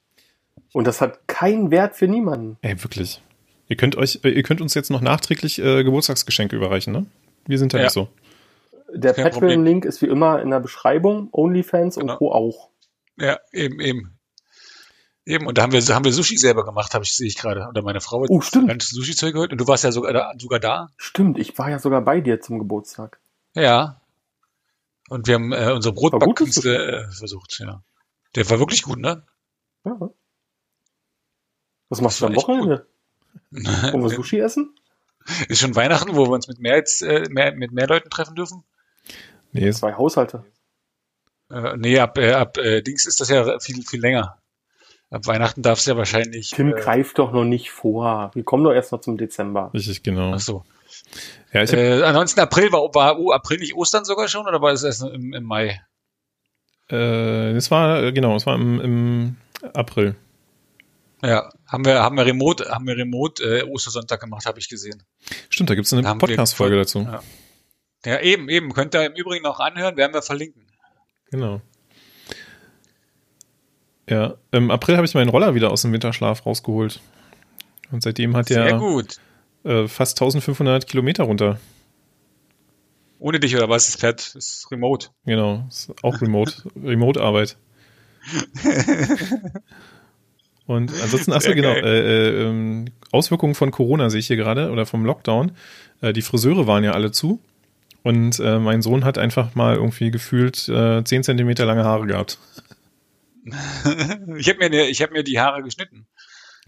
Und 0.73 0.87
das 0.87 1.01
hat 1.01 1.27
keinen 1.27 1.71
Wert 1.71 1.97
für 1.97 2.07
niemanden. 2.07 2.59
Ey, 2.61 2.83
wirklich. 2.85 3.23
Ihr 3.69 3.77
könnt 3.77 3.97
euch, 3.97 4.21
äh, 4.25 4.29
ihr 4.29 4.43
könnt 4.43 4.61
uns 4.61 4.75
jetzt 4.75 4.91
noch 4.91 5.01
nachträglich 5.01 5.59
äh, 5.59 5.83
Geburtstagsgeschenke 5.83 6.55
überreichen, 6.55 6.93
ne? 6.93 7.07
Wir 7.47 7.59
sind 7.59 7.73
ja, 7.73 7.79
Ja. 7.79 7.85
nicht 7.87 7.93
so. 7.95 8.09
Der. 8.93 9.15
Patreon-Link 9.15 9.85
ist 9.85 10.03
wie 10.03 10.07
immer 10.07 10.41
in 10.43 10.51
der 10.51 10.61
Beschreibung, 10.61 11.29
OnlyFans 11.33 11.97
Genau. 11.97 12.13
und 12.13 12.19
Co. 12.19 12.33
auch. 12.33 12.69
Ja, 13.19 13.39
eben, 13.53 13.81
eben. 13.81 14.16
Eben, 15.27 15.47
und 15.49 15.59
da 15.59 15.63
haben 15.63 15.73
wir, 15.73 15.81
haben 15.83 16.05
wir 16.05 16.13
Sushi 16.13 16.39
selber 16.39 16.65
gemacht, 16.65 16.95
habe 16.95 17.05
ich, 17.05 17.13
sehe 17.13 17.27
ich 17.27 17.37
gerade. 17.37 17.67
Oder 17.69 17.83
meine 17.83 18.01
Frau 18.01 18.23
hat 18.23 18.31
Oh, 18.31 18.41
stimmt. 18.41 18.69
ganzes 18.69 18.91
Sushi-Zeug 18.91 19.33
geholt. 19.33 19.51
Und 19.51 19.59
du 19.61 19.67
warst 19.67 19.83
ja 19.83 19.91
sogar 19.91 20.13
da, 20.13 20.33
sogar 20.39 20.61
da. 20.61 20.91
Stimmt, 20.97 21.39
ich 21.39 21.59
war 21.59 21.69
ja 21.69 21.81
sogar 21.81 22.01
bei 22.01 22.21
dir 22.21 22.41
zum 22.41 22.61
Geburtstag. 22.61 23.19
Ja. 23.55 24.01
Und 25.09 25.27
wir 25.27 25.35
haben 25.35 25.53
äh, 25.53 25.73
unsere 25.73 25.95
Brotbackkünste 25.95 27.09
äh, 27.09 27.13
versucht, 27.13 27.59
ja. 27.59 27.83
Der 28.37 28.49
war 28.51 28.61
wirklich 28.61 28.83
gut, 28.83 28.99
ne? 28.99 29.25
Ja. 29.85 29.99
Was 31.89 32.01
machst 32.01 32.21
du 32.21 32.27
am 32.27 32.37
Wochenende? 32.37 32.87
Wollen 33.51 34.03
wir 34.03 34.11
Sushi 34.17 34.39
essen? 34.39 34.77
Ist 35.49 35.61
schon 35.61 35.75
Weihnachten, 35.75 36.15
wo 36.15 36.27
wir 36.27 36.31
uns 36.33 36.47
mit 36.47 36.61
mehr, 36.61 36.75
als, 36.75 37.03
äh, 37.03 37.25
mehr, 37.31 37.53
mit 37.53 37.73
mehr 37.73 37.89
Leuten 37.89 38.11
treffen 38.11 38.37
dürfen? 38.37 38.63
Nee, 39.51 39.73
Zwei 39.73 39.95
Haushalte. 39.95 40.45
Äh, 41.51 41.77
nee, 41.77 41.99
ab, 41.99 42.17
äh, 42.19 42.33
ab 42.33 42.59
äh, 42.59 42.83
Dings 42.83 43.07
ist 43.07 43.21
das 43.21 43.29
ja 43.29 43.59
viel, 43.59 43.83
viel 43.83 44.01
länger. 44.01 44.39
Ab 45.11 45.27
Weihnachten 45.27 45.63
darf 45.63 45.79
es 45.79 45.87
ja 45.87 45.97
wahrscheinlich. 45.97 46.51
Tim 46.51 46.71
äh, 46.71 46.81
greift 46.81 47.19
doch 47.19 47.33
noch 47.33 47.45
nicht 47.45 47.71
vor. 47.71 48.31
Wir 48.35 48.43
kommen 48.43 48.65
doch 48.65 48.73
erst 48.73 48.93
noch 48.93 49.01
zum 49.01 49.17
Dezember. 49.17 49.71
richtig, 49.73 50.03
genau. 50.03 50.33
Ach 50.35 50.41
so. 50.41 50.65
Ja, 51.53 51.63
ich 51.63 51.73
Äh, 51.73 52.03
ansonsten 52.03 52.41
April 52.41 52.73
war, 52.73 52.95
war 52.95 53.19
oh, 53.19 53.33
April 53.33 53.59
nicht 53.59 53.77
Ostern 53.77 54.05
sogar 54.05 54.29
schon 54.29 54.47
oder 54.47 54.61
war 54.61 54.73
es 54.73 54.83
erst 54.83 55.03
im, 55.03 55.33
im 55.33 55.45
Mai? 55.45 55.81
äh, 56.89 57.55
das 57.55 57.71
war, 57.71 58.03
äh, 58.03 58.13
genau, 58.13 58.37
es 58.37 58.47
war 58.47 58.55
im, 58.55 58.81
im 58.81 59.37
April. 59.75 60.17
Ja, 61.23 61.51
haben 61.67 61.85
wir, 61.85 62.03
haben 62.03 62.17
wir 62.17 62.27
Remote, 62.27 62.69
haben 62.69 62.87
wir 62.87 62.97
Remote 62.97 63.43
äh, 63.43 63.63
Ostersonntag 63.63 64.21
gemacht, 64.21 64.47
habe 64.47 64.59
ich 64.59 64.69
gesehen. 64.69 65.03
Stimmt, 65.49 65.71
da 65.71 65.75
gibt's 65.75 65.93
eine 65.93 66.03
Da 66.03 66.11
haben 66.11 66.21
wir 66.21 66.29
Podcast-Folge 66.29 66.77
dazu. 66.77 67.01
Ja. 67.01 67.23
Ja, 68.05 68.21
eben, 68.21 68.49
eben. 68.49 68.73
Könnt 68.73 68.95
ihr 68.95 69.05
im 69.05 69.15
Übrigen 69.15 69.47
auch 69.47 69.59
anhören, 69.59 69.97
werden 69.97 70.15
wir 70.15 70.23
verlinken. 70.23 70.63
Genau. 71.31 71.61
Ja, 74.09 74.35
im 74.53 74.71
April 74.71 74.97
habe 74.97 75.07
ich 75.07 75.15
meinen 75.15 75.29
Roller 75.29 75.55
wieder 75.55 75.71
aus 75.71 75.83
dem 75.83 75.93
Winterschlaf 75.93 76.47
rausgeholt. 76.47 77.01
Und 77.91 78.03
seitdem 78.03 78.37
hat 78.37 78.49
gut. 78.79 79.17
äh, 79.65 79.89
fast 79.89 80.21
1500 80.21 80.87
Kilometer 80.87 81.25
runter. 81.25 81.59
Ohne 83.19 83.41
dich 83.41 83.57
oder 83.57 83.69
was? 83.69 83.87
Das 83.87 84.01
fährt 84.01 84.35
ist 84.35 84.71
remote. 84.71 85.09
Genau, 85.25 85.65
ist 85.69 85.93
auch 86.03 86.21
Remote, 86.21 86.53
Remote-Arbeit. 86.85 87.57
Und 90.67 90.93
ansonsten, 91.01 91.33
achso, 91.33 91.55
genau, 91.55 91.71
äh, 91.71 92.01
äh, 92.01 92.43
ähm, 92.49 92.87
Auswirkungen 93.13 93.55
von 93.55 93.71
Corona 93.71 94.11
sehe 94.11 94.21
ich 94.21 94.27
hier 94.27 94.37
gerade 94.37 94.71
oder 94.71 94.85
vom 94.85 95.05
Lockdown. 95.05 95.53
Äh, 96.01 96.13
die 96.13 96.23
Friseure 96.23 96.67
waren 96.67 96.85
ja 96.85 96.93
alle 96.93 97.13
zu. 97.13 97.41
Und 98.03 98.39
äh, 98.41 98.59
mein 98.59 98.83
Sohn 98.83 99.05
hat 99.05 99.19
einfach 99.19 99.55
mal 99.55 99.77
irgendwie 99.77 100.11
gefühlt 100.11 100.69
äh, 100.69 101.03
10 101.03 101.25
Zentimeter 101.25 101.67
lange 101.67 101.85
Haare 101.85 102.07
gehabt. 102.07 102.39
ich 104.37 104.49
habe 104.49 104.59
mir, 104.59 104.71
ne- 104.71 104.87
ich 104.89 105.03
hab 105.03 105.11
mir 105.11 105.23
die 105.25 105.39
Haare 105.41 105.63
geschnitten. 105.63 106.07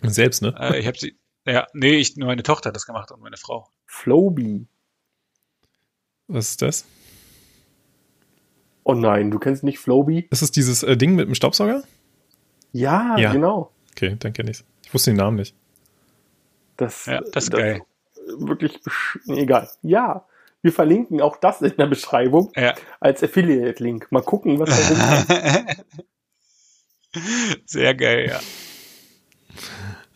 Selbst, 0.03 0.43
ne? 0.43 0.55
Äh, 0.59 0.79
ich 0.79 0.87
habe 0.87 0.99
sie. 0.99 1.19
Ja, 1.47 1.67
nee, 1.73 1.97
ich, 1.97 2.17
nur 2.17 2.27
meine 2.29 2.43
Tochter 2.43 2.69
hat 2.69 2.77
das 2.77 2.87
gemacht 2.87 3.11
und 3.11 3.21
meine 3.21 3.37
Frau. 3.37 3.69
Flowbee. 3.87 4.67
Was 6.27 6.51
ist 6.51 6.62
das? 6.62 6.85
Oh 8.85 8.95
nein, 8.95 9.31
du 9.31 9.38
kennst 9.38 9.64
nicht 9.64 9.79
Flowbee? 9.79 10.27
Ist 10.31 10.43
es 10.43 10.51
dieses 10.51 10.83
äh, 10.83 10.97
Ding 10.97 11.14
mit 11.14 11.27
dem 11.29 11.35
Staubsauger? 11.35 11.83
Ja, 12.73 13.17
Ja. 13.19 13.33
genau. 13.33 13.73
Okay, 13.93 14.17
dann 14.19 14.33
kenne 14.33 14.51
ich's. 14.51 14.64
Ich 14.85 14.93
wusste 14.95 15.11
den 15.11 15.17
Namen 15.17 15.37
nicht. 15.37 15.55
Das, 16.77 17.07
Ja, 17.07 17.21
das 17.33 17.45
ist 17.45 17.51
geil. 17.51 17.83
Wirklich, 18.38 18.79
nee, 19.25 19.41
egal. 19.41 19.69
Ja, 19.83 20.27
wir 20.62 20.73
verlinken 20.73 21.21
auch 21.23 21.38
das 21.38 21.62
in 21.62 21.75
der 21.77 21.87
Beschreibung 21.87 22.53
Ja. 22.57 22.75
als 23.01 23.23
Affiliate-Link. 23.23 24.12
Mal 24.12 24.23
gucken, 24.23 24.59
was 24.59 24.69
da 24.69 25.25
rumkommt. 25.27 25.85
Sehr 27.66 27.94
geil, 27.94 28.29
ja. 28.29 28.40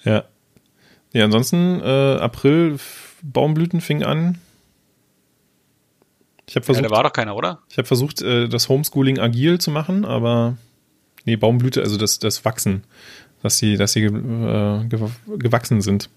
Ja. 0.04 0.24
Ja, 1.12 1.24
ansonsten, 1.24 1.80
äh, 1.80 2.16
April, 2.20 2.78
Baumblüten 3.22 3.80
fing 3.80 4.02
an. 4.02 4.38
Ich 6.48 6.56
habe 6.56 6.64
ja. 6.64 6.66
versucht, 6.66 6.84
Da 6.86 6.90
war 6.90 7.02
doch 7.04 7.12
keiner, 7.12 7.36
oder? 7.36 7.60
ich 7.70 7.78
hab 7.78 7.86
versucht 7.86 8.22
äh, 8.22 8.48
das 8.48 8.68
Homeschooling 8.68 9.18
agil 9.18 9.58
zu 9.58 9.70
machen, 9.70 10.04
aber 10.04 10.56
nee, 11.24 11.36
Baumblüte, 11.36 11.80
also 11.82 11.96
das, 11.96 12.18
das 12.18 12.44
Wachsen, 12.44 12.84
dass 13.42 13.58
sie, 13.58 13.76
dass 13.76 13.92
sie 13.92 14.04
äh, 14.04 14.84
gew 14.88 15.10
gewachsen 15.38 15.80
sind. 15.80 16.10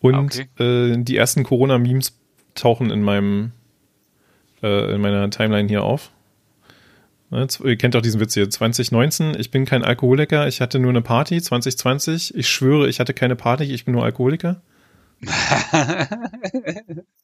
Und 0.00 0.38
äh, 0.60 0.96
die 0.98 1.16
ersten 1.16 1.44
Corona-Memes 1.44 2.18
tauchen 2.54 2.90
in 2.90 3.02
meinem 3.02 3.52
äh, 4.62 4.94
in 4.94 5.00
meiner 5.00 5.30
Timeline 5.30 5.68
hier 5.68 5.82
auf. 5.82 6.10
Ne, 7.34 7.48
Ihr 7.64 7.76
kennt 7.76 7.96
doch 7.96 8.00
diesen 8.00 8.20
Witz 8.20 8.34
hier. 8.34 8.48
2019, 8.48 9.34
ich 9.36 9.50
bin 9.50 9.64
kein 9.64 9.82
Alkoholiker, 9.82 10.46
ich 10.46 10.60
hatte 10.60 10.78
nur 10.78 10.90
eine 10.90 11.02
Party. 11.02 11.42
2020, 11.42 12.32
ich 12.36 12.48
schwöre, 12.48 12.88
ich 12.88 13.00
hatte 13.00 13.12
keine 13.12 13.34
Party, 13.34 13.64
ich 13.64 13.84
bin 13.84 13.94
nur 13.94 14.04
Alkoholiker. 14.04 14.62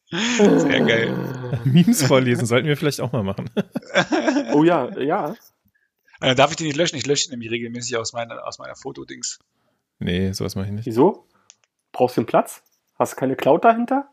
Sehr 0.09 0.81
geil. 0.81 1.15
Memes 1.63 2.03
vorlesen, 2.03 2.45
sollten 2.45 2.67
wir 2.67 2.75
vielleicht 2.75 2.99
auch 2.99 3.13
mal 3.13 3.23
machen. 3.23 3.49
Oh 4.53 4.65
ja, 4.65 4.89
ja. 4.99 5.33
Äh, 6.19 6.35
darf 6.35 6.51
ich 6.51 6.57
die 6.57 6.65
nicht 6.65 6.75
löschen? 6.75 6.97
Ich 6.97 7.05
lösche 7.05 7.27
die 7.27 7.31
nämlich 7.31 7.49
regelmäßig 7.49 7.95
aus 7.95 8.11
meiner, 8.11 8.45
aus 8.45 8.59
meiner 8.59 8.75
Fotodings. 8.75 9.39
nee, 9.99 10.33
sowas 10.33 10.55
mache 10.55 10.65
ich 10.65 10.73
nicht. 10.73 10.85
Wieso? 10.85 11.25
Brauchst 11.93 12.17
du 12.17 12.21
einen 12.21 12.25
Platz? 12.25 12.63
Hast 12.99 13.13
du 13.13 13.15
keine 13.15 13.37
Cloud 13.37 13.63
dahinter? 13.63 14.09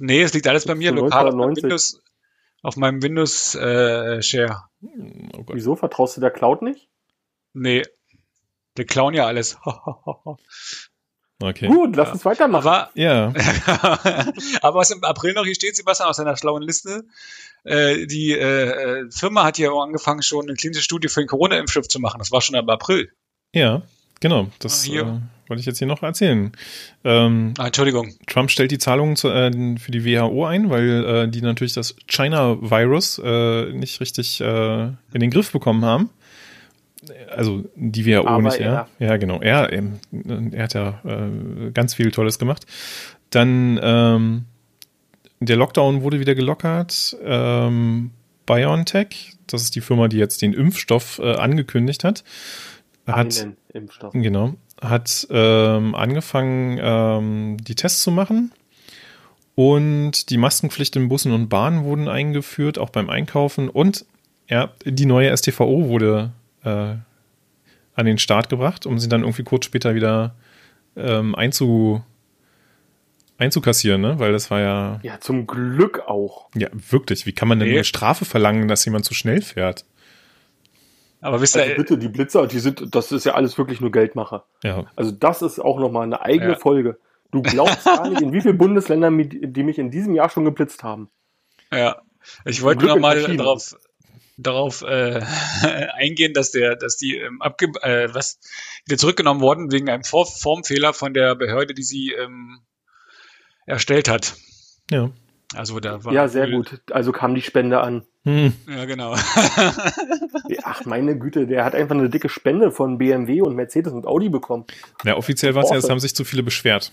Nee, 0.00 0.22
es 0.22 0.32
liegt 0.32 0.46
alles 0.46 0.64
bei 0.64 0.74
mir 0.74 0.92
lokal 0.92 1.28
auf 1.28 1.34
meinem 1.34 1.50
1990. 1.50 1.62
Windows, 1.64 2.00
auf 2.62 2.76
meinem 2.76 3.02
Windows 3.02 3.54
äh, 3.54 4.22
Share. 4.22 4.64
Oh 4.82 5.44
Gott. 5.44 5.56
Wieso? 5.56 5.76
Vertraust 5.76 6.16
du 6.16 6.20
der 6.20 6.30
Cloud 6.30 6.62
nicht? 6.62 6.88
Nee. 7.52 7.82
Wir 8.74 8.86
klauen 8.86 9.14
ja 9.14 9.26
alles. 9.26 9.58
Okay. 11.40 11.68
Gut, 11.68 11.94
lass 11.94 12.10
uns 12.10 12.24
weitermachen. 12.24 12.66
Aber, 12.66 12.90
Ja, 12.94 13.26
aber 14.60 14.78
was 14.80 14.90
im 14.90 15.04
April 15.04 15.34
noch 15.34 15.44
hier 15.44 15.54
steht, 15.54 15.76
Sebastian, 15.76 16.08
aus 16.08 16.16
seiner 16.16 16.36
schlauen 16.36 16.62
Liste, 16.62 17.04
äh, 17.62 18.06
die 18.06 18.32
äh, 18.32 19.02
äh, 19.02 19.10
Firma 19.12 19.44
hat 19.44 19.56
ja 19.56 19.70
auch 19.70 19.84
angefangen, 19.84 20.22
schon 20.22 20.48
eine 20.48 20.56
klinische 20.56 20.82
Studie 20.82 21.06
für 21.06 21.20
den 21.20 21.28
Corona-Impfstoff 21.28 21.86
zu 21.86 22.00
machen. 22.00 22.18
Das 22.18 22.32
war 22.32 22.40
schon 22.40 22.56
im 22.56 22.68
April. 22.68 23.12
ja, 23.54 23.82
genau. 24.20 24.48
Das 24.58 24.88
Ah, 24.88 24.92
äh, 24.94 25.04
wollte 25.48 25.60
ich 25.60 25.66
jetzt 25.66 25.78
hier 25.78 25.86
noch 25.86 26.02
erzählen. 26.02 26.52
Ähm, 27.04 27.54
Ah, 27.58 27.66
Entschuldigung. 27.66 28.14
Trump 28.26 28.50
stellt 28.50 28.70
die 28.70 28.78
Zahlungen 28.78 29.16
zu, 29.16 29.28
äh, 29.30 29.50
für 29.78 29.90
die 29.90 30.04
WHO 30.04 30.44
ein, 30.46 30.70
weil 30.70 31.04
äh, 31.04 31.28
die 31.28 31.40
natürlich 31.40 31.72
das 31.72 31.96
China-Virus 32.06 33.20
äh, 33.24 33.72
nicht 33.72 34.00
richtig 34.00 34.40
äh, 34.40 34.82
in 34.84 35.20
den 35.20 35.30
Griff 35.30 35.50
bekommen 35.52 35.84
haben. 35.84 36.10
Also 37.34 37.64
die 37.76 38.04
WHO 38.06 38.26
Aber 38.26 38.42
nicht 38.42 38.58
er. 38.60 38.88
Ja, 38.98 39.16
genau. 39.16 39.40
Er, 39.40 39.72
ähm, 39.72 40.00
er 40.52 40.64
hat 40.64 40.74
ja 40.74 41.00
äh, 41.04 41.70
ganz 41.72 41.94
viel 41.94 42.10
Tolles 42.10 42.38
gemacht. 42.38 42.66
Dann 43.30 43.78
ähm, 43.82 44.44
der 45.40 45.56
Lockdown 45.56 46.02
wurde 46.02 46.18
wieder 46.20 46.34
gelockert. 46.34 47.16
Ähm, 47.24 48.10
BioNTech, 48.46 49.34
das 49.46 49.62
ist 49.62 49.76
die 49.76 49.80
Firma, 49.80 50.08
die 50.08 50.16
jetzt 50.16 50.42
den 50.42 50.52
Impfstoff 50.52 51.20
äh, 51.22 51.34
angekündigt 51.34 52.02
hat, 52.02 52.24
hat 53.16 53.40
Einen 53.40 53.56
Impfstoff. 53.72 54.12
Genau. 54.12 54.54
Hat 54.80 55.26
ähm, 55.30 55.94
angefangen, 55.94 56.78
ähm, 56.80 57.56
die 57.60 57.74
Tests 57.74 58.02
zu 58.02 58.10
machen. 58.10 58.52
Und 59.54 60.30
die 60.30 60.36
Maskenpflicht 60.36 60.94
in 60.94 61.08
Bussen 61.08 61.32
und 61.32 61.48
Bahnen 61.48 61.82
wurden 61.84 62.06
eingeführt, 62.08 62.78
auch 62.78 62.90
beim 62.90 63.10
Einkaufen. 63.10 63.68
Und 63.68 64.04
ja, 64.48 64.72
die 64.84 65.04
neue 65.06 65.36
STVO 65.36 65.88
wurde 65.88 66.30
äh, 66.64 66.68
an 67.94 68.06
den 68.06 68.18
Start 68.18 68.48
gebracht, 68.48 68.86
um 68.86 69.00
sie 69.00 69.08
dann 69.08 69.22
irgendwie 69.22 69.42
kurz 69.42 69.64
später 69.64 69.96
wieder 69.96 70.36
ähm, 70.96 71.34
einzu, 71.34 72.02
einzukassieren, 73.36 74.00
ne? 74.00 74.18
Weil 74.20 74.30
das 74.30 74.50
war 74.50 74.60
ja. 74.60 75.00
Ja, 75.02 75.18
zum 75.20 75.46
Glück 75.48 76.02
auch. 76.06 76.48
Ja, 76.54 76.68
wirklich. 76.72 77.26
Wie 77.26 77.32
kann 77.32 77.48
man 77.48 77.58
denn 77.58 77.68
Nee. 77.68 77.74
eine 77.74 77.84
Strafe 77.84 78.24
verlangen, 78.24 78.68
dass 78.68 78.84
jemand 78.84 79.04
zu 79.04 79.14
schnell 79.14 79.42
fährt? 79.42 79.84
Aber 81.20 81.40
wisst 81.40 81.56
ihr, 81.56 81.62
Also 81.62 81.76
bitte, 81.76 81.98
die 81.98 82.08
Blitzer, 82.08 82.46
die 82.46 82.58
sind, 82.60 82.94
das 82.94 83.10
ist 83.12 83.24
ja 83.24 83.34
alles 83.34 83.58
wirklich 83.58 83.80
nur 83.80 83.90
Geldmacher. 83.90 84.46
Ja. 84.62 84.84
Also 84.96 85.10
das 85.10 85.42
ist 85.42 85.58
auch 85.58 85.78
nochmal 85.78 86.04
eine 86.04 86.20
eigene 86.20 86.52
Ja. 86.52 86.58
Folge. 86.58 86.98
Du 87.30 87.42
glaubst 87.42 87.84
gar 87.84 88.08
nicht, 88.08 88.22
in 88.22 88.32
wie 88.32 88.40
vielen 88.40 88.56
Bundesländern, 88.58 89.18
die 89.28 89.62
mich 89.62 89.78
in 89.78 89.90
diesem 89.90 90.14
Jahr 90.14 90.30
schon 90.30 90.44
geblitzt 90.44 90.82
haben. 90.82 91.10
Ja, 91.72 92.00
ich 92.44 92.62
wollte 92.62 92.78
Glück 92.78 92.88
noch 92.90 92.96
in 92.96 93.02
mal 93.02 93.12
verschiedenen. 93.16 93.38
darauf 93.38 93.76
darauf 94.38 94.82
äh, 94.82 95.20
eingehen, 95.94 96.32
dass 96.32 96.52
der, 96.52 96.76
dass 96.76 96.96
die 96.96 97.16
ähm, 97.18 97.42
abge 97.42 97.66
äh, 97.82 98.08
was 98.14 98.38
wieder 98.86 98.96
zurückgenommen 98.96 99.40
wurden 99.40 99.72
wegen 99.72 99.90
einem 99.90 100.04
Vor 100.04 100.26
Formfehler 100.26 100.94
von 100.94 101.12
der 101.12 101.34
Behörde, 101.34 101.74
die 101.74 101.82
sie 101.82 102.12
ähm, 102.12 102.60
erstellt 103.66 104.08
hat. 104.08 104.36
Ja. 104.90 105.10
Also 105.54 105.80
da 105.80 106.04
war 106.04 106.12
Ja, 106.12 106.28
sehr 106.28 106.48
gut. 106.50 106.80
Also 106.92 107.10
kam 107.12 107.34
die 107.34 107.42
Spende 107.42 107.80
an. 107.80 108.06
Hm. 108.28 108.52
Ja, 108.68 108.84
genau. 108.84 109.14
Ach, 110.64 110.84
meine 110.84 111.18
Güte, 111.18 111.46
der 111.46 111.64
hat 111.64 111.74
einfach 111.74 111.94
eine 111.94 112.10
dicke 112.10 112.28
Spende 112.28 112.70
von 112.70 112.98
BMW 112.98 113.40
und 113.42 113.54
Mercedes 113.56 113.92
und 113.92 114.06
Audi 114.06 114.28
bekommen. 114.28 114.64
ja, 115.04 115.16
offiziell 115.16 115.54
war 115.54 115.64
es 115.64 115.70
ja, 115.70 115.76
es 115.76 115.88
haben 115.88 116.00
sich 116.00 116.14
zu 116.14 116.24
viele 116.24 116.42
beschwert. 116.42 116.92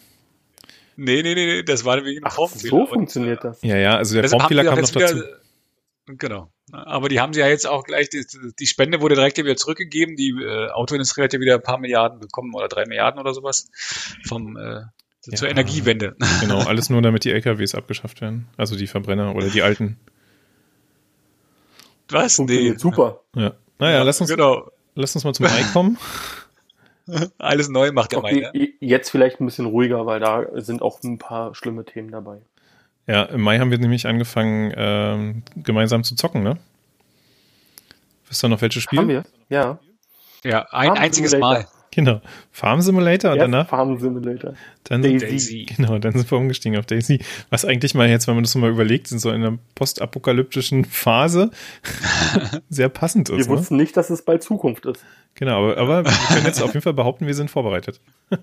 nee, 0.96 1.22
nee, 1.24 1.36
nee, 1.36 1.46
nee, 1.46 1.64
das 1.64 1.84
war 1.86 2.04
wegen 2.06 2.22
Ach, 2.26 2.34
Formfehler. 2.34 2.70
so 2.70 2.78
Und, 2.82 2.88
funktioniert 2.90 3.44
das. 3.44 3.62
Ja, 3.62 3.78
ja, 3.78 3.98
also 3.98 4.14
der 4.16 4.24
haben 4.24 4.30
Formfehler 4.30 4.64
kam 4.64 4.80
noch 4.80 4.90
dazu. 4.90 5.16
wieder- 5.18 5.40
Genau. 6.08 6.52
Aber 6.72 7.10
die 7.10 7.20
haben 7.20 7.34
sie 7.34 7.40
ja 7.40 7.48
jetzt 7.48 7.68
auch 7.68 7.84
gleich, 7.84 8.10
die, 8.10 8.24
die 8.60 8.68
Spende 8.68 9.02
wurde 9.02 9.16
direkt 9.16 9.38
wieder 9.40 9.56
zurückgegeben. 9.56 10.16
Die 10.16 10.30
äh, 10.40 10.70
Autoindustrie 10.70 11.24
hat 11.24 11.34
ja 11.34 11.40
wieder 11.40 11.56
ein 11.56 11.64
paar 11.64 11.80
Milliarden 11.80 12.20
bekommen 12.20 12.54
oder 12.54 12.68
drei 12.68 12.86
Milliarden 12.86 13.20
oder 13.20 13.34
sowas 13.34 13.70
vom 14.28 14.56
äh, 14.56 14.82
zur 15.22 15.48
Ja. 15.48 15.52
Energiewende. 15.52 16.16
Genau, 16.42 16.60
alles 16.68 16.92
nur, 16.92 17.02
damit 17.02 17.24
die 17.24 17.32
LKWs 17.32 17.74
abgeschafft 17.74 18.22
werden. 18.22 18.48
Also 18.56 18.76
die 18.76 18.86
Verbrenner 18.86 19.36
oder 19.36 19.48
die 19.50 19.64
alten. 19.64 19.98
Was? 22.10 22.36
Funktioniert 22.36 22.80
super. 22.80 23.22
Ja. 23.36 23.54
Naja, 23.80 24.04
lass 24.04 24.22
uns, 24.22 24.30
Genau. 24.30 24.72
lass 24.96 25.16
uns 25.16 25.24
mal 25.24 25.34
zum 25.34 25.46
Ei 25.48 25.64
kommen. 25.74 25.98
Alles 27.38 27.70
neu 27.70 27.92
macht 27.92 28.12
der 28.14 28.20
Okay, 28.20 28.48
Mai. 28.54 28.60
Ne? 28.60 28.70
jetzt 28.80 29.10
vielleicht 29.12 29.40
ein 29.40 29.46
bisschen 29.46 29.66
ruhiger, 29.66 30.06
weil 30.06 30.20
da 30.20 30.46
sind 30.56 30.82
auch 30.82 31.02
ein 31.04 31.18
paar 31.20 31.54
schlimme 31.54 31.86
Themen 31.86 32.12
dabei. 32.12 32.42
Ja, 33.08 33.24
im 33.24 33.42
Mai 33.42 33.60
haben 33.60 33.70
wir 33.70 33.78
nämlich 33.78 34.08
angefangen, 34.08 34.74
ähm, 34.76 35.44
gemeinsam 35.56 36.04
zu 36.04 36.16
zocken, 36.16 36.42
ne? 36.42 36.58
Wisst 38.28 38.44
ihr 38.44 38.48
noch 38.50 38.62
welches 38.62 38.82
Spiel? 38.82 39.00
Haben 39.00 39.10
wir? 39.10 39.24
Ja. 39.50 39.78
Ja, 40.44 40.66
ein 40.72 40.88
Farm 40.88 40.98
einziges. 40.98 41.38
Mal. 41.38 41.68
Genau. 41.96 42.22
Farm 42.52 42.82
Simulator 42.82 43.32
und 43.32 43.38
Erst 43.38 43.46
danach 43.46 43.70
Farm 43.70 43.98
Simulator. 43.98 44.54
dann 44.84 45.02
Daisy. 45.02 45.18
Daisy. 45.26 45.66
Genau, 45.76 45.98
dann 45.98 46.12
sind 46.14 46.30
wir 46.30 46.38
umgestiegen 46.38 46.78
auf 46.78 46.86
Daisy. 46.86 47.20
Was 47.50 47.64
eigentlich 47.66 47.96
mal 47.96 48.10
jetzt, 48.10 48.28
wenn 48.28 48.36
man 48.36 48.44
das 48.44 48.52
so 48.52 48.60
mal 48.60 48.70
überlegt, 48.70 49.08
sind 49.08 49.20
so 49.20 49.30
in 49.30 49.44
einer 49.44 49.58
postapokalyptischen 49.76 50.84
Phase 50.86 51.52
sehr 52.70 52.90
passend 52.90 53.30
Wir 53.30 53.38
ist. 53.38 53.50
Ne? 53.50 53.58
wussten 53.58 53.78
nicht, 53.78 53.96
dass 53.96 54.10
es 54.10 54.24
bald 54.24 54.44
Zukunft 54.44 54.86
ist. 54.86 55.04
Genau, 55.36 55.72
aber, 55.72 55.78
aber 55.78 56.06
wir 56.06 56.28
können 56.36 56.46
jetzt 56.46 56.62
auf 56.62 56.74
jeden 56.74 56.84
Fall 56.84 56.94
behaupten, 56.94 57.28
wir 57.28 57.34
sind 57.34 57.50
vorbereitet. 57.50 58.02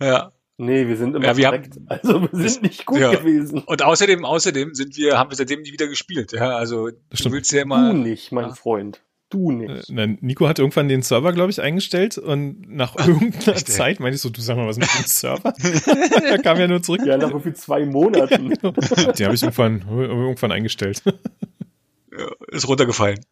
Ja. 0.00 0.30
Nee, 0.60 0.88
wir 0.88 0.96
sind 0.96 1.14
immer 1.14 1.24
Ja, 1.24 1.36
wir 1.36 1.46
haben- 1.48 1.56
korrekt. 1.58 1.78
Also 1.86 2.22
wir 2.32 2.48
sind 2.48 2.62
nicht 2.62 2.84
gut 2.86 2.98
Ja. 2.98 3.12
gewesen. 3.12 3.62
Und 3.64 3.82
außerdem, 3.82 4.24
außerdem 4.24 4.74
sind 4.74 4.96
wir, 4.96 5.16
haben 5.18 5.30
wir 5.30 5.36
seitdem 5.36 5.62
nie 5.62 5.72
wieder 5.72 5.86
gespielt. 5.86 6.32
Ja, 6.32 6.56
also 6.56 6.88
du 6.88 6.96
stimmt. 7.14 7.34
willst 7.34 7.52
ja 7.52 7.60
Du 7.60 7.66
immer. 7.66 7.92
nicht, 7.92 8.32
mein 8.32 8.46
Ja. 8.48 8.54
Freund. 8.54 9.00
Du 9.30 9.50
Äh, 9.50 9.54
nicht. 9.74 9.90
na, 9.90 10.06
Nico 10.06 10.48
hat 10.48 10.58
irgendwann 10.58 10.88
den 10.88 11.02
Server, 11.02 11.32
glaube 11.32 11.50
ich, 11.50 11.60
eingestellt 11.60 12.16
und 12.16 12.68
nach 12.68 12.96
irgendeiner 12.96 13.56
ey? 13.56 13.64
Zeit 13.64 14.00
meinte 14.00 14.16
ich 14.16 14.22
so, 14.22 14.30
du 14.30 14.40
sag 14.40 14.56
mal, 14.56 14.66
was 14.66 14.78
mit 14.78 14.88
dem 14.98 15.04
Server? 15.04 15.52
er 16.24 16.38
kam 16.38 16.58
ja 16.58 16.66
nur 16.66 16.82
zurück. 16.82 17.02
Ja, 17.04 17.16
nach 17.18 17.28
irgendwie 17.28 17.52
zwei 17.52 17.84
Monaten. 17.84 18.48
Den 18.50 19.26
habe 19.26 19.34
ich 19.34 19.42
irgendwann, 19.42 19.84
irgendwann 19.88 20.52
eingestellt. 20.52 21.02
Ja, 21.04 22.26
ist 22.48 22.66
runtergefallen. 22.66 23.24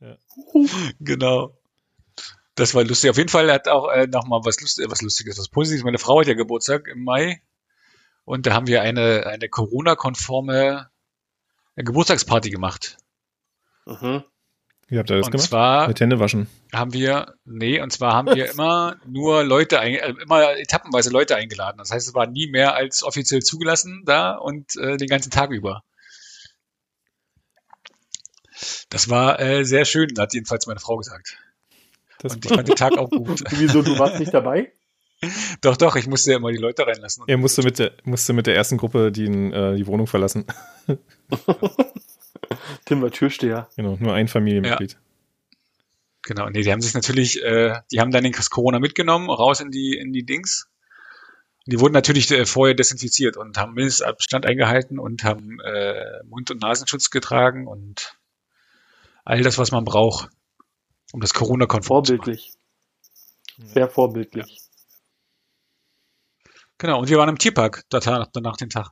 Ja. 0.00 0.16
Genau. 1.00 1.56
Das 2.54 2.74
war 2.74 2.84
lustig. 2.84 3.10
Auf 3.10 3.16
jeden 3.16 3.28
Fall 3.28 3.50
hat 3.52 3.68
auch 3.68 3.88
äh, 3.90 4.06
nochmal 4.06 4.40
was, 4.44 4.60
Lust, 4.60 4.80
was 4.86 5.02
Lustiges, 5.02 5.38
was 5.38 5.48
Positives. 5.48 5.84
Meine 5.84 5.98
Frau 5.98 6.20
hat 6.20 6.26
ja 6.26 6.34
Geburtstag 6.34 6.88
im 6.88 7.02
Mai. 7.04 7.42
Und 8.24 8.46
da 8.46 8.54
haben 8.54 8.66
wir 8.66 8.82
eine, 8.82 9.26
eine 9.26 9.48
Corona-konforme 9.48 10.88
äh, 11.74 11.82
Geburtstagsparty 11.82 12.50
gemacht. 12.50 12.98
Mhm. 13.86 14.22
Wie 14.90 14.98
habt 14.98 15.08
ihr 15.08 15.18
das 15.18 15.26
und 15.26 15.30
gemacht? 15.30 15.48
zwar 15.48 15.88
Mit 15.88 16.00
Hände 16.00 16.18
waschen. 16.18 16.48
haben 16.74 16.92
wir, 16.92 17.34
nee, 17.44 17.80
und 17.80 17.92
zwar 17.92 18.12
haben 18.12 18.34
wir 18.34 18.50
immer 18.52 18.96
nur 19.06 19.44
Leute, 19.44 19.78
äh, 19.78 20.12
immer 20.22 20.58
etappenweise 20.58 21.10
Leute 21.10 21.36
eingeladen. 21.36 21.78
Das 21.78 21.92
heißt, 21.92 22.08
es 22.08 22.14
war 22.14 22.26
nie 22.26 22.48
mehr 22.48 22.74
als 22.74 23.04
offiziell 23.04 23.40
zugelassen 23.40 24.02
da 24.04 24.32
und 24.32 24.76
äh, 24.76 24.96
den 24.96 25.08
ganzen 25.08 25.30
Tag 25.30 25.50
über. 25.50 25.84
Das 28.90 29.08
war 29.08 29.40
äh, 29.40 29.64
sehr 29.64 29.84
schön, 29.84 30.10
hat 30.18 30.34
jedenfalls 30.34 30.66
meine 30.66 30.80
Frau 30.80 30.96
gesagt. 30.96 31.38
Das 32.18 32.34
Und 32.34 32.44
ich 32.44 32.52
fand 32.52 32.68
den 32.68 32.74
Tag 32.74 32.98
auch 32.98 33.08
gut. 33.08 33.42
Wieso, 33.50 33.82
du 33.82 33.96
warst 33.98 34.18
nicht 34.18 34.34
dabei? 34.34 34.72
Doch, 35.60 35.76
doch, 35.76 35.96
ich 35.96 36.06
musste 36.06 36.30
ja 36.30 36.38
immer 36.38 36.50
die 36.50 36.56
Leute 36.56 36.86
reinlassen. 36.86 37.24
er 37.26 37.36
musste 37.36 37.62
mit 37.62 37.78
der, 37.78 37.92
musste 38.04 38.32
mit 38.32 38.46
der 38.46 38.56
ersten 38.56 38.78
Gruppe 38.78 39.12
die, 39.12 39.26
äh, 39.26 39.76
die 39.76 39.86
Wohnung 39.86 40.06
verlassen. 40.06 40.46
Tim 42.84 43.02
war 43.02 43.10
Türsteher. 43.10 43.68
Genau, 43.76 43.96
nur 44.00 44.14
ein 44.14 44.28
Familienmitglied. 44.28 44.98
Genau, 46.22 46.48
nee, 46.50 46.62
die 46.62 46.72
haben 46.72 46.82
sich 46.82 46.94
natürlich, 46.94 47.42
äh, 47.42 47.80
die 47.90 48.00
haben 48.00 48.10
dann 48.10 48.24
den 48.24 48.32
Corona 48.32 48.78
mitgenommen, 48.78 49.30
raus 49.30 49.60
in 49.60 49.70
die, 49.70 49.96
in 49.96 50.12
die 50.12 50.24
Dings. 50.24 50.68
Die 51.66 51.80
wurden 51.80 51.92
natürlich 51.92 52.30
äh, 52.30 52.46
vorher 52.46 52.74
desinfiziert 52.74 53.36
und 53.36 53.56
haben 53.56 53.74
Mindestabstand 53.74 54.44
eingehalten 54.44 54.98
und 54.98 55.24
haben 55.24 55.60
äh, 55.60 56.22
Mund- 56.24 56.50
und 56.50 56.60
Nasenschutz 56.60 57.10
getragen 57.10 57.66
und 57.66 58.18
all 59.24 59.42
das, 59.42 59.58
was 59.58 59.70
man 59.70 59.84
braucht, 59.84 60.30
um 61.12 61.20
das 61.20 61.32
Corona-konform 61.32 62.04
zu 62.04 62.14
machen. 62.14 62.24
Vorbildlich. 62.24 62.52
Sehr 63.58 63.88
vorbildlich. 63.88 64.58
Genau, 66.78 66.98
und 67.00 67.08
wir 67.08 67.18
waren 67.18 67.28
im 67.28 67.38
Tierpark 67.38 67.84
danach, 67.90 68.26
danach 68.32 68.56
den 68.56 68.70
Tag. 68.70 68.90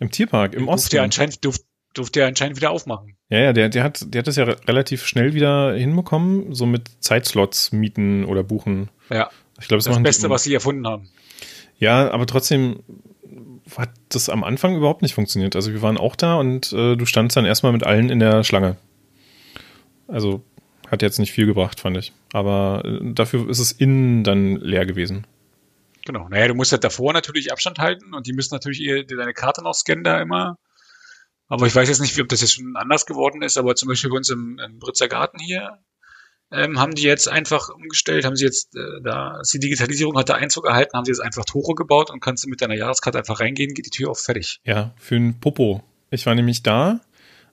Im 0.00 0.10
Tierpark, 0.10 0.54
im 0.54 0.66
Durfte 0.66 0.96
ja 0.96 1.02
Osten. 1.02 1.04
anscheinend, 1.04 1.44
durf, 1.44 1.58
durfte 1.94 2.20
ja 2.20 2.26
anscheinend 2.26 2.56
wieder 2.56 2.70
aufmachen. 2.70 3.16
Ja, 3.30 3.38
ja, 3.40 3.52
der, 3.52 3.68
der, 3.68 3.82
hat, 3.84 4.12
der 4.12 4.18
hat 4.20 4.26
das 4.26 4.36
ja 4.36 4.44
re- 4.44 4.56
relativ 4.68 5.06
schnell 5.06 5.34
wieder 5.34 5.74
hinbekommen, 5.74 6.54
so 6.54 6.66
mit 6.66 6.90
Zeitslots 7.00 7.72
mieten 7.72 8.24
oder 8.24 8.42
buchen. 8.42 8.90
Ja, 9.10 9.30
Ich 9.60 9.68
glaube, 9.68 9.82
das, 9.82 9.92
das 9.92 10.02
Beste, 10.02 10.30
was 10.30 10.42
sie 10.44 10.54
erfunden 10.54 10.86
haben. 10.86 11.08
Ja, 11.78 12.10
aber 12.10 12.26
trotzdem 12.26 12.80
hat 13.76 13.90
das 14.10 14.28
am 14.28 14.44
Anfang 14.44 14.76
überhaupt 14.76 15.02
nicht 15.02 15.14
funktioniert. 15.14 15.56
Also 15.56 15.72
wir 15.72 15.82
waren 15.82 15.96
auch 15.96 16.16
da 16.16 16.36
und 16.36 16.72
äh, 16.72 16.96
du 16.96 17.06
standst 17.06 17.36
dann 17.36 17.46
erstmal 17.46 17.72
mit 17.72 17.84
allen 17.84 18.10
in 18.10 18.20
der 18.20 18.44
Schlange. 18.44 18.76
Also 20.06 20.42
hat 20.90 21.02
jetzt 21.02 21.18
nicht 21.18 21.32
viel 21.32 21.46
gebracht, 21.46 21.80
fand 21.80 21.96
ich. 21.96 22.12
Aber 22.32 22.82
äh, 22.84 22.98
dafür 23.14 23.48
ist 23.48 23.58
es 23.58 23.72
innen 23.72 24.22
dann 24.22 24.56
leer 24.56 24.84
gewesen. 24.86 25.26
Genau. 26.04 26.28
Naja, 26.28 26.48
du 26.48 26.54
musst 26.54 26.72
halt 26.72 26.84
davor 26.84 27.12
natürlich 27.14 27.50
Abstand 27.50 27.78
halten 27.78 28.12
und 28.12 28.26
die 28.26 28.34
müssen 28.34 28.54
natürlich 28.54 28.80
ihr, 28.80 29.04
deine 29.06 29.32
Karte 29.32 29.62
noch 29.62 29.72
scannen 29.74 30.04
da 30.04 30.20
immer. 30.20 30.58
Aber 31.48 31.66
ich 31.66 31.74
weiß 31.74 31.88
jetzt 31.88 32.00
nicht, 32.00 32.18
ob 32.20 32.28
das 32.28 32.40
jetzt 32.40 32.54
schon 32.54 32.74
anders 32.76 33.06
geworden 33.06 33.42
ist, 33.42 33.58
aber 33.58 33.74
zum 33.74 33.88
Beispiel 33.88 34.10
bei 34.10 34.16
uns 34.16 34.30
im, 34.30 34.58
im 34.58 34.78
Britzer 34.78 35.08
Garten 35.08 35.38
hier 35.38 35.78
ähm, 36.50 36.78
haben 36.78 36.94
die 36.94 37.02
jetzt 37.02 37.28
einfach 37.28 37.68
umgestellt, 37.68 38.24
haben 38.24 38.36
sie 38.36 38.44
jetzt, 38.44 38.76
äh, 38.76 39.02
da 39.02 39.40
die 39.52 39.58
Digitalisierung 39.58 40.16
hat 40.16 40.28
da 40.28 40.34
Einzug 40.34 40.66
erhalten, 40.66 40.96
haben 40.96 41.04
sie 41.04 41.10
jetzt 41.10 41.20
einfach 41.20 41.44
Tore 41.44 41.74
gebaut 41.74 42.10
und 42.10 42.20
kannst 42.20 42.44
du 42.44 42.48
mit 42.48 42.60
deiner 42.60 42.74
Jahreskarte 42.74 43.18
einfach 43.18 43.40
reingehen, 43.40 43.74
geht 43.74 43.86
die 43.86 43.90
Tür 43.90 44.10
auf, 44.10 44.20
fertig. 44.20 44.60
Ja, 44.64 44.94
für 44.96 45.16
ein 45.16 45.40
Popo. 45.40 45.82
Ich 46.10 46.26
war 46.26 46.34
nämlich 46.34 46.62
da 46.62 47.00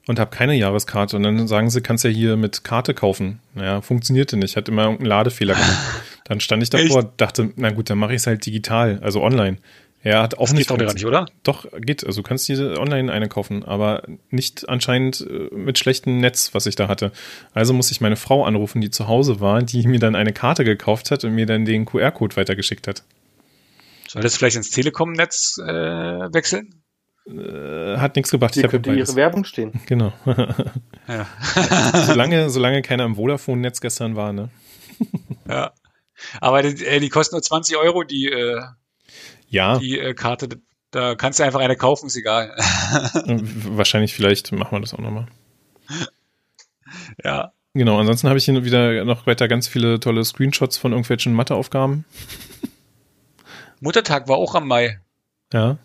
und 0.06 0.18
habe 0.18 0.34
keine 0.34 0.54
Jahreskarte. 0.54 1.16
Und 1.16 1.22
dann 1.22 1.48
sagen 1.48 1.70
sie, 1.70 1.80
kannst 1.80 2.04
ja 2.04 2.10
hier 2.10 2.36
mit 2.36 2.64
Karte 2.64 2.94
kaufen. 2.94 3.40
Naja, 3.54 3.80
funktionierte 3.80 4.36
nicht. 4.36 4.56
Hat 4.56 4.68
immer 4.68 4.82
irgendeinen 4.82 5.08
Ladefehler 5.08 5.54
gemacht. 5.54 5.78
Dann 6.24 6.38
stand 6.38 6.62
ich 6.62 6.70
davor, 6.70 7.02
dachte, 7.16 7.52
na 7.56 7.70
gut, 7.70 7.90
dann 7.90 7.98
mache 7.98 8.12
ich 8.12 8.18
es 8.18 8.28
halt 8.28 8.46
digital, 8.46 9.00
also 9.02 9.20
online. 9.22 9.58
Ja, 10.04 10.22
hat 10.22 10.34
auch 10.34 10.46
Das 10.46 10.52
nicht 10.52 10.68
geht 10.68 10.80
doch 10.80 10.84
gar 10.84 10.94
nicht, 10.94 11.06
oder? 11.06 11.26
Doch, 11.44 11.66
geht. 11.78 12.04
Also 12.04 12.22
du 12.22 12.28
kannst 12.28 12.48
diese 12.48 12.78
online 12.78 13.12
eine 13.12 13.28
kaufen, 13.28 13.64
aber 13.64 14.02
nicht 14.30 14.68
anscheinend 14.68 15.20
äh, 15.20 15.54
mit 15.54 15.78
schlechtem 15.78 16.18
Netz, 16.18 16.54
was 16.54 16.66
ich 16.66 16.74
da 16.74 16.88
hatte. 16.88 17.12
Also 17.54 17.72
muss 17.72 17.92
ich 17.92 18.00
meine 18.00 18.16
Frau 18.16 18.44
anrufen, 18.44 18.80
die 18.80 18.90
zu 18.90 19.06
Hause 19.06 19.40
war, 19.40 19.62
die 19.62 19.86
mir 19.86 20.00
dann 20.00 20.16
eine 20.16 20.32
Karte 20.32 20.64
gekauft 20.64 21.12
hat 21.12 21.22
und 21.24 21.34
mir 21.34 21.46
dann 21.46 21.64
den 21.64 21.84
QR-Code 21.84 22.36
weitergeschickt 22.36 22.88
hat. 22.88 23.04
Soll 24.08 24.22
das 24.22 24.36
vielleicht 24.36 24.56
ins 24.56 24.70
Telekom-Netz 24.70 25.58
äh, 25.58 25.70
wechseln? 25.70 26.82
Äh, 27.26 27.98
hat 27.98 28.16
nichts 28.16 28.32
gebracht. 28.32 28.56
Die 28.56 28.60
Ich 28.60 28.64
habe 28.64 28.72
könnte 28.72 28.92
ihre. 28.92 29.14
Werbung 29.14 29.44
stehen. 29.44 29.80
Genau. 29.86 30.12
Ja. 31.06 31.26
solange, 32.06 32.50
solange 32.50 32.82
keiner 32.82 33.04
im 33.04 33.14
Vodafone-Netz 33.14 33.80
gestern 33.80 34.16
war, 34.16 34.32
ne? 34.32 34.50
ja. 35.48 35.72
Aber 36.40 36.62
die, 36.62 36.84
äh, 36.84 37.00
die 37.00 37.08
kosten 37.08 37.36
nur 37.36 37.42
20 37.42 37.76
Euro, 37.76 38.02
die, 38.02 38.26
äh, 38.26 38.60
Ja, 39.52 39.78
die 39.78 39.98
äh, 39.98 40.14
Karte. 40.14 40.48
Da 40.90 41.14
kannst 41.14 41.38
du 41.38 41.44
einfach 41.44 41.60
eine 41.60 41.76
kaufen, 41.76 42.06
ist 42.06 42.16
egal. 42.16 42.54
Wahrscheinlich, 42.56 44.14
vielleicht 44.14 44.50
machen 44.52 44.72
wir 44.72 44.80
das 44.80 44.94
auch 44.94 44.98
nochmal. 44.98 45.26
ja. 47.24 47.52
Genau, 47.74 47.98
ansonsten 47.98 48.28
habe 48.28 48.38
ich 48.38 48.44
hier 48.44 48.64
wieder 48.64 49.04
noch 49.04 49.26
weiter 49.26 49.48
ganz 49.48 49.68
viele 49.68 50.00
tolle 50.00 50.24
Screenshots 50.24 50.76
von 50.76 50.92
irgendwelchen 50.92 51.32
Matheaufgaben. 51.34 52.04
Muttertag 53.80 54.28
war 54.28 54.36
auch 54.36 54.54
am 54.54 54.68
Mai. 54.68 55.00
Ja. 55.52 55.78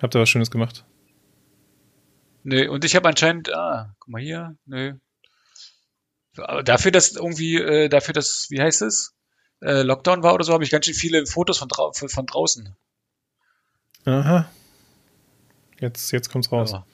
Habt 0.00 0.14
ihr 0.14 0.20
was 0.20 0.28
Schönes 0.28 0.50
gemacht? 0.50 0.84
Nee, 2.44 2.66
und 2.66 2.84
ich 2.84 2.96
habe 2.96 3.08
anscheinend, 3.08 3.52
ah, 3.52 3.94
guck 3.98 4.08
mal 4.08 4.22
hier, 4.22 4.56
nee. 4.66 4.92
Dafür, 6.64 6.90
dass 6.90 7.12
irgendwie, 7.12 7.56
äh, 7.56 7.88
dafür, 7.88 8.14
dass, 8.14 8.48
wie 8.50 8.60
heißt 8.60 8.82
es? 8.82 9.11
Äh, 9.62 9.82
Lockdown 9.82 10.22
war 10.22 10.34
oder 10.34 10.44
so, 10.44 10.52
habe 10.52 10.64
ich 10.64 10.70
ganz 10.70 10.86
schön 10.86 10.94
viele 10.94 11.24
Fotos 11.26 11.58
von, 11.58 11.68
drau 11.68 11.92
von 11.92 12.26
draußen. 12.26 12.74
Aha. 14.04 14.50
Jetzt, 15.80 16.10
jetzt 16.12 16.30
kommt's 16.30 16.50
raus. 16.50 16.72
Ja. 16.72 16.86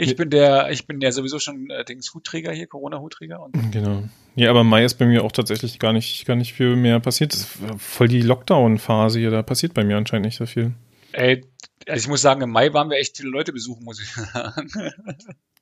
Ich 0.00 0.14
bin 0.14 0.30
der, 0.30 0.70
ich 0.70 0.86
bin 0.86 1.00
ja 1.00 1.10
sowieso 1.10 1.40
schon 1.40 1.70
äh, 1.70 1.84
Dings 1.84 2.14
Hutträger 2.14 2.52
hier, 2.52 2.68
Corona-Hutträger. 2.68 3.48
Genau. 3.72 4.04
Ja, 4.36 4.50
aber 4.50 4.62
Mai 4.62 4.84
ist 4.84 4.94
bei 4.94 5.06
mir 5.06 5.24
auch 5.24 5.32
tatsächlich 5.32 5.80
gar 5.80 5.92
nicht, 5.92 6.24
gar 6.24 6.36
nicht 6.36 6.52
viel 6.52 6.76
mehr 6.76 7.00
passiert. 7.00 7.34
Voll 7.78 8.06
die 8.06 8.22
Lockdown-Phase 8.22 9.18
hier, 9.18 9.30
da 9.30 9.42
passiert 9.42 9.74
bei 9.74 9.82
mir 9.82 9.96
anscheinend 9.96 10.26
nicht 10.26 10.36
so 10.36 10.46
viel. 10.46 10.72
ey, 11.12 11.44
also 11.88 12.00
ich 12.00 12.08
muss 12.08 12.22
sagen, 12.22 12.42
im 12.42 12.50
Mai 12.50 12.72
waren 12.72 12.90
wir 12.90 12.98
echt 12.98 13.16
viele 13.16 13.30
Leute 13.30 13.52
besuchen, 13.52 13.84
muss 13.84 14.00
ich 14.00 14.10
sagen. 14.12 14.70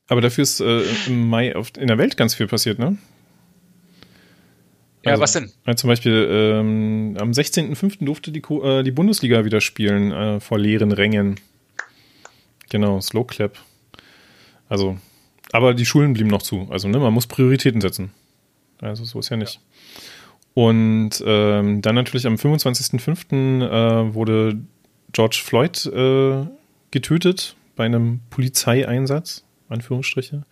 Aber 0.09 0.21
dafür 0.21 0.43
ist 0.43 0.61
äh, 0.61 0.83
im 1.07 1.29
Mai 1.29 1.57
auf, 1.57 1.73
in 1.79 1.89
der 1.89 1.99
Welt 1.99 2.19
ganz 2.19 2.35
viel 2.35 2.47
passiert, 2.47 2.79
ne? 2.79 2.99
Ja, 5.07 5.13
Also- 5.13 5.23
was 5.23 5.33
denn? 5.33 5.51
Ja, 5.67 5.77
zum 5.77 5.89
Beispiel 5.89 6.29
ähm, 6.31 7.17
am 7.21 7.31
16.05. 7.33 8.05
durfte 8.05 8.33
die, 8.33 8.41
Ko- 8.41 8.63
äh, 8.81 8.83
die 8.83 8.91
Bundesliga 8.91 9.45
wieder 9.45 9.61
spielen 9.61 10.13
äh, 10.13 10.41
vor 10.41 10.59
leeren 10.59 10.93
Rängen. 10.93 11.37
Genau, 12.71 13.01
Slow 13.01 13.25
Clap. 13.27 13.57
Also, 14.69 14.99
aber 15.53 15.75
die 15.75 15.87
Schulen 15.87 16.13
blieben 16.13 16.31
noch 16.31 16.43
zu. 16.43 16.67
Also, 16.71 16.89
ne, 16.89 16.99
man 16.99 17.13
muss 17.15 17.27
Prioritäten 17.27 17.81
setzen. 17.81 18.11
Also, 18.81 19.05
so 19.05 19.21
ist 19.21 19.29
ja 19.31 19.37
nicht. 19.37 19.61
Und 20.55 21.23
ähm, 21.25 21.83
dann 21.83 21.95
natürlich 21.95 22.27
am 22.27 22.35
25.05. 22.35 23.63
Äh, 24.11 24.15
wurde 24.15 24.59
George 25.13 25.41
Floyd 25.45 25.87
äh, 25.87 26.47
getötet 26.91 27.57
bei 27.77 27.85
einem 27.85 28.21
Polizeieinsatz, 28.31 29.45
Anführungsstriche. 29.69 30.45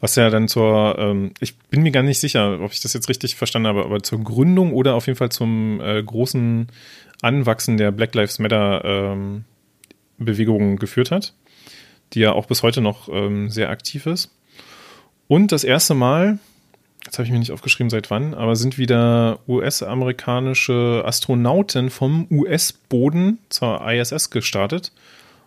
Was 0.00 0.16
ja 0.16 0.30
dann 0.30 0.48
zur, 0.48 0.96
ähm, 0.98 1.32
ich 1.40 1.58
bin 1.58 1.82
mir 1.82 1.92
gar 1.92 2.02
nicht 2.02 2.20
sicher, 2.20 2.58
ob 2.60 2.72
ich 2.72 2.80
das 2.80 2.94
jetzt 2.94 3.08
richtig 3.10 3.36
verstanden 3.36 3.68
habe, 3.68 3.84
aber 3.84 4.02
zur 4.02 4.22
Gründung 4.24 4.72
oder 4.72 4.94
auf 4.94 5.06
jeden 5.06 5.18
Fall 5.18 5.30
zum 5.30 5.80
äh, 5.80 6.02
großen 6.02 6.68
Anwachsen 7.20 7.76
der 7.76 7.90
Black 7.90 8.14
Lives 8.14 8.38
Matter 8.38 8.82
ähm, 8.84 9.44
Bewegung 10.16 10.76
geführt 10.76 11.10
hat, 11.10 11.34
die 12.14 12.20
ja 12.20 12.32
auch 12.32 12.46
bis 12.46 12.62
heute 12.62 12.80
noch 12.80 13.08
ähm, 13.10 13.50
sehr 13.50 13.68
aktiv 13.68 14.06
ist. 14.06 14.34
Und 15.28 15.52
das 15.52 15.64
erste 15.64 15.94
Mal, 15.94 16.38
jetzt 17.04 17.18
habe 17.18 17.26
ich 17.26 17.32
mir 17.32 17.38
nicht 17.38 17.52
aufgeschrieben, 17.52 17.90
seit 17.90 18.10
wann, 18.10 18.34
aber 18.34 18.56
sind 18.56 18.78
wieder 18.78 19.40
US-amerikanische 19.46 21.02
Astronauten 21.04 21.90
vom 21.90 22.26
US-Boden 22.30 23.38
zur 23.50 23.86
ISS 23.86 24.30
gestartet. 24.30 24.92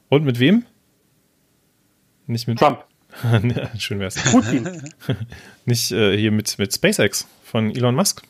Und 0.10 0.26
mit 0.26 0.40
wem? 0.40 0.66
Nicht 2.28 2.48
mit 2.48 2.60
Trump, 2.60 2.86
Schön 3.78 4.00
wär's. 4.00 4.16
Putin. 4.16 4.94
Nicht 5.66 5.92
äh, 5.92 6.18
hier 6.18 6.32
mit, 6.32 6.58
mit 6.58 6.74
SpaceX 6.74 7.28
von 7.44 7.72
Elon 7.76 7.96
Musk. 7.96 8.24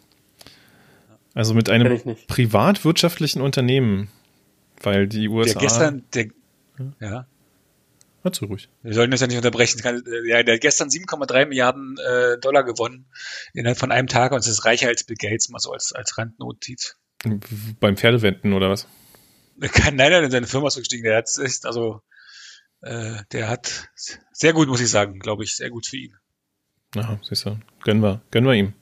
Also 1.33 1.53
mit 1.53 1.69
einem 1.69 1.99
privatwirtschaftlichen 2.27 3.41
Unternehmen. 3.41 4.09
Weil 4.81 5.07
die 5.07 5.23
Der 5.23 5.31
USA. 5.31 5.59
gestern, 5.59 6.03
der, 6.13 6.27
ja, 6.99 7.25
Hör 8.23 8.31
zu 8.31 8.45
ruhig. 8.45 8.69
wir 8.83 8.93
sollten 8.93 9.11
das 9.11 9.19
ja 9.19 9.27
nicht 9.27 9.35
unterbrechen. 9.37 9.81
Äh, 9.83 10.29
Ja, 10.29 10.43
der 10.43 10.55
hat 10.55 10.61
gestern 10.61 10.87
7,3 10.89 11.45
Milliarden 11.45 11.97
äh, 11.97 12.37
Dollar 12.39 12.63
gewonnen 12.63 13.05
innerhalb 13.53 13.77
von 13.77 13.91
einem 13.91 14.07
Tag 14.07 14.31
und 14.31 14.39
es 14.39 14.47
ist 14.47 14.65
reicher 14.65 14.87
als 14.87 15.03
Bill 15.03 15.17
Gates, 15.17 15.49
mal 15.49 15.59
so 15.59 15.71
als, 15.73 15.91
als 15.91 16.17
Randnotiz. 16.17 16.95
Beim 17.79 17.97
Pferdewetten 17.97 18.53
oder 18.53 18.69
was? 18.69 18.87
Nein, 19.57 19.95
nein, 19.95 20.23
in 20.23 20.31
seine 20.31 20.47
Firma 20.47 20.67
ist 20.67 20.77
gestiegen. 20.77 21.03
Der 21.03 21.17
hat 21.17 21.29
also, 21.63 22.01
äh, 22.83 23.23
der 23.31 23.49
hat 23.49 23.89
sehr 24.31 24.53
gut, 24.53 24.67
muss 24.67 24.81
ich 24.81 24.89
sagen, 24.89 25.19
glaube 25.19 25.43
ich, 25.43 25.55
sehr 25.55 25.69
gut 25.69 25.87
für 25.87 25.97
ihn. 25.97 26.15
Ja, 26.95 27.17
siehst 27.23 27.45
du. 27.45 27.57
Gönnen 27.83 28.03
wir. 28.03 28.21
Gönnen 28.31 28.47
wir 28.47 28.55
ihm. 28.55 28.73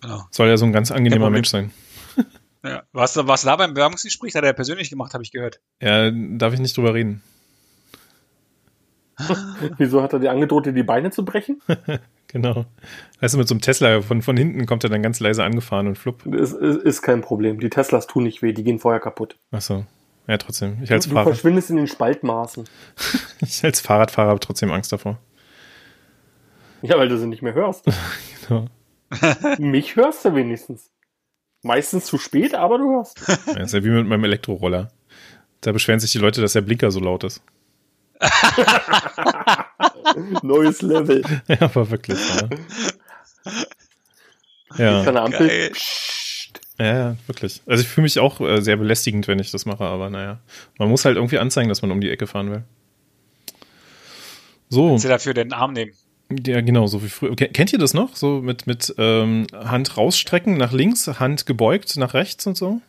Genau. 0.00 0.26
Soll 0.30 0.48
ja 0.48 0.56
so 0.56 0.66
ein 0.66 0.72
ganz 0.72 0.90
angenehmer. 0.90 1.30
Mensch 1.30 1.48
sein. 1.48 1.72
Ja. 2.66 2.82
Warst 2.92 3.14
du, 3.14 3.26
warst 3.26 3.44
du 3.44 3.48
da 3.48 3.56
beim 3.56 3.74
Bewerbungsgespräch? 3.74 4.34
Hat 4.34 4.42
er 4.42 4.54
persönlich 4.54 4.88
gemacht, 4.88 5.12
habe 5.12 5.22
ich 5.22 5.32
gehört. 5.32 5.60
Ja, 5.82 6.10
darf 6.10 6.54
ich 6.54 6.60
nicht 6.60 6.74
drüber 6.74 6.94
reden. 6.94 7.20
Wieso 9.76 10.02
hat 10.02 10.14
er 10.14 10.18
dir 10.18 10.30
angedroht, 10.30 10.64
dir 10.64 10.72
die 10.72 10.82
Beine 10.82 11.10
zu 11.10 11.24
brechen? 11.24 11.60
Genau. 12.28 12.64
Weißt 13.20 13.34
du, 13.34 13.38
mit 13.38 13.46
so 13.46 13.54
einem 13.54 13.60
Tesla 13.60 14.02
von, 14.02 14.20
von 14.20 14.36
hinten 14.36 14.66
kommt 14.66 14.82
er 14.82 14.90
dann 14.90 15.04
ganz 15.04 15.20
leise 15.20 15.44
angefahren 15.44 15.86
und 15.86 15.96
flupp. 15.96 16.26
Ist, 16.26 16.52
ist, 16.52 16.82
ist 16.82 17.02
kein 17.02 17.20
Problem. 17.20 17.60
Die 17.60 17.70
Teslas 17.70 18.08
tun 18.08 18.24
nicht 18.24 18.42
weh, 18.42 18.52
die 18.52 18.64
gehen 18.64 18.80
vorher 18.80 18.98
kaputt. 18.98 19.36
Achso. 19.52 19.86
Ja, 20.26 20.38
trotzdem. 20.38 20.78
Ich 20.82 20.90
als, 20.90 21.04
du 21.04 21.10
Fahrrad, 21.10 21.28
verschwindest 21.28 21.70
in 21.70 21.76
den 21.76 21.86
Spaltmaßen. 21.86 22.64
ich 23.40 23.64
als 23.64 23.80
Fahrradfahrer 23.80 24.30
habe 24.30 24.40
trotzdem 24.40 24.72
Angst 24.72 24.92
davor. 24.92 25.18
Ja, 26.82 26.98
weil 26.98 27.08
du 27.08 27.18
sie 27.18 27.26
nicht 27.26 27.42
mehr 27.42 27.54
hörst. 27.54 27.86
Genau. 28.46 28.66
Mich 29.58 29.96
hörst 29.96 30.22
du 30.26 30.34
wenigstens. 30.34 30.90
Meistens 31.62 32.04
zu 32.04 32.18
spät, 32.18 32.54
aber 32.54 32.76
du 32.76 32.90
hörst. 32.90 33.22
Ja, 33.46 33.62
ist 33.62 33.72
ja 33.72 33.82
wie 33.82 33.88
mit 33.88 34.06
meinem 34.06 34.24
Elektroroller. 34.24 34.90
Da 35.62 35.72
beschweren 35.72 35.98
sich 35.98 36.12
die 36.12 36.18
Leute, 36.18 36.42
dass 36.42 36.52
der 36.52 36.60
Blinker 36.60 36.90
so 36.90 37.00
laut 37.00 37.24
ist. 37.24 37.42
Neues 40.42 40.82
Level. 40.82 41.22
Ja, 41.48 41.62
aber 41.62 41.90
wirklich. 41.90 42.18
Ja, 44.76 45.02
ja. 45.02 45.28
Geil. 45.28 45.72
Ja, 46.78 46.84
ja 46.86 47.16
wirklich. 47.26 47.62
Also 47.66 47.82
ich 47.82 47.88
fühle 47.88 48.02
mich 48.02 48.18
auch 48.18 48.40
äh, 48.40 48.60
sehr 48.60 48.76
belästigend, 48.76 49.28
wenn 49.28 49.38
ich 49.38 49.50
das 49.50 49.64
mache, 49.66 49.84
aber 49.84 50.10
naja. 50.10 50.38
Man 50.78 50.88
muss 50.88 51.04
halt 51.04 51.16
irgendwie 51.16 51.38
anzeigen, 51.38 51.68
dass 51.68 51.82
man 51.82 51.90
um 51.92 52.00
die 52.00 52.10
Ecke 52.10 52.26
fahren 52.26 52.50
will. 52.50 52.64
So, 54.68 54.88
Kannst 54.88 55.04
du 55.04 55.08
dafür 55.08 55.34
den 55.34 55.52
Arm 55.52 55.72
nehmen? 55.72 55.92
ja 56.44 56.60
genau, 56.62 56.86
so 56.86 57.02
wie 57.04 57.08
früher. 57.08 57.36
Ke- 57.36 57.48
Kennt 57.48 57.72
ihr 57.72 57.78
das 57.78 57.94
noch? 57.94 58.16
So 58.16 58.40
mit, 58.40 58.66
mit 58.66 58.92
ähm, 58.98 59.46
Hand 59.52 59.96
rausstrecken 59.96 60.56
nach 60.56 60.72
links, 60.72 61.06
Hand 61.20 61.46
gebeugt 61.46 61.96
nach 61.96 62.14
rechts 62.14 62.46
und 62.46 62.56
so? 62.56 62.80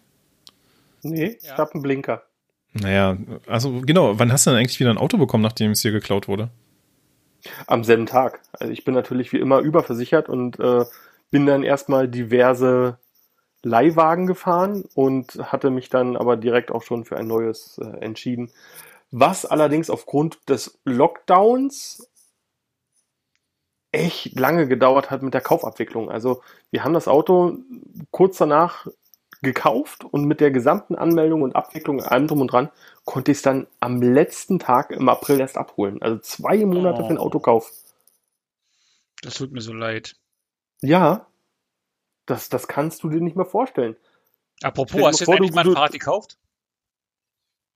Nee, 1.04 1.38
ich 1.42 1.48
Ja. 1.50 1.58
hab 1.58 1.74
einen 1.74 1.84
Blinker. 1.84 2.24
Naja, 2.74 3.18
also 3.48 3.82
genau, 3.82 4.18
wann 4.20 4.32
hast 4.32 4.46
du 4.46 4.50
denn 4.50 4.60
eigentlich 4.60 4.80
wieder 4.80 4.90
ein 4.90 4.98
Auto 4.98 5.18
bekommen, 5.18 5.44
nachdem 5.44 5.72
es 5.72 5.82
dir 5.82 5.92
geklaut 5.92 6.28
wurde? 6.28 6.50
Am 7.68 7.84
selben 7.84 8.06
Tag. 8.08 8.42
Also 8.54 8.74
ich 8.74 8.84
bin 8.84 8.94
natürlich 8.96 9.32
wie 9.32 9.38
immer 9.38 9.60
überversichert 9.60 10.28
und 10.30 10.60
äh, 10.60 10.84
bin 11.30 11.46
dann 11.46 11.64
erstmal 11.64 12.08
diverse 12.08 12.98
Leihwagen 13.66 14.28
gefahren 14.28 14.86
und 14.94 15.40
hatte 15.52 15.72
mich 15.72 15.90
dann 15.90 16.16
aber 16.16 16.38
direkt 16.38 16.72
auch 16.72 16.84
schon 16.84 17.04
für 17.04 17.18
ein 17.18 17.26
neues 17.26 17.80
äh, 17.80 17.98
entschieden. 17.98 18.52
Was 19.10 19.44
allerdings 19.44 19.90
aufgrund 19.90 20.48
des 20.48 20.78
Lockdowns 20.86 22.08
echt 23.92 24.40
lange 24.40 24.68
gedauert 24.68 25.10
hat 25.10 25.24
mit 25.24 25.34
der 25.34 25.42
Kaufabwicklung. 25.42 26.12
Also 26.12 26.44
wir 26.70 26.84
haben 26.84 26.94
das 26.94 27.08
Auto 27.08 27.58
kurz 28.12 28.38
danach 28.38 28.86
gekauft 29.42 30.06
und 30.06 30.26
mit 30.26 30.42
der 30.42 30.52
gesamten 30.52 30.94
Anmeldung 30.96 31.42
und 31.42 31.56
Abwicklung 31.56 32.04
allem 32.04 32.28
drum 32.28 32.42
und 32.42 32.52
dran 32.52 32.70
konnte 33.04 33.32
ich 33.32 33.38
es 33.38 33.42
dann 33.42 33.66
am 33.80 34.00
letzten 34.00 34.60
Tag 34.60 34.92
im 34.92 35.10
April 35.10 35.40
erst 35.40 35.58
abholen. 35.58 36.02
Also 36.04 36.20
zwei 36.20 36.64
Monate 36.66 37.02
für 37.02 37.08
den 37.10 37.18
Oh. 37.18 37.22
Autokauf. 37.22 37.72
Das 39.24 39.34
tut 39.34 39.52
mir 39.54 39.62
so 39.62 39.74
leid. 39.74 40.16
Ja, 40.82 41.26
das, 42.26 42.50
das 42.50 42.68
kannst 42.68 43.04
du 43.04 43.10
dir 43.10 43.22
nicht 43.22 43.36
mehr 43.36 43.46
vorstellen. 43.46 43.96
Apropos, 44.62 45.02
hast 45.04 45.20
du 45.20 45.26
jetzt 45.26 45.34
endlich 45.38 45.54
mal 45.54 45.66
ein 45.68 45.74
Fahrrad 45.74 45.92
gekauft? 45.92 46.38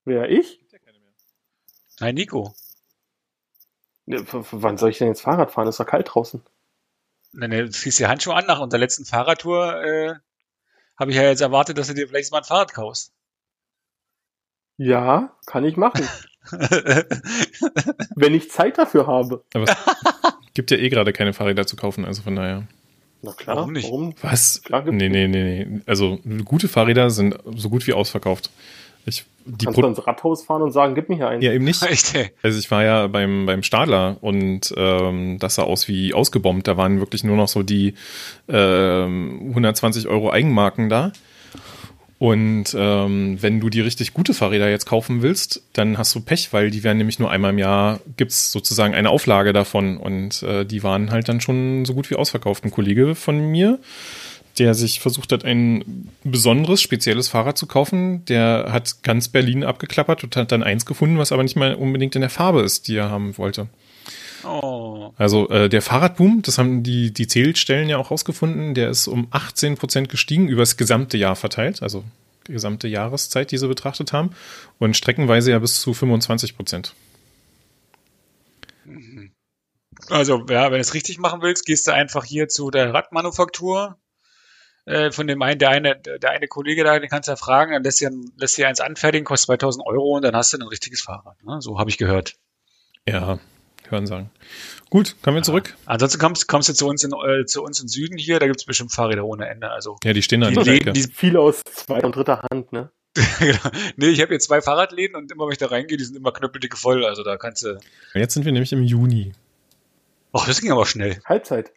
Wer 0.06 0.30
ich? 0.30 0.60
Nein, 2.00 2.16
Nico. 2.16 2.56
W- 4.06 4.24
Wann 4.52 4.78
soll 4.78 4.90
ich 4.92 4.98
denn 4.98 5.08
jetzt 5.10 5.22
Fahrrad 5.22 5.52
fahren? 5.52 5.68
Ist 5.68 5.80
doch 5.80 5.86
kalt 5.86 6.10
draußen. 6.14 6.42
Nein, 7.32 7.50
nein, 7.52 7.66
du 7.66 7.70
ziehst 7.72 8.00
die 8.00 8.08
Handschuhe 8.08 8.34
an 8.34 8.46
nach 8.48 8.60
unserer 8.60 8.80
letzten 8.80 9.06
Fahrradtour. 9.06 9.84
Äh, 9.84 10.16
habe 10.98 11.12
ich 11.12 11.18
ja 11.18 11.24
jetzt 11.24 11.42
erwartet, 11.42 11.78
dass 11.78 11.88
du 11.88 11.94
dir 11.94 12.08
vielleicht 12.08 12.32
mal 12.32 12.40
ein 12.40 12.44
Fahrrad 12.44 12.74
kaufst. 12.74 13.14
Ja, 14.78 15.38
kann 15.46 15.66
ich 15.66 15.76
machen. 15.78 16.08
wenn 18.16 18.34
ich 18.34 18.50
Zeit 18.50 18.78
dafür 18.78 19.06
habe. 19.08 19.44
Aber 19.54 19.66
es 19.66 20.54
gibt 20.54 20.72
ja 20.72 20.78
eh 20.78 20.90
gerade 20.90 21.14
keine 21.14 21.34
Fahrräder 21.34 21.68
zu 21.68 21.76
kaufen, 21.76 22.06
also 22.06 22.22
von 22.24 22.36
daher. 22.36 22.68
Na 23.22 23.34
klar, 23.34 23.58
Warum 23.58 23.74
nicht? 23.74 23.86
Warum? 23.86 24.14
Was? 24.22 24.62
Klar 24.64 24.84
nee, 24.84 25.10
nee, 25.10 25.28
nee, 25.28 25.66
nee. 25.66 25.82
Also 25.86 26.20
gute 26.46 26.68
Fahrräder 26.68 27.10
sind 27.10 27.36
so 27.56 27.70
gut 27.70 27.86
wie 27.86 27.94
ausverkauft. 27.94 28.50
Ich, 29.06 29.26
die 29.46 29.66
Kannst 29.66 29.78
du 29.78 29.82
Pro 29.82 29.88
ins 29.90 30.08
Rathaus 30.08 30.44
fahren 30.44 30.62
und 30.62 30.72
sagen, 30.72 30.94
gib 30.96 31.10
mir 31.10 31.16
hier 31.16 31.28
einen. 31.28 31.42
ja, 31.42 31.52
eben 31.52 31.66
nicht. 31.66 31.82
Echt, 31.90 32.16
ey. 32.16 32.32
Also 32.44 32.60
ich 32.60 32.70
war 32.72 32.84
ja 32.84 33.08
beim, 33.08 33.46
beim 33.46 33.64
Stadler 33.64 34.18
und 34.22 34.74
ähm, 34.78 35.38
das 35.40 35.56
sah 35.56 35.64
aus 35.64 35.88
wie 35.88 36.14
ausgebombt. 36.14 36.68
Da 36.68 36.78
waren 36.78 37.00
wirklich 37.00 37.24
nur 37.24 37.36
noch 37.36 37.48
so 37.48 37.64
die 37.64 37.96
ähm, 38.48 39.48
120 39.50 40.08
Euro 40.08 40.32
Eigenmarken 40.32 40.90
da. 40.90 41.12
Und 42.20 42.76
ähm, 42.78 43.38
wenn 43.42 43.62
du 43.62 43.70
die 43.70 43.80
richtig 43.80 44.14
gute 44.14 44.34
Fahrräder 44.34 44.70
jetzt 44.70 44.86
kaufen 44.86 45.22
willst, 45.22 45.62
dann 45.72 45.98
hast 45.98 46.14
du 46.14 46.20
Pech, 46.20 46.52
weil 46.52 46.70
die 46.70 46.84
werden 46.84 46.98
nämlich 46.98 47.18
nur 47.18 47.32
einmal 47.32 47.52
im 47.52 47.58
Jahr, 47.58 48.02
gibt's 48.18 48.52
sozusagen 48.52 48.94
eine 48.94 49.10
Auflage 49.10 49.54
davon. 49.54 49.96
Und 49.96 50.44
äh, 50.44 50.66
die 50.66 50.84
waren 50.84 51.12
halt 51.12 51.30
dann 51.30 51.40
schon 51.40 51.86
so 51.86 51.94
gut 51.94 52.10
wie 52.10 52.16
ausverkauft. 52.16 52.66
Ein 52.66 52.72
Kollege 52.72 53.16
von 53.16 53.40
mir, 53.50 53.80
der 54.58 54.74
sich 54.74 55.00
versucht 55.00 55.32
hat, 55.32 55.46
ein 55.46 56.10
besonderes, 56.26 56.82
spezielles 56.82 57.30
Fahrrad 57.30 57.58
zu 57.58 57.68
kaufen, 57.68 58.26
der 58.26 58.68
hat 58.70 59.02
ganz 59.02 59.30
Berlin 59.30 59.64
abgeklappert 59.64 60.26
und 60.26 60.36
hat 60.36 60.52
dann 60.52 60.62
eins 60.62 60.86
gefunden, 60.86 61.18
was 61.18 61.32
aber 61.32 61.44
nicht 61.44 61.56
mal 61.56 61.74
unbedingt 61.74 62.16
in 62.16 62.22
der 62.22 62.30
Farbe 62.30 62.62
ist, 62.62 62.90
die 62.90 62.98
er 62.98 63.10
haben 63.10 63.38
wollte. 63.38 63.68
Oh. 64.44 65.12
Also 65.18 65.50
äh, 65.50 65.70
der 65.70 65.82
Fahrradboom, 65.82 66.42
das 66.42 66.58
haben 66.58 66.84
die, 66.84 67.12
die 67.12 67.28
Zählstellen 67.28 67.90
ja 67.90 67.98
auch 67.98 68.12
rausgefunden, 68.12 68.74
der 68.74 68.90
ist 68.90 69.08
um 69.08 69.28
18 69.32 69.78
Prozent 69.78 70.10
gestiegen 70.10 70.48
über 70.48 70.62
das 70.62 70.78
gesamte 70.78 71.18
Jahr 71.18 71.36
verteilt, 71.36 71.82
also 71.82 72.04
die 72.48 72.54
gesamte 72.54 72.88
Jahreszeit, 72.88 73.52
die 73.52 73.58
sie 73.58 73.68
betrachtet 73.68 74.14
haben, 74.14 74.32
und 74.80 74.96
streckenweise 74.96 75.52
ja 75.52 75.60
bis 75.60 75.82
zu 75.82 75.94
25 75.94 76.56
Prozent. 76.56 76.94
Also, 80.10 80.46
ja, 80.50 80.66
wenn 80.66 80.74
du 80.74 80.80
es 80.80 80.94
richtig 80.94 81.20
machen 81.20 81.42
willst, 81.42 81.66
gehst 81.66 81.88
du 81.88 81.94
einfach 81.94 82.26
hier 82.26 82.48
zu 82.48 82.72
der 82.72 82.94
Radmanufaktur. 82.94 83.98
Äh, 84.86 85.12
von 85.12 85.28
dem 85.28 85.42
einen, 85.42 85.60
der 85.60 85.70
eine, 85.70 85.98
der 85.98 86.32
eine 86.32 86.48
Kollege 86.48 86.84
da, 86.84 86.98
den 86.98 87.10
kannst 87.10 87.28
du 87.28 87.34
ja 87.34 87.36
fragen, 87.36 87.74
dann 87.74 87.84
lässt 87.84 88.02
dir, 88.02 88.10
lässt 88.38 88.58
dir 88.58 88.68
eins 88.68 88.80
anfertigen, 88.80 89.26
kostet 89.26 89.48
2000 89.48 89.86
Euro 89.86 90.16
und 90.16 90.24
dann 90.24 90.36
hast 90.36 90.54
du 90.54 90.58
ein 90.58 90.68
richtiges 90.68 91.02
Fahrrad. 91.02 91.44
Ne? 91.44 91.62
So 91.62 91.78
habe 91.78 91.92
ich 91.92 91.98
gehört. 91.98 92.36
Ja, 93.08 93.40
hören 93.92 94.08
sagen. 94.08 94.30
Gut, 94.90 95.16
kommen 95.22 95.36
wir 95.36 95.44
zurück. 95.44 95.76
Ansonsten 95.86 96.20
kommst, 96.20 96.48
kommst 96.48 96.70
du 96.70 96.74
zu 96.74 96.88
uns 96.88 97.04
in, 97.04 97.12
äh, 97.14 97.46
zu 97.46 97.64
uns 97.64 97.82
in 97.82 97.88
Süden 97.88 98.18
hier, 98.18 98.40
da 98.40 98.48
gibt's 98.48 98.66
bestimmt 98.66 98.92
Fahrräder 98.94 99.26
ohne 99.26 99.48
Ende. 99.50 99.70
Also, 99.72 99.98
Ja, 100.04 100.14
die 100.14 100.22
stehen 100.22 100.42
da 100.42 100.50
Die 100.50 100.56
der 100.56 100.64
Läden, 100.64 100.88
Ecke. 100.90 100.94
die- 100.94 101.12
Viele 101.14 101.40
aus 101.40 101.62
zweiter 101.64 102.06
und 102.06 102.16
dritter 102.16 102.42
Hand, 102.52 102.72
ne? 102.72 102.92
genau. 103.40 103.58
nee, 103.98 104.08
ich 104.10 104.22
habe 104.22 104.30
hier 104.30 104.40
zwei 104.40 104.62
Fahrradläden 104.62 105.16
und 105.16 105.32
immer 105.32 105.46
wenn 105.46 105.52
ich 105.52 105.58
da 105.58 105.66
reingehe, 105.68 105.98
die 105.98 106.04
sind 106.04 106.16
immer 106.16 106.32
knüppeldicke 106.32 106.78
voll. 106.78 107.04
Also 107.06 107.24
da 107.24 107.38
kannst 107.38 107.64
du. 107.64 107.80
Jetzt 108.14 108.36
sind 108.36 108.46
wir 108.46 108.52
nämlich 108.52 108.72
im 108.72 108.84
Juni. 108.84 109.34
Ach, 110.32 110.46
das 110.46 110.62
ging 110.62 110.72
aber 110.72 110.86
schnell. 110.86 111.20
Halbzeit. 111.26 111.72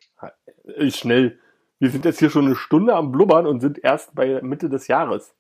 Äh, 0.77 0.91
Schnell. 0.91 1.39
Wir 1.79 1.91
sind 1.91 2.05
jetzt 2.05 2.19
hier 2.21 2.31
schon 2.31 2.47
eine 2.47 2.55
Stunde 2.55 2.95
am 2.95 3.11
Blubbern 3.13 3.47
und 3.47 3.61
sind 3.61 3.83
erst 3.83 4.15
bei 4.15 4.41
Mitte 4.43 4.69
des 4.69 4.87
Jahres. 4.89 5.33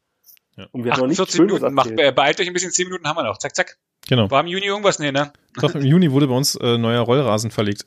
Ja. 0.56 0.66
Und 0.72 0.84
wir 0.84 0.92
haben 0.92 1.00
noch 1.00 1.06
nicht 1.06 1.20
48 1.20 1.36
Schönes 1.36 1.52
Minuten. 1.60 1.74
Macht, 1.74 1.94
beeilt 2.16 2.40
euch 2.40 2.46
ein 2.46 2.52
bisschen, 2.52 2.72
10 2.72 2.86
Minuten 2.88 3.06
haben 3.06 3.16
wir 3.16 3.22
noch. 3.24 3.38
Zack, 3.38 3.54
zack. 3.54 3.78
Genau. 4.08 4.30
War 4.30 4.40
im 4.40 4.46
Juni 4.46 4.66
irgendwas? 4.66 4.98
Nee, 4.98 5.12
ne? 5.12 5.32
Doch, 5.60 5.74
im 5.74 5.84
Juni 5.84 6.10
wurde 6.12 6.26
bei 6.28 6.34
uns 6.34 6.54
äh, 6.56 6.78
neuer 6.78 7.02
Rollrasen 7.02 7.50
verlegt. 7.50 7.84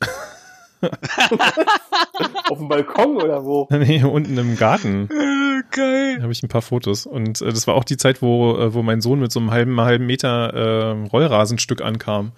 Auf 2.49 2.57
dem 2.57 2.67
Balkon 2.67 3.17
oder 3.17 3.43
wo? 3.43 3.67
nee, 3.71 4.03
unten 4.03 4.37
im 4.37 4.55
Garten. 4.55 5.09
Äh, 5.09 5.63
geil. 5.71 6.17
Da 6.17 6.23
habe 6.23 6.31
ich 6.31 6.43
ein 6.43 6.49
paar 6.49 6.61
Fotos. 6.61 7.05
Und 7.05 7.41
äh, 7.41 7.45
das 7.45 7.67
war 7.67 7.75
auch 7.75 7.83
die 7.83 7.97
Zeit, 7.97 8.21
wo, 8.21 8.57
äh, 8.57 8.73
wo 8.73 8.83
mein 8.83 9.01
Sohn 9.01 9.19
mit 9.19 9.31
so 9.31 9.39
einem 9.39 9.51
halben, 9.51 9.79
halben 9.81 10.05
Meter 10.05 10.53
äh, 10.53 11.07
Rollrasenstück 11.07 11.81
ankam, 11.81 12.31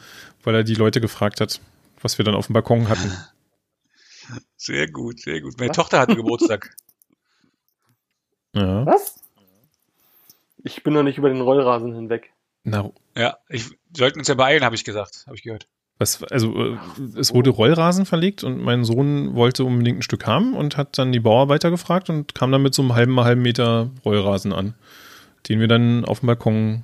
weil 0.43 0.55
er 0.55 0.63
die 0.63 0.75
Leute 0.75 1.01
gefragt 1.01 1.41
hat, 1.41 1.59
was 2.01 2.17
wir 2.17 2.25
dann 2.25 2.35
auf 2.35 2.47
dem 2.47 2.53
Balkon 2.53 2.89
hatten. 2.89 3.11
Sehr 4.55 4.89
gut, 4.89 5.19
sehr 5.21 5.41
gut. 5.41 5.55
Meine 5.57 5.69
Was? 5.69 5.77
Tochter 5.77 5.99
hatte 5.99 6.15
Geburtstag. 6.15 6.75
Ja. 8.53 8.85
Was? 8.85 9.19
Ich 10.63 10.83
bin 10.83 10.93
noch 10.93 11.03
nicht 11.03 11.17
über 11.17 11.29
den 11.29 11.41
Rollrasen 11.41 11.93
hinweg. 11.93 12.33
Na, 12.69 12.91
Ja, 13.15 13.37
ich, 13.47 13.69
wir 13.69 13.77
sollten 13.95 14.19
uns 14.19 14.27
ja 14.27 14.35
beeilen, 14.35 14.65
habe 14.65 14.75
ich 14.75 14.83
gesagt. 14.83 15.23
Habe 15.25 15.37
ich 15.37 15.43
gehört. 15.43 15.69
was, 15.99 16.21
also 16.23 16.73
äh, 16.73 16.77
es 17.15 17.33
wurde 17.33 17.49
Rollrasen 17.49 18.05
verlegt 18.05 18.43
und 18.43 18.61
mein 18.61 18.83
Sohn 18.83 19.35
wollte 19.35 19.63
unbedingt 19.63 19.99
ein 19.99 20.01
Stück 20.03 20.27
haben 20.27 20.53
und 20.53 20.75
hat 20.75 20.97
dann 20.97 21.13
die 21.13 21.21
Bauarbeiter 21.21 21.71
gefragt 21.71 22.09
und 22.09 22.35
kam 22.35 22.51
dann 22.51 22.61
mit 22.61 22.73
so 22.73 22.81
einem 22.81 22.93
halben, 22.93 23.17
halben 23.21 23.41
Meter 23.41 23.89
Rollrasen 24.03 24.51
an, 24.51 24.75
den 25.47 25.61
wir 25.61 25.69
dann 25.69 26.03
auf 26.03 26.19
dem 26.19 26.27
Balkon 26.27 26.83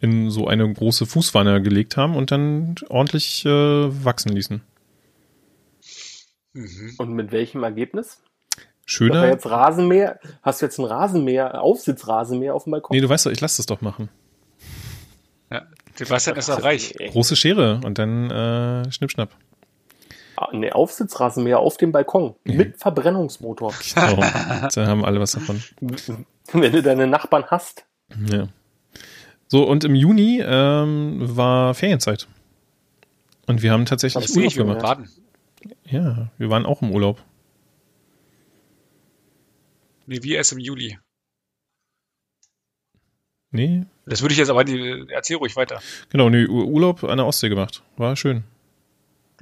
in 0.00 0.30
so 0.30 0.48
eine 0.48 0.70
große 0.70 1.06
Fußwanne 1.06 1.62
gelegt 1.62 1.96
haben 1.96 2.16
und 2.16 2.32
dann 2.32 2.74
ordentlich 2.88 3.46
äh, 3.46 4.04
wachsen 4.04 4.32
ließen. 4.32 4.62
Mhm. 6.54 6.94
Und 6.98 7.12
mit 7.14 7.30
welchem 7.30 7.62
Ergebnis? 7.62 8.20
Hast 8.56 8.64
du 8.84 9.04
Schöner. 9.04 9.26
jetzt 9.28 9.46
Rasenmäher? 9.46 10.18
Hast 10.42 10.60
du 10.60 10.66
jetzt 10.66 10.78
ein 10.78 10.84
Rasenmäher, 10.86 11.62
Aufsitzrasenmäher 11.62 12.54
auf 12.54 12.64
dem 12.64 12.72
Balkon? 12.72 12.96
Nee, 12.96 13.00
du 13.00 13.08
weißt 13.08 13.26
doch, 13.26 13.30
ich 13.30 13.40
lasse 13.40 13.58
das 13.58 13.66
doch 13.66 13.80
machen. 13.80 14.08
Ja, 15.50 15.66
Sebastian 15.94 16.36
ist 16.36 16.50
auch 16.50 16.62
reich. 16.62 16.94
Große 16.94 17.36
Schere 17.36 17.80
und 17.84 17.98
dann 17.98 18.30
äh, 18.30 18.90
Schnippschnapp. 18.90 19.30
Ah, 20.36 20.48
nee, 20.52 20.70
Aufsitzrasenmäher 20.70 21.58
auf 21.58 21.78
dem 21.78 21.92
Balkon. 21.92 22.34
Mit 22.44 22.78
Verbrennungsmotor. 22.78 23.72
Genau. 23.94 24.68
da 24.74 24.86
haben 24.86 25.04
alle 25.04 25.20
was 25.20 25.32
davon. 25.32 25.62
Wenn 26.52 26.72
du 26.72 26.82
deine 26.82 27.06
Nachbarn 27.06 27.44
hast. 27.46 27.86
Ja. 28.30 28.48
So, 29.48 29.66
und 29.66 29.84
im 29.84 29.94
Juni 29.94 30.42
ähm, 30.44 31.18
war 31.20 31.74
Ferienzeit. 31.74 32.26
Und 33.46 33.62
wir 33.62 33.72
haben 33.72 33.86
tatsächlich 33.86 34.28
Urlaub 34.36 34.54
gemacht. 34.54 34.82
Baden. 34.82 35.08
Ja, 35.84 36.30
wir 36.36 36.50
waren 36.50 36.66
auch 36.66 36.82
im 36.82 36.90
Urlaub. 36.90 37.22
Nee, 40.06 40.22
wir 40.22 40.36
erst 40.36 40.52
im 40.52 40.58
Juli. 40.58 40.98
Nee, 43.50 43.86
Das 44.06 44.22
würde 44.22 44.32
ich 44.32 44.38
jetzt 44.38 44.50
aber, 44.50 44.64
die, 44.64 45.04
erzähl 45.10 45.36
ruhig 45.36 45.56
weiter. 45.56 45.80
genau, 46.10 46.30
nee, 46.30 46.46
Ur- 46.46 46.66
Urlaub 46.66 47.04
an 47.04 47.16
der 47.18 47.26
Ostsee 47.26 47.48
gemacht. 47.48 47.82
War 47.96 48.14
schön. 48.16 48.44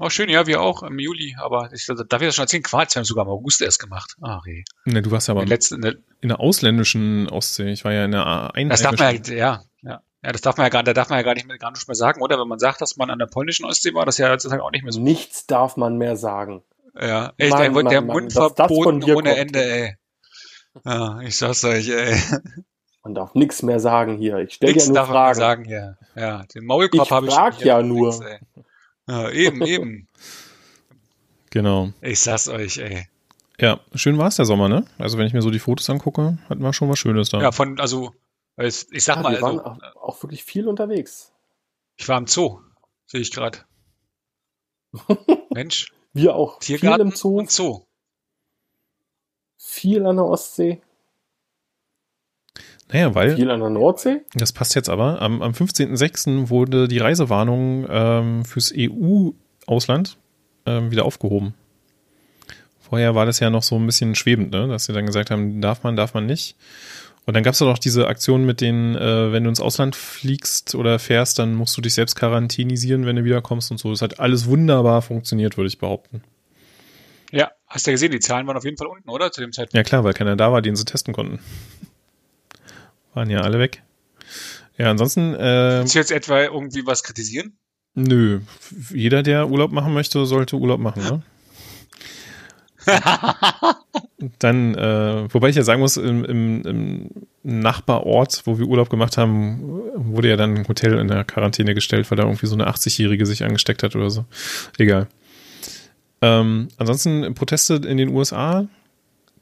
Oh, 0.00 0.10
schön, 0.10 0.28
ja, 0.28 0.46
wir 0.48 0.60
auch 0.60 0.82
im 0.82 0.98
Juli, 0.98 1.36
aber 1.38 1.70
ich, 1.72 1.86
darf 1.86 2.20
ich 2.20 2.26
das 2.28 2.34
schon 2.34 2.42
erzählen? 2.44 2.62
Quarz, 2.64 2.94
wir 2.94 3.00
haben 3.00 3.04
sogar 3.04 3.26
im 3.26 3.30
August 3.30 3.62
erst 3.62 3.78
gemacht. 3.78 4.16
Ach, 4.22 4.40
ey. 4.46 4.64
Ne, 4.86 5.02
du 5.02 5.10
warst 5.12 5.28
ja 5.28 5.32
aber 5.34 5.44
Die 5.44 5.48
letzte, 5.50 5.78
ne, 5.78 5.96
in 6.20 6.28
der 6.30 6.40
ausländischen 6.40 7.28
Ostsee. 7.28 7.70
Ich 7.70 7.84
war 7.84 7.92
ja 7.92 8.04
in 8.06 8.10
der 8.10 8.26
einheimischen. 8.26 8.70
das 8.70 8.80
darf 8.82 8.98
man 8.98 9.22
ja, 9.24 9.34
ja, 9.34 9.62
ja. 9.82 10.00
Ja, 10.24 10.32
das 10.32 10.40
darf 10.40 10.56
man 10.56 10.64
ja 10.64 10.70
gar, 10.70 10.82
da 10.82 10.94
darf 10.94 11.10
man 11.10 11.18
ja 11.18 11.22
gar 11.22 11.34
nicht 11.34 11.46
mehr, 11.46 11.58
gar 11.58 11.70
nicht 11.70 11.86
mehr 11.86 11.94
sagen, 11.94 12.22
oder? 12.22 12.40
Wenn 12.40 12.48
man 12.48 12.58
sagt, 12.58 12.80
dass 12.80 12.96
man 12.96 13.10
an 13.10 13.18
der 13.18 13.26
polnischen 13.26 13.66
Ostsee 13.66 13.92
war, 13.94 14.04
das 14.06 14.14
ist 14.14 14.18
ja 14.20 14.30
heutzutage 14.30 14.64
auch 14.64 14.70
nicht 14.72 14.82
mehr 14.82 14.90
so. 14.92 15.00
Nichts 15.00 15.46
darf 15.46 15.76
man 15.76 15.96
mehr 15.98 16.16
sagen. 16.16 16.62
Ja, 17.00 17.32
echt, 17.36 17.50
Mann, 17.50 17.74
der, 17.74 17.82
der 17.84 18.00
Mann, 18.00 18.16
Mund 18.16 18.32
verboten 18.32 19.04
ohne 19.04 19.12
kommt. 19.12 19.26
Ende, 19.26 19.64
ey. 19.64 19.96
Ja, 20.84 21.20
ich 21.20 21.36
sag's 21.36 21.62
euch, 21.64 21.88
ey. 21.90 22.18
Man 23.04 23.14
darf 23.14 23.34
nichts 23.34 23.62
mehr 23.62 23.80
sagen 23.80 24.16
hier. 24.16 24.38
Ich 24.38 24.54
stelle 24.54 24.72
Nichts 24.72 24.88
dir 24.88 24.94
nur 24.94 25.04
Fragen. 25.06 25.38
sagen 25.38 25.64
hier. 25.64 25.98
Ja, 26.16 26.42
den 26.54 26.64
Maulkorb 26.64 27.04
Ich 27.06 27.10
habe 27.12 27.26
ich 27.26 27.34
frag 27.34 27.52
schon 27.54 27.62
hier. 27.62 27.72
ja 27.72 27.82
Nix, 27.82 28.18
nur. 28.20 28.26
ey. 28.30 28.38
Ja, 29.06 29.30
eben, 29.30 29.62
eben. 29.66 30.08
Genau. 31.50 31.92
Ich 32.00 32.20
sag's 32.20 32.48
euch, 32.48 32.78
ey. 32.78 33.06
Ja, 33.60 33.78
schön 33.94 34.18
war 34.18 34.28
es 34.28 34.36
der 34.36 34.46
Sommer, 34.46 34.68
ne? 34.68 34.84
Also 34.98 35.18
wenn 35.18 35.26
ich 35.26 35.32
mir 35.34 35.42
so 35.42 35.50
die 35.50 35.58
Fotos 35.60 35.88
angucke, 35.90 36.38
hatten 36.48 36.62
wir 36.62 36.72
schon 36.72 36.88
was 36.88 36.98
Schönes 36.98 37.28
da. 37.28 37.40
Ja, 37.40 37.52
von, 37.52 37.78
also, 37.78 38.12
ich, 38.56 38.86
ich 38.90 39.04
sag 39.04 39.16
Ja, 39.16 39.22
mal, 39.22 39.34
wir 39.34 39.42
waren 39.42 39.60
also, 39.60 39.80
auch, 39.96 40.02
auch 40.16 40.22
wirklich 40.22 40.42
viel 40.42 40.66
unterwegs. 40.66 41.32
ich 41.96 42.08
war 42.08 42.18
im 42.18 42.26
Zoo, 42.26 42.60
sehe 43.06 43.20
ich 43.20 43.30
gerade. 43.30 43.58
Mensch, 45.52 45.92
Wir 46.14 46.34
auch. 46.34 46.58
Tiergarten 46.58 47.02
viel 47.02 47.10
im 47.12 47.16
Zoo, 47.16 47.38
und 47.38 47.50
Zoo. 47.50 47.84
viel 49.58 50.04
an 50.06 50.16
der 50.16 50.24
Ostsee, 50.24 50.80
Naja, 52.92 53.14
weil, 53.14 53.36
viel 53.36 53.50
an 53.50 53.60
der 53.60 53.70
Nordsee. 53.70 54.20
das 54.34 54.52
passt 54.52 54.74
jetzt 54.74 54.88
aber, 54.88 55.20
am, 55.22 55.42
am 55.42 55.52
15.06. 55.52 56.50
wurde 56.50 56.86
die 56.86 56.98
Reisewarnung 56.98 57.86
ähm, 57.88 58.44
fürs 58.44 58.72
EU-Ausland 58.76 60.18
ähm, 60.66 60.90
wieder 60.90 61.04
aufgehoben. 61.04 61.54
Vorher 62.80 63.14
war 63.14 63.26
das 63.26 63.40
ja 63.40 63.50
noch 63.50 63.62
so 63.62 63.76
ein 63.76 63.86
bisschen 63.86 64.14
schwebend, 64.14 64.50
ne? 64.52 64.68
dass 64.68 64.84
sie 64.84 64.92
dann 64.92 65.06
gesagt 65.06 65.30
haben, 65.30 65.60
darf 65.60 65.82
man, 65.82 65.96
darf 65.96 66.14
man 66.14 66.26
nicht. 66.26 66.56
Und 67.26 67.32
dann 67.34 67.42
gab 67.42 67.54
es 67.54 67.60
noch 67.60 67.78
diese 67.78 68.06
Aktion 68.06 68.44
mit 68.44 68.60
den, 68.60 68.94
äh, 68.94 69.32
wenn 69.32 69.44
du 69.44 69.48
ins 69.48 69.60
Ausland 69.60 69.96
fliegst 69.96 70.74
oder 70.74 70.98
fährst, 70.98 71.38
dann 71.38 71.54
musst 71.54 71.76
du 71.76 71.80
dich 71.80 71.94
selbst 71.94 72.16
quarantinisieren, 72.16 73.06
wenn 73.06 73.16
du 73.16 73.24
wiederkommst 73.24 73.70
und 73.70 73.78
so. 73.78 73.90
Das 73.90 74.02
hat 74.02 74.20
alles 74.20 74.46
wunderbar 74.46 75.00
funktioniert, 75.00 75.56
würde 75.56 75.68
ich 75.68 75.78
behaupten. 75.78 76.22
Ja, 77.32 77.50
hast 77.66 77.86
du 77.86 77.90
ja 77.90 77.94
gesehen, 77.94 78.12
die 78.12 78.20
Zahlen 78.20 78.46
waren 78.46 78.56
auf 78.58 78.64
jeden 78.64 78.76
Fall 78.76 78.86
unten, 78.86 79.08
oder? 79.08 79.32
Zu 79.32 79.40
dem 79.40 79.52
Zeitpunkt. 79.52 79.74
Ja 79.74 79.82
klar, 79.82 80.04
weil 80.04 80.12
keiner 80.12 80.36
da 80.36 80.52
war, 80.52 80.60
den 80.60 80.76
sie 80.76 80.84
testen 80.84 81.14
konnten. 81.14 81.38
Waren 83.14 83.30
ja 83.30 83.40
alle 83.40 83.58
weg. 83.58 83.82
Ja, 84.76 84.90
ansonsten, 84.90 85.34
äh, 85.34 85.80
Willst 85.80 85.94
du 85.94 85.98
jetzt 85.98 86.10
etwa 86.12 86.42
irgendwie 86.42 86.84
was 86.86 87.02
kritisieren? 87.02 87.56
nö. 87.96 88.40
Jeder, 88.92 89.22
der 89.22 89.48
Urlaub 89.48 89.70
machen 89.70 89.94
möchte, 89.94 90.26
sollte 90.26 90.56
Urlaub 90.56 90.80
machen, 90.80 91.02
ne? 91.04 91.22
Dann, 94.40 94.74
äh, 94.74 95.32
wobei 95.32 95.48
ich 95.48 95.56
ja 95.56 95.62
sagen 95.62 95.80
muss, 95.80 95.96
im, 95.96 96.24
im, 96.24 96.62
im 96.62 97.10
Nachbarort, 97.42 98.42
wo 98.46 98.58
wir 98.58 98.66
Urlaub 98.66 98.90
gemacht 98.90 99.16
haben, 99.16 99.62
wurde 99.94 100.28
ja 100.28 100.36
dann 100.36 100.54
ein 100.56 100.68
Hotel 100.68 100.98
in 100.98 101.08
der 101.08 101.24
Quarantäne 101.24 101.74
gestellt, 101.74 102.10
weil 102.10 102.16
da 102.16 102.24
irgendwie 102.24 102.46
so 102.46 102.54
eine 102.54 102.68
80-Jährige 102.68 103.26
sich 103.26 103.44
angesteckt 103.44 103.82
hat 103.82 103.96
oder 103.96 104.10
so. 104.10 104.24
Egal. 104.76 105.08
Ähm, 106.20 106.68
ansonsten 106.76 107.34
Proteste 107.34 107.74
in 107.74 107.96
den 107.96 108.08
USA 108.08 108.66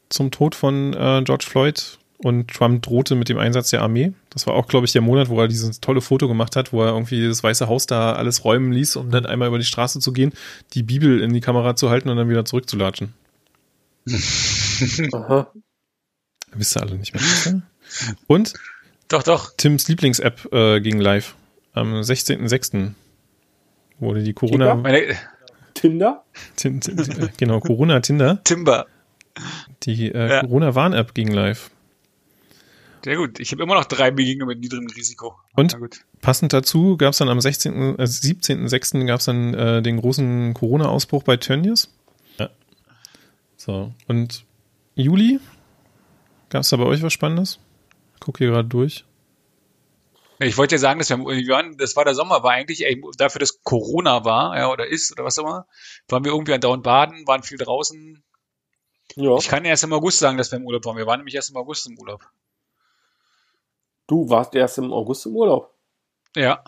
zum 0.08 0.30
Tod 0.30 0.54
von 0.54 0.92
äh, 0.94 1.22
George 1.24 1.46
Floyd 1.48 1.98
und 2.24 2.48
Trump 2.50 2.82
drohte 2.82 3.14
mit 3.14 3.28
dem 3.28 3.38
Einsatz 3.38 3.70
der 3.70 3.82
Armee. 3.82 4.12
Das 4.30 4.46
war 4.46 4.54
auch, 4.54 4.66
glaube 4.68 4.86
ich, 4.86 4.92
der 4.92 5.02
Monat, 5.02 5.28
wo 5.28 5.40
er 5.40 5.48
dieses 5.48 5.80
tolle 5.80 6.00
Foto 6.00 6.28
gemacht 6.28 6.56
hat, 6.56 6.72
wo 6.72 6.82
er 6.82 6.90
irgendwie 6.92 7.26
das 7.26 7.42
Weiße 7.42 7.66
Haus 7.68 7.86
da 7.86 8.12
alles 8.14 8.44
räumen 8.44 8.72
ließ, 8.72 8.96
um 8.96 9.10
dann 9.10 9.26
einmal 9.26 9.48
über 9.48 9.58
die 9.58 9.64
Straße 9.64 10.00
zu 10.00 10.12
gehen, 10.12 10.32
die 10.74 10.82
Bibel 10.82 11.20
in 11.20 11.32
die 11.32 11.40
Kamera 11.40 11.74
zu 11.76 11.90
halten 11.90 12.08
und 12.08 12.16
dann 12.16 12.28
wieder 12.28 12.44
zurückzulatschen. 12.44 13.14
Aha. 15.12 15.52
Wisst 16.54 16.76
ihr 16.76 16.82
alle 16.82 16.96
nicht 16.96 17.14
mehr. 17.14 17.62
Und 18.26 18.52
Doch, 19.08 19.22
doch. 19.22 19.52
Tims 19.56 19.88
Lieblings-App 19.88 20.52
äh, 20.52 20.80
ging 20.80 20.98
live. 21.00 21.34
Am 21.72 21.94
16.06. 21.94 22.92
wurde 23.98 24.22
die 24.22 24.32
Corona? 24.34 24.74
Meine, 24.74 25.16
Tinder? 25.74 26.24
Tin, 26.56 26.80
tin, 26.80 26.96
tin, 26.98 27.30
genau, 27.36 27.60
Corona 27.60 28.00
Tinder, 28.00 28.42
Timber. 28.44 28.86
die 29.84 30.12
äh, 30.12 30.28
Ja. 30.28 30.40
Corona-Warn-App 30.42 31.14
ging 31.14 31.28
live. 31.28 31.70
Sehr 33.04 33.16
gut. 33.16 33.40
Ich 33.40 33.50
habe 33.52 33.62
immer 33.62 33.74
noch 33.74 33.84
drei 33.84 34.10
Begegnungen 34.10 34.54
mit 34.54 34.60
niedrigem 34.60 34.88
Risiko. 34.88 35.34
Und? 35.54 35.76
Passend 36.20 36.52
dazu 36.52 36.96
gab 36.96 37.12
es 37.12 37.18
dann 37.18 37.28
am 37.28 37.40
16., 37.40 37.98
äh, 37.98 38.02
17.06. 38.02 39.06
gab 39.06 39.18
es 39.18 39.26
dann 39.26 39.54
äh, 39.54 39.82
den 39.82 39.96
großen 39.96 40.54
Corona-Ausbruch 40.54 41.24
bei 41.24 41.36
Tönnies. 41.36 41.92
Ja. 42.38 42.50
So, 43.56 43.92
und 44.06 44.44
Juli? 44.94 45.40
Gab 46.50 46.62
es 46.62 46.68
da 46.68 46.76
bei 46.76 46.84
euch 46.84 47.02
was 47.02 47.12
Spannendes? 47.12 47.58
Guck 48.20 48.38
hier 48.38 48.48
gerade 48.48 48.68
durch. 48.68 49.04
Ich 50.38 50.56
wollte 50.58 50.74
ja 50.76 50.78
sagen, 50.78 50.98
dass 50.98 51.10
wir, 51.10 51.18
wir 51.18 51.48
waren, 51.48 51.76
das 51.76 51.96
war 51.96 52.04
der 52.04 52.14
Sommer, 52.14 52.42
war 52.42 52.52
eigentlich 52.52 52.84
ey, 52.84 53.00
dafür, 53.16 53.38
dass 53.38 53.62
Corona 53.62 54.24
war, 54.24 54.56
ja, 54.56 54.70
oder 54.70 54.86
ist, 54.86 55.12
oder 55.12 55.24
was 55.24 55.38
auch 55.38 55.44
immer, 55.44 55.66
waren 56.08 56.24
wir 56.24 56.32
irgendwie 56.32 56.52
andauernd 56.52 56.82
baden, 56.82 57.26
waren 57.26 57.42
viel 57.42 57.58
draußen. 57.58 58.22
Ja. 59.16 59.36
Ich 59.36 59.48
kann 59.48 59.64
erst 59.64 59.84
im 59.84 59.92
August 59.92 60.18
sagen, 60.18 60.38
dass 60.38 60.50
wir 60.52 60.58
im 60.58 60.66
Urlaub 60.66 60.84
waren. 60.84 60.96
Wir 60.96 61.06
waren 61.06 61.20
nämlich 61.20 61.34
erst 61.34 61.50
im 61.50 61.56
August 61.56 61.86
im 61.86 61.98
Urlaub. 61.98 62.22
Du 64.12 64.28
warst 64.28 64.54
erst 64.54 64.76
im 64.76 64.92
August 64.92 65.24
im 65.24 65.34
Urlaub. 65.34 65.72
Ja. 66.36 66.62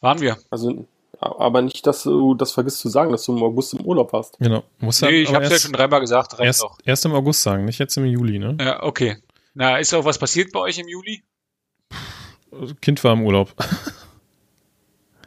Waren 0.00 0.20
wir. 0.20 0.36
Also, 0.50 0.84
aber 1.20 1.62
nicht, 1.62 1.86
dass 1.86 2.02
du 2.02 2.34
das 2.34 2.50
vergisst 2.50 2.80
zu 2.80 2.88
sagen, 2.88 3.12
dass 3.12 3.22
du 3.24 3.36
im 3.36 3.40
August 3.44 3.72
im 3.74 3.82
Urlaub 3.86 4.12
warst. 4.12 4.36
Genau. 4.40 4.64
Muss 4.80 5.00
Nee, 5.00 5.22
ich 5.22 5.32
habe 5.32 5.44
es 5.44 5.50
ja 5.52 5.58
schon 5.60 5.72
dreimal 5.72 6.00
gesagt, 6.00 6.34
erst, 6.40 6.64
auch. 6.64 6.76
erst 6.84 7.04
im 7.04 7.12
August 7.14 7.40
sagen, 7.40 7.66
nicht 7.66 7.78
jetzt 7.78 7.96
im 7.98 8.04
Juli, 8.06 8.40
ne? 8.40 8.56
Ja, 8.60 8.82
okay. 8.82 9.18
Na, 9.54 9.78
ist 9.78 9.94
auch 9.94 10.04
was 10.04 10.18
passiert 10.18 10.50
bei 10.50 10.58
euch 10.58 10.76
im 10.76 10.88
Juli? 10.88 11.22
Kind 12.80 13.04
war 13.04 13.12
im 13.12 13.22
Urlaub. 13.24 13.54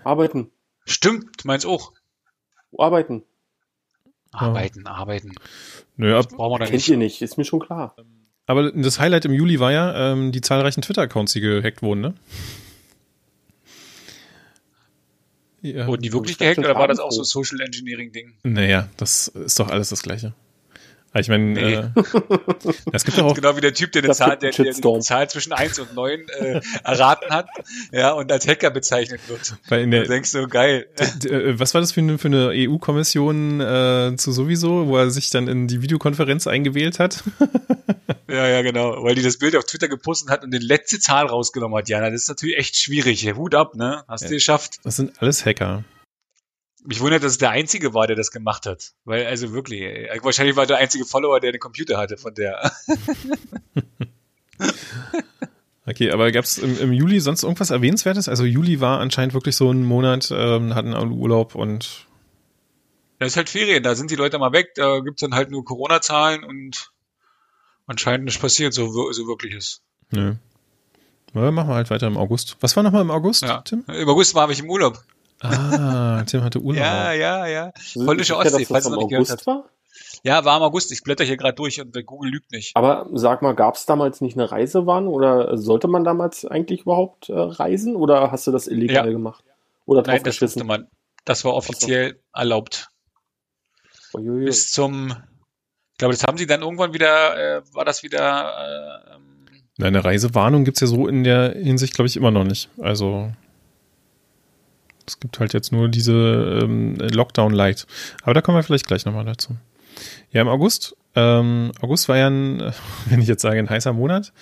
Arbeiten. 0.03 0.51
Stimmt, 0.83 1.45
meins 1.45 1.65
auch. 1.65 1.93
Arbeiten. 2.77 3.23
Arbeiten, 4.33 4.85
arbeiten. 4.87 5.35
Nö, 5.95 6.17
ab, 6.17 6.27
Brauchen 6.35 6.55
wir 6.55 6.59
da 6.59 6.65
Kennt 6.65 6.73
nicht. 6.75 6.89
ihr 6.89 6.97
nicht, 6.97 7.21
ist 7.21 7.37
mir 7.37 7.45
schon 7.45 7.61
klar. 7.61 7.95
Aber 8.47 8.71
das 8.71 8.99
Highlight 8.99 9.25
im 9.25 9.33
Juli 9.33 9.59
war 9.59 9.71
ja 9.71 10.13
ähm, 10.13 10.31
die 10.31 10.41
zahlreichen 10.41 10.81
Twitter-Accounts, 10.81 11.33
die 11.33 11.41
gehackt 11.41 11.83
wurden, 11.83 12.01
ne? 12.01 12.13
Ja. 15.61 15.85
Wurden 15.87 16.01
die 16.01 16.13
wirklich 16.13 16.37
gehackt 16.37 16.59
oder 16.59 16.75
war 16.75 16.87
das 16.87 16.99
auch 16.99 17.11
so 17.11 17.23
Social 17.23 17.59
Engineering 17.61 18.11
Ding? 18.11 18.33
Naja, 18.43 18.89
das 18.97 19.27
ist 19.27 19.59
doch 19.59 19.69
alles 19.69 19.89
das 19.89 20.01
Gleiche. 20.01 20.33
Aber 21.11 21.19
ich 21.21 21.29
meine, 21.29 21.43
Nee. 21.45 21.73
äh, 21.73 21.89
es 22.91 23.03
gibt 23.05 23.19
auch, 23.19 23.33
Genau 23.33 23.55
wie 23.55 23.61
der 23.61 23.73
Typ, 23.73 23.91
der 23.93 24.03
eine 24.03 24.13
Zahl, 24.13 24.37
der, 24.37 24.51
der 24.51 24.51
die 24.51 24.55
Shitstorm. 24.71 25.01
Zahl 25.01 25.29
zwischen 25.29 25.53
1 25.53 25.79
und 25.79 25.95
9 25.95 26.19
äh, 26.39 26.61
erraten 26.83 27.29
hat, 27.33 27.47
ja, 27.91 28.11
und 28.11 28.31
als 28.31 28.47
Hacker 28.47 28.69
bezeichnet 28.69 29.21
wird. 29.27 29.55
weil 29.69 29.81
in 29.81 29.91
Du 29.91 29.97
der, 29.99 30.07
denkst 30.07 30.29
so, 30.31 30.47
geil. 30.47 30.87
Äh, 31.25 31.57
Was 31.59 31.73
war 31.73 31.81
das 31.81 31.91
für 31.93 32.01
eine, 32.01 32.17
für 32.17 32.27
eine 32.27 32.51
EU-Kommission 32.53 33.61
äh, 33.61 34.15
zu 34.17 34.31
sowieso, 34.31 34.87
wo 34.87 34.97
er 34.97 35.09
sich 35.09 35.29
dann 35.29 35.47
in 35.47 35.67
die 35.67 35.81
Videokonferenz 35.81 36.47
eingewählt 36.47 36.99
hat? 36.99 37.23
Ja, 38.29 38.45
ja, 38.45 38.61
genau. 38.61 39.03
Weil 39.03 39.15
die 39.15 39.21
das 39.21 39.37
Bild 39.37 39.55
auf 39.55 39.63
Twitter 39.63 39.87
gepostet 39.87 40.29
hat 40.29 40.43
und 40.43 40.53
die 40.53 40.57
letzte 40.57 40.99
Zahl 40.99 41.27
rausgenommen 41.27 41.77
hat. 41.77 41.87
Ja, 41.87 42.01
das 42.09 42.23
ist 42.23 42.27
natürlich 42.27 42.57
echt 42.57 42.75
schwierig. 42.75 43.25
Hut 43.35 43.55
ab, 43.55 43.75
ne? 43.75 44.03
Hast 44.05 44.23
Ja. 44.23 44.27
du 44.27 44.33
geschafft. 44.33 44.79
Das 44.83 44.97
sind 44.97 45.13
alles 45.21 45.45
Hacker. 45.45 45.85
Mich 46.88 47.01
wundert, 47.01 47.21
dass 47.21 47.33
es 47.33 47.38
der 47.38 47.49
Einzige 47.49 47.93
war, 47.93 48.07
der 48.07 48.15
das 48.15 48.31
gemacht 48.31 48.65
hat. 48.65 48.93
Weil, 49.03 49.25
also 49.25 49.51
wirklich, 49.51 49.81
äh, 49.81 50.19
wahrscheinlich 50.23 50.55
war 50.55 50.65
der 50.65 50.77
einzige 50.77 51.03
Follower, 51.03 51.39
der 51.41 51.51
den 51.51 51.59
Computer 51.59 51.97
hatte 51.97 52.15
von 52.17 52.33
der. 52.33 52.71
Okay, 55.89 56.11
aber 56.11 56.31
gab 56.33 56.43
es 56.43 56.57
im, 56.57 56.77
im 56.79 56.91
Juli 56.91 57.21
sonst 57.21 57.43
irgendwas 57.43 57.69
Erwähnenswertes? 57.69 58.27
Also 58.27 58.43
Juli 58.43 58.81
war 58.81 58.99
anscheinend 58.99 59.33
wirklich 59.33 59.55
so 59.55 59.71
ein 59.71 59.85
Monat, 59.85 60.33
ähm, 60.35 60.75
hatten 60.75 60.93
alle 60.93 61.11
Urlaub 61.11 61.55
und 61.55 62.05
Das 63.19 63.29
ist 63.29 63.38
halt 63.38 63.47
Ferien, 63.49 63.83
da 63.83 63.95
sind 63.95 64.11
die 64.11 64.15
Leute 64.17 64.38
mal 64.38 64.51
weg, 64.51 64.75
da 64.75 64.99
gibt's 64.99 65.21
dann 65.21 65.33
halt 65.33 65.49
nur 65.49 65.63
Corona-Zahlen 65.63 66.43
und 66.43 66.91
anscheinend 67.85 68.25
nicht 68.25 68.41
passiert, 68.41 68.73
so, 68.73 68.88
so 69.13 69.27
wirklich 69.27 69.53
ist. 69.53 69.81
nö. 70.11 70.35
Ja, 71.33 71.51
machen 71.51 71.69
wir 71.69 71.75
halt 71.75 71.89
weiter 71.89 72.07
im 72.07 72.17
August. 72.17 72.57
Was 72.61 72.75
war 72.75 72.83
nochmal 72.83 73.01
im 73.03 73.11
August, 73.11 73.43
Ja. 73.43 73.61
Tim? 73.61 73.85
Im 73.88 74.09
August 74.09 74.35
war 74.35 74.49
ich 74.49 74.59
im 74.59 74.69
Urlaub. 74.69 75.01
Ah, 75.41 76.23
Tim 76.25 76.43
hatte 76.43 76.59
Urlaub. 76.59 76.81
Ja, 76.83 77.11
ja, 77.13 77.45
ja. 77.47 77.71
Polnische 77.93 78.35
Ostsee, 78.38 78.65
falls 78.65 78.85
du 78.85 78.89
noch 78.91 78.97
im 78.97 79.01
nicht 79.03 79.09
gehört 79.11 79.29
hast. 79.29 79.47
war. 79.47 79.65
Ja, 80.23 80.43
war 80.45 80.57
im 80.57 80.63
August. 80.63 80.91
Ich 80.91 81.03
blätter 81.03 81.23
hier 81.23 81.38
gerade 81.38 81.53
durch 81.55 81.79
und 81.79 81.93
Google 82.05 82.31
lügt 82.31 82.51
nicht. 82.51 82.75
Aber 82.75 83.07
sag 83.13 83.41
mal, 83.41 83.53
gab 83.53 83.75
es 83.75 83.85
damals 83.85 84.19
nicht 84.21 84.35
eine 84.38 84.51
Reisewarn 84.51 85.07
oder 85.07 85.57
sollte 85.57 85.88
man 85.88 86.03
damals 86.03 86.43
eigentlich 86.45 86.81
überhaupt 86.81 87.29
äh, 87.29 87.33
reisen 87.38 87.95
oder 87.95 88.31
hast 88.31 88.47
du 88.47 88.51
das 88.51 88.67
illegal 88.67 89.05
Ja. 89.05 89.11
gemacht? 89.11 89.43
Oder 89.85 90.01
drauf 90.01 90.15
Nein, 90.15 90.23
das 90.23 90.38
durfte 90.38 90.45
geschissen? 90.45 90.67
man. 90.67 90.88
Das 91.25 91.45
war 91.45 91.53
offiziell 91.53 92.19
erlaubt. 92.33 92.89
Uiuiui. 94.13 94.45
Bis 94.45 94.71
zum, 94.71 95.09
ich 95.91 95.97
glaube, 95.97 96.13
das 96.13 96.23
haben 96.23 96.38
sie 96.38 96.47
dann 96.47 96.61
irgendwann 96.61 96.93
wieder, 96.93 97.57
äh, 97.57 97.61
war 97.73 97.85
das 97.85 98.03
wieder, 98.03 98.53
äh, 99.11 99.15
ähm, 99.15 99.45
Nein, 99.77 99.95
eine 99.95 100.03
Reisewarnung 100.03 100.63
gibt's 100.65 100.79
ja 100.79 100.88
so 100.88 101.07
in 101.07 101.23
der 101.23 101.51
Hinsicht, 101.53 101.93
glaube 101.93 102.07
ich, 102.07 102.17
immer 102.17 102.31
noch 102.31 102.43
nicht. 102.43 102.69
Also 102.79 103.31
es 105.07 105.19
gibt 105.19 105.39
halt 105.39 105.53
jetzt 105.53 105.71
nur 105.71 105.89
diese 105.89 106.61
ähm, 106.63 106.95
Lockdown 106.95 107.53
Light. 107.53 107.85
Aber 108.23 108.33
da 108.33 108.41
kommen 108.41 108.57
wir 108.57 108.63
vielleicht 108.63 108.87
gleich 108.87 109.05
nochmal 109.05 109.25
dazu. 109.25 109.55
Ja, 110.31 110.41
im 110.41 110.47
August. 110.49 110.95
Ähm, 111.15 111.71
August 111.81 112.09
war 112.09 112.17
ja 112.17 112.29
ein, 112.29 112.73
wenn 113.05 113.21
ich 113.21 113.27
jetzt 113.27 113.41
sage, 113.41 113.59
ein 113.59 113.69
heißer 113.69 113.93
Monat 113.93 114.33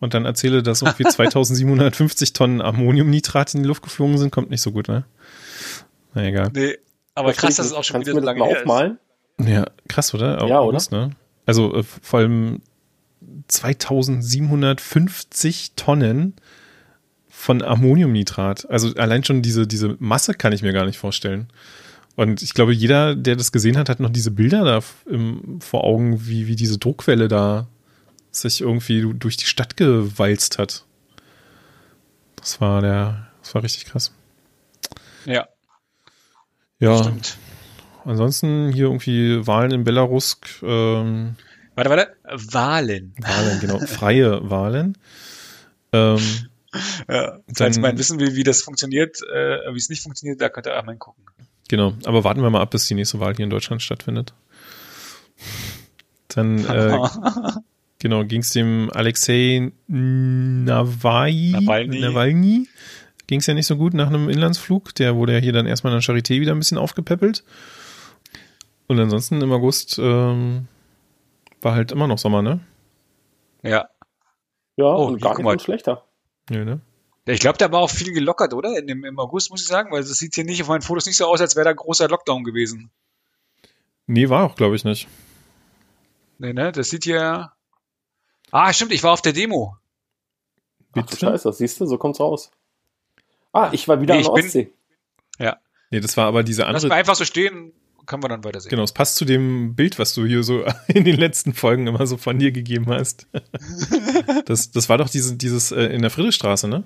und 0.00 0.14
dann 0.14 0.24
erzähle, 0.24 0.62
dass 0.62 0.82
irgendwie 0.82 1.04
2750 1.08 2.32
Tonnen 2.32 2.62
Ammoniumnitrat 2.62 3.54
in 3.54 3.62
die 3.62 3.68
Luft 3.68 3.82
geflogen 3.82 4.18
sind, 4.18 4.30
kommt 4.32 4.50
nicht 4.50 4.62
so 4.62 4.72
gut, 4.72 4.88
ne? 4.88 5.04
Na 6.14 6.24
egal. 6.24 6.50
nee, 6.54 6.76
aber 7.14 7.28
Was 7.28 7.36
krass, 7.36 7.56
dass 7.56 7.66
es 7.66 7.72
auch 7.72 7.84
schon 7.84 8.00
wieder 8.00 8.12
so 8.12 8.20
lange 8.20 8.38
mal 8.40 8.48
her 8.48 8.56
ist. 8.56 8.62
aufmalen? 8.62 8.98
Ja, 9.38 9.66
krass, 9.88 10.14
oder? 10.14 10.38
Ja, 10.38 10.44
oder? 10.44 10.60
August, 10.60 10.92
ne? 10.92 11.10
Also 11.44 11.74
äh, 11.76 11.82
vor 11.82 12.20
allem 12.20 12.62
2750 13.48 15.72
Tonnen 15.76 16.34
von 17.46 17.62
Ammoniumnitrat. 17.62 18.68
Also 18.68 18.92
allein 18.96 19.22
schon 19.22 19.40
diese, 19.40 19.66
diese 19.68 19.96
Masse 20.00 20.34
kann 20.34 20.52
ich 20.52 20.62
mir 20.62 20.72
gar 20.72 20.84
nicht 20.84 20.98
vorstellen. 20.98 21.46
Und 22.16 22.42
ich 22.42 22.54
glaube, 22.54 22.72
jeder, 22.74 23.14
der 23.14 23.36
das 23.36 23.52
gesehen 23.52 23.78
hat, 23.78 23.88
hat 23.88 24.00
noch 24.00 24.10
diese 24.10 24.32
Bilder 24.32 24.64
da 24.64 24.80
im, 25.08 25.60
vor 25.60 25.84
Augen, 25.84 26.26
wie, 26.26 26.48
wie 26.48 26.56
diese 26.56 26.78
Druckwelle 26.78 27.28
da 27.28 27.68
sich 28.32 28.62
irgendwie 28.62 29.00
du- 29.00 29.12
durch 29.12 29.36
die 29.36 29.44
Stadt 29.46 29.76
gewalzt 29.76 30.58
hat. 30.58 30.84
Das 32.36 32.60
war 32.60 32.80
der, 32.80 33.28
das 33.42 33.54
war 33.54 33.62
richtig 33.62 33.84
krass. 33.86 34.12
Ja, 35.24 35.46
Ja, 36.80 36.98
stimmt. 36.98 37.36
ansonsten 38.04 38.72
hier 38.72 38.84
irgendwie 38.86 39.46
Wahlen 39.46 39.70
in 39.72 39.84
Belarus, 39.84 40.38
ähm, 40.62 41.36
Warte, 41.76 41.90
warte. 41.90 42.16
Wahlen. 42.52 43.14
Wahlen, 43.20 43.60
genau, 43.60 43.78
freie 43.86 44.48
Wahlen. 44.50 44.96
Ähm, 45.92 46.18
Ja, 47.08 47.38
falls 47.54 47.74
Dann- 47.76 47.82
man 47.82 47.98
wissen 47.98 48.18
will, 48.20 48.34
wie 48.36 48.42
das 48.44 48.62
funktioniert, 48.62 49.18
äh, 49.22 49.72
wie 49.72 49.78
es 49.78 49.88
nicht 49.88 50.02
funktioniert, 50.02 50.40
da 50.40 50.48
könnt 50.48 50.66
ihr 50.66 50.76
einmal 50.76 50.96
gucken. 50.96 51.24
genau, 51.68 51.94
aber 52.04 52.24
warten 52.24 52.42
wir 52.42 52.50
mal 52.50 52.60
ab, 52.62 52.70
bis 52.70 52.86
die 52.88 52.94
nächste 52.94 53.20
Wahl 53.20 53.34
hier 53.34 53.44
in 53.44 53.50
Deutschland 53.50 53.82
stattfindet. 53.82 54.34
Dann 56.28 56.58
äh, 56.64 56.98
genau 57.98 58.24
ging 58.24 58.40
es 58.40 58.50
dem 58.50 58.90
Alexei 58.92 59.72
Nawai, 59.88 61.50
Nawalny. 61.52 62.00
Nawalny 62.00 62.68
ging 63.26 63.40
es 63.40 63.46
ja 63.46 63.54
nicht 63.54 63.66
so 63.66 63.76
gut 63.76 63.94
nach 63.94 64.08
einem 64.08 64.28
Inlandsflug. 64.28 64.94
Der 64.96 65.16
wurde 65.16 65.32
ja 65.34 65.38
hier 65.38 65.52
dann 65.52 65.66
erstmal 65.66 65.92
in 65.92 66.00
der 66.00 66.02
Charité 66.14 66.40
wieder 66.40 66.52
ein 66.52 66.58
bisschen 66.58 66.78
aufgepäppelt. 66.78 67.44
Und 68.88 69.00
ansonsten 69.00 69.40
im 69.42 69.50
August 69.52 69.98
ähm, 70.00 70.68
war 71.60 71.74
halt 71.74 71.90
immer 71.90 72.06
noch 72.06 72.18
Sommer, 72.18 72.42
ne? 72.42 72.60
Ja. 73.62 73.88
Ja, 74.76 74.84
Oh, 74.84 75.06
und 75.06 75.20
gar 75.22 75.30
nicht 75.30 75.38
mal. 75.44 75.54
mal 75.56 75.60
schlechter. 75.60 76.04
Nö, 76.50 76.64
ne? 76.64 76.80
Ja, 77.26 77.34
Ich 77.34 77.40
glaube, 77.40 77.58
da 77.58 77.70
war 77.72 77.80
auch 77.80 77.90
viel 77.90 78.12
gelockert, 78.12 78.54
oder? 78.54 78.78
In 78.78 78.86
dem, 78.86 79.04
Im 79.04 79.18
August, 79.18 79.50
muss 79.50 79.62
ich 79.62 79.66
sagen, 79.68 79.90
weil 79.92 80.00
das 80.02 80.10
sieht 80.18 80.34
hier 80.34 80.44
nicht 80.44 80.62
auf 80.62 80.68
meinen 80.68 80.82
Fotos 80.82 81.06
nicht 81.06 81.16
so 81.16 81.26
aus, 81.26 81.40
als 81.40 81.56
wäre 81.56 81.64
da 81.64 81.72
großer 81.72 82.08
Lockdown 82.08 82.44
gewesen. 82.44 82.90
Nee, 84.06 84.28
war 84.28 84.44
auch, 84.44 84.54
glaube 84.54 84.76
ich, 84.76 84.84
nicht. 84.84 85.08
Nee, 86.38 86.52
ne? 86.52 86.70
Das 86.72 86.90
sieht 86.90 87.04
hier. 87.04 87.50
Ah, 88.52 88.72
stimmt, 88.72 88.92
ich 88.92 89.02
war 89.02 89.12
auf 89.12 89.22
der 89.22 89.32
Demo. 89.32 89.76
Ach 90.92 91.04
du 91.04 91.16
Scheiße, 91.16 91.52
siehst 91.52 91.80
du, 91.80 91.86
so 91.86 91.98
kommt's 91.98 92.20
raus. 92.20 92.50
Ah, 93.52 93.70
ich 93.72 93.86
war 93.88 94.00
wieder 94.00 94.14
Nee, 94.14 94.20
an 94.20 94.24
der 94.24 94.32
ich 94.32 94.34
bin- 94.34 94.46
Ostsee. 94.46 94.72
Nee, 95.90 96.00
das 96.00 96.16
war 96.16 96.26
aber 96.26 96.42
diese 96.42 96.62
Lass 96.62 96.68
andere 96.68 96.88
mal 96.88 96.94
einfach 96.96 97.14
so 97.14 97.24
stehen, 97.24 97.72
können 98.06 98.20
wir 98.22 98.28
dann 98.28 98.42
weitersehen. 98.42 98.70
Genau, 98.70 98.82
es 98.82 98.90
passt 98.92 99.14
zu 99.14 99.24
dem 99.24 99.76
Bild, 99.76 100.00
was 100.00 100.14
du 100.14 100.26
hier 100.26 100.42
so 100.42 100.64
in 100.88 101.04
den 101.04 101.16
letzten 101.16 101.54
Folgen 101.54 101.86
immer 101.86 102.06
so 102.08 102.16
von 102.16 102.38
dir 102.40 102.50
gegeben 102.50 102.86
hast. 102.88 103.28
Das, 104.46 104.70
das 104.70 104.88
war 104.88 104.98
doch 104.98 105.08
diese, 105.08 105.36
dieses 105.36 105.72
äh, 105.72 105.84
in 105.84 106.02
der 106.02 106.10
Friedrichstraße, 106.10 106.68
ne? 106.68 106.84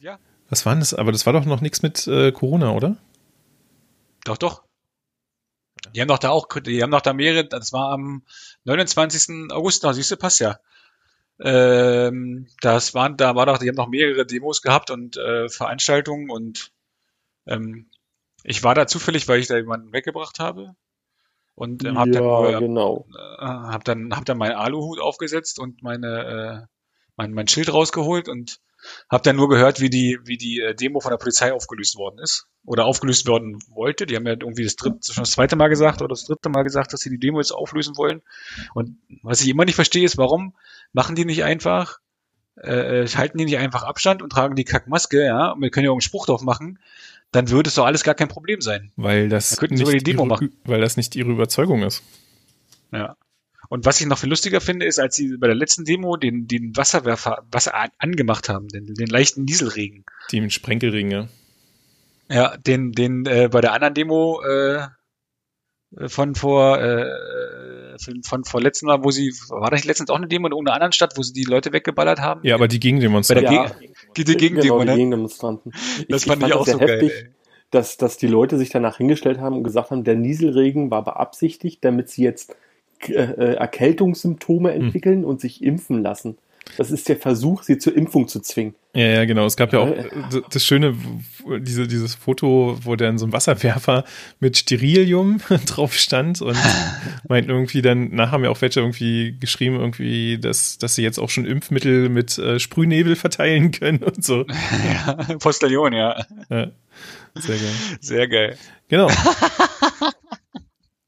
Ja. 0.00 0.18
Was 0.48 0.66
war 0.66 0.74
denn 0.74 0.80
das? 0.80 0.94
Aber 0.94 1.12
das 1.12 1.26
war 1.26 1.32
doch 1.32 1.44
noch 1.44 1.60
nichts 1.60 1.82
mit 1.82 2.06
äh, 2.06 2.32
Corona, 2.32 2.72
oder? 2.72 2.96
Doch, 4.24 4.36
doch. 4.36 4.64
Die 5.94 6.00
haben 6.00 6.08
doch 6.08 6.18
da 6.18 6.30
auch, 6.30 6.48
die 6.60 6.82
haben 6.82 6.90
doch 6.90 7.00
da 7.00 7.12
mehrere, 7.12 7.46
das 7.46 7.72
war 7.72 7.92
am 7.92 8.22
29. 8.64 9.52
August, 9.52 9.84
da 9.84 9.92
siehst 9.92 10.10
du, 10.10 10.16
passt 10.16 10.40
ja. 10.40 10.58
Ähm, 11.38 12.48
das 12.60 12.94
waren, 12.94 13.16
da 13.16 13.34
war 13.34 13.46
doch, 13.46 13.58
die 13.58 13.68
haben 13.68 13.76
noch 13.76 13.88
mehrere 13.88 14.26
Demos 14.26 14.62
gehabt 14.62 14.90
und 14.90 15.16
äh, 15.16 15.48
Veranstaltungen 15.48 16.30
und 16.30 16.72
ähm, 17.46 17.90
ich 18.42 18.62
war 18.62 18.74
da 18.74 18.86
zufällig, 18.86 19.28
weil 19.28 19.40
ich 19.40 19.46
da 19.46 19.56
jemanden 19.56 19.92
weggebracht 19.92 20.38
habe 20.38 20.74
und 21.56 21.84
ähm, 21.84 21.98
habe 21.98 22.10
dann, 22.10 22.22
nur, 22.22 22.58
genau. 22.60 23.06
äh, 23.16 23.42
hab 23.42 23.82
dann 23.84 24.14
hab 24.14 24.24
dann 24.26 24.38
meinen 24.38 24.54
Aluhut 24.54 25.00
aufgesetzt 25.00 25.58
und 25.58 25.82
meine 25.82 26.66
äh, 26.66 26.66
mein, 27.16 27.32
mein 27.32 27.48
Schild 27.48 27.72
rausgeholt 27.72 28.28
und 28.28 28.60
habe 29.10 29.22
dann 29.22 29.36
nur 29.36 29.48
gehört, 29.48 29.80
wie 29.80 29.88
die 29.88 30.18
wie 30.22 30.36
die 30.36 30.60
äh, 30.60 30.74
Demo 30.74 31.00
von 31.00 31.10
der 31.10 31.16
Polizei 31.16 31.52
aufgelöst 31.54 31.96
worden 31.96 32.18
ist 32.18 32.46
oder 32.66 32.84
aufgelöst 32.84 33.26
werden 33.26 33.58
wollte. 33.70 34.04
Die 34.04 34.16
haben 34.16 34.26
ja 34.26 34.32
irgendwie 34.32 34.64
das 34.64 34.76
dritte 34.76 35.14
schon 35.14 35.22
das 35.22 35.30
zweite 35.30 35.56
Mal 35.56 35.68
gesagt 35.68 36.02
oder 36.02 36.10
das 36.10 36.24
dritte 36.24 36.50
Mal 36.50 36.62
gesagt, 36.62 36.92
dass 36.92 37.00
sie 37.00 37.10
die 37.10 37.18
Demo 37.18 37.38
jetzt 37.38 37.52
auflösen 37.52 37.96
wollen. 37.96 38.20
Und 38.74 38.98
was 39.22 39.40
ich 39.40 39.48
immer 39.48 39.64
nicht 39.64 39.76
verstehe, 39.76 40.04
ist, 40.04 40.18
warum 40.18 40.54
machen 40.92 41.16
die 41.16 41.24
nicht 41.24 41.42
einfach 41.42 42.00
äh, 42.62 43.04
äh 43.04 43.08
halten 43.08 43.38
die 43.38 43.46
nicht 43.46 43.58
einfach 43.58 43.82
Abstand 43.82 44.22
und 44.22 44.30
tragen 44.30 44.56
die 44.56 44.64
Kackmaske, 44.64 45.24
ja, 45.24 45.52
und 45.52 45.62
wir 45.62 45.70
können 45.70 45.86
ja 45.86 45.90
auch 45.90 45.94
einen 45.94 46.02
Spruch 46.02 46.26
drauf 46.26 46.42
machen, 46.42 46.78
dann 47.36 47.50
würde 47.50 47.68
es 47.68 47.74
doch 47.74 47.84
alles 47.84 48.02
gar 48.02 48.14
kein 48.14 48.28
Problem 48.28 48.60
sein. 48.60 48.90
Weil 48.96 49.28
das, 49.28 49.56
Demo 49.56 49.90
ihre, 49.90 50.26
machen. 50.26 50.56
weil 50.64 50.80
das 50.80 50.96
nicht 50.96 51.14
ihre 51.14 51.30
Überzeugung 51.30 51.82
ist. 51.82 52.02
Ja. 52.92 53.14
Und 53.68 53.84
was 53.84 54.00
ich 54.00 54.06
noch 54.06 54.18
viel 54.18 54.30
lustiger 54.30 54.60
finde, 54.60 54.86
ist, 54.86 54.98
als 54.98 55.16
sie 55.16 55.36
bei 55.36 55.48
der 55.48 55.56
letzten 55.56 55.84
Demo 55.84 56.16
den, 56.16 56.46
den 56.46 56.76
Wasserwerfer 56.76 57.44
Wasser 57.50 57.74
an- 57.74 57.90
angemacht 57.98 58.48
haben, 58.48 58.68
den, 58.68 58.94
den 58.94 59.08
leichten 59.08 59.44
Nieselregen. 59.44 60.04
Die 60.30 60.40
mit 60.40 60.52
Sprenkelring, 60.52 61.10
ja. 61.10 61.28
Ja, 62.30 62.56
den, 62.56 62.92
den 62.92 63.26
äh, 63.26 63.48
bei 63.50 63.60
der 63.60 63.72
anderen 63.72 63.94
Demo 63.94 64.40
äh, 64.42 64.86
von 66.06 66.34
vor 66.34 66.80
äh, 66.80 67.98
von, 67.98 68.22
von 68.22 68.44
vor 68.44 68.60
letzten 68.60 68.86
Mal, 68.86 69.02
wo 69.02 69.10
sie 69.10 69.32
war 69.48 69.70
das 69.70 69.78
nicht 69.78 69.86
letztens 69.86 70.10
auch 70.10 70.16
eine 70.16 70.28
Demo 70.28 70.46
in 70.46 70.52
irgendeiner 70.52 70.74
anderen 70.74 70.92
Stadt, 70.92 71.16
wo 71.16 71.22
sie 71.22 71.32
die 71.32 71.44
Leute 71.44 71.72
weggeballert 71.72 72.20
haben? 72.20 72.40
Ja, 72.44 72.54
aber 72.54 72.68
die 72.68 72.80
Gegendemonstration. 72.80 73.52
Ja. 73.52 73.68
Geg 73.68 73.95
die, 74.24 74.32
die 74.32 74.36
Gegendemo, 74.36 74.78
genau, 74.78 74.92
die? 74.92 74.96
Gegendemonstranten. 74.98 75.72
Das 76.08 76.24
fand 76.24 76.42
ich, 76.42 76.48
fand 76.48 76.54
auch 76.54 76.64
sehr 76.64 76.74
so 76.74 76.80
geil. 76.80 77.00
ey. 77.02 77.28
dass, 77.70 77.96
dass 77.96 78.16
die 78.16 78.26
Leute 78.26 78.58
sich 78.58 78.70
danach 78.70 78.98
hingestellt 78.98 79.38
haben 79.38 79.56
und 79.56 79.64
gesagt 79.64 79.90
haben, 79.90 80.04
der 80.04 80.16
Nieselregen 80.16 80.90
war 80.90 81.04
beabsichtigt, 81.04 81.84
damit 81.84 82.08
sie 82.08 82.22
jetzt 82.22 82.54
äh, 83.08 83.12
äh, 83.12 83.54
Erkältungssymptome 83.54 84.72
Hm. 84.72 84.82
entwickeln 84.82 85.24
und 85.24 85.40
sich 85.40 85.62
impfen 85.62 86.02
lassen. 86.02 86.38
Das 86.76 86.90
ist 86.90 87.08
der 87.08 87.16
Versuch, 87.16 87.62
sie 87.62 87.78
zur 87.78 87.96
Impfung 87.96 88.28
zu 88.28 88.40
zwingen. 88.40 88.74
Ja, 88.94 89.06
ja, 89.06 89.24
genau. 89.24 89.46
Es 89.46 89.56
gab 89.56 89.72
ja 89.72 89.78
auch 89.80 89.88
Äh. 89.88 90.06
äh, 90.06 90.42
das 90.50 90.64
Schöne, 90.64 90.96
diese, 91.60 91.86
dieses 91.86 92.14
Foto, 92.14 92.78
wo 92.82 92.96
dann 92.96 93.18
so 93.18 93.26
ein 93.26 93.32
Wasserwerfer 93.32 94.04
mit 94.40 94.56
Sterilium 94.56 95.40
drauf 95.66 95.94
stand 95.94 96.42
und 96.42 96.56
meinten 97.28 97.50
irgendwie 97.50 97.82
dann, 97.82 98.14
nachher 98.14 98.32
haben 98.32 98.44
ja 98.44 98.50
auch 98.50 98.60
welche 98.62 98.80
irgendwie 98.80 99.36
geschrieben, 99.38 99.76
irgendwie, 99.76 100.38
dass, 100.38 100.78
dass 100.78 100.94
sie 100.96 101.02
jetzt 101.02 101.18
auch 101.18 101.30
schon 101.30 101.44
Impfmittel 101.46 102.08
mit 102.08 102.36
äh, 102.38 102.58
Sprühnebel 102.58 103.16
verteilen 103.16 103.70
können 103.70 104.02
und 104.02 104.24
so. 104.24 104.44
Ja, 105.06 105.14
Postillon, 105.38 105.92
ja. 105.92 106.24
Ja, 106.50 106.70
sehr 107.34 107.56
geil. 107.56 107.72
Sehr 108.00 108.28
geil. 108.28 108.58
Genau. 108.88 109.08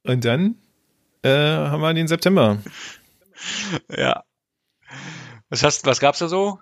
Und 0.05 0.25
dann 0.25 0.57
äh, 1.23 1.29
haben 1.31 1.81
wir 1.81 1.93
den 1.95 2.09
September. 2.09 2.59
Ja. 3.97 4.23
Was 5.51 5.63
hast, 5.63 5.87
was 5.87 6.01
gab's 6.01 6.19
da 6.19 6.29
so? 6.29 6.59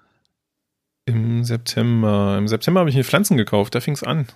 Im 1.06 1.44
September. 1.44 2.36
Im 2.38 2.48
September 2.48 2.80
habe 2.80 2.90
ich 2.90 2.96
mir 2.96 3.04
Pflanzen 3.04 3.36
gekauft, 3.36 3.74
da 3.74 3.80
fing 3.80 3.94
es 3.94 4.02
an. 4.02 4.26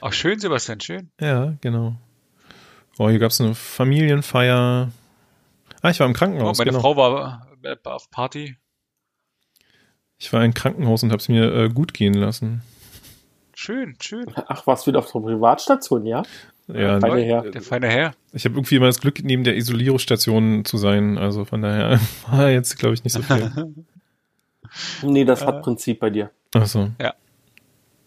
Ach, 0.00 0.12
schön, 0.12 0.38
Sebastian, 0.38 0.80
schön. 0.80 1.10
Ja, 1.20 1.54
genau. 1.60 1.96
Oh, 2.98 3.08
hier 3.08 3.18
gab 3.18 3.30
es 3.30 3.40
eine 3.40 3.54
Familienfeier. 3.54 4.90
Ah, 5.82 5.90
ich 5.90 5.98
war 6.00 6.06
im 6.06 6.12
Oh, 6.12 6.18
Krankenhaus. 6.18 6.58
meine 6.58 6.70
genau. 6.70 6.80
Frau 6.80 6.96
war 6.96 7.46
auf 7.84 8.10
Party. 8.10 8.56
Ich 10.18 10.32
war 10.32 10.44
im 10.44 10.54
Krankenhaus 10.54 11.02
und 11.02 11.10
habe 11.10 11.20
es 11.20 11.28
mir 11.28 11.52
äh, 11.52 11.68
gut 11.68 11.94
gehen 11.94 12.14
lassen. 12.14 12.62
Schön, 13.54 13.96
schön. 14.00 14.26
Ach, 14.48 14.66
warst 14.66 14.86
du 14.86 14.90
wieder 14.90 15.00
auf 15.00 15.10
der 15.10 15.20
Privatstation, 15.20 16.06
ja? 16.06 16.22
Ja, 16.68 17.00
Feine 17.00 17.22
Herr. 17.22 17.42
Der 17.50 17.62
feine 17.62 17.88
Herr. 17.88 18.12
ich 18.32 18.44
habe 18.44 18.54
irgendwie 18.56 18.76
immer 18.76 18.86
das 18.86 19.00
Glück, 19.00 19.22
neben 19.24 19.42
der 19.44 19.56
Isolierungsstation 19.56 20.64
zu 20.64 20.76
sein. 20.76 21.16
Also 21.18 21.44
von 21.44 21.62
daher 21.62 21.98
war 22.30 22.50
jetzt, 22.50 22.78
glaube 22.78 22.94
ich, 22.94 23.04
nicht 23.04 23.12
so 23.14 23.22
viel. 23.22 23.50
Nee, 25.02 25.24
das 25.24 25.40
Äh. 25.42 25.46
hat 25.46 25.62
Prinzip 25.62 25.98
bei 25.98 26.10
dir. 26.10 26.30
Achso. 26.54 26.90
Ja. 27.00 27.14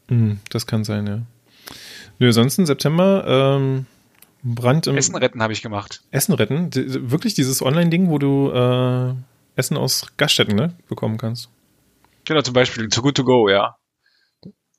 Hm, 0.09 0.39
das 0.51 0.67
kann 0.67 0.83
sein, 0.83 1.07
ja. 1.07 1.21
Nö, 2.19 2.31
sonst 2.31 2.59
im 2.59 2.67
September 2.67 3.57
ähm, 3.57 3.87
Brand 4.43 4.85
im 4.85 4.95
Essen 4.95 5.15
retten 5.15 5.41
habe 5.41 5.53
ich 5.53 5.63
gemacht. 5.63 6.03
Essen 6.11 6.33
retten. 6.33 6.69
D 6.69 6.85
d- 6.85 7.09
wirklich 7.11 7.33
dieses 7.33 7.63
Online-Ding, 7.63 8.09
wo 8.09 8.19
du 8.19 8.51
äh, 8.51 9.13
Essen 9.55 9.75
aus 9.75 10.05
Gaststätten 10.17 10.55
ne, 10.55 10.73
bekommen 10.87 11.17
kannst. 11.17 11.49
Genau, 12.25 12.41
zum 12.41 12.53
Beispiel 12.53 12.87
Too 12.89 13.01
Good 13.01 13.17
To 13.17 13.23
Go, 13.23 13.49
ja. 13.49 13.75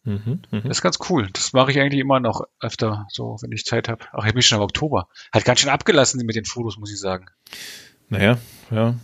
Mhm, 0.04 0.40
mhm. 0.50 0.62
Das 0.64 0.78
ist 0.78 0.82
ganz 0.82 0.98
cool. 1.08 1.28
Das 1.32 1.52
mache 1.52 1.70
ich 1.70 1.78
eigentlich 1.78 2.00
immer 2.00 2.18
noch 2.18 2.42
öfter, 2.60 3.06
so, 3.08 3.36
wenn 3.40 3.52
ich 3.52 3.64
Zeit 3.64 3.88
habe. 3.88 4.04
Ach, 4.12 4.24
ich 4.26 4.32
bin 4.32 4.42
schon 4.42 4.58
im 4.58 4.64
Oktober. 4.64 5.08
Hat 5.32 5.44
ganz 5.44 5.60
schön 5.60 5.70
abgelassen 5.70 6.24
mit 6.26 6.34
den 6.34 6.44
Fotos, 6.44 6.76
muss 6.78 6.92
ich 6.92 6.98
sagen. 6.98 7.26
Naja, 8.08 8.38
ja. 8.70 8.94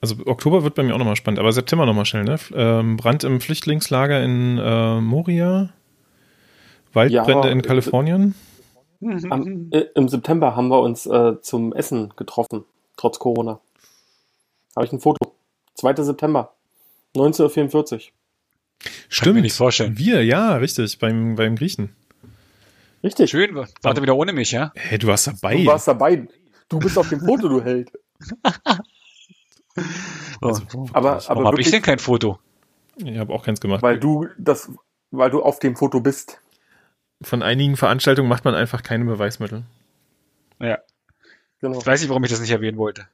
Also 0.00 0.16
Oktober 0.26 0.62
wird 0.62 0.74
bei 0.74 0.82
mir 0.82 0.94
auch 0.94 0.98
nochmal 0.98 1.16
spannend, 1.16 1.38
aber 1.38 1.52
September 1.52 1.86
nochmal 1.86 2.04
schnell, 2.04 2.24
ne? 2.24 2.38
Ähm, 2.54 2.96
Brand 2.96 3.24
im 3.24 3.40
Flüchtlingslager 3.40 4.22
in 4.22 4.58
äh, 4.58 5.00
Moria, 5.00 5.70
Waldbrände 6.92 7.48
Ja, 7.48 7.52
in 7.52 7.60
äh, 7.60 7.62
Kalifornien. 7.62 8.34
Am, 9.30 9.68
äh, 9.70 9.84
Im 9.94 10.08
September 10.08 10.56
haben 10.56 10.68
wir 10.68 10.80
uns 10.80 11.06
äh, 11.06 11.40
zum 11.40 11.72
Essen 11.72 12.12
getroffen, 12.16 12.64
trotz 12.96 13.18
Corona. 13.18 13.60
Habe 14.74 14.86
ich 14.86 14.92
ein 14.92 15.00
Foto. 15.00 15.34
2. 15.74 16.02
September, 16.02 16.54
1944. 17.14 18.12
Stimmt. 19.08 19.36
mir 19.36 19.42
nicht 19.42 19.56
vorstellen. 19.56 19.98
Wir, 19.98 20.24
ja, 20.24 20.56
richtig, 20.56 20.98
beim, 20.98 21.34
beim 21.36 21.56
Griechen. 21.56 21.94
Richtig. 23.02 23.30
Schön, 23.30 23.54
warte 23.82 24.02
wieder 24.02 24.16
ohne 24.16 24.32
mich, 24.32 24.52
ja? 24.52 24.72
Hä, 24.74 24.98
du 24.98 25.06
warst 25.06 25.26
dabei. 25.28 25.56
Du 25.56 25.66
warst 25.66 25.86
dabei. 25.88 26.26
Du 26.68 26.78
bist 26.78 26.98
auf 26.98 27.08
dem 27.08 27.20
Foto, 27.20 27.48
du 27.48 27.62
Held. 27.62 27.90
Also, 30.40 30.62
Aber, 30.92 31.16
Warum 31.16 31.38
aber 31.38 31.44
habe 31.46 31.60
ich 31.60 31.70
denn 31.70 31.82
kein 31.82 31.98
Foto? 31.98 32.38
ich 32.96 33.18
habe 33.18 33.32
auch 33.32 33.44
keins 33.44 33.60
gemacht. 33.60 33.82
weil 33.82 33.98
du 34.00 34.26
das, 34.38 34.70
weil 35.10 35.30
du 35.30 35.42
auf 35.42 35.58
dem 35.58 35.76
Foto 35.76 36.00
bist. 36.00 36.40
Von 37.22 37.42
einigen 37.42 37.76
Veranstaltungen 37.76 38.28
macht 38.28 38.44
man 38.44 38.54
einfach 38.54 38.82
keine 38.82 39.04
Beweismittel. 39.04 39.64
Ja. 40.60 40.78
Genau. 41.60 41.78
Ich 41.78 41.86
weiß 41.86 42.00
nicht, 42.00 42.08
warum 42.10 42.24
ich 42.24 42.30
das 42.30 42.40
nicht 42.40 42.50
erwähnen 42.50 42.78
wollte. 42.78 43.06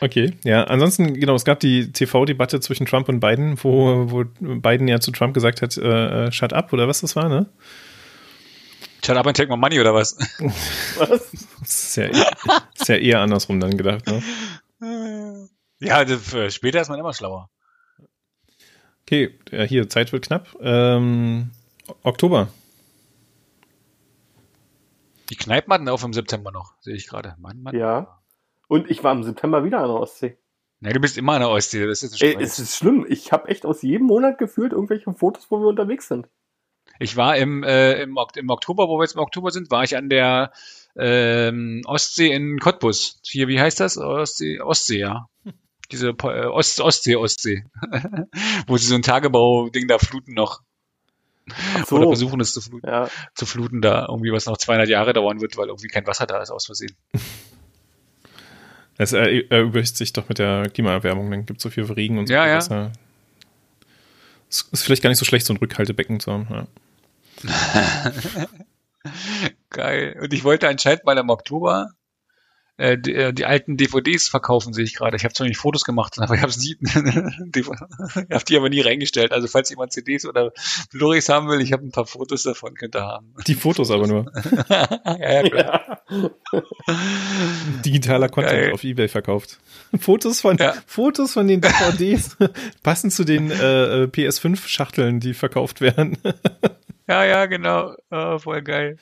Okay, 0.00 0.34
ja. 0.44 0.64
Ansonsten, 0.64 1.14
genau, 1.14 1.34
es 1.34 1.44
gab 1.44 1.60
die 1.60 1.90
TV-Debatte 1.90 2.60
zwischen 2.60 2.86
Trump 2.86 3.08
und 3.08 3.20
Biden, 3.20 3.62
wo, 3.62 4.10
wo 4.10 4.24
Biden 4.40 4.88
ja 4.88 5.00
zu 5.00 5.10
Trump 5.10 5.32
gesagt 5.34 5.62
hat, 5.62 5.76
äh, 5.78 6.26
äh, 6.26 6.32
shut 6.32 6.52
up, 6.52 6.72
oder 6.72 6.86
was 6.86 7.00
das 7.00 7.16
war, 7.16 7.28
ne? 7.28 7.46
Shut 9.04 9.16
up 9.16 9.26
and 9.26 9.36
take 9.36 9.50
my 9.50 9.56
money 9.56 9.80
oder 9.80 9.94
was? 9.94 10.16
Was? 10.98 11.30
Das 11.60 11.84
ist 11.84 11.96
ja, 11.96 12.08
das 12.08 12.80
ist 12.80 12.88
ja 12.88 12.96
eher 12.96 13.20
andersrum 13.20 13.60
dann 13.60 13.76
gedacht, 13.76 14.04
ne? 14.06 15.48
Ja, 15.78 16.02
äh, 16.02 16.50
später 16.50 16.80
ist 16.80 16.88
man 16.88 16.98
immer 16.98 17.12
schlauer. 17.12 17.50
Okay, 19.02 19.38
ja, 19.52 19.62
hier, 19.62 19.88
Zeit 19.88 20.12
wird 20.12 20.26
knapp. 20.26 20.48
Ähm, 20.60 21.50
Oktober. 22.02 22.48
Die 25.30 25.36
Kneipen 25.36 25.72
hatten 25.72 25.88
auf 25.88 26.02
im 26.02 26.12
September 26.12 26.50
noch, 26.50 26.74
sehe 26.80 26.94
ich 26.96 27.06
gerade. 27.06 27.36
Mann, 27.38 27.62
Mann. 27.62 27.76
Ja. 27.76 28.15
Und 28.68 28.90
ich 28.90 29.04
war 29.04 29.12
im 29.12 29.22
September 29.22 29.64
wieder 29.64 29.78
an 29.78 29.88
der 29.88 30.00
Ostsee. 30.00 30.38
Ja, 30.80 30.92
du 30.92 31.00
bist 31.00 31.16
immer 31.16 31.34
an 31.34 31.40
der 31.40 31.50
Ostsee, 31.50 31.86
das 31.86 32.02
ist 32.02 32.22
Ey, 32.22 32.36
es 32.38 32.58
ist 32.58 32.76
schlimm. 32.76 33.06
Ich 33.08 33.32
habe 33.32 33.48
echt 33.48 33.64
aus 33.64 33.82
jedem 33.82 34.06
Monat 34.06 34.38
gefühlt 34.38 34.72
irgendwelche 34.72 35.12
Fotos, 35.12 35.46
wo 35.50 35.60
wir 35.60 35.68
unterwegs 35.68 36.08
sind. 36.08 36.28
Ich 36.98 37.16
war 37.16 37.36
im, 37.36 37.62
äh, 37.62 38.02
im, 38.02 38.18
im 38.34 38.50
Oktober, 38.50 38.88
wo 38.88 38.98
wir 38.98 39.04
jetzt 39.04 39.14
im 39.14 39.20
Oktober 39.20 39.50
sind, 39.50 39.70
war 39.70 39.84
ich 39.84 39.96
an 39.96 40.08
der 40.08 40.52
ähm, 40.96 41.82
Ostsee 41.86 42.32
in 42.32 42.58
Cottbus. 42.58 43.20
Hier, 43.24 43.48
wie 43.48 43.60
heißt 43.60 43.80
das? 43.80 43.98
Ostsee, 43.98 44.60
Ostsee, 44.60 44.98
ja. 44.98 45.28
Diese 45.92 46.08
äh, 46.08 46.46
Ost, 46.46 46.80
Ostsee, 46.80 47.16
Ostsee. 47.16 47.64
wo 48.66 48.76
sie 48.76 48.86
so 48.86 48.94
ein 48.94 49.02
Tagebau-Ding 49.02 49.88
da 49.88 49.98
fluten 49.98 50.34
noch. 50.34 50.62
Ach 51.50 51.92
Oder 51.92 52.04
so. 52.04 52.08
versuchen 52.10 52.40
es 52.40 52.52
zu 52.52 52.60
fluten, 52.60 52.88
Ja, 52.88 53.08
zu 53.34 53.46
fluten, 53.46 53.80
da 53.80 54.06
irgendwie 54.08 54.32
was 54.32 54.46
noch 54.46 54.56
200 54.56 54.88
Jahre 54.88 55.12
dauern 55.12 55.40
wird, 55.40 55.56
weil 55.56 55.68
irgendwie 55.68 55.86
kein 55.86 56.06
Wasser 56.06 56.26
da 56.26 56.42
ist, 56.42 56.50
aus 56.50 56.66
Versehen. 56.66 56.96
Das 58.98 59.12
er- 59.12 59.50
erübrigt 59.50 59.96
sich 59.96 60.12
doch 60.12 60.28
mit 60.28 60.38
der 60.38 60.68
Klimaerwärmung, 60.70 61.30
dann 61.30 61.44
gibt 61.46 61.58
es 61.58 61.62
so 61.62 61.70
viel 61.70 61.84
Regen 61.84 62.18
und 62.18 62.26
so 62.28 62.32
Ja, 62.34 62.42
viel 62.44 62.50
ja. 62.50 62.56
Wasser. 62.56 62.92
Es 64.48 64.62
ist 64.72 64.82
vielleicht 64.84 65.02
gar 65.02 65.10
nicht 65.10 65.18
so 65.18 65.24
schlecht, 65.24 65.44
so 65.46 65.52
ein 65.52 65.58
Rückhaltebecken 65.58 66.20
zu 66.20 66.32
haben. 66.32 66.46
Ja. 66.50 66.66
Geil. 69.70 70.16
Und 70.20 70.32
ich 70.32 70.44
wollte 70.44 70.68
anscheinend 70.68 71.04
mal 71.04 71.18
im 71.18 71.28
Oktober 71.30 71.90
äh, 72.78 72.98
die, 72.98 73.14
äh, 73.14 73.32
die 73.32 73.46
alten 73.46 73.76
DVDs 73.76 74.28
verkaufen, 74.28 74.74
sehe 74.74 74.84
ich 74.84 74.94
gerade. 74.94 75.16
Ich 75.16 75.24
habe 75.24 75.32
zwar 75.32 75.46
nicht 75.46 75.56
Fotos 75.58 75.84
gemacht, 75.84 76.14
aber 76.18 76.34
ich 76.34 76.42
habe 76.42 76.52
die, 76.56 76.76
ich 76.78 77.66
hab 78.30 78.44
die 78.44 78.56
aber 78.56 78.68
nie 78.68 78.80
reingestellt. 78.80 79.32
Also 79.32 79.48
falls 79.48 79.70
jemand 79.70 79.92
CDs 79.92 80.26
oder 80.26 80.52
Blu-rays 80.92 81.28
haben 81.28 81.48
will, 81.48 81.60
ich 81.60 81.72
habe 81.72 81.84
ein 81.86 81.90
paar 81.90 82.06
Fotos 82.06 82.42
davon, 82.42 82.74
könnt 82.74 82.94
ihr 82.94 83.02
haben. 83.02 83.34
Die 83.46 83.54
Fotos 83.54 83.90
aber 83.90 84.06
nur. 84.06 84.26
ja, 84.68 84.98
ja, 85.18 85.42
klar. 85.42 86.02
Ja. 86.10 86.62
Digitaler 87.84 88.28
Content 88.28 88.62
Geil. 88.62 88.72
auf 88.72 88.84
Ebay 88.84 89.08
verkauft. 89.08 89.58
Fotos 89.98 90.40
von, 90.40 90.56
Ja. 90.58 90.74
Fotos 90.86 91.32
von 91.32 91.48
den 91.48 91.60
DVDs 91.60 92.36
passen 92.82 93.10
zu 93.10 93.24
den 93.24 93.50
äh, 93.50 94.02
äh, 94.02 94.06
PS5-Schachteln, 94.06 95.20
die 95.20 95.34
verkauft 95.34 95.80
werden. 95.80 96.18
ja, 97.08 97.24
ja, 97.24 97.46
genau. 97.46 97.94
Oh, 98.10 98.38
voll 98.38 98.62
geil. 98.62 98.98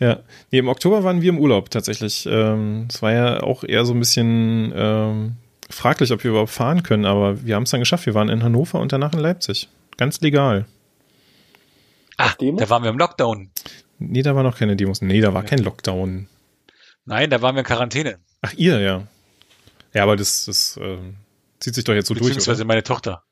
Ja, 0.00 0.20
nee, 0.50 0.58
im 0.58 0.68
Oktober 0.68 1.02
waren 1.02 1.22
wir 1.22 1.28
im 1.30 1.38
Urlaub 1.38 1.70
tatsächlich. 1.70 2.26
Ähm, 2.30 2.86
Es 2.88 3.02
war 3.02 3.12
ja 3.12 3.42
auch 3.42 3.64
eher 3.64 3.84
so 3.84 3.94
ein 3.94 3.98
bisschen 3.98 4.72
ähm, 4.74 5.36
fraglich, 5.68 6.12
ob 6.12 6.22
wir 6.22 6.30
überhaupt 6.30 6.50
fahren 6.50 6.82
können, 6.82 7.04
aber 7.04 7.44
wir 7.44 7.56
haben 7.56 7.64
es 7.64 7.70
dann 7.70 7.80
geschafft. 7.80 8.06
Wir 8.06 8.14
waren 8.14 8.28
in 8.28 8.42
Hannover 8.42 8.78
und 8.80 8.92
danach 8.92 9.12
in 9.12 9.18
Leipzig. 9.18 9.68
Ganz 9.96 10.20
legal. 10.20 10.66
Ah, 12.16 12.32
Demos? 12.40 12.60
da 12.60 12.70
waren 12.70 12.82
wir 12.82 12.90
im 12.90 12.98
Lockdown. 12.98 13.50
Nee, 13.98 14.22
da 14.22 14.34
war 14.36 14.42
noch 14.44 14.56
keine 14.56 14.76
Demos. 14.76 15.02
Nee, 15.02 15.20
da 15.20 15.34
war 15.34 15.42
kein 15.42 15.58
Lockdown. 15.58 16.28
Nein, 17.04 17.30
da 17.30 17.42
waren 17.42 17.54
wir 17.56 17.60
in 17.60 17.66
Quarantäne. 17.66 18.18
Ach, 18.42 18.52
ihr, 18.54 18.78
ja. 18.80 19.06
Ja, 19.94 20.02
aber 20.04 20.16
das, 20.16 20.44
das 20.44 20.78
ähm, 20.80 21.16
zieht 21.58 21.74
sich 21.74 21.84
doch 21.84 21.94
jetzt 21.94 22.06
so 22.08 22.14
durch, 22.14 22.26
Beziehungsweise 22.26 22.64
meine 22.64 22.82
Tochter. 22.82 23.24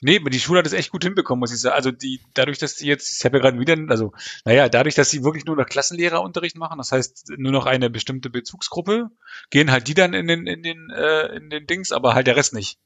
Nee, 0.00 0.18
aber 0.20 0.30
die 0.30 0.38
Schule 0.40 0.60
hat 0.60 0.66
es 0.66 0.72
echt 0.72 0.90
gut 0.90 1.02
hinbekommen, 1.04 1.40
muss 1.40 1.52
ich 1.52 1.60
sagen. 1.60 1.74
Also 1.74 1.90
die, 1.90 2.20
dadurch, 2.34 2.58
dass 2.58 2.76
die 2.76 2.86
jetzt, 2.86 3.18
ich 3.18 3.24
habe 3.24 3.38
ja 3.38 3.42
gerade 3.42 3.58
wieder, 3.58 3.76
also, 3.88 4.12
naja, 4.44 4.68
dadurch, 4.68 4.94
dass 4.94 5.10
sie 5.10 5.24
wirklich 5.24 5.44
nur 5.44 5.56
noch 5.56 5.66
Klassenlehrerunterricht 5.66 6.56
machen, 6.56 6.78
das 6.78 6.92
heißt 6.92 7.32
nur 7.36 7.52
noch 7.52 7.66
eine 7.66 7.90
bestimmte 7.90 8.30
Bezugsgruppe, 8.30 9.10
gehen 9.50 9.70
halt 9.70 9.88
die 9.88 9.94
dann 9.94 10.14
in 10.14 10.28
den, 10.28 10.46
in 10.46 10.62
den, 10.62 10.90
äh, 10.90 11.34
in 11.36 11.50
den 11.50 11.66
Dings, 11.66 11.90
aber 11.92 12.14
halt 12.14 12.26
der 12.26 12.36
Rest 12.36 12.54
nicht. 12.54 12.78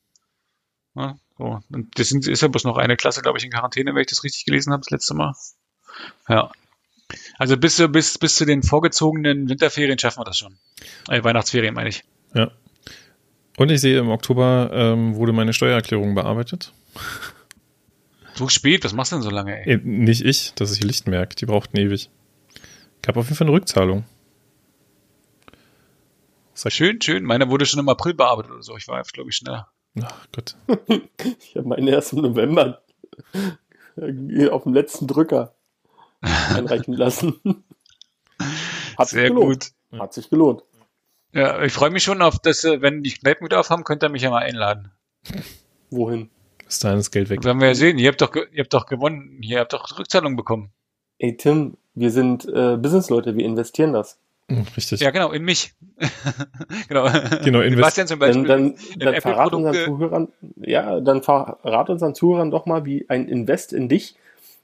Ja, 0.94 1.16
so. 1.38 1.60
Und 1.70 1.98
das 1.98 2.08
sind, 2.08 2.26
ist 2.26 2.42
ja 2.42 2.48
bloß 2.48 2.64
noch 2.64 2.76
eine 2.76 2.96
Klasse, 2.96 3.22
glaube 3.22 3.38
ich, 3.38 3.44
in 3.44 3.50
Quarantäne, 3.50 3.94
wenn 3.94 4.00
ich 4.02 4.08
das 4.08 4.24
richtig 4.24 4.44
gelesen 4.44 4.72
habe, 4.72 4.80
das 4.80 4.90
letzte 4.90 5.14
Mal. 5.14 5.34
Ja. 6.28 6.50
Also 7.38 7.56
bis, 7.58 7.76
zu- 7.76 7.88
bis, 7.88 8.16
bis 8.18 8.34
zu 8.36 8.46
den 8.46 8.62
vorgezogenen 8.62 9.48
Winterferien 9.48 9.98
schaffen 9.98 10.20
wir 10.20 10.24
das 10.24 10.38
schon. 10.38 10.56
Äh, 11.08 11.22
Weihnachtsferien 11.22 11.74
meine 11.74 11.90
ich. 11.90 12.04
Ja. 12.34 12.50
Und 13.58 13.70
ich 13.70 13.82
sehe, 13.82 13.98
im 13.98 14.08
Oktober 14.08 14.70
ähm, 14.72 15.14
wurde 15.14 15.32
meine 15.32 15.52
Steuererklärung 15.52 16.14
bearbeitet. 16.14 16.72
So 18.34 18.48
spät, 18.48 18.84
was 18.84 18.92
machst 18.92 19.12
du 19.12 19.16
denn 19.16 19.22
so 19.22 19.30
lange, 19.30 19.64
ey? 19.66 19.74
Äh, 19.74 19.80
nicht 19.82 20.24
ich, 20.24 20.54
das 20.54 20.70
ist 20.70 20.78
hier 20.78 20.86
Lichtenberg. 20.86 21.36
Die 21.36 21.46
brauchten 21.46 21.76
ewig. 21.76 22.10
Gab 23.02 23.16
auf 23.16 23.26
jeden 23.26 23.36
Fall 23.36 23.46
eine 23.46 23.54
Rückzahlung. 23.56 24.04
Sag, 26.54 26.72
Schön, 26.72 27.00
schön. 27.02 27.24
Meiner 27.24 27.50
wurde 27.50 27.66
schon 27.66 27.80
im 27.80 27.88
April 27.88 28.14
bearbeitet 28.14 28.52
oder 28.52 28.62
so. 28.62 28.76
Ich 28.76 28.88
war 28.88 28.98
jetzt, 28.98 29.12
glaube 29.12 29.30
ich, 29.30 29.36
schneller. 29.36 29.68
ach 30.02 30.26
Gott. 30.32 30.56
Ich 31.40 31.56
habe 31.56 31.68
meinen 31.68 31.88
erst 31.88 32.12
im 32.14 32.22
November 32.22 32.82
auf 34.50 34.62
dem 34.62 34.72
letzten 34.74 35.06
Drücker 35.06 35.54
einreichen 36.20 36.94
lassen. 36.94 37.40
Hat 38.96 39.08
sich 39.08 39.18
Sehr 39.18 39.28
gelohnt. 39.28 39.72
gut. 39.90 40.00
Hat 40.00 40.14
sich 40.14 40.30
gelohnt. 40.30 40.62
Ja, 41.32 41.62
ich 41.62 41.72
freue 41.72 41.90
mich 41.90 42.02
schon 42.04 42.22
auf 42.22 42.38
das, 42.38 42.64
äh, 42.64 42.80
wenn 42.80 43.02
die 43.02 43.10
Kneipen 43.12 43.44
wieder 43.46 43.60
aufhaben, 43.60 43.84
könnt 43.84 44.02
ihr 44.02 44.08
mich 44.08 44.22
ja 44.22 44.30
mal 44.30 44.42
einladen. 44.42 44.90
Wohin? 45.90 46.30
Bis 46.72 46.78
dahin 46.78 47.00
ist 47.00 47.10
Geld 47.10 47.28
weg. 47.28 47.44
Werden 47.44 47.60
wir 47.60 47.68
ja 47.68 47.74
sehen. 47.74 47.98
Ihr 47.98 48.08
habt 48.08 48.22
doch, 48.22 48.34
ihr 48.34 48.62
habt 48.62 48.72
doch 48.72 48.86
gewonnen. 48.86 49.42
Ihr 49.42 49.60
habt 49.60 49.74
doch 49.74 49.98
Rückzahlung 49.98 50.36
bekommen. 50.36 50.70
Ey 51.18 51.36
Tim, 51.36 51.76
wir 51.94 52.10
sind 52.10 52.46
äh, 52.46 52.78
Businessleute, 52.78 53.36
wir 53.36 53.44
investieren 53.44 53.92
das. 53.92 54.18
Hm, 54.48 54.64
Richtig. 54.74 55.00
Ja, 55.00 55.10
genau, 55.10 55.32
in 55.32 55.44
mich. 55.44 55.74
genau. 56.88 57.10
Genau, 57.44 57.60
Sebastian 57.60 58.06
zum 58.06 58.20
Beispiel. 58.20 58.46
Dann, 58.46 58.74
dann, 58.96 59.12
dann 59.12 59.20
verrat 59.20 59.52
unseren. 59.52 59.74
Zuhörern, 59.74 60.28
ja, 60.56 61.00
dann 61.00 61.22
verrat 61.22 61.90
unseren 61.90 62.14
Zuhörern 62.14 62.50
doch 62.50 62.64
mal, 62.64 62.86
wie 62.86 63.04
ein 63.10 63.28
Invest 63.28 63.74
in 63.74 63.90
dich 63.90 64.16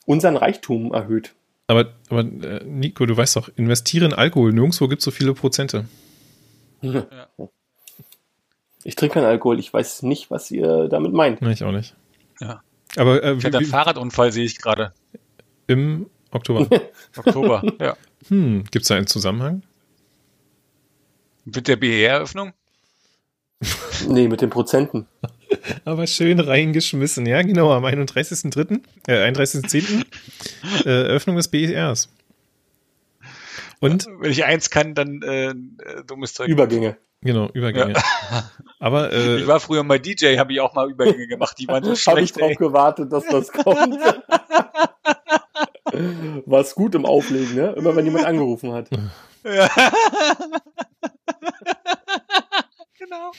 unseren 0.06 0.38
Reichtum 0.38 0.94
erhöht. 0.94 1.34
Aber, 1.66 1.92
aber 2.08 2.20
äh, 2.20 2.64
Nico, 2.64 3.04
du 3.04 3.18
weißt 3.18 3.36
doch, 3.36 3.50
investiere 3.56 4.06
in 4.06 4.14
Alkohol. 4.14 4.54
Nirgendwo 4.54 4.88
gibt 4.88 5.00
es 5.00 5.04
so 5.04 5.10
viele 5.10 5.34
Prozente. 5.34 5.84
Ich 8.84 8.94
trinke 8.94 9.14
keinen 9.14 9.26
Alkohol, 9.26 9.58
ich 9.58 9.72
weiß 9.72 10.02
nicht, 10.02 10.30
was 10.30 10.50
ihr 10.50 10.88
damit 10.88 11.12
meint. 11.12 11.42
Nee, 11.42 11.52
ich 11.52 11.64
auch 11.64 11.72
nicht. 11.72 11.94
Ja. 12.40 12.62
Aber 12.96 13.22
äh, 13.22 13.34
Ich 13.34 13.42
wie, 13.42 13.46
hatte 13.46 13.58
einen 13.58 13.66
wie, 13.66 13.70
Fahrradunfall, 13.70 14.32
sehe 14.32 14.44
ich 14.44 14.58
gerade. 14.58 14.92
im 15.66 16.06
Oktober. 16.30 16.68
Oktober. 17.16 17.62
ja. 17.80 17.96
hm, 18.28 18.64
gibt 18.70 18.82
es 18.82 18.88
da 18.88 18.96
einen 18.96 19.06
Zusammenhang? 19.06 19.62
Mit 21.44 21.68
der 21.68 21.76
BER-Öffnung? 21.76 22.52
Nee, 24.06 24.28
mit 24.28 24.40
den 24.40 24.50
Prozenten. 24.50 25.08
Aber 25.84 26.06
schön 26.06 26.38
reingeschmissen. 26.38 27.26
Ja, 27.26 27.42
genau, 27.42 27.72
am 27.72 27.84
31.3., 27.84 28.80
äh, 29.08 29.28
31.10. 29.32 30.04
äh, 30.84 30.88
Eröffnung 31.08 31.34
des 31.34 31.48
BERs. 31.48 32.08
Und, 33.80 34.06
Wenn 34.20 34.30
ich 34.30 34.44
eins 34.44 34.70
kann, 34.70 34.94
dann 34.94 35.20
äh, 35.22 35.52
dummes 36.06 36.34
Zeug. 36.34 36.46
Übergänge. 36.48 36.96
Genau, 37.20 37.48
Übergänge. 37.52 37.94
Aber, 38.80 39.12
äh, 39.12 39.38
Ich 39.40 39.46
war 39.46 39.60
früher 39.60 39.82
mal 39.82 39.98
DJ, 39.98 40.36
habe 40.38 40.52
ich 40.52 40.60
auch 40.60 40.74
mal 40.74 40.88
Übergänge 40.90 41.26
gemacht. 41.26 41.56
Die 41.58 41.66
waren 41.68 41.82
so 41.84 41.90
Habe 42.10 42.20
ich 42.20 42.30
schlecht, 42.30 42.40
drauf 42.40 42.50
ey. 42.50 42.56
gewartet, 42.56 43.12
dass 43.12 43.26
das 43.26 43.50
kommt. 43.52 43.98
War's 46.46 46.74
gut 46.74 46.94
im 46.94 47.06
Auflegen, 47.06 47.54
ne? 47.54 47.72
Immer 47.76 47.96
wenn 47.96 48.04
jemand 48.04 48.26
angerufen 48.26 48.72
hat. 48.72 48.88
Ja. 49.44 49.68
genau. 52.98 53.32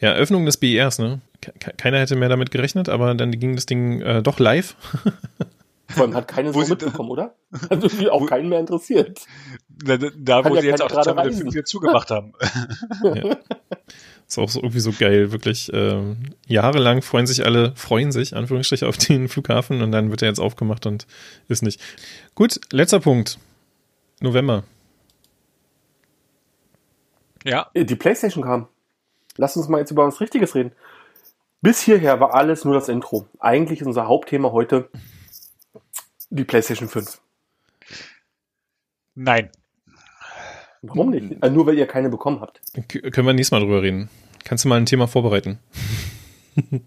ja, 0.00 0.10
Eröffnung 0.12 0.44
des 0.46 0.56
BERs, 0.56 0.98
ne? 0.98 1.20
Ke- 1.40 1.52
ke- 1.58 1.72
Keiner 1.76 1.98
hätte 2.00 2.16
mehr 2.16 2.28
damit 2.28 2.50
gerechnet, 2.50 2.88
aber 2.88 3.14
dann 3.14 3.32
ging 3.38 3.54
das 3.54 3.66
Ding 3.66 4.00
äh, 4.02 4.22
doch 4.22 4.38
live. 4.38 4.74
Vor 5.90 6.04
allem 6.04 6.14
hat 6.14 6.28
keine 6.28 6.54
Wo 6.54 6.62
so 6.62 6.70
mitbekommen, 6.70 7.10
oder? 7.10 7.34
Hat 7.52 7.82
irgendwie 7.82 8.08
auch 8.10 8.26
keinen 8.26 8.48
mehr 8.48 8.60
interessiert. 8.60 9.20
Da, 9.68 9.96
da 9.96 10.44
wo 10.44 10.54
ja 10.54 10.60
sie 10.60 10.68
jetzt 10.68 10.80
keiner 10.80 10.90
auch 10.90 11.04
gerade 11.04 11.16
reisen. 11.16 11.52
wieder 11.52 11.64
zugemacht 11.64 12.10
haben. 12.10 12.32
Ist 14.28 14.38
auch 14.38 14.48
so 14.48 14.60
irgendwie 14.60 14.80
so 14.80 14.92
geil, 14.92 15.32
wirklich. 15.32 15.70
Ähm, 15.74 16.18
jahrelang 16.46 17.02
freuen 17.02 17.26
sich 17.26 17.44
alle, 17.44 17.74
freuen 17.74 18.12
sich, 18.12 18.36
Anführungsstriche, 18.36 18.86
auf 18.86 18.96
den 18.96 19.28
Flughafen 19.28 19.82
und 19.82 19.90
dann 19.90 20.10
wird 20.10 20.22
er 20.22 20.28
jetzt 20.28 20.38
aufgemacht 20.38 20.86
und 20.86 21.06
ist 21.48 21.62
nicht. 21.62 21.80
Gut, 22.36 22.60
letzter 22.70 23.00
Punkt. 23.00 23.38
November. 24.20 24.62
Ja, 27.44 27.70
Äh, 27.74 27.84
Die 27.84 27.96
Playstation 27.96 28.44
kam. 28.44 28.68
Lass 29.36 29.56
uns 29.56 29.68
mal 29.68 29.78
jetzt 29.78 29.90
über 29.90 30.06
was 30.06 30.20
Richtiges 30.20 30.54
reden. 30.54 30.72
Bis 31.62 31.80
hierher 31.80 32.20
war 32.20 32.34
alles 32.34 32.64
nur 32.64 32.74
das 32.74 32.88
Intro. 32.88 33.26
Eigentlich 33.38 33.80
ist 33.80 33.86
unser 33.86 34.06
Hauptthema 34.06 34.52
heute 34.52 34.88
die 36.30 36.44
Playstation 36.44 36.88
5. 36.88 37.20
nein. 39.14 39.50
Warum 40.82 41.10
nicht? 41.10 41.42
Äh, 41.42 41.50
nur 41.50 41.66
weil 41.66 41.76
ihr 41.76 41.86
keine 41.86 42.08
bekommen 42.08 42.40
habt. 42.40 42.60
K 42.88 43.00
können 43.10 43.26
wir 43.26 43.34
nächstes 43.34 43.50
Mal 43.52 43.60
drüber 43.60 43.82
reden. 43.82 44.08
Kannst 44.44 44.64
du 44.64 44.68
mal 44.68 44.76
ein 44.76 44.86
Thema 44.86 45.06
vorbereiten? 45.08 45.58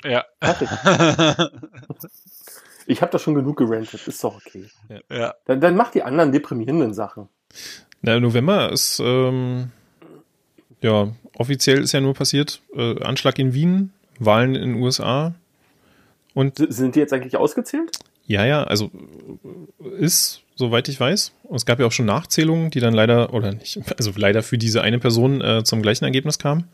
Ja. 0.03 0.25
Ich 2.85 3.01
habe 3.01 3.11
da 3.11 3.17
schon 3.17 3.33
genug 3.33 3.57
gerantet. 3.57 4.05
Ist 4.07 4.21
doch 4.23 4.35
okay. 4.35 4.67
ja. 5.09 5.33
Dann, 5.45 5.61
dann 5.61 5.75
macht 5.77 5.95
die 5.95 6.03
anderen 6.03 6.33
deprimierenden 6.33 6.93
Sachen. 6.93 7.29
Na, 8.01 8.19
November 8.19 8.71
ist, 8.73 8.99
ähm, 8.99 9.71
ja, 10.81 11.07
offiziell 11.37 11.81
ist 11.81 11.93
ja 11.93 12.01
nur 12.01 12.13
passiert, 12.13 12.61
äh, 12.75 13.01
Anschlag 13.01 13.39
in 13.39 13.53
Wien, 13.53 13.93
Wahlen 14.19 14.53
in 14.55 14.73
den 14.73 14.81
USA 14.81 15.33
und 16.33 16.59
S- 16.59 16.75
Sind 16.75 16.95
die 16.95 16.99
jetzt 16.99 17.13
eigentlich 17.13 17.37
ausgezählt? 17.37 17.97
Ja, 18.26 18.45
ja, 18.45 18.63
also 18.63 18.91
äh, 19.84 20.03
ist, 20.03 20.41
soweit 20.55 20.88
ich 20.88 20.99
weiß. 20.99 21.34
Und 21.43 21.55
es 21.55 21.65
gab 21.65 21.80
ja 21.80 21.86
auch 21.86 21.91
schon 21.91 22.05
Nachzählungen, 22.05 22.69
die 22.69 22.80
dann 22.80 22.93
leider, 22.93 23.34
oder 23.34 23.53
nicht, 23.53 23.80
also 23.97 24.11
leider 24.15 24.43
für 24.43 24.57
diese 24.57 24.82
eine 24.82 24.99
Person 24.99 25.41
äh, 25.41 25.63
zum 25.63 25.82
gleichen 25.82 26.05
Ergebnis 26.05 26.39
kamen. 26.39 26.67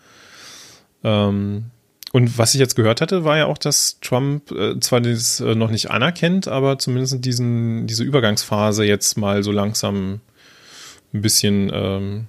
Ähm, 1.04 1.66
und 2.12 2.38
was 2.38 2.54
ich 2.56 2.60
jetzt 2.60 2.76
gehört 2.76 3.02
hatte, 3.02 3.24
war 3.24 3.38
ja 3.38 3.46
auch, 3.46 3.58
dass 3.58 4.00
Trump 4.00 4.52
äh, 4.52 4.80
zwar 4.80 5.00
das 5.02 5.40
äh, 5.40 5.54
noch 5.56 5.70
nicht 5.70 5.92
anerkennt, 5.92 6.48
aber 6.48 6.80
zumindest 6.80 7.24
diesen, 7.24 7.86
diese 7.88 8.04
Übergangsphase 8.04 8.84
jetzt 8.84 9.18
mal 9.18 9.44
so 9.44 9.52
langsam 9.52 10.20
ein 11.14 11.22
bisschen 11.22 11.72
ähm, 11.74 12.28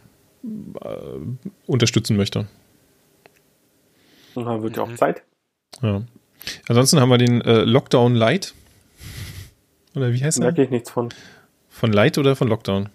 äh, 0.83 1.47
unterstützen 1.67 2.17
möchte. 2.17 2.47
Und 4.35 4.45
dann 4.45 4.63
wird 4.63 4.77
ja 4.77 4.87
Mhm. 4.87 4.93
auch 4.93 4.97
Zeit. 4.97 5.23
Ja. 5.83 6.03
Ansonsten 6.69 7.01
haben 7.01 7.09
wir 7.11 7.19
den 7.19 7.41
äh, 7.43 7.63
Lockdown 7.65 8.15
Light. 8.15 8.55
Oder 9.95 10.13
wie 10.13 10.23
heißt 10.23 10.39
er? 10.39 10.45
Merke 10.45 10.63
ich 10.63 10.71
nichts 10.71 10.91
von, 10.91 11.09
Von 11.69 11.93
Light 11.93 12.19
oder 12.19 12.37
von 12.37 12.49
Lockdown? 12.49 12.89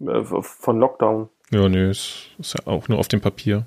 äh, 0.00 0.22
von 0.24 0.78
Lockdown. 0.78 1.28
Ja, 1.50 1.68
nö, 1.68 1.90
ist, 1.90 2.30
ist 2.38 2.54
ja 2.54 2.66
auch 2.66 2.88
nur 2.88 2.98
auf 2.98 3.08
dem 3.08 3.20
Papier. 3.20 3.66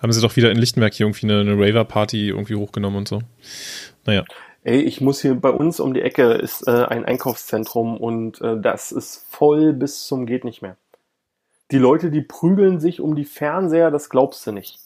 Haben 0.00 0.12
sie 0.12 0.20
doch 0.20 0.36
wieder 0.36 0.50
in 0.50 0.58
Lichtenberg 0.58 0.94
hier 0.94 1.06
irgendwie 1.06 1.26
eine, 1.26 1.40
eine 1.40 1.54
Raver-Party 1.54 2.28
irgendwie 2.28 2.54
hochgenommen 2.54 2.98
und 2.98 3.08
so. 3.08 3.20
Naja, 4.04 4.24
Ey, 4.64 4.82
ich 4.82 5.00
muss 5.00 5.22
hier 5.22 5.34
bei 5.34 5.50
uns 5.50 5.80
um 5.80 5.94
die 5.94 6.02
Ecke 6.02 6.32
ist 6.32 6.66
äh, 6.66 6.84
ein 6.84 7.04
Einkaufszentrum 7.04 7.96
und 7.96 8.40
äh, 8.40 8.60
das 8.60 8.92
ist 8.92 9.24
voll 9.30 9.72
bis 9.72 10.06
zum 10.06 10.26
geht 10.26 10.44
nicht 10.44 10.62
mehr. 10.62 10.76
Die 11.70 11.78
Leute, 11.78 12.10
die 12.10 12.22
prügeln 12.22 12.80
sich 12.80 13.00
um 13.00 13.14
die 13.14 13.24
Fernseher, 13.24 13.90
das 13.90 14.10
glaubst 14.10 14.46
du 14.46 14.52
nicht. 14.52 14.78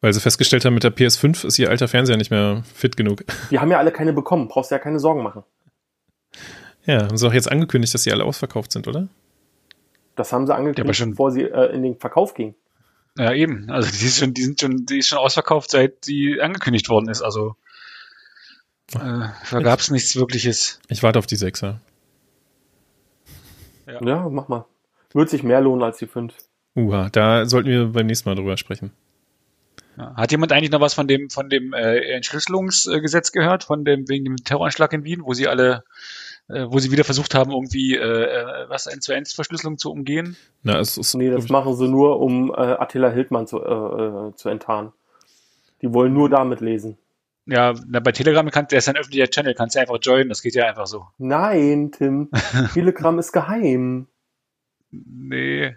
Weil 0.00 0.12
sie 0.14 0.20
festgestellt 0.20 0.64
haben, 0.64 0.74
mit 0.74 0.82
der 0.84 0.94
PS5 0.96 1.46
ist 1.46 1.58
ihr 1.58 1.68
alter 1.68 1.86
Fernseher 1.88 2.16
nicht 2.16 2.30
mehr 2.30 2.62
fit 2.74 2.96
genug. 2.96 3.24
Die 3.50 3.58
haben 3.58 3.70
ja 3.70 3.78
alle 3.78 3.92
keine 3.92 4.12
bekommen, 4.14 4.48
brauchst 4.48 4.70
du 4.70 4.74
ja 4.74 4.78
keine 4.78 4.98
Sorgen 4.98 5.22
machen. 5.22 5.44
Ja, 6.86 7.02
haben 7.06 7.16
sie 7.18 7.26
auch 7.28 7.34
jetzt 7.34 7.50
angekündigt, 7.50 7.92
dass 7.92 8.02
sie 8.04 8.12
alle 8.12 8.24
ausverkauft 8.24 8.72
sind, 8.72 8.88
oder? 8.88 9.08
Das 10.16 10.32
haben 10.32 10.46
sie 10.46 10.50
Ja, 10.52 10.56
aber 10.56 10.68
angekündigt, 10.68 10.96
schon- 10.98 11.10
bevor 11.10 11.30
sie 11.32 11.42
äh, 11.42 11.74
in 11.74 11.82
den 11.82 11.96
Verkauf 11.98 12.32
gingen. 12.34 12.54
Ja, 13.18 13.32
eben. 13.34 13.68
Also 13.70 13.90
die 13.90 14.06
ist 14.06 14.18
schon, 14.18 14.32
die 14.32 14.42
sind 14.42 14.60
schon, 14.60 14.86
die 14.86 14.98
ist 14.98 15.08
schon 15.08 15.18
ausverkauft, 15.18 15.70
seit 15.70 16.06
die 16.06 16.40
angekündigt 16.40 16.88
worden 16.88 17.08
ist. 17.10 17.20
Also 17.22 17.56
äh, 18.94 18.98
da 19.50 19.60
gab 19.60 19.80
es 19.80 19.90
nichts 19.90 20.16
wirkliches. 20.16 20.80
Ich 20.88 21.02
warte 21.02 21.18
auf 21.18 21.26
die 21.26 21.36
Sechser. 21.36 21.80
Ja. 23.86 24.00
Ja, 24.02 24.28
mach 24.28 24.48
mal. 24.48 24.64
Wird 25.12 25.28
sich 25.28 25.42
mehr 25.42 25.60
lohnen 25.60 25.82
als 25.82 25.98
die 25.98 26.06
fünf. 26.06 26.34
Uha, 26.76 27.08
da 27.10 27.44
sollten 27.46 27.68
wir 27.68 27.86
beim 27.86 28.06
nächsten 28.06 28.28
Mal 28.28 28.36
drüber 28.36 28.56
sprechen. 28.56 28.92
Hat 29.96 30.30
jemand 30.32 30.52
eigentlich 30.52 30.70
noch 30.70 30.80
was 30.80 30.94
von 30.94 31.08
dem, 31.08 31.30
von 31.30 31.48
dem 31.48 31.72
äh, 31.72 31.98
Entschlüsselungsgesetz 32.14 33.32
gehört, 33.32 33.64
von 33.64 33.84
dem 33.84 34.08
wegen 34.08 34.24
dem 34.24 34.36
Terroranschlag 34.36 34.92
in 34.92 35.04
Wien, 35.04 35.22
wo 35.24 35.34
sie 35.34 35.48
alle, 35.48 35.84
äh, 36.48 36.66
wo 36.68 36.78
sie 36.78 36.90
wieder 36.90 37.04
versucht 37.04 37.34
haben, 37.34 37.50
irgendwie 37.50 37.96
äh, 37.96 38.00
äh, 38.00 38.68
was 38.68 38.86
end 38.86 39.02
zu 39.02 39.12
end 39.12 39.28
Verschlüsselung 39.28 39.78
zu 39.78 39.90
umgehen? 39.90 40.36
Na, 40.62 40.78
es 40.78 40.96
ist, 40.96 41.14
Nee, 41.14 41.30
das 41.30 41.48
machen 41.48 41.76
sie 41.76 41.88
nur, 41.88 42.20
um 42.20 42.50
äh, 42.50 42.54
Attila 42.54 43.10
Hildmann 43.10 43.46
zu, 43.46 43.58
äh, 43.58 44.28
äh, 44.28 44.34
zu 44.34 44.48
enttarnen. 44.48 44.92
Die 45.82 45.92
wollen 45.92 46.14
nur 46.14 46.30
damit 46.30 46.60
lesen. 46.60 46.96
Ja, 47.46 47.74
na, 47.86 48.00
bei 48.00 48.12
Telegram 48.12 48.48
kannst 48.50 48.72
der 48.72 48.78
ist 48.78 48.88
ein 48.88 48.96
öffentlicher 48.96 49.28
Channel, 49.28 49.54
kannst 49.54 49.74
du 49.74 49.80
einfach 49.80 49.98
joinen, 50.00 50.28
das 50.28 50.42
geht 50.42 50.54
ja 50.54 50.66
einfach 50.66 50.86
so. 50.86 51.06
Nein, 51.18 51.90
Tim. 51.92 52.30
Telegram 52.74 53.18
ist 53.18 53.32
geheim. 53.32 54.06
Nee. 54.90 55.74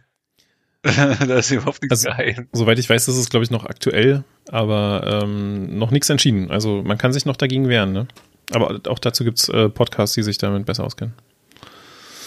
da 1.28 1.38
ist 1.38 1.50
überhaupt 1.52 1.82
nichts 1.82 2.06
Also- 2.06 2.10
geheim. 2.10 2.48
Soweit 2.52 2.78
ich 2.80 2.90
weiß, 2.90 3.08
ist 3.08 3.18
es, 3.18 3.30
glaube 3.30 3.44
ich, 3.46 3.52
noch 3.52 3.66
aktuell, 3.66 4.24
aber 4.50 5.22
ähm, 5.24 5.78
noch 5.78 5.92
nichts 5.92 6.10
entschieden. 6.10 6.52
Also 6.52 6.84
man 6.84 6.98
kann 6.98 7.14
sich 7.14 7.26
noch 7.26 7.38
dagegen 7.38 7.70
wehren, 7.70 7.94
ne? 7.94 8.08
Aber 8.52 8.80
auch 8.90 9.00
dazu 9.00 9.24
gibt's 9.24 9.48
äh, 9.50 9.70
Podcasts, 9.70 10.14
die 10.16 10.24
sich 10.24 10.38
damit 10.38 10.66
besser 10.66 10.84
auskennen. 10.84 11.14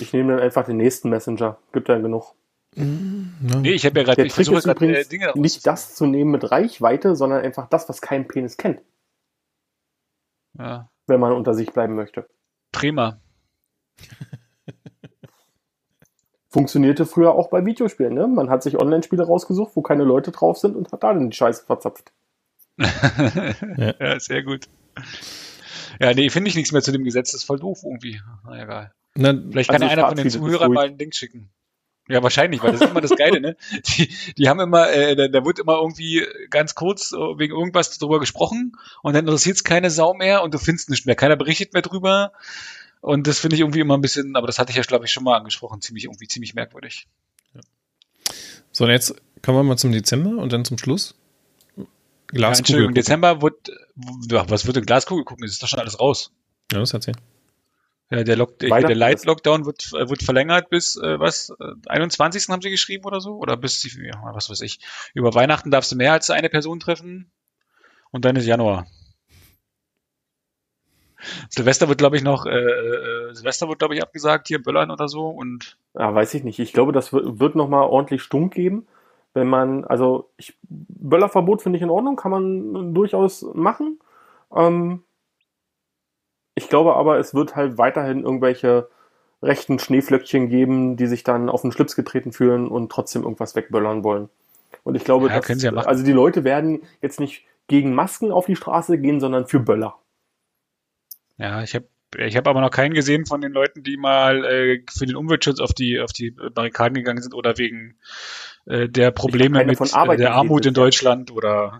Ich 0.00 0.12
nehme 0.12 0.32
dann 0.34 0.42
einfach 0.42 0.64
den 0.64 0.78
nächsten 0.78 1.10
Messenger. 1.10 1.58
Gibt 1.72 1.88
ja 1.88 1.98
genug. 1.98 2.34
Ja. 2.74 2.82
Nee, 2.84 3.72
ich 3.72 3.86
habe 3.86 3.98
ja 4.00 4.04
gerade, 4.04 4.22
Der 4.22 4.30
Trick 4.30 4.50
ist 4.50 4.66
äh, 4.66 4.70
übrigens 4.70 5.08
Dinge 5.08 5.32
nicht 5.34 5.66
das 5.66 5.94
zu 5.94 6.06
nehmen 6.06 6.30
mit 6.30 6.50
Reichweite, 6.50 7.16
sondern 7.16 7.42
einfach 7.42 7.68
das, 7.68 7.88
was 7.88 8.00
kein 8.02 8.26
Penis 8.28 8.56
kennt, 8.58 8.80
Ja, 10.58 10.90
wenn 11.06 11.20
man 11.20 11.32
unter 11.32 11.54
sich 11.54 11.70
bleiben 11.72 11.94
möchte. 11.94 12.26
prima. 12.72 13.20
Funktionierte 16.56 17.04
früher 17.04 17.34
auch 17.34 17.50
bei 17.50 17.66
Videospielen. 17.66 18.14
Ne? 18.14 18.26
Man 18.26 18.48
hat 18.48 18.62
sich 18.62 18.80
Online-Spiele 18.80 19.24
rausgesucht, 19.24 19.72
wo 19.74 19.82
keine 19.82 20.04
Leute 20.04 20.30
drauf 20.30 20.56
sind 20.56 20.74
und 20.74 20.90
hat 20.90 21.02
da 21.02 21.12
dann 21.12 21.28
die 21.28 21.36
Scheiße 21.36 21.66
verzapft. 21.66 22.12
ja. 22.78 24.18
sehr 24.18 24.42
gut. 24.42 24.64
Ja, 26.00 26.14
nee, 26.14 26.30
finde 26.30 26.48
ich 26.48 26.54
nichts 26.56 26.72
mehr 26.72 26.80
zu 26.80 26.92
dem 26.92 27.04
Gesetz, 27.04 27.32
das 27.32 27.42
ist 27.42 27.46
voll 27.46 27.58
doof 27.58 27.80
irgendwie. 27.84 28.22
Na 28.46 28.62
egal. 28.62 28.94
Na, 29.14 29.34
Vielleicht 29.50 29.68
kann 29.68 29.82
Also 29.82 29.94
ja 29.94 29.98
einer 29.98 30.08
von 30.08 30.16
den 30.16 30.30
Zuhörern 30.30 30.72
mal 30.72 30.86
einen 30.86 30.96
Link 30.96 31.14
schicken. 31.14 31.50
Ja, 32.08 32.22
wahrscheinlich, 32.22 32.62
weil 32.62 32.72
das 32.72 32.80
ist 32.80 32.90
immer 32.90 33.02
das 33.02 33.16
Geile, 33.16 33.42
ne? 33.42 33.56
Die, 33.88 34.08
die 34.38 34.48
haben 34.48 34.60
immer, 34.60 34.90
äh, 34.90 35.14
da, 35.14 35.28
da 35.28 35.44
wird 35.44 35.58
immer 35.58 35.76
irgendwie 35.76 36.24
ganz 36.48 36.74
kurz 36.74 37.12
äh, 37.12 37.16
wegen 37.16 37.54
irgendwas 37.54 37.98
drüber 37.98 38.18
gesprochen 38.18 38.72
und 39.02 39.12
dann 39.12 39.26
interessiert 39.26 39.56
es 39.56 39.64
keine 39.64 39.90
Sau 39.90 40.14
mehr 40.14 40.42
und 40.42 40.54
du 40.54 40.58
findest 40.58 40.88
nicht 40.88 41.04
mehr. 41.04 41.16
Keiner 41.16 41.36
berichtet 41.36 41.74
mehr 41.74 41.82
drüber. 41.82 42.32
Und 43.06 43.28
das 43.28 43.38
finde 43.38 43.54
ich 43.54 43.60
irgendwie 43.60 43.78
immer 43.78 43.96
ein 43.96 44.00
bisschen, 44.00 44.34
aber 44.34 44.48
das 44.48 44.58
hatte 44.58 44.72
ich 44.72 44.76
ja, 44.76 44.82
glaube 44.82 45.04
ich, 45.04 45.12
schon 45.12 45.22
mal 45.22 45.36
angesprochen, 45.36 45.80
ziemlich 45.80 46.06
irgendwie 46.06 46.26
ziemlich 46.26 46.54
merkwürdig. 46.54 47.06
so, 48.72 48.82
und 48.82 48.90
jetzt 48.90 49.14
kommen 49.42 49.58
wir 49.58 49.62
mal 49.62 49.76
zum 49.76 49.92
Dezember 49.92 50.42
und 50.42 50.52
dann 50.52 50.64
zum 50.64 50.76
Schluss. 50.76 51.14
Ja, 51.76 51.84
Glaskugel. 52.26 52.58
Entschuldigung, 52.58 52.94
Dezember 52.94 53.42
wird, 53.42 53.70
ja, 54.28 54.50
was 54.50 54.66
wird 54.66 54.78
in 54.78 54.86
Glaskugel 54.86 55.24
gucken? 55.24 55.44
Das 55.44 55.52
ist 55.52 55.62
doch 55.62 55.68
schon 55.68 55.78
alles 55.78 56.00
raus. 56.00 56.32
Ja, 56.72 56.80
das 56.80 56.94
erzählen. 56.94 57.16
Ja, 58.10 58.24
der, 58.24 58.34
Lock, 58.34 58.58
der 58.58 58.96
Light 58.96 59.24
Lockdown 59.24 59.66
wird, 59.66 59.92
äh, 59.92 60.08
wird 60.08 60.24
verlängert 60.24 60.68
bis 60.68 60.96
äh, 60.96 61.20
was? 61.20 61.50
Äh, 61.60 61.74
21. 61.86 62.48
haben 62.48 62.60
sie 62.60 62.70
geschrieben 62.70 63.04
oder 63.04 63.20
so? 63.20 63.36
Oder 63.36 63.56
bis 63.56 63.84
ja, 63.84 64.20
was 64.34 64.50
weiß 64.50 64.62
ich. 64.62 64.80
Über 65.14 65.32
Weihnachten 65.32 65.70
darfst 65.70 65.92
du 65.92 65.96
mehr 65.96 66.12
als 66.12 66.28
eine 66.30 66.48
Person 66.48 66.80
treffen 66.80 67.30
und 68.10 68.24
dann 68.24 68.34
ist 68.34 68.46
Januar. 68.46 68.88
Silvester 71.48 71.88
wird, 71.88 71.98
glaube 71.98 72.16
ich, 72.16 72.22
noch, 72.22 72.46
äh, 72.46 72.50
äh, 72.50 73.34
Silvester 73.34 73.68
wird, 73.68 73.78
glaube 73.78 73.94
ich, 73.94 74.02
abgesagt, 74.02 74.48
hier 74.48 74.62
Böllern 74.62 74.90
oder 74.90 75.08
so 75.08 75.28
und 75.28 75.76
Ja, 75.94 76.14
weiß 76.14 76.34
ich 76.34 76.44
nicht. 76.44 76.58
Ich 76.58 76.72
glaube, 76.72 76.92
das 76.92 77.12
wird, 77.12 77.40
wird 77.40 77.54
nochmal 77.54 77.84
ordentlich 77.84 78.22
Stunk 78.22 78.54
geben. 78.54 78.86
Wenn 79.34 79.48
man, 79.48 79.84
also 79.84 80.30
ich, 80.36 80.56
Böllerverbot 80.62 81.62
finde 81.62 81.76
ich 81.76 81.82
in 81.82 81.90
Ordnung, 81.90 82.16
kann 82.16 82.30
man 82.30 82.94
durchaus 82.94 83.44
machen. 83.54 84.00
Ähm, 84.54 85.02
ich 86.54 86.68
glaube 86.68 86.96
aber, 86.96 87.18
es 87.18 87.34
wird 87.34 87.54
halt 87.54 87.76
weiterhin 87.76 88.22
irgendwelche 88.22 88.88
rechten 89.42 89.78
Schneeflöckchen 89.78 90.48
geben, 90.48 90.96
die 90.96 91.06
sich 91.06 91.22
dann 91.22 91.50
auf 91.50 91.62
den 91.62 91.72
Schlips 91.72 91.96
getreten 91.96 92.32
fühlen 92.32 92.68
und 92.68 92.90
trotzdem 92.90 93.22
irgendwas 93.22 93.54
wegböllern 93.54 94.02
wollen. 94.04 94.30
Und 94.82 94.94
ich 94.94 95.04
glaube, 95.04 95.28
Ja, 95.28 95.42
sie 95.42 95.66
ja 95.66 95.72
also 95.72 96.04
die 96.04 96.12
Leute 96.12 96.44
werden 96.44 96.82
jetzt 97.02 97.20
nicht 97.20 97.44
gegen 97.68 97.94
Masken 97.94 98.32
auf 98.32 98.46
die 98.46 98.56
Straße 98.56 98.98
gehen, 98.98 99.20
sondern 99.20 99.46
für 99.46 99.60
Böller. 99.60 99.96
Ja, 101.38 101.62
ich 101.62 101.74
habe 101.74 101.86
ich 102.16 102.36
hab 102.36 102.46
aber 102.46 102.60
noch 102.60 102.70
keinen 102.70 102.94
gesehen 102.94 103.26
von 103.26 103.40
den 103.40 103.52
Leuten, 103.52 103.82
die 103.82 103.96
mal 103.96 104.44
äh, 104.44 104.82
für 104.90 105.06
den 105.06 105.16
Umweltschutz 105.16 105.60
auf 105.60 105.74
die 105.74 106.00
auf 106.00 106.12
die 106.12 106.30
Barrikaden 106.30 106.94
gegangen 106.94 107.20
sind 107.20 107.34
oder 107.34 107.58
wegen 107.58 107.96
äh, 108.66 108.88
der 108.88 109.10
Probleme 109.10 109.64
mit 109.64 109.78
von 109.78 109.88
äh, 109.88 110.16
der 110.16 110.34
Armut 110.34 110.66
in. 110.66 110.74
Deutschland 110.74 111.30
oder 111.30 111.78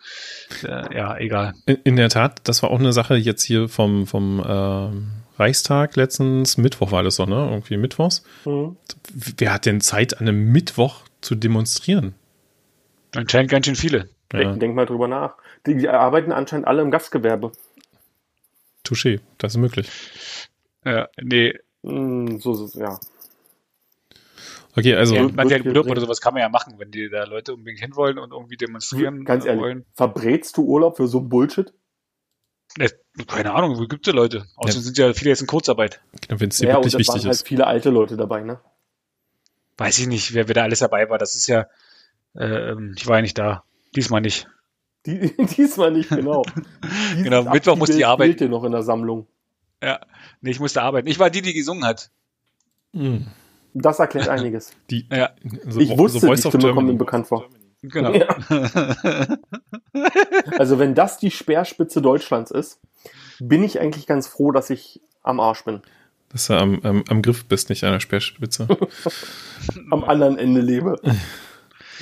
äh, 0.64 0.96
ja, 0.96 1.16
egal. 1.18 1.54
In, 1.66 1.78
in 1.84 1.96
der 1.96 2.08
Tat, 2.08 2.40
das 2.44 2.62
war 2.62 2.70
auch 2.70 2.78
eine 2.78 2.92
Sache 2.92 3.16
jetzt 3.16 3.42
hier 3.42 3.68
vom, 3.68 4.06
vom 4.06 4.42
ähm, 4.46 5.10
Reichstag 5.38 5.96
letztens. 5.96 6.56
Mittwoch 6.56 6.92
war 6.92 7.02
das 7.02 7.16
doch, 7.16 7.26
ne? 7.26 7.48
Irgendwie 7.50 7.76
Mittwochs. 7.76 8.24
Mhm. 8.44 8.76
Wer 9.12 9.52
hat 9.52 9.66
denn 9.66 9.80
Zeit, 9.80 10.20
an 10.20 10.28
einem 10.28 10.52
Mittwoch 10.52 11.02
zu 11.20 11.34
demonstrieren? 11.34 12.14
Anscheinend 13.14 13.50
ganz 13.50 13.66
schön 13.66 13.76
viele. 13.76 14.08
Ja, 14.32 14.38
Denk, 14.38 14.60
denk 14.60 14.74
mal 14.74 14.86
drüber 14.86 15.08
nach. 15.08 15.34
Die, 15.66 15.76
die 15.76 15.88
arbeiten 15.88 16.32
anscheinend 16.32 16.66
alle 16.66 16.82
im 16.82 16.90
Gastgewerbe. 16.90 17.52
Touché, 18.84 19.20
das 19.38 19.54
ist 19.54 19.58
möglich. 19.58 19.88
Ja, 20.84 21.08
nee, 21.20 21.54
Mm, 21.84 22.38
so, 22.38 22.54
so, 22.54 22.78
ja. 22.78 23.00
Okay, 24.76 24.94
also 24.94 25.16
ja, 25.16 25.22
wird- 25.24 25.34
man, 25.34 25.48
der 25.48 25.58
wird 25.64 25.66
Urlaub 25.76 25.90
oder 25.90 26.00
sowas 26.00 26.20
kann 26.20 26.32
man 26.34 26.42
ja 26.42 26.48
machen, 26.48 26.74
wenn 26.78 26.90
die 26.92 27.08
da 27.10 27.24
Leute 27.24 27.54
unbedingt 27.54 27.80
hinwollen 27.80 28.18
und 28.18 28.30
irgendwie 28.32 28.56
demonstrieren 28.56 29.24
Ganz 29.24 29.44
äh, 29.44 29.48
ehrlich, 29.48 29.62
wollen. 29.62 29.84
verbrätst 29.94 30.56
du 30.56 30.62
Urlaub 30.64 30.96
für 30.96 31.08
so 31.08 31.18
ein 31.18 31.28
Bullshit? 31.28 31.72
Keine 33.26 33.52
Ahnung, 33.52 33.78
wo 33.78 33.86
gibt's 33.86 34.06
da 34.06 34.12
Leute? 34.12 34.46
Außerdem 34.56 34.78
Ja. 34.80 34.84
sind 34.84 34.98
ja 34.98 35.12
viele 35.12 35.30
jetzt 35.30 35.40
in 35.42 35.46
Kurzarbeit. 35.46 36.00
wenn 36.28 36.48
es 36.48 36.56
dir 36.58 36.68
Ja, 36.68 36.76
und 36.78 36.84
wirklich 36.84 36.94
es 37.02 37.08
waren 37.08 37.16
wichtig 37.16 37.26
halt 37.26 37.34
ist. 37.40 37.48
viele 37.48 37.66
alte 37.66 37.90
Leute 37.90 38.16
dabei, 38.16 38.40
ne? 38.42 38.60
Weiß 39.76 39.98
ich 39.98 40.06
nicht, 40.06 40.32
wer, 40.32 40.48
wer 40.48 40.54
da 40.54 40.62
alles 40.62 40.78
dabei 40.78 41.10
war. 41.10 41.18
Das 41.18 41.34
ist 41.34 41.48
ja, 41.48 41.66
äh, 42.34 42.70
ähm, 42.70 42.94
ich 42.96 43.06
war 43.06 43.16
ja 43.16 43.22
nicht 43.22 43.36
da. 43.38 43.64
Diesmal 43.94 44.20
nicht. 44.22 44.46
Die, 45.06 45.34
diesmal 45.56 45.90
nicht, 45.92 46.08
genau. 46.10 46.42
Dieses 47.12 47.24
Genau, 47.24 47.50
Mittwoch 47.50 47.76
musste 47.76 47.96
ich 47.98 48.06
arbeiten. 48.06 48.30
fehlt 48.30 48.40
dir 48.40 48.48
noch 48.48 48.64
in 48.64 48.72
der 48.72 48.82
Sammlung. 48.82 49.26
Ja, 49.82 50.00
nee, 50.40 50.50
ich 50.50 50.60
musste 50.60 50.80
arbeiten. 50.82 51.08
Ich 51.08 51.18
war 51.18 51.28
die, 51.30 51.42
die 51.42 51.52
gesungen 51.54 51.84
hat. 51.84 52.10
Hm. 52.94 53.26
Das 53.74 53.98
erklärt 53.98 54.28
einiges. 54.28 54.72
Die, 54.90 55.06
Ja, 55.10 55.30
so, 55.66 55.80
Ich 55.80 55.96
wusste, 55.96 56.20
so 56.20 56.26
Voice 56.26 56.42
die 56.42 56.48
Stimme 56.48 56.74
kommt 56.74 56.88
mir 56.88 56.94
bekannt 56.94 57.26
vor. 57.26 57.46
genau. 57.82 58.12
Ja. 58.12 58.28
Also 60.58 60.78
wenn 60.78 60.94
das 60.94 61.18
die 61.18 61.30
Speerspitze 61.30 62.00
Deutschlands 62.02 62.50
ist, 62.50 62.80
bin 63.40 63.64
ich 63.64 63.80
eigentlich 63.80 64.06
ganz 64.06 64.26
froh, 64.28 64.52
dass 64.52 64.70
ich 64.70 65.00
am 65.22 65.40
Arsch 65.40 65.64
bin. 65.64 65.80
Dass 66.30 66.46
du 66.46 66.54
am, 66.54 66.80
am, 66.82 67.04
am 67.08 67.22
Griff 67.22 67.46
bist, 67.46 67.70
nicht 67.70 67.82
an 67.84 67.92
der 67.92 68.00
Speerspitze. 68.00 68.68
Am 69.90 70.04
anderen 70.04 70.38
Ende 70.38 70.60
lebe. 70.60 71.00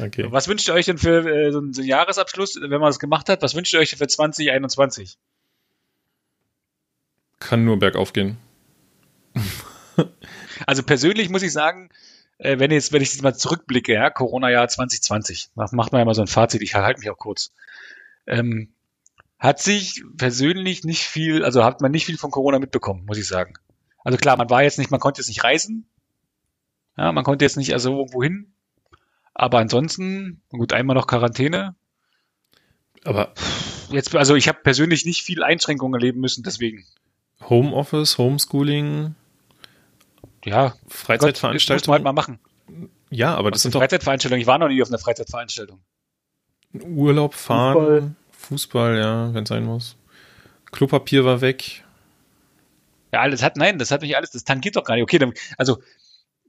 Okay. 0.01 0.27
Was 0.31 0.49
wünscht 0.49 0.69
ihr 0.69 0.75
euch 0.75 0.87
denn 0.87 0.99
für 0.99 1.27
äh, 1.27 1.53
so 1.53 1.59
einen 1.59 1.73
Jahresabschluss, 1.73 2.59
wenn 2.61 2.71
man 2.71 2.89
das 2.89 2.99
gemacht 2.99 3.29
hat? 3.29 3.43
Was 3.43 3.55
wünscht 3.55 3.75
ihr 3.75 3.81
euch 3.81 3.97
für 3.97 4.07
2021? 4.07 5.19
Kann 7.39 7.65
nur 7.65 7.79
bergauf 7.79 8.13
gehen. 8.13 8.39
Also 10.67 10.83
persönlich 10.83 11.29
muss 11.29 11.43
ich 11.43 11.53
sagen, 11.53 11.91
äh, 12.39 12.59
wenn 12.59 12.71
jetzt, 12.71 12.93
wenn 12.93 13.03
ich 13.03 13.13
jetzt 13.13 13.23
mal 13.23 13.35
zurückblicke, 13.35 13.93
ja, 13.93 14.11
Corona-Jahr 14.11 14.69
2020, 14.69 15.51
macht 15.55 15.73
macht 15.73 15.93
man 15.93 16.01
ja 16.01 16.05
mal 16.05 16.15
so 16.15 16.23
ein 16.23 16.27
Fazit, 16.27 16.63
ich 16.63 16.75
halte 16.75 17.01
mich 17.01 17.11
auch 17.11 17.19
kurz. 17.19 17.53
Ähm, 18.27 18.73
hat 19.39 19.61
sich 19.61 20.05
persönlich 20.17 20.85
nicht 20.85 21.03
viel, 21.03 21.45
also 21.45 21.65
hat 21.65 21.81
man 21.81 21.91
nicht 21.91 22.07
viel 22.07 22.19
von 22.19 22.31
Corona 22.31 22.59
mitbekommen, 22.59 23.05
muss 23.07 23.19
ich 23.19 23.27
sagen. 23.27 23.55
Also 24.05 24.19
klar, 24.19 24.37
man 24.37 24.51
war 24.51 24.63
jetzt 24.63 24.79
nicht, 24.79 24.91
man 24.91 25.01
konnte 25.01 25.21
jetzt 25.21 25.29
nicht 25.29 25.45
reisen, 25.45 25.87
ja, 26.97 27.13
man 27.13 27.25
konnte 27.25 27.45
jetzt 27.45 27.57
nicht 27.57 27.73
also 27.73 27.99
irgendwo 27.99 28.23
hin, 28.23 28.53
aber 29.41 29.59
ansonsten, 29.59 30.43
gut, 30.51 30.73
einmal 30.73 30.95
noch 30.95 31.07
Quarantäne. 31.07 31.75
Aber 33.05 33.33
Jetzt, 33.91 34.15
also 34.15 34.37
ich 34.37 34.47
habe 34.49 34.59
persönlich 34.63 35.05
nicht 35.05 35.23
viel 35.23 35.43
Einschränkungen 35.43 35.95
erleben 35.99 36.21
müssen, 36.21 36.43
deswegen. 36.45 36.85
Homeoffice, 37.49 38.19
Homeschooling, 38.19 39.15
Ja, 40.45 40.69
Gott, 40.69 40.77
das 40.79 40.83
muss 40.83 40.83
man 40.85 40.91
halt 40.93 40.93
Freizeitveranstaltungen. 40.93 42.03
mal 42.05 42.13
machen. 42.13 42.39
Ja, 43.11 43.35
aber 43.35 43.51
das 43.51 43.59
Was 43.59 43.63
sind 43.63 43.73
sind 43.73 43.75
doch 43.75 43.81
Freizeitveranstaltungen? 43.81 44.41
Ich 44.43 44.47
war 44.47 44.59
noch 44.59 44.69
nie 44.69 44.81
auf 44.83 44.89
einer 44.89 44.99
Freizeitveranstaltung. 44.99 45.81
Urlaub, 46.75 47.35
fahren, 47.35 48.17
Fußball, 48.33 48.97
ja, 48.99 49.35
wenn 49.35 49.43
es 49.43 49.49
sein 49.49 49.65
muss. 49.65 49.97
Klopapier 50.71 51.25
war 51.25 51.41
weg. 51.41 51.83
Ja, 53.13 53.23
alles 53.23 53.43
hat, 53.43 53.57
nein, 53.57 53.79
das 53.79 53.91
hat 53.91 54.03
mich 54.03 54.17
alles, 54.17 54.31
das 54.31 54.45
tangiert 54.45 54.77
doch 54.77 54.85
gar 54.85 54.95
nicht. 54.95 55.03
Okay, 55.03 55.19
dann, 55.19 55.33
also 55.57 55.83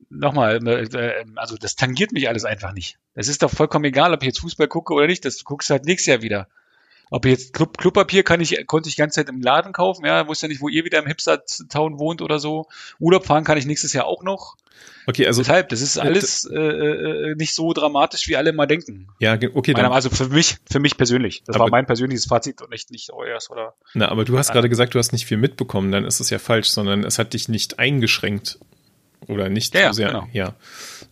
nochmal, 0.09 0.65
äh, 0.67 1.25
also 1.35 1.55
das 1.57 1.75
tangiert 1.75 2.11
mich 2.11 2.27
alles 2.27 2.45
einfach 2.45 2.73
nicht. 2.73 2.97
Es 3.15 3.27
ist 3.27 3.43
doch 3.43 3.51
vollkommen 3.51 3.85
egal, 3.85 4.13
ob 4.13 4.21
ich 4.21 4.27
jetzt 4.27 4.39
Fußball 4.39 4.67
gucke 4.67 4.93
oder 4.93 5.07
nicht. 5.07 5.25
Das 5.25 5.43
guckst 5.43 5.69
du 5.69 5.73
halt 5.73 5.85
nächstes 5.85 6.07
Jahr 6.07 6.21
wieder. 6.21 6.47
Ob 7.13 7.25
ich 7.25 7.31
jetzt 7.31 7.53
Club, 7.53 7.77
Klopapier 7.77 8.23
kann 8.23 8.39
ich, 8.39 8.65
konnte 8.67 8.87
ich 8.87 8.95
die 8.95 9.01
ganze 9.01 9.15
Zeit 9.15 9.27
im 9.27 9.41
Laden 9.41 9.73
kaufen, 9.73 10.05
ja, 10.05 10.27
wusste 10.27 10.45
ja 10.45 10.49
nicht, 10.49 10.61
wo 10.61 10.69
ihr 10.69 10.85
wieder 10.85 10.99
im 10.99 11.07
Hipster-Town 11.07 11.99
wohnt 11.99 12.21
oder 12.21 12.39
so. 12.39 12.67
Urlaub 12.99 13.25
fahren 13.25 13.43
kann 13.43 13.57
ich 13.57 13.65
nächstes 13.65 13.91
Jahr 13.91 14.05
auch 14.05 14.23
noch. 14.23 14.55
Okay, 15.07 15.27
also 15.27 15.41
Deshalb, 15.41 15.69
das 15.69 15.81
ist 15.81 15.97
alles 15.97 16.45
äh, 16.45 16.55
äh, 16.57 17.35
nicht 17.35 17.53
so 17.53 17.73
dramatisch, 17.73 18.27
wie 18.29 18.37
alle 18.37 18.53
mal 18.53 18.65
denken. 18.65 19.09
ja, 19.19 19.33
okay, 19.53 19.73
dann, 19.73 19.91
also 19.91 20.09
für 20.09 20.29
mich, 20.29 20.57
für 20.69 20.79
mich 20.79 20.95
persönlich. 20.95 21.43
Das 21.45 21.55
Aber- 21.57 21.65
war 21.65 21.71
mein 21.71 21.85
persönliches 21.85 22.25
Fazit 22.25 22.61
und 22.61 22.69
nicht, 22.69 22.91
nicht 22.91 23.11
euers, 23.11 23.49
oder? 23.51 23.73
na, 23.93 24.07
aber 24.07 24.23
du 24.23 24.37
hast 24.37 24.53
gerade 24.53 24.69
gesagt, 24.69 24.93
du 24.95 24.99
hast 24.99 25.11
nicht 25.11 25.25
viel 25.25 25.37
mitbekommen, 25.37 25.91
dann 25.91 26.05
ist 26.05 26.21
es 26.21 26.29
ja 26.29 26.39
falsch, 26.39 26.69
sondern 26.69 27.03
es 27.03 27.19
hat 27.19 27.33
dich 27.33 27.49
nicht 27.49 27.77
eingeschränkt 27.77 28.57
oder 29.27 29.49
nicht 29.49 29.73
Ja, 29.76 29.88
so 29.88 29.98
sehr. 29.98 30.07
genau. 30.07 30.27
Ja. 30.34 30.56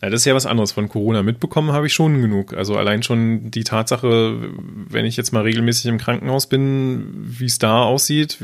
ja, 0.01 0.09
das 0.09 0.21
ist 0.21 0.25
ja 0.25 0.33
was 0.35 0.45
anderes. 0.45 0.71
Von 0.71 0.89
Corona 0.89 1.21
mitbekommen 1.23 1.71
habe 1.71 1.87
ich 1.87 1.93
schon 1.93 2.21
genug. 2.21 2.53
Also 2.53 2.75
allein 2.75 3.03
schon 3.03 3.51
die 3.51 3.63
Tatsache, 3.63 4.49
wenn 4.89 5.05
ich 5.05 5.15
jetzt 5.17 5.31
mal 5.31 5.43
regelmäßig 5.43 5.85
im 5.85 5.97
Krankenhaus 5.99 6.47
bin, 6.47 7.13
wie 7.39 7.45
es 7.45 7.59
da 7.59 7.83
aussieht, 7.83 8.39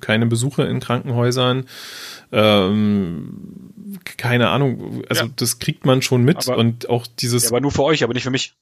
keine 0.00 0.26
Besuche 0.26 0.64
in 0.64 0.80
Krankenhäusern, 0.80 1.64
ähm, 2.32 3.70
keine 4.16 4.50
Ahnung. 4.50 5.02
Also 5.08 5.24
Ja. 5.24 5.30
das 5.36 5.58
kriegt 5.58 5.86
man 5.86 6.02
schon 6.02 6.22
mit 6.24 6.46
Aber- 6.48 6.58
und 6.58 6.88
auch 6.90 7.06
dieses, 7.06 7.44
Ja, 7.44 7.50
aber 7.50 7.60
nur 7.60 7.70
für 7.72 7.84
euch, 7.84 8.04
aber 8.04 8.12
nicht 8.14 8.24
für 8.24 8.30
mich. 8.30 8.54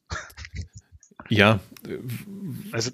ja, 1.28 1.60
Also, 2.72 2.90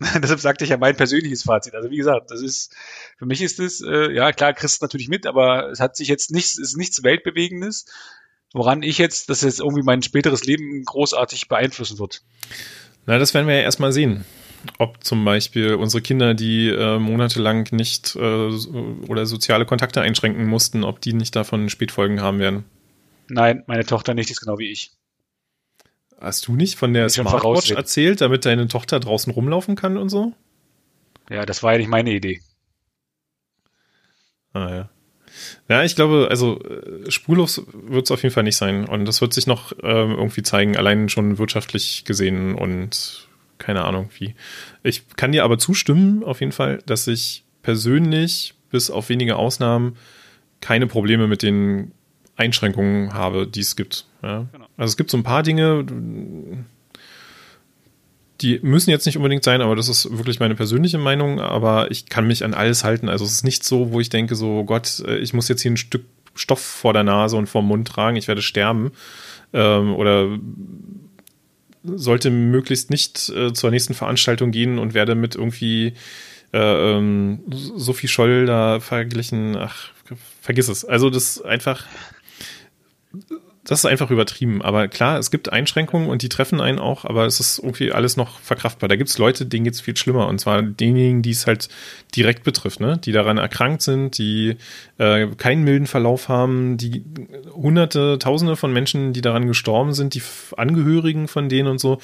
deshalb 0.22 0.40
sagte 0.40 0.64
ich 0.64 0.70
ja 0.70 0.78
mein 0.78 0.96
persönliches 0.96 1.42
Fazit. 1.42 1.74
Also 1.74 1.90
wie 1.90 1.96
gesagt, 1.96 2.30
das 2.30 2.40
ist, 2.40 2.74
für 3.18 3.26
mich 3.26 3.42
ist 3.42 3.60
es, 3.60 3.82
äh, 3.82 4.10
ja 4.12 4.32
klar, 4.32 4.54
kriegst 4.54 4.80
du 4.80 4.84
natürlich 4.84 5.08
mit, 5.08 5.26
aber 5.26 5.70
es 5.70 5.80
hat 5.80 5.96
sich 5.96 6.08
jetzt 6.08 6.30
nichts, 6.30 6.58
ist 6.58 6.76
nichts 6.76 7.02
Weltbewegendes, 7.02 7.84
woran 8.54 8.82
ich 8.82 8.96
jetzt, 8.98 9.28
das 9.28 9.42
jetzt 9.42 9.60
irgendwie 9.60 9.82
mein 9.82 10.02
späteres 10.02 10.44
Leben 10.44 10.84
großartig 10.84 11.48
beeinflussen 11.48 11.98
wird. 11.98 12.22
Na, 13.06 13.18
das 13.18 13.34
werden 13.34 13.46
wir 13.46 13.56
ja 13.56 13.62
erstmal 13.62 13.92
sehen. 13.92 14.24
Ob 14.78 15.02
zum 15.04 15.24
Beispiel 15.24 15.74
unsere 15.74 16.02
Kinder, 16.02 16.34
die 16.34 16.68
äh, 16.68 16.98
monatelang 16.98 17.66
nicht 17.70 18.14
äh, 18.16 18.18
oder 18.20 19.24
soziale 19.24 19.64
Kontakte 19.64 20.02
einschränken 20.02 20.46
mussten, 20.46 20.84
ob 20.84 21.00
die 21.00 21.12
nicht 21.12 21.34
davon 21.36 21.70
Spätfolgen 21.70 22.20
haben 22.20 22.38
werden. 22.38 22.64
Nein, 23.28 23.64
meine 23.66 23.86
Tochter 23.86 24.12
nicht, 24.12 24.28
die 24.28 24.32
ist 24.32 24.40
genau 24.40 24.58
wie 24.58 24.70
ich. 24.70 24.92
Hast 26.20 26.46
du 26.46 26.54
nicht 26.54 26.76
von 26.76 26.92
der 26.92 27.08
schon 27.08 27.26
Smartwatch 27.26 27.70
erzählt, 27.70 28.20
damit 28.20 28.44
deine 28.44 28.68
Tochter 28.68 29.00
draußen 29.00 29.32
rumlaufen 29.32 29.74
kann 29.74 29.96
und 29.96 30.10
so? 30.10 30.34
Ja, 31.30 31.46
das 31.46 31.62
war 31.62 31.72
ja 31.72 31.78
nicht 31.78 31.88
meine 31.88 32.12
Idee. 32.12 32.40
Ah 34.52 34.74
ja. 34.74 34.88
Ja, 35.68 35.84
ich 35.84 35.94
glaube, 35.94 36.26
also 36.28 36.60
äh, 36.62 37.10
spurlos 37.10 37.62
wird 37.72 38.04
es 38.04 38.10
auf 38.10 38.22
jeden 38.22 38.34
Fall 38.34 38.42
nicht 38.42 38.56
sein. 38.56 38.86
Und 38.86 39.06
das 39.06 39.20
wird 39.20 39.32
sich 39.32 39.46
noch 39.46 39.72
ähm, 39.82 40.10
irgendwie 40.10 40.42
zeigen, 40.42 40.76
allein 40.76 41.08
schon 41.08 41.38
wirtschaftlich 41.38 42.04
gesehen 42.04 42.54
und 42.54 43.28
keine 43.58 43.84
Ahnung 43.84 44.10
wie. 44.18 44.34
Ich 44.82 45.08
kann 45.16 45.32
dir 45.32 45.44
aber 45.44 45.58
zustimmen, 45.58 46.24
auf 46.24 46.40
jeden 46.40 46.52
Fall, 46.52 46.82
dass 46.86 47.06
ich 47.06 47.44
persönlich, 47.62 48.54
bis 48.70 48.90
auf 48.90 49.08
wenige 49.08 49.36
Ausnahmen, 49.36 49.96
keine 50.60 50.86
Probleme 50.86 51.28
mit 51.28 51.42
den 51.42 51.92
Einschränkungen 52.36 53.14
habe, 53.14 53.46
die 53.46 53.60
es 53.60 53.76
gibt. 53.76 54.06
Ja? 54.22 54.46
Also 54.80 54.92
es 54.92 54.96
gibt 54.96 55.10
so 55.10 55.18
ein 55.18 55.22
paar 55.22 55.42
Dinge, 55.42 55.84
die 58.40 58.58
müssen 58.62 58.88
jetzt 58.88 59.04
nicht 59.04 59.18
unbedingt 59.18 59.44
sein, 59.44 59.60
aber 59.60 59.76
das 59.76 59.90
ist 59.90 60.16
wirklich 60.16 60.40
meine 60.40 60.54
persönliche 60.54 60.96
Meinung. 60.96 61.38
Aber 61.38 61.90
ich 61.90 62.06
kann 62.06 62.26
mich 62.26 62.42
an 62.44 62.54
alles 62.54 62.82
halten. 62.82 63.10
Also 63.10 63.26
es 63.26 63.32
ist 63.32 63.44
nicht 63.44 63.62
so, 63.62 63.92
wo 63.92 64.00
ich 64.00 64.08
denke, 64.08 64.36
so 64.36 64.64
Gott, 64.64 65.02
äh, 65.06 65.18
ich 65.18 65.34
muss 65.34 65.48
jetzt 65.48 65.60
hier 65.60 65.70
ein 65.70 65.76
Stück 65.76 66.06
Stoff 66.34 66.60
vor 66.62 66.94
der 66.94 67.02
Nase 67.02 67.36
und 67.36 67.46
vor 67.46 67.60
dem 67.60 67.68
Mund 67.68 67.88
tragen, 67.88 68.16
ich 68.16 68.26
werde 68.26 68.40
sterben. 68.40 68.92
Ähm, 69.52 69.94
oder 69.94 70.38
sollte 71.84 72.30
möglichst 72.30 72.88
nicht 72.88 73.28
äh, 73.28 73.52
zur 73.52 73.70
nächsten 73.70 73.92
Veranstaltung 73.92 74.50
gehen 74.50 74.78
und 74.78 74.94
werde 74.94 75.14
mit 75.14 75.34
irgendwie 75.34 75.92
äh, 76.54 76.96
ähm, 76.96 77.40
Sophie 77.50 78.08
Scholl 78.08 78.46
da 78.46 78.80
verglichen. 78.80 79.58
Ach, 79.58 79.90
vergiss 80.40 80.68
es. 80.68 80.86
Also 80.86 81.10
das 81.10 81.42
einfach, 81.42 81.84
das 83.64 83.80
ist 83.80 83.86
einfach 83.86 84.10
übertrieben. 84.10 84.62
Aber 84.62 84.88
klar, 84.88 85.18
es 85.18 85.30
gibt 85.30 85.52
Einschränkungen 85.52 86.08
und 86.08 86.22
die 86.22 86.30
treffen 86.30 86.60
einen 86.60 86.78
auch, 86.78 87.04
aber 87.04 87.26
es 87.26 87.40
ist 87.40 87.58
irgendwie 87.58 87.92
alles 87.92 88.16
noch 88.16 88.40
verkraftbar. 88.40 88.88
Da 88.88 88.96
gibt 88.96 89.10
es 89.10 89.18
Leute, 89.18 89.44
denen 89.44 89.64
geht 89.64 89.74
es 89.74 89.82
viel 89.82 89.96
schlimmer. 89.96 90.28
Und 90.28 90.40
zwar 90.40 90.62
denjenigen, 90.62 91.20
die 91.20 91.30
es 91.30 91.46
halt 91.46 91.68
direkt 92.16 92.42
betrifft, 92.42 92.80
ne? 92.80 92.98
die 92.98 93.12
daran 93.12 93.36
erkrankt 93.36 93.82
sind, 93.82 94.16
die 94.16 94.56
äh, 94.98 95.26
keinen 95.36 95.62
milden 95.64 95.86
Verlauf 95.86 96.28
haben, 96.28 96.78
die 96.78 97.04
hunderte, 97.52 98.18
tausende 98.18 98.56
von 98.56 98.72
Menschen, 98.72 99.12
die 99.12 99.20
daran 99.20 99.46
gestorben 99.46 99.92
sind, 99.92 100.14
die 100.14 100.22
Angehörigen 100.56 101.28
von 101.28 101.50
denen 101.50 101.68
und 101.68 101.80
so, 101.80 101.98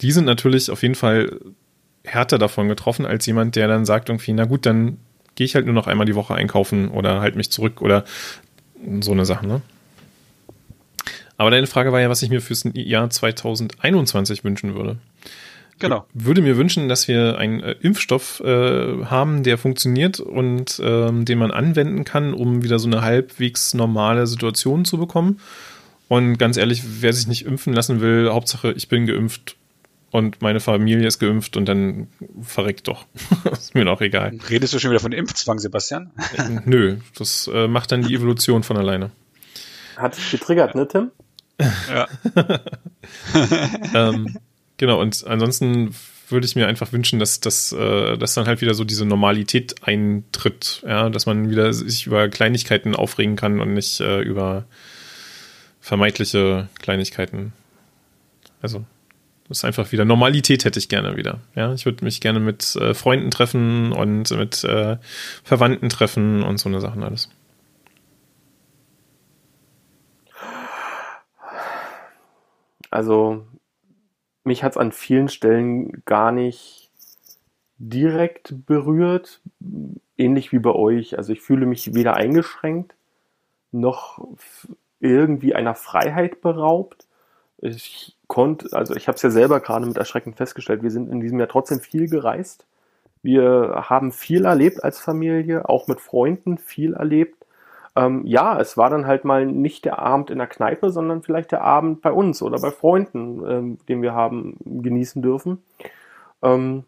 die 0.00 0.12
sind 0.12 0.24
natürlich 0.24 0.70
auf 0.70 0.82
jeden 0.82 0.94
Fall 0.94 1.40
härter 2.04 2.38
davon 2.38 2.68
getroffen 2.68 3.04
als 3.04 3.26
jemand, 3.26 3.54
der 3.54 3.68
dann 3.68 3.84
sagt 3.84 4.08
irgendwie, 4.08 4.32
na 4.32 4.46
gut, 4.46 4.64
dann 4.64 4.96
gehe 5.34 5.44
ich 5.44 5.54
halt 5.54 5.66
nur 5.66 5.74
noch 5.74 5.86
einmal 5.86 6.06
die 6.06 6.14
Woche 6.14 6.34
einkaufen 6.34 6.88
oder 6.88 7.20
halt 7.20 7.36
mich 7.36 7.50
zurück 7.50 7.82
oder 7.82 8.04
so 9.00 9.12
eine 9.12 9.24
Sache, 9.24 9.46
ne? 9.46 9.62
Aber 11.42 11.50
deine 11.50 11.66
Frage 11.66 11.90
war 11.90 12.00
ja, 12.00 12.08
was 12.08 12.22
ich 12.22 12.30
mir 12.30 12.40
fürs 12.40 12.62
Jahr 12.72 13.10
2021 13.10 14.44
wünschen 14.44 14.76
würde. 14.76 14.98
Genau. 15.80 16.06
Würde 16.14 16.40
mir 16.40 16.56
wünschen, 16.56 16.88
dass 16.88 17.08
wir 17.08 17.36
einen 17.36 17.60
äh, 17.60 17.74
Impfstoff 17.80 18.38
äh, 18.44 19.04
haben, 19.06 19.42
der 19.42 19.58
funktioniert 19.58 20.20
und 20.20 20.80
ähm, 20.84 21.24
den 21.24 21.40
man 21.40 21.50
anwenden 21.50 22.04
kann, 22.04 22.32
um 22.32 22.62
wieder 22.62 22.78
so 22.78 22.86
eine 22.86 23.02
halbwegs 23.02 23.74
normale 23.74 24.28
Situation 24.28 24.84
zu 24.84 24.98
bekommen. 24.98 25.40
Und 26.06 26.38
ganz 26.38 26.58
ehrlich, 26.58 26.84
wer 27.00 27.12
sich 27.12 27.26
nicht 27.26 27.44
impfen 27.44 27.72
lassen 27.72 28.00
will, 28.00 28.30
Hauptsache 28.30 28.70
ich 28.70 28.88
bin 28.88 29.06
geimpft 29.06 29.56
und 30.12 30.42
meine 30.42 30.60
Familie 30.60 31.08
ist 31.08 31.18
geimpft 31.18 31.56
und 31.56 31.64
dann 31.64 32.06
verreckt 32.40 32.86
doch. 32.86 33.06
ist 33.50 33.74
mir 33.74 33.84
noch 33.84 34.00
egal. 34.00 34.38
Redest 34.48 34.74
du 34.74 34.78
schon 34.78 34.92
wieder 34.92 35.00
von 35.00 35.10
Impfzwang, 35.10 35.58
Sebastian? 35.58 36.12
Äh, 36.38 36.60
Nö, 36.66 36.98
das 37.18 37.50
äh, 37.52 37.66
macht 37.66 37.90
dann 37.90 38.02
die 38.02 38.14
Evolution 38.14 38.62
von 38.62 38.76
alleine. 38.76 39.10
Hat 39.96 40.16
dich 40.16 40.30
getriggert, 40.30 40.76
ne, 40.76 40.86
Tim? 40.86 41.10
Ja. 41.90 42.08
ähm, 43.94 44.36
genau, 44.76 45.00
und 45.00 45.26
ansonsten 45.26 45.94
würde 46.28 46.46
ich 46.46 46.56
mir 46.56 46.66
einfach 46.66 46.92
wünschen, 46.92 47.18
dass, 47.18 47.40
dass, 47.40 47.72
äh, 47.72 48.16
dass 48.16 48.34
dann 48.34 48.46
halt 48.46 48.60
wieder 48.60 48.74
so 48.74 48.84
diese 48.84 49.04
Normalität 49.04 49.82
eintritt, 49.82 50.82
ja, 50.86 51.10
dass 51.10 51.26
man 51.26 51.50
wieder 51.50 51.72
sich 51.72 52.06
über 52.06 52.28
Kleinigkeiten 52.28 52.96
aufregen 52.96 53.36
kann 53.36 53.60
und 53.60 53.74
nicht 53.74 54.00
äh, 54.00 54.20
über 54.20 54.64
vermeintliche 55.80 56.68
Kleinigkeiten. 56.80 57.52
Also, 58.60 58.84
das 59.48 59.58
ist 59.58 59.64
einfach 59.64 59.92
wieder 59.92 60.04
Normalität 60.04 60.64
hätte 60.64 60.78
ich 60.78 60.88
gerne 60.88 61.16
wieder. 61.16 61.40
Ja, 61.54 61.74
ich 61.74 61.84
würde 61.84 62.04
mich 62.04 62.20
gerne 62.20 62.40
mit 62.40 62.74
äh, 62.76 62.94
Freunden 62.94 63.30
treffen 63.30 63.92
und 63.92 64.30
mit 64.30 64.64
äh, 64.64 64.96
Verwandten 65.44 65.88
treffen 65.88 66.42
und 66.42 66.58
so 66.58 66.68
eine 66.68 66.80
Sachen 66.80 67.02
alles. 67.02 67.28
Also, 72.92 73.46
mich 74.44 74.64
hat 74.64 74.72
es 74.72 74.78
an 74.78 74.92
vielen 74.92 75.28
Stellen 75.28 76.02
gar 76.04 76.32
nicht 76.32 76.90
direkt 77.78 78.66
berührt, 78.66 79.40
ähnlich 80.16 80.52
wie 80.52 80.58
bei 80.60 80.72
euch. 80.72 81.18
Also, 81.18 81.32
ich 81.32 81.42
fühle 81.42 81.66
mich 81.66 81.94
weder 81.94 82.14
eingeschränkt 82.14 82.94
noch 83.72 84.24
irgendwie 85.00 85.54
einer 85.54 85.74
Freiheit 85.74 86.40
beraubt. 86.42 87.06
Ich 87.58 88.16
konnte, 88.26 88.76
also 88.76 88.94
ich 88.94 89.08
habe 89.08 89.16
es 89.16 89.22
ja 89.22 89.30
selber 89.30 89.60
gerade 89.60 89.86
mit 89.86 89.96
Erschrecken 89.96 90.34
festgestellt, 90.34 90.82
wir 90.82 90.90
sind 90.90 91.10
in 91.10 91.20
diesem 91.20 91.38
Jahr 91.38 91.48
trotzdem 91.48 91.80
viel 91.80 92.08
gereist. 92.08 92.66
Wir 93.22 93.84
haben 93.88 94.12
viel 94.12 94.44
erlebt 94.44 94.82
als 94.84 95.00
Familie, 95.00 95.68
auch 95.68 95.86
mit 95.86 96.00
Freunden 96.00 96.58
viel 96.58 96.94
erlebt. 96.94 97.41
Ähm, 97.94 98.26
ja, 98.26 98.58
es 98.58 98.76
war 98.76 98.88
dann 98.88 99.06
halt 99.06 99.24
mal 99.24 99.44
nicht 99.44 99.84
der 99.84 99.98
Abend 99.98 100.30
in 100.30 100.38
der 100.38 100.46
Kneipe, 100.46 100.90
sondern 100.90 101.22
vielleicht 101.22 101.52
der 101.52 101.62
Abend 101.62 102.00
bei 102.00 102.10
uns 102.10 102.40
oder 102.42 102.58
bei 102.58 102.70
Freunden, 102.70 103.44
ähm, 103.46 103.78
den 103.88 104.00
wir 104.02 104.14
haben 104.14 104.56
genießen 104.64 105.20
dürfen. 105.20 105.62
Ähm, 106.42 106.84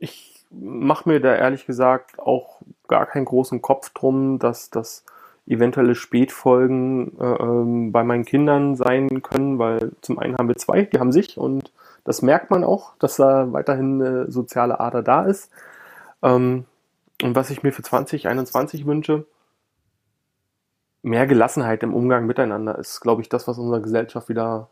ich 0.00 0.44
mache 0.50 1.08
mir 1.08 1.20
da 1.20 1.34
ehrlich 1.34 1.66
gesagt 1.66 2.18
auch 2.18 2.60
gar 2.88 3.06
keinen 3.06 3.24
großen 3.24 3.62
Kopf 3.62 3.90
drum, 3.90 4.38
dass 4.38 4.70
das 4.70 5.04
eventuelle 5.46 5.94
Spätfolgen 5.94 7.18
äh, 7.18 7.24
ähm, 7.24 7.92
bei 7.92 8.04
meinen 8.04 8.24
Kindern 8.24 8.76
sein 8.76 9.22
können, 9.22 9.58
weil 9.58 9.92
zum 10.00 10.18
einen 10.18 10.36
haben 10.36 10.48
wir 10.48 10.56
zwei, 10.56 10.82
die 10.82 10.98
haben 10.98 11.12
sich 11.12 11.36
und 11.36 11.72
das 12.04 12.22
merkt 12.22 12.50
man 12.50 12.64
auch, 12.64 12.96
dass 12.98 13.16
da 13.16 13.52
weiterhin 13.52 14.02
eine 14.02 14.30
soziale 14.30 14.80
Ader 14.80 15.02
da 15.02 15.24
ist. 15.24 15.50
Ähm, 16.22 16.64
und 17.22 17.34
was 17.36 17.50
ich 17.50 17.62
mir 17.62 17.72
für 17.72 17.82
2021 17.82 18.86
wünsche, 18.86 19.24
mehr 21.02 21.26
Gelassenheit 21.26 21.82
im 21.82 21.94
Umgang 21.94 22.26
miteinander 22.26 22.78
ist, 22.78 23.00
glaube 23.00 23.22
ich, 23.22 23.28
das, 23.28 23.48
was 23.48 23.58
unserer 23.58 23.80
Gesellschaft 23.80 24.28
wieder 24.28 24.68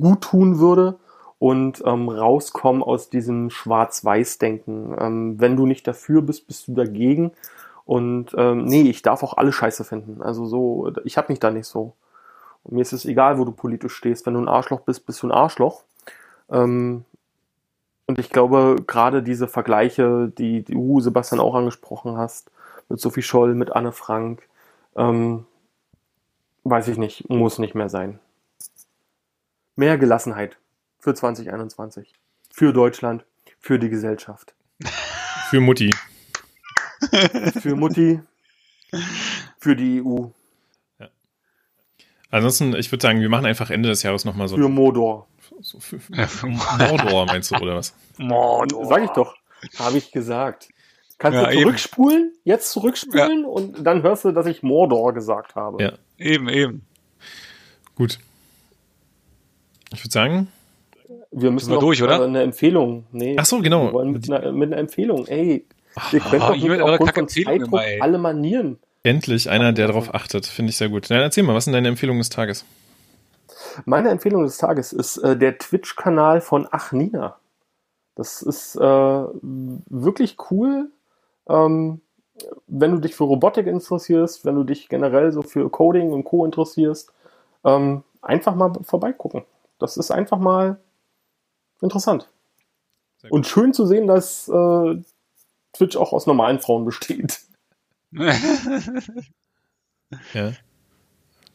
gut 0.00 0.22
tun 0.22 0.58
würde 0.58 0.98
und 1.38 1.82
ähm, 1.84 2.08
rauskommen 2.08 2.82
aus 2.82 3.10
diesem 3.10 3.50
Schwarz-Weiß-Denken. 3.50 4.96
Ähm, 4.98 5.40
wenn 5.40 5.56
du 5.56 5.66
nicht 5.66 5.86
dafür 5.86 6.22
bist, 6.22 6.46
bist 6.46 6.68
du 6.68 6.74
dagegen. 6.74 7.32
Und 7.84 8.32
ähm, 8.38 8.64
nee, 8.64 8.82
ich 8.82 9.02
darf 9.02 9.22
auch 9.22 9.36
alle 9.36 9.52
Scheiße 9.52 9.84
finden. 9.84 10.22
Also 10.22 10.46
so, 10.46 10.92
ich 11.04 11.18
habe 11.18 11.32
mich 11.32 11.40
da 11.40 11.50
nicht 11.50 11.66
so. 11.66 11.94
Und 12.62 12.74
mir 12.74 12.82
ist 12.82 12.92
es 12.92 13.04
egal, 13.04 13.38
wo 13.38 13.44
du 13.44 13.52
politisch 13.52 13.94
stehst. 13.94 14.24
Wenn 14.24 14.34
du 14.34 14.40
ein 14.40 14.48
Arschloch 14.48 14.80
bist, 14.80 15.04
bist 15.04 15.22
du 15.22 15.26
ein 15.26 15.32
Arschloch. 15.32 15.82
Ähm, 16.48 17.04
und 18.06 18.18
ich 18.18 18.30
glaube, 18.30 18.76
gerade 18.86 19.22
diese 19.22 19.48
Vergleiche, 19.48 20.32
die 20.36 20.62
du, 20.62 21.00
Sebastian, 21.00 21.40
auch 21.40 21.54
angesprochen 21.54 22.16
hast, 22.16 22.50
mit 22.88 23.00
Sophie 23.00 23.22
Scholl, 23.22 23.54
mit 23.54 23.72
Anne 23.72 23.92
Frank, 23.92 24.48
ähm, 24.96 25.46
weiß 26.64 26.88
ich 26.88 26.98
nicht, 26.98 27.28
muss 27.28 27.58
nicht 27.58 27.74
mehr 27.74 27.88
sein. 27.88 28.18
Mehr 29.76 29.98
Gelassenheit 29.98 30.58
für 30.98 31.14
2021. 31.14 32.12
Für 32.52 32.72
Deutschland, 32.72 33.24
für 33.58 33.78
die 33.78 33.88
Gesellschaft. 33.88 34.54
Für 35.50 35.60
Mutti. 35.60 35.94
Für 37.60 37.76
Mutti, 37.76 38.22
für 39.58 39.76
die 39.76 40.02
EU, 40.02 40.28
Ansonsten, 42.32 42.74
ich 42.74 42.90
würde 42.90 43.02
sagen, 43.02 43.20
wir 43.20 43.28
machen 43.28 43.44
einfach 43.44 43.68
Ende 43.70 43.90
des 43.90 44.02
Jahres 44.02 44.24
nochmal 44.24 44.48
so. 44.48 44.56
für 44.56 44.70
Modor. 44.70 45.28
so 45.60 45.78
für, 45.80 46.00
für 46.00 46.16
Ja, 46.16 46.26
für 46.26 46.46
Mordor, 46.46 47.26
meinst 47.26 47.50
du, 47.50 47.56
oder 47.56 47.76
was? 47.76 47.94
Mordor. 48.16 48.86
Sag 48.86 49.04
ich 49.04 49.10
doch. 49.10 49.36
Habe 49.78 49.98
ich 49.98 50.10
gesagt. 50.12 50.70
Kannst 51.22 51.38
Ja, 51.38 51.44
du 51.46 51.52
eben. 51.52 51.62
zurückspulen, 51.62 52.32
jetzt 52.42 52.72
zurückspulen 52.72 53.44
und 53.44 53.86
dann 53.86 54.02
hörst 54.02 54.24
du, 54.24 54.32
dass 54.32 54.46
ich 54.46 54.64
Mordor 54.64 55.12
gesagt 55.14 55.54
habe. 55.54 55.80
Ja. 55.80 55.92
Eben, 56.18 56.48
eben. 56.48 56.84
Gut. 57.94 58.18
Ich 59.94 60.02
würde 60.02 60.10
sagen, 60.12 60.48
Wir 61.30 61.52
müssen 61.52 61.68
wir 61.68 61.74
noch 61.74 61.80
durch, 61.82 62.02
oder? 62.02 62.20
äh, 62.20 62.24
eine 62.24 62.42
Empfehlung. 62.42 63.04
Nee. 63.12 63.36
Ach 63.38 63.44
so, 63.46 63.60
genau. 63.60 63.86
Wir 63.86 63.92
wollen 63.92 64.10
mit, 64.10 64.28
einer, 64.28 64.50
mit 64.50 64.72
einer 64.72 64.78
Empfehlung. 64.80 65.28
Ey, 65.28 65.64
ihr 66.10 66.20
könnt 66.20 66.42
Ah, 66.42 66.48
doch 66.48 66.56
ich 66.56 66.64
nicht 66.64 66.80
aufgrund 66.80 67.14
von 67.14 67.28
Zeitdruck 67.28 67.68
immer, 67.68 67.82
alle 68.00 68.18
Manieren. 68.18 68.80
endlich 69.04 69.48
einer, 69.48 69.72
der 69.72 69.86
darauf 69.86 70.12
achtet. 70.14 70.46
Finde 70.46 70.70
ich 70.70 70.76
sehr 70.76 70.88
gut. 70.88 71.06
Na, 71.08 71.20
erzähl 71.20 71.44
mal, 71.44 71.54
was 71.54 71.64
sind 71.66 71.72
deine 71.74 71.86
Empfehlungen 71.86 72.18
des 72.20 72.30
Tages? 72.30 72.64
Meine 73.84 74.08
Empfehlung 74.10 74.42
des 74.42 74.56
Tages 74.58 74.92
ist 74.92 75.18
äh, 75.18 75.36
der 75.36 75.56
Twitch-Kanal 75.58 76.40
von 76.40 76.66
Ach 76.72 76.90
Nina. 76.90 77.36
Das 78.16 78.42
ist 78.42 78.74
äh, 78.74 78.80
wirklich 78.82 80.36
cool. 80.50 80.90
Ähm, 81.48 82.00
wenn 82.66 82.92
du 82.92 82.98
dich 82.98 83.14
für 83.14 83.24
Robotik 83.24 83.66
interessierst, 83.66 84.44
wenn 84.44 84.54
du 84.54 84.64
dich 84.64 84.88
generell 84.88 85.32
so 85.32 85.42
für 85.42 85.68
Coding 85.70 86.12
und 86.12 86.24
Co. 86.24 86.44
interessierst, 86.44 87.12
ähm, 87.64 88.02
einfach 88.20 88.54
mal 88.54 88.72
vorbeigucken. 88.82 89.44
Das 89.78 89.96
ist 89.96 90.10
einfach 90.10 90.38
mal 90.38 90.78
interessant. 91.80 92.28
Und 93.28 93.46
schön 93.46 93.72
zu 93.72 93.86
sehen, 93.86 94.08
dass 94.08 94.48
äh, 94.48 95.00
Twitch 95.72 95.96
auch 95.96 96.12
aus 96.12 96.26
normalen 96.26 96.58
Frauen 96.60 96.84
besteht. 96.84 97.40
Ja. 100.34 100.52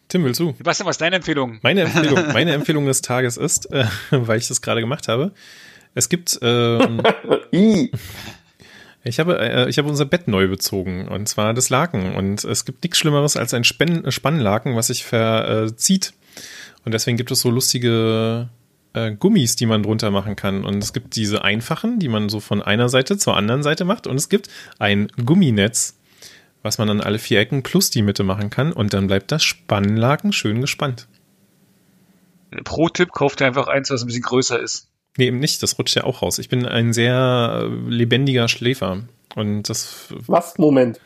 Tim, 0.08 0.24
willst 0.24 0.40
du? 0.40 0.54
Sebastian, 0.58 0.88
was 0.88 0.96
ist 0.96 1.02
deine 1.02 1.18
Empfehlung? 1.18 1.60
Meine 1.64 1.82
Empfehlung, 1.82 2.28
meine 2.34 2.54
Empfehlung 2.54 2.86
des 2.86 3.02
Tages 3.02 3.38
ist, 3.38 3.72
äh, 3.72 3.86
weil 4.12 4.38
ich 4.38 4.48
das 4.48 4.62
gerade 4.62 4.80
gemacht 4.80 5.08
habe, 5.08 5.34
es 5.96 6.10
gibt, 6.10 6.40
ähm. 6.42 7.02
Ich 9.08 9.20
habe, 9.20 9.40
äh, 9.40 9.70
ich 9.70 9.78
habe 9.78 9.90
unser 9.90 10.06
Bett 10.06 10.28
neu 10.28 10.48
bezogen 10.48 11.08
und 11.08 11.28
zwar 11.28 11.54
das 11.54 11.70
Laken. 11.70 12.16
Und 12.16 12.44
es 12.44 12.66
gibt 12.66 12.84
nichts 12.84 12.98
Schlimmeres 12.98 13.38
als 13.38 13.54
ein 13.54 13.64
Spann 13.64 14.12
Spannlaken, 14.12 14.76
was 14.76 14.88
sich 14.88 15.06
verzieht. 15.06 16.14
Und 16.86 16.94
deswegen 16.94 17.18
gibt 17.18 17.32
es 17.32 17.42
so 17.42 17.50
lustige 17.50 18.50
äh, 18.94 19.12
Gummis, 19.14 19.56
die 19.56 19.66
man 19.66 19.84
drunter 19.84 20.12
machen 20.12 20.36
kann. 20.36 20.64
Und 20.64 20.84
es 20.84 20.94
gibt 20.94 21.16
diese 21.16 21.44
einfachen, 21.44 22.00
die 22.00 22.08
man 22.08 22.30
so 22.30 22.40
von 22.40 22.62
einer 22.62 22.90
Seite 22.90 23.18
zur 23.18 23.36
anderen 23.36 23.64
Seite 23.64 23.86
macht. 23.86 24.08
Und 24.08 24.16
es 24.16 24.30
gibt 24.30 24.50
ein 24.80 25.08
Gumminetz, 25.24 25.98
was 26.64 26.78
man 26.78 26.90
an 26.90 27.02
alle 27.02 27.20
vier 27.20 27.40
Ecken 27.40 27.64
plus 27.64 27.90
die 27.90 28.02
Mitte 28.02 28.24
machen 28.24 28.50
kann. 28.50 28.74
Und 28.74 28.94
dann 28.94 29.08
bleibt 29.08 29.32
das 29.32 29.44
Spannlaken 29.44 30.34
schön 30.34 30.62
gespannt. 30.62 31.08
Pro 32.64 32.90
Tipp 32.90 33.12
kauft 33.12 33.42
ihr 33.42 33.48
einfach 33.48 33.68
eins, 33.68 33.90
was 33.90 34.04
ein 34.04 34.08
bisschen 34.08 34.24
größer 34.24 34.60
ist. 34.60 34.88
Nee, 35.18 35.28
eben 35.28 35.40
nicht. 35.40 35.62
Das 35.64 35.78
rutscht 35.80 35.96
ja 35.96 36.04
auch 36.04 36.22
raus. 36.22 36.40
Ich 36.40 36.50
bin 36.50 36.66
ein 36.66 36.94
sehr 36.94 37.64
äh, 37.64 37.90
lebendiger 37.90 38.48
Schläfer. 38.48 39.04
Und 39.36 39.64
das, 39.70 40.08
Was? 40.28 40.58
Moment. 40.58 41.00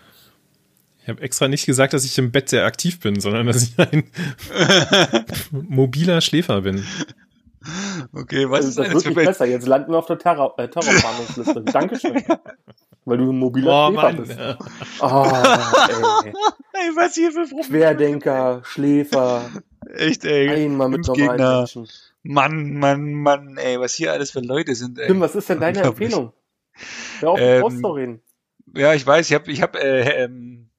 ich 1.02 1.10
habe 1.10 1.22
extra 1.22 1.48
nicht 1.48 1.66
gesagt, 1.66 1.94
dass 1.94 2.06
ich 2.06 2.18
im 2.18 2.32
Bett 2.32 2.50
sehr 2.50 2.66
aktiv 2.66 3.00
bin, 3.00 3.20
sondern 3.20 3.48
dass 3.48 3.64
ich 3.64 3.74
ein 3.80 4.04
mobiler 5.52 6.22
Schläfer 6.22 6.62
bin. 6.62 6.86
Okay, 8.14 8.50
was 8.50 8.62
Das, 8.66 8.70
ist 8.88 8.94
das 8.94 9.06
nicht 9.06 9.16
Bett? 9.16 9.26
besser. 9.28 9.46
Jetzt 9.46 9.68
landen 9.68 9.92
wir 9.92 9.98
auf 10.00 10.06
der 10.08 10.18
Terror 10.18 10.54
äh, 10.58 10.68
Terrorwarnungsliste. 10.68 11.62
Dankeschön. 11.66 12.24
Weil 13.06 13.18
du 13.18 13.32
ein 13.32 13.38
mobiler 13.40 13.72
Oh 13.72 13.92
Schläfer 13.92 14.02
Mann. 14.02 14.18
bist. 14.18 14.40
Oh, 15.02 15.32
ey. 16.26 16.34
Ey, 16.74 16.90
was 16.96 17.16
hier 17.16 17.32
für 17.32 17.44
Probleme? 17.48 17.68
Querdenker, 17.80 18.62
Schläfer, 18.66 19.50
Echt, 19.96 20.26
ey. 20.26 20.50
einmal 20.50 20.90
mit 20.90 21.06
normalen 21.06 21.30
Impfgegner. 21.32 21.58
Menschen. 21.60 21.88
Mann, 22.24 22.74
Mann, 22.74 23.14
Mann, 23.14 23.58
ey, 23.58 23.80
was 23.80 23.96
hier 23.96 24.12
alles 24.12 24.32
für 24.32 24.42
Leute 24.42 24.76
sind, 24.76 25.00
ey. 25.00 25.08
Tim, 25.08 25.20
was 25.22 25.36
ist 25.36 25.50
denn 25.50 25.60
deine. 25.60 25.82
Empfehlung? 25.82 26.34
Hör 27.20 27.32
auf, 27.32 27.40
Ähm. 27.40 28.22
Ja, 28.76 28.94
ich 28.94 29.06
weiß, 29.06 29.30
ich 29.30 29.36
hab, 29.36 29.48
ich 29.48 29.62
hab, 29.62 29.76
äh, 29.76 30.24
ähm, 30.24 30.70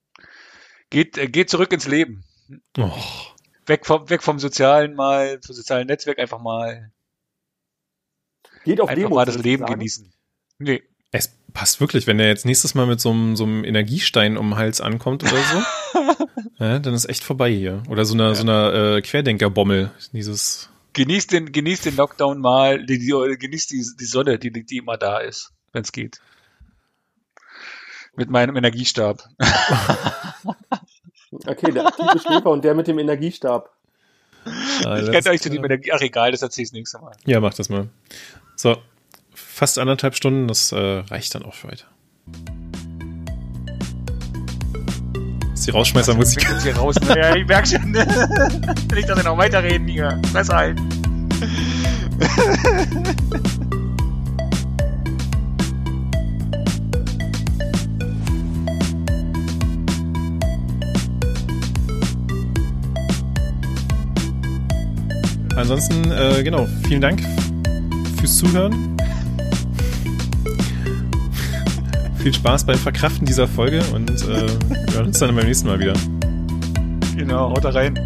geht, 0.88 1.18
äh, 1.18 1.26
geht 1.26 1.50
zurück 1.50 1.72
ins 1.72 1.86
Leben. 1.86 2.24
Oh, 2.78 2.90
Weg 3.66 3.86
vom, 3.86 4.08
weg 4.08 4.22
vom 4.22 4.38
sozialen 4.38 4.94
mal, 4.94 5.38
vom 5.44 5.54
sozialen 5.54 5.86
Netzwerk 5.86 6.18
einfach 6.18 6.40
mal, 6.40 6.90
Geht 8.64 8.80
auf 8.80 8.88
einfach 8.88 9.02
Demos. 9.02 9.16
mal 9.16 9.24
das 9.24 9.38
Leben 9.38 9.62
sagen? 9.62 9.74
genießen. 9.74 10.12
Nee. 10.58 10.82
es 11.10 11.36
passt 11.52 11.80
wirklich, 11.80 12.06
wenn 12.06 12.18
der 12.18 12.28
jetzt 12.28 12.46
nächstes 12.46 12.74
Mal 12.74 12.86
mit 12.86 13.00
so 13.00 13.10
einem, 13.10 13.36
so 13.36 13.44
einem 13.44 13.64
Energiestein 13.64 14.36
um 14.36 14.50
den 14.50 14.56
Hals 14.56 14.80
ankommt 14.80 15.22
oder 15.24 15.42
so, 15.42 16.26
ja, 16.58 16.78
dann 16.78 16.94
ist 16.94 17.08
echt 17.08 17.24
vorbei 17.24 17.50
hier. 17.50 17.82
Oder 17.88 18.04
so 18.04 18.14
einer, 18.14 18.34
so 18.34 18.42
einer 18.42 18.72
äh, 18.96 19.02
Querdenkerbommel. 19.02 19.90
Dieses. 20.12 20.70
Genießt 20.92 21.32
den, 21.32 21.52
genießt 21.52 21.86
den 21.86 21.96
Lockdown 21.96 22.38
mal, 22.38 22.84
die, 22.84 22.98
die, 22.98 23.36
genießt 23.38 23.70
die, 23.70 23.84
die 23.98 24.04
Sonne, 24.04 24.38
die, 24.38 24.50
die 24.50 24.76
immer 24.76 24.96
da 24.98 25.18
ist, 25.18 25.52
wenn 25.72 25.82
es 25.82 25.92
geht. 25.92 26.20
Mit 28.14 28.30
meinem 28.30 28.56
Energiestab. 28.56 29.28
Okay, 31.46 31.72
der 31.72 31.86
aktive 31.86 32.18
Schläfer 32.18 32.50
und 32.50 32.62
der 32.62 32.74
mit 32.74 32.86
dem 32.86 32.98
Energiestab. 32.98 33.70
Ah, 34.84 34.98
Ich 34.98 35.10
kenne 35.10 35.30
euch 35.30 35.40
zu 35.40 35.50
dem 35.50 35.64
Energie. 35.64 35.90
Ach 35.92 36.00
egal, 36.00 36.30
das 36.30 36.42
erzähl 36.42 36.64
ich 36.64 36.68
das 36.68 36.74
nächste 36.74 36.98
Mal. 36.98 37.16
Ja, 37.24 37.40
mach 37.40 37.54
das 37.54 37.68
mal. 37.68 37.88
So, 38.54 38.76
fast 39.34 39.78
anderthalb 39.78 40.14
Stunden, 40.14 40.48
das 40.48 40.72
äh, 40.72 40.76
reicht 40.76 41.34
dann 41.34 41.44
auch 41.44 41.54
für 41.54 41.68
heute. 41.68 41.84
Ist 45.62 45.68
die 45.68 45.70
Rausschmeißermusik. 45.70 46.42
Jetzt 46.42 46.62
hier 46.64 46.76
raus. 46.76 46.96
Ne? 47.00 47.14
Ja, 47.16 47.36
ich 47.36 47.46
merk 47.46 47.68
schon. 47.68 47.94
Wenn 47.94 48.98
ich 48.98 49.06
das 49.06 49.22
noch 49.22 49.38
weiterreden 49.38 49.86
hier. 49.86 50.20
Besser 50.32 50.56
halt. 50.56 50.80
Ansonsten, 65.54 66.10
äh, 66.10 66.42
genau, 66.42 66.66
vielen 66.88 67.00
Dank 67.00 67.22
fürs 68.18 68.38
Zuhören. 68.38 68.96
Viel 72.22 72.32
Spaß 72.32 72.64
beim 72.64 72.78
Verkraften 72.78 73.26
dieser 73.26 73.48
Folge 73.48 73.82
und 73.92 74.08
äh, 74.08 74.46
wir 74.86 74.94
hören 74.94 75.06
uns 75.06 75.18
dann 75.18 75.34
beim 75.34 75.44
nächsten 75.44 75.66
Mal 75.66 75.80
wieder. 75.80 75.94
Genau, 77.16 77.50
haut 77.50 77.64
da 77.64 77.70
rein. 77.70 77.98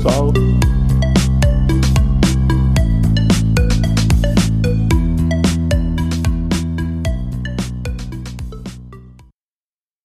Ciao. 0.00 0.34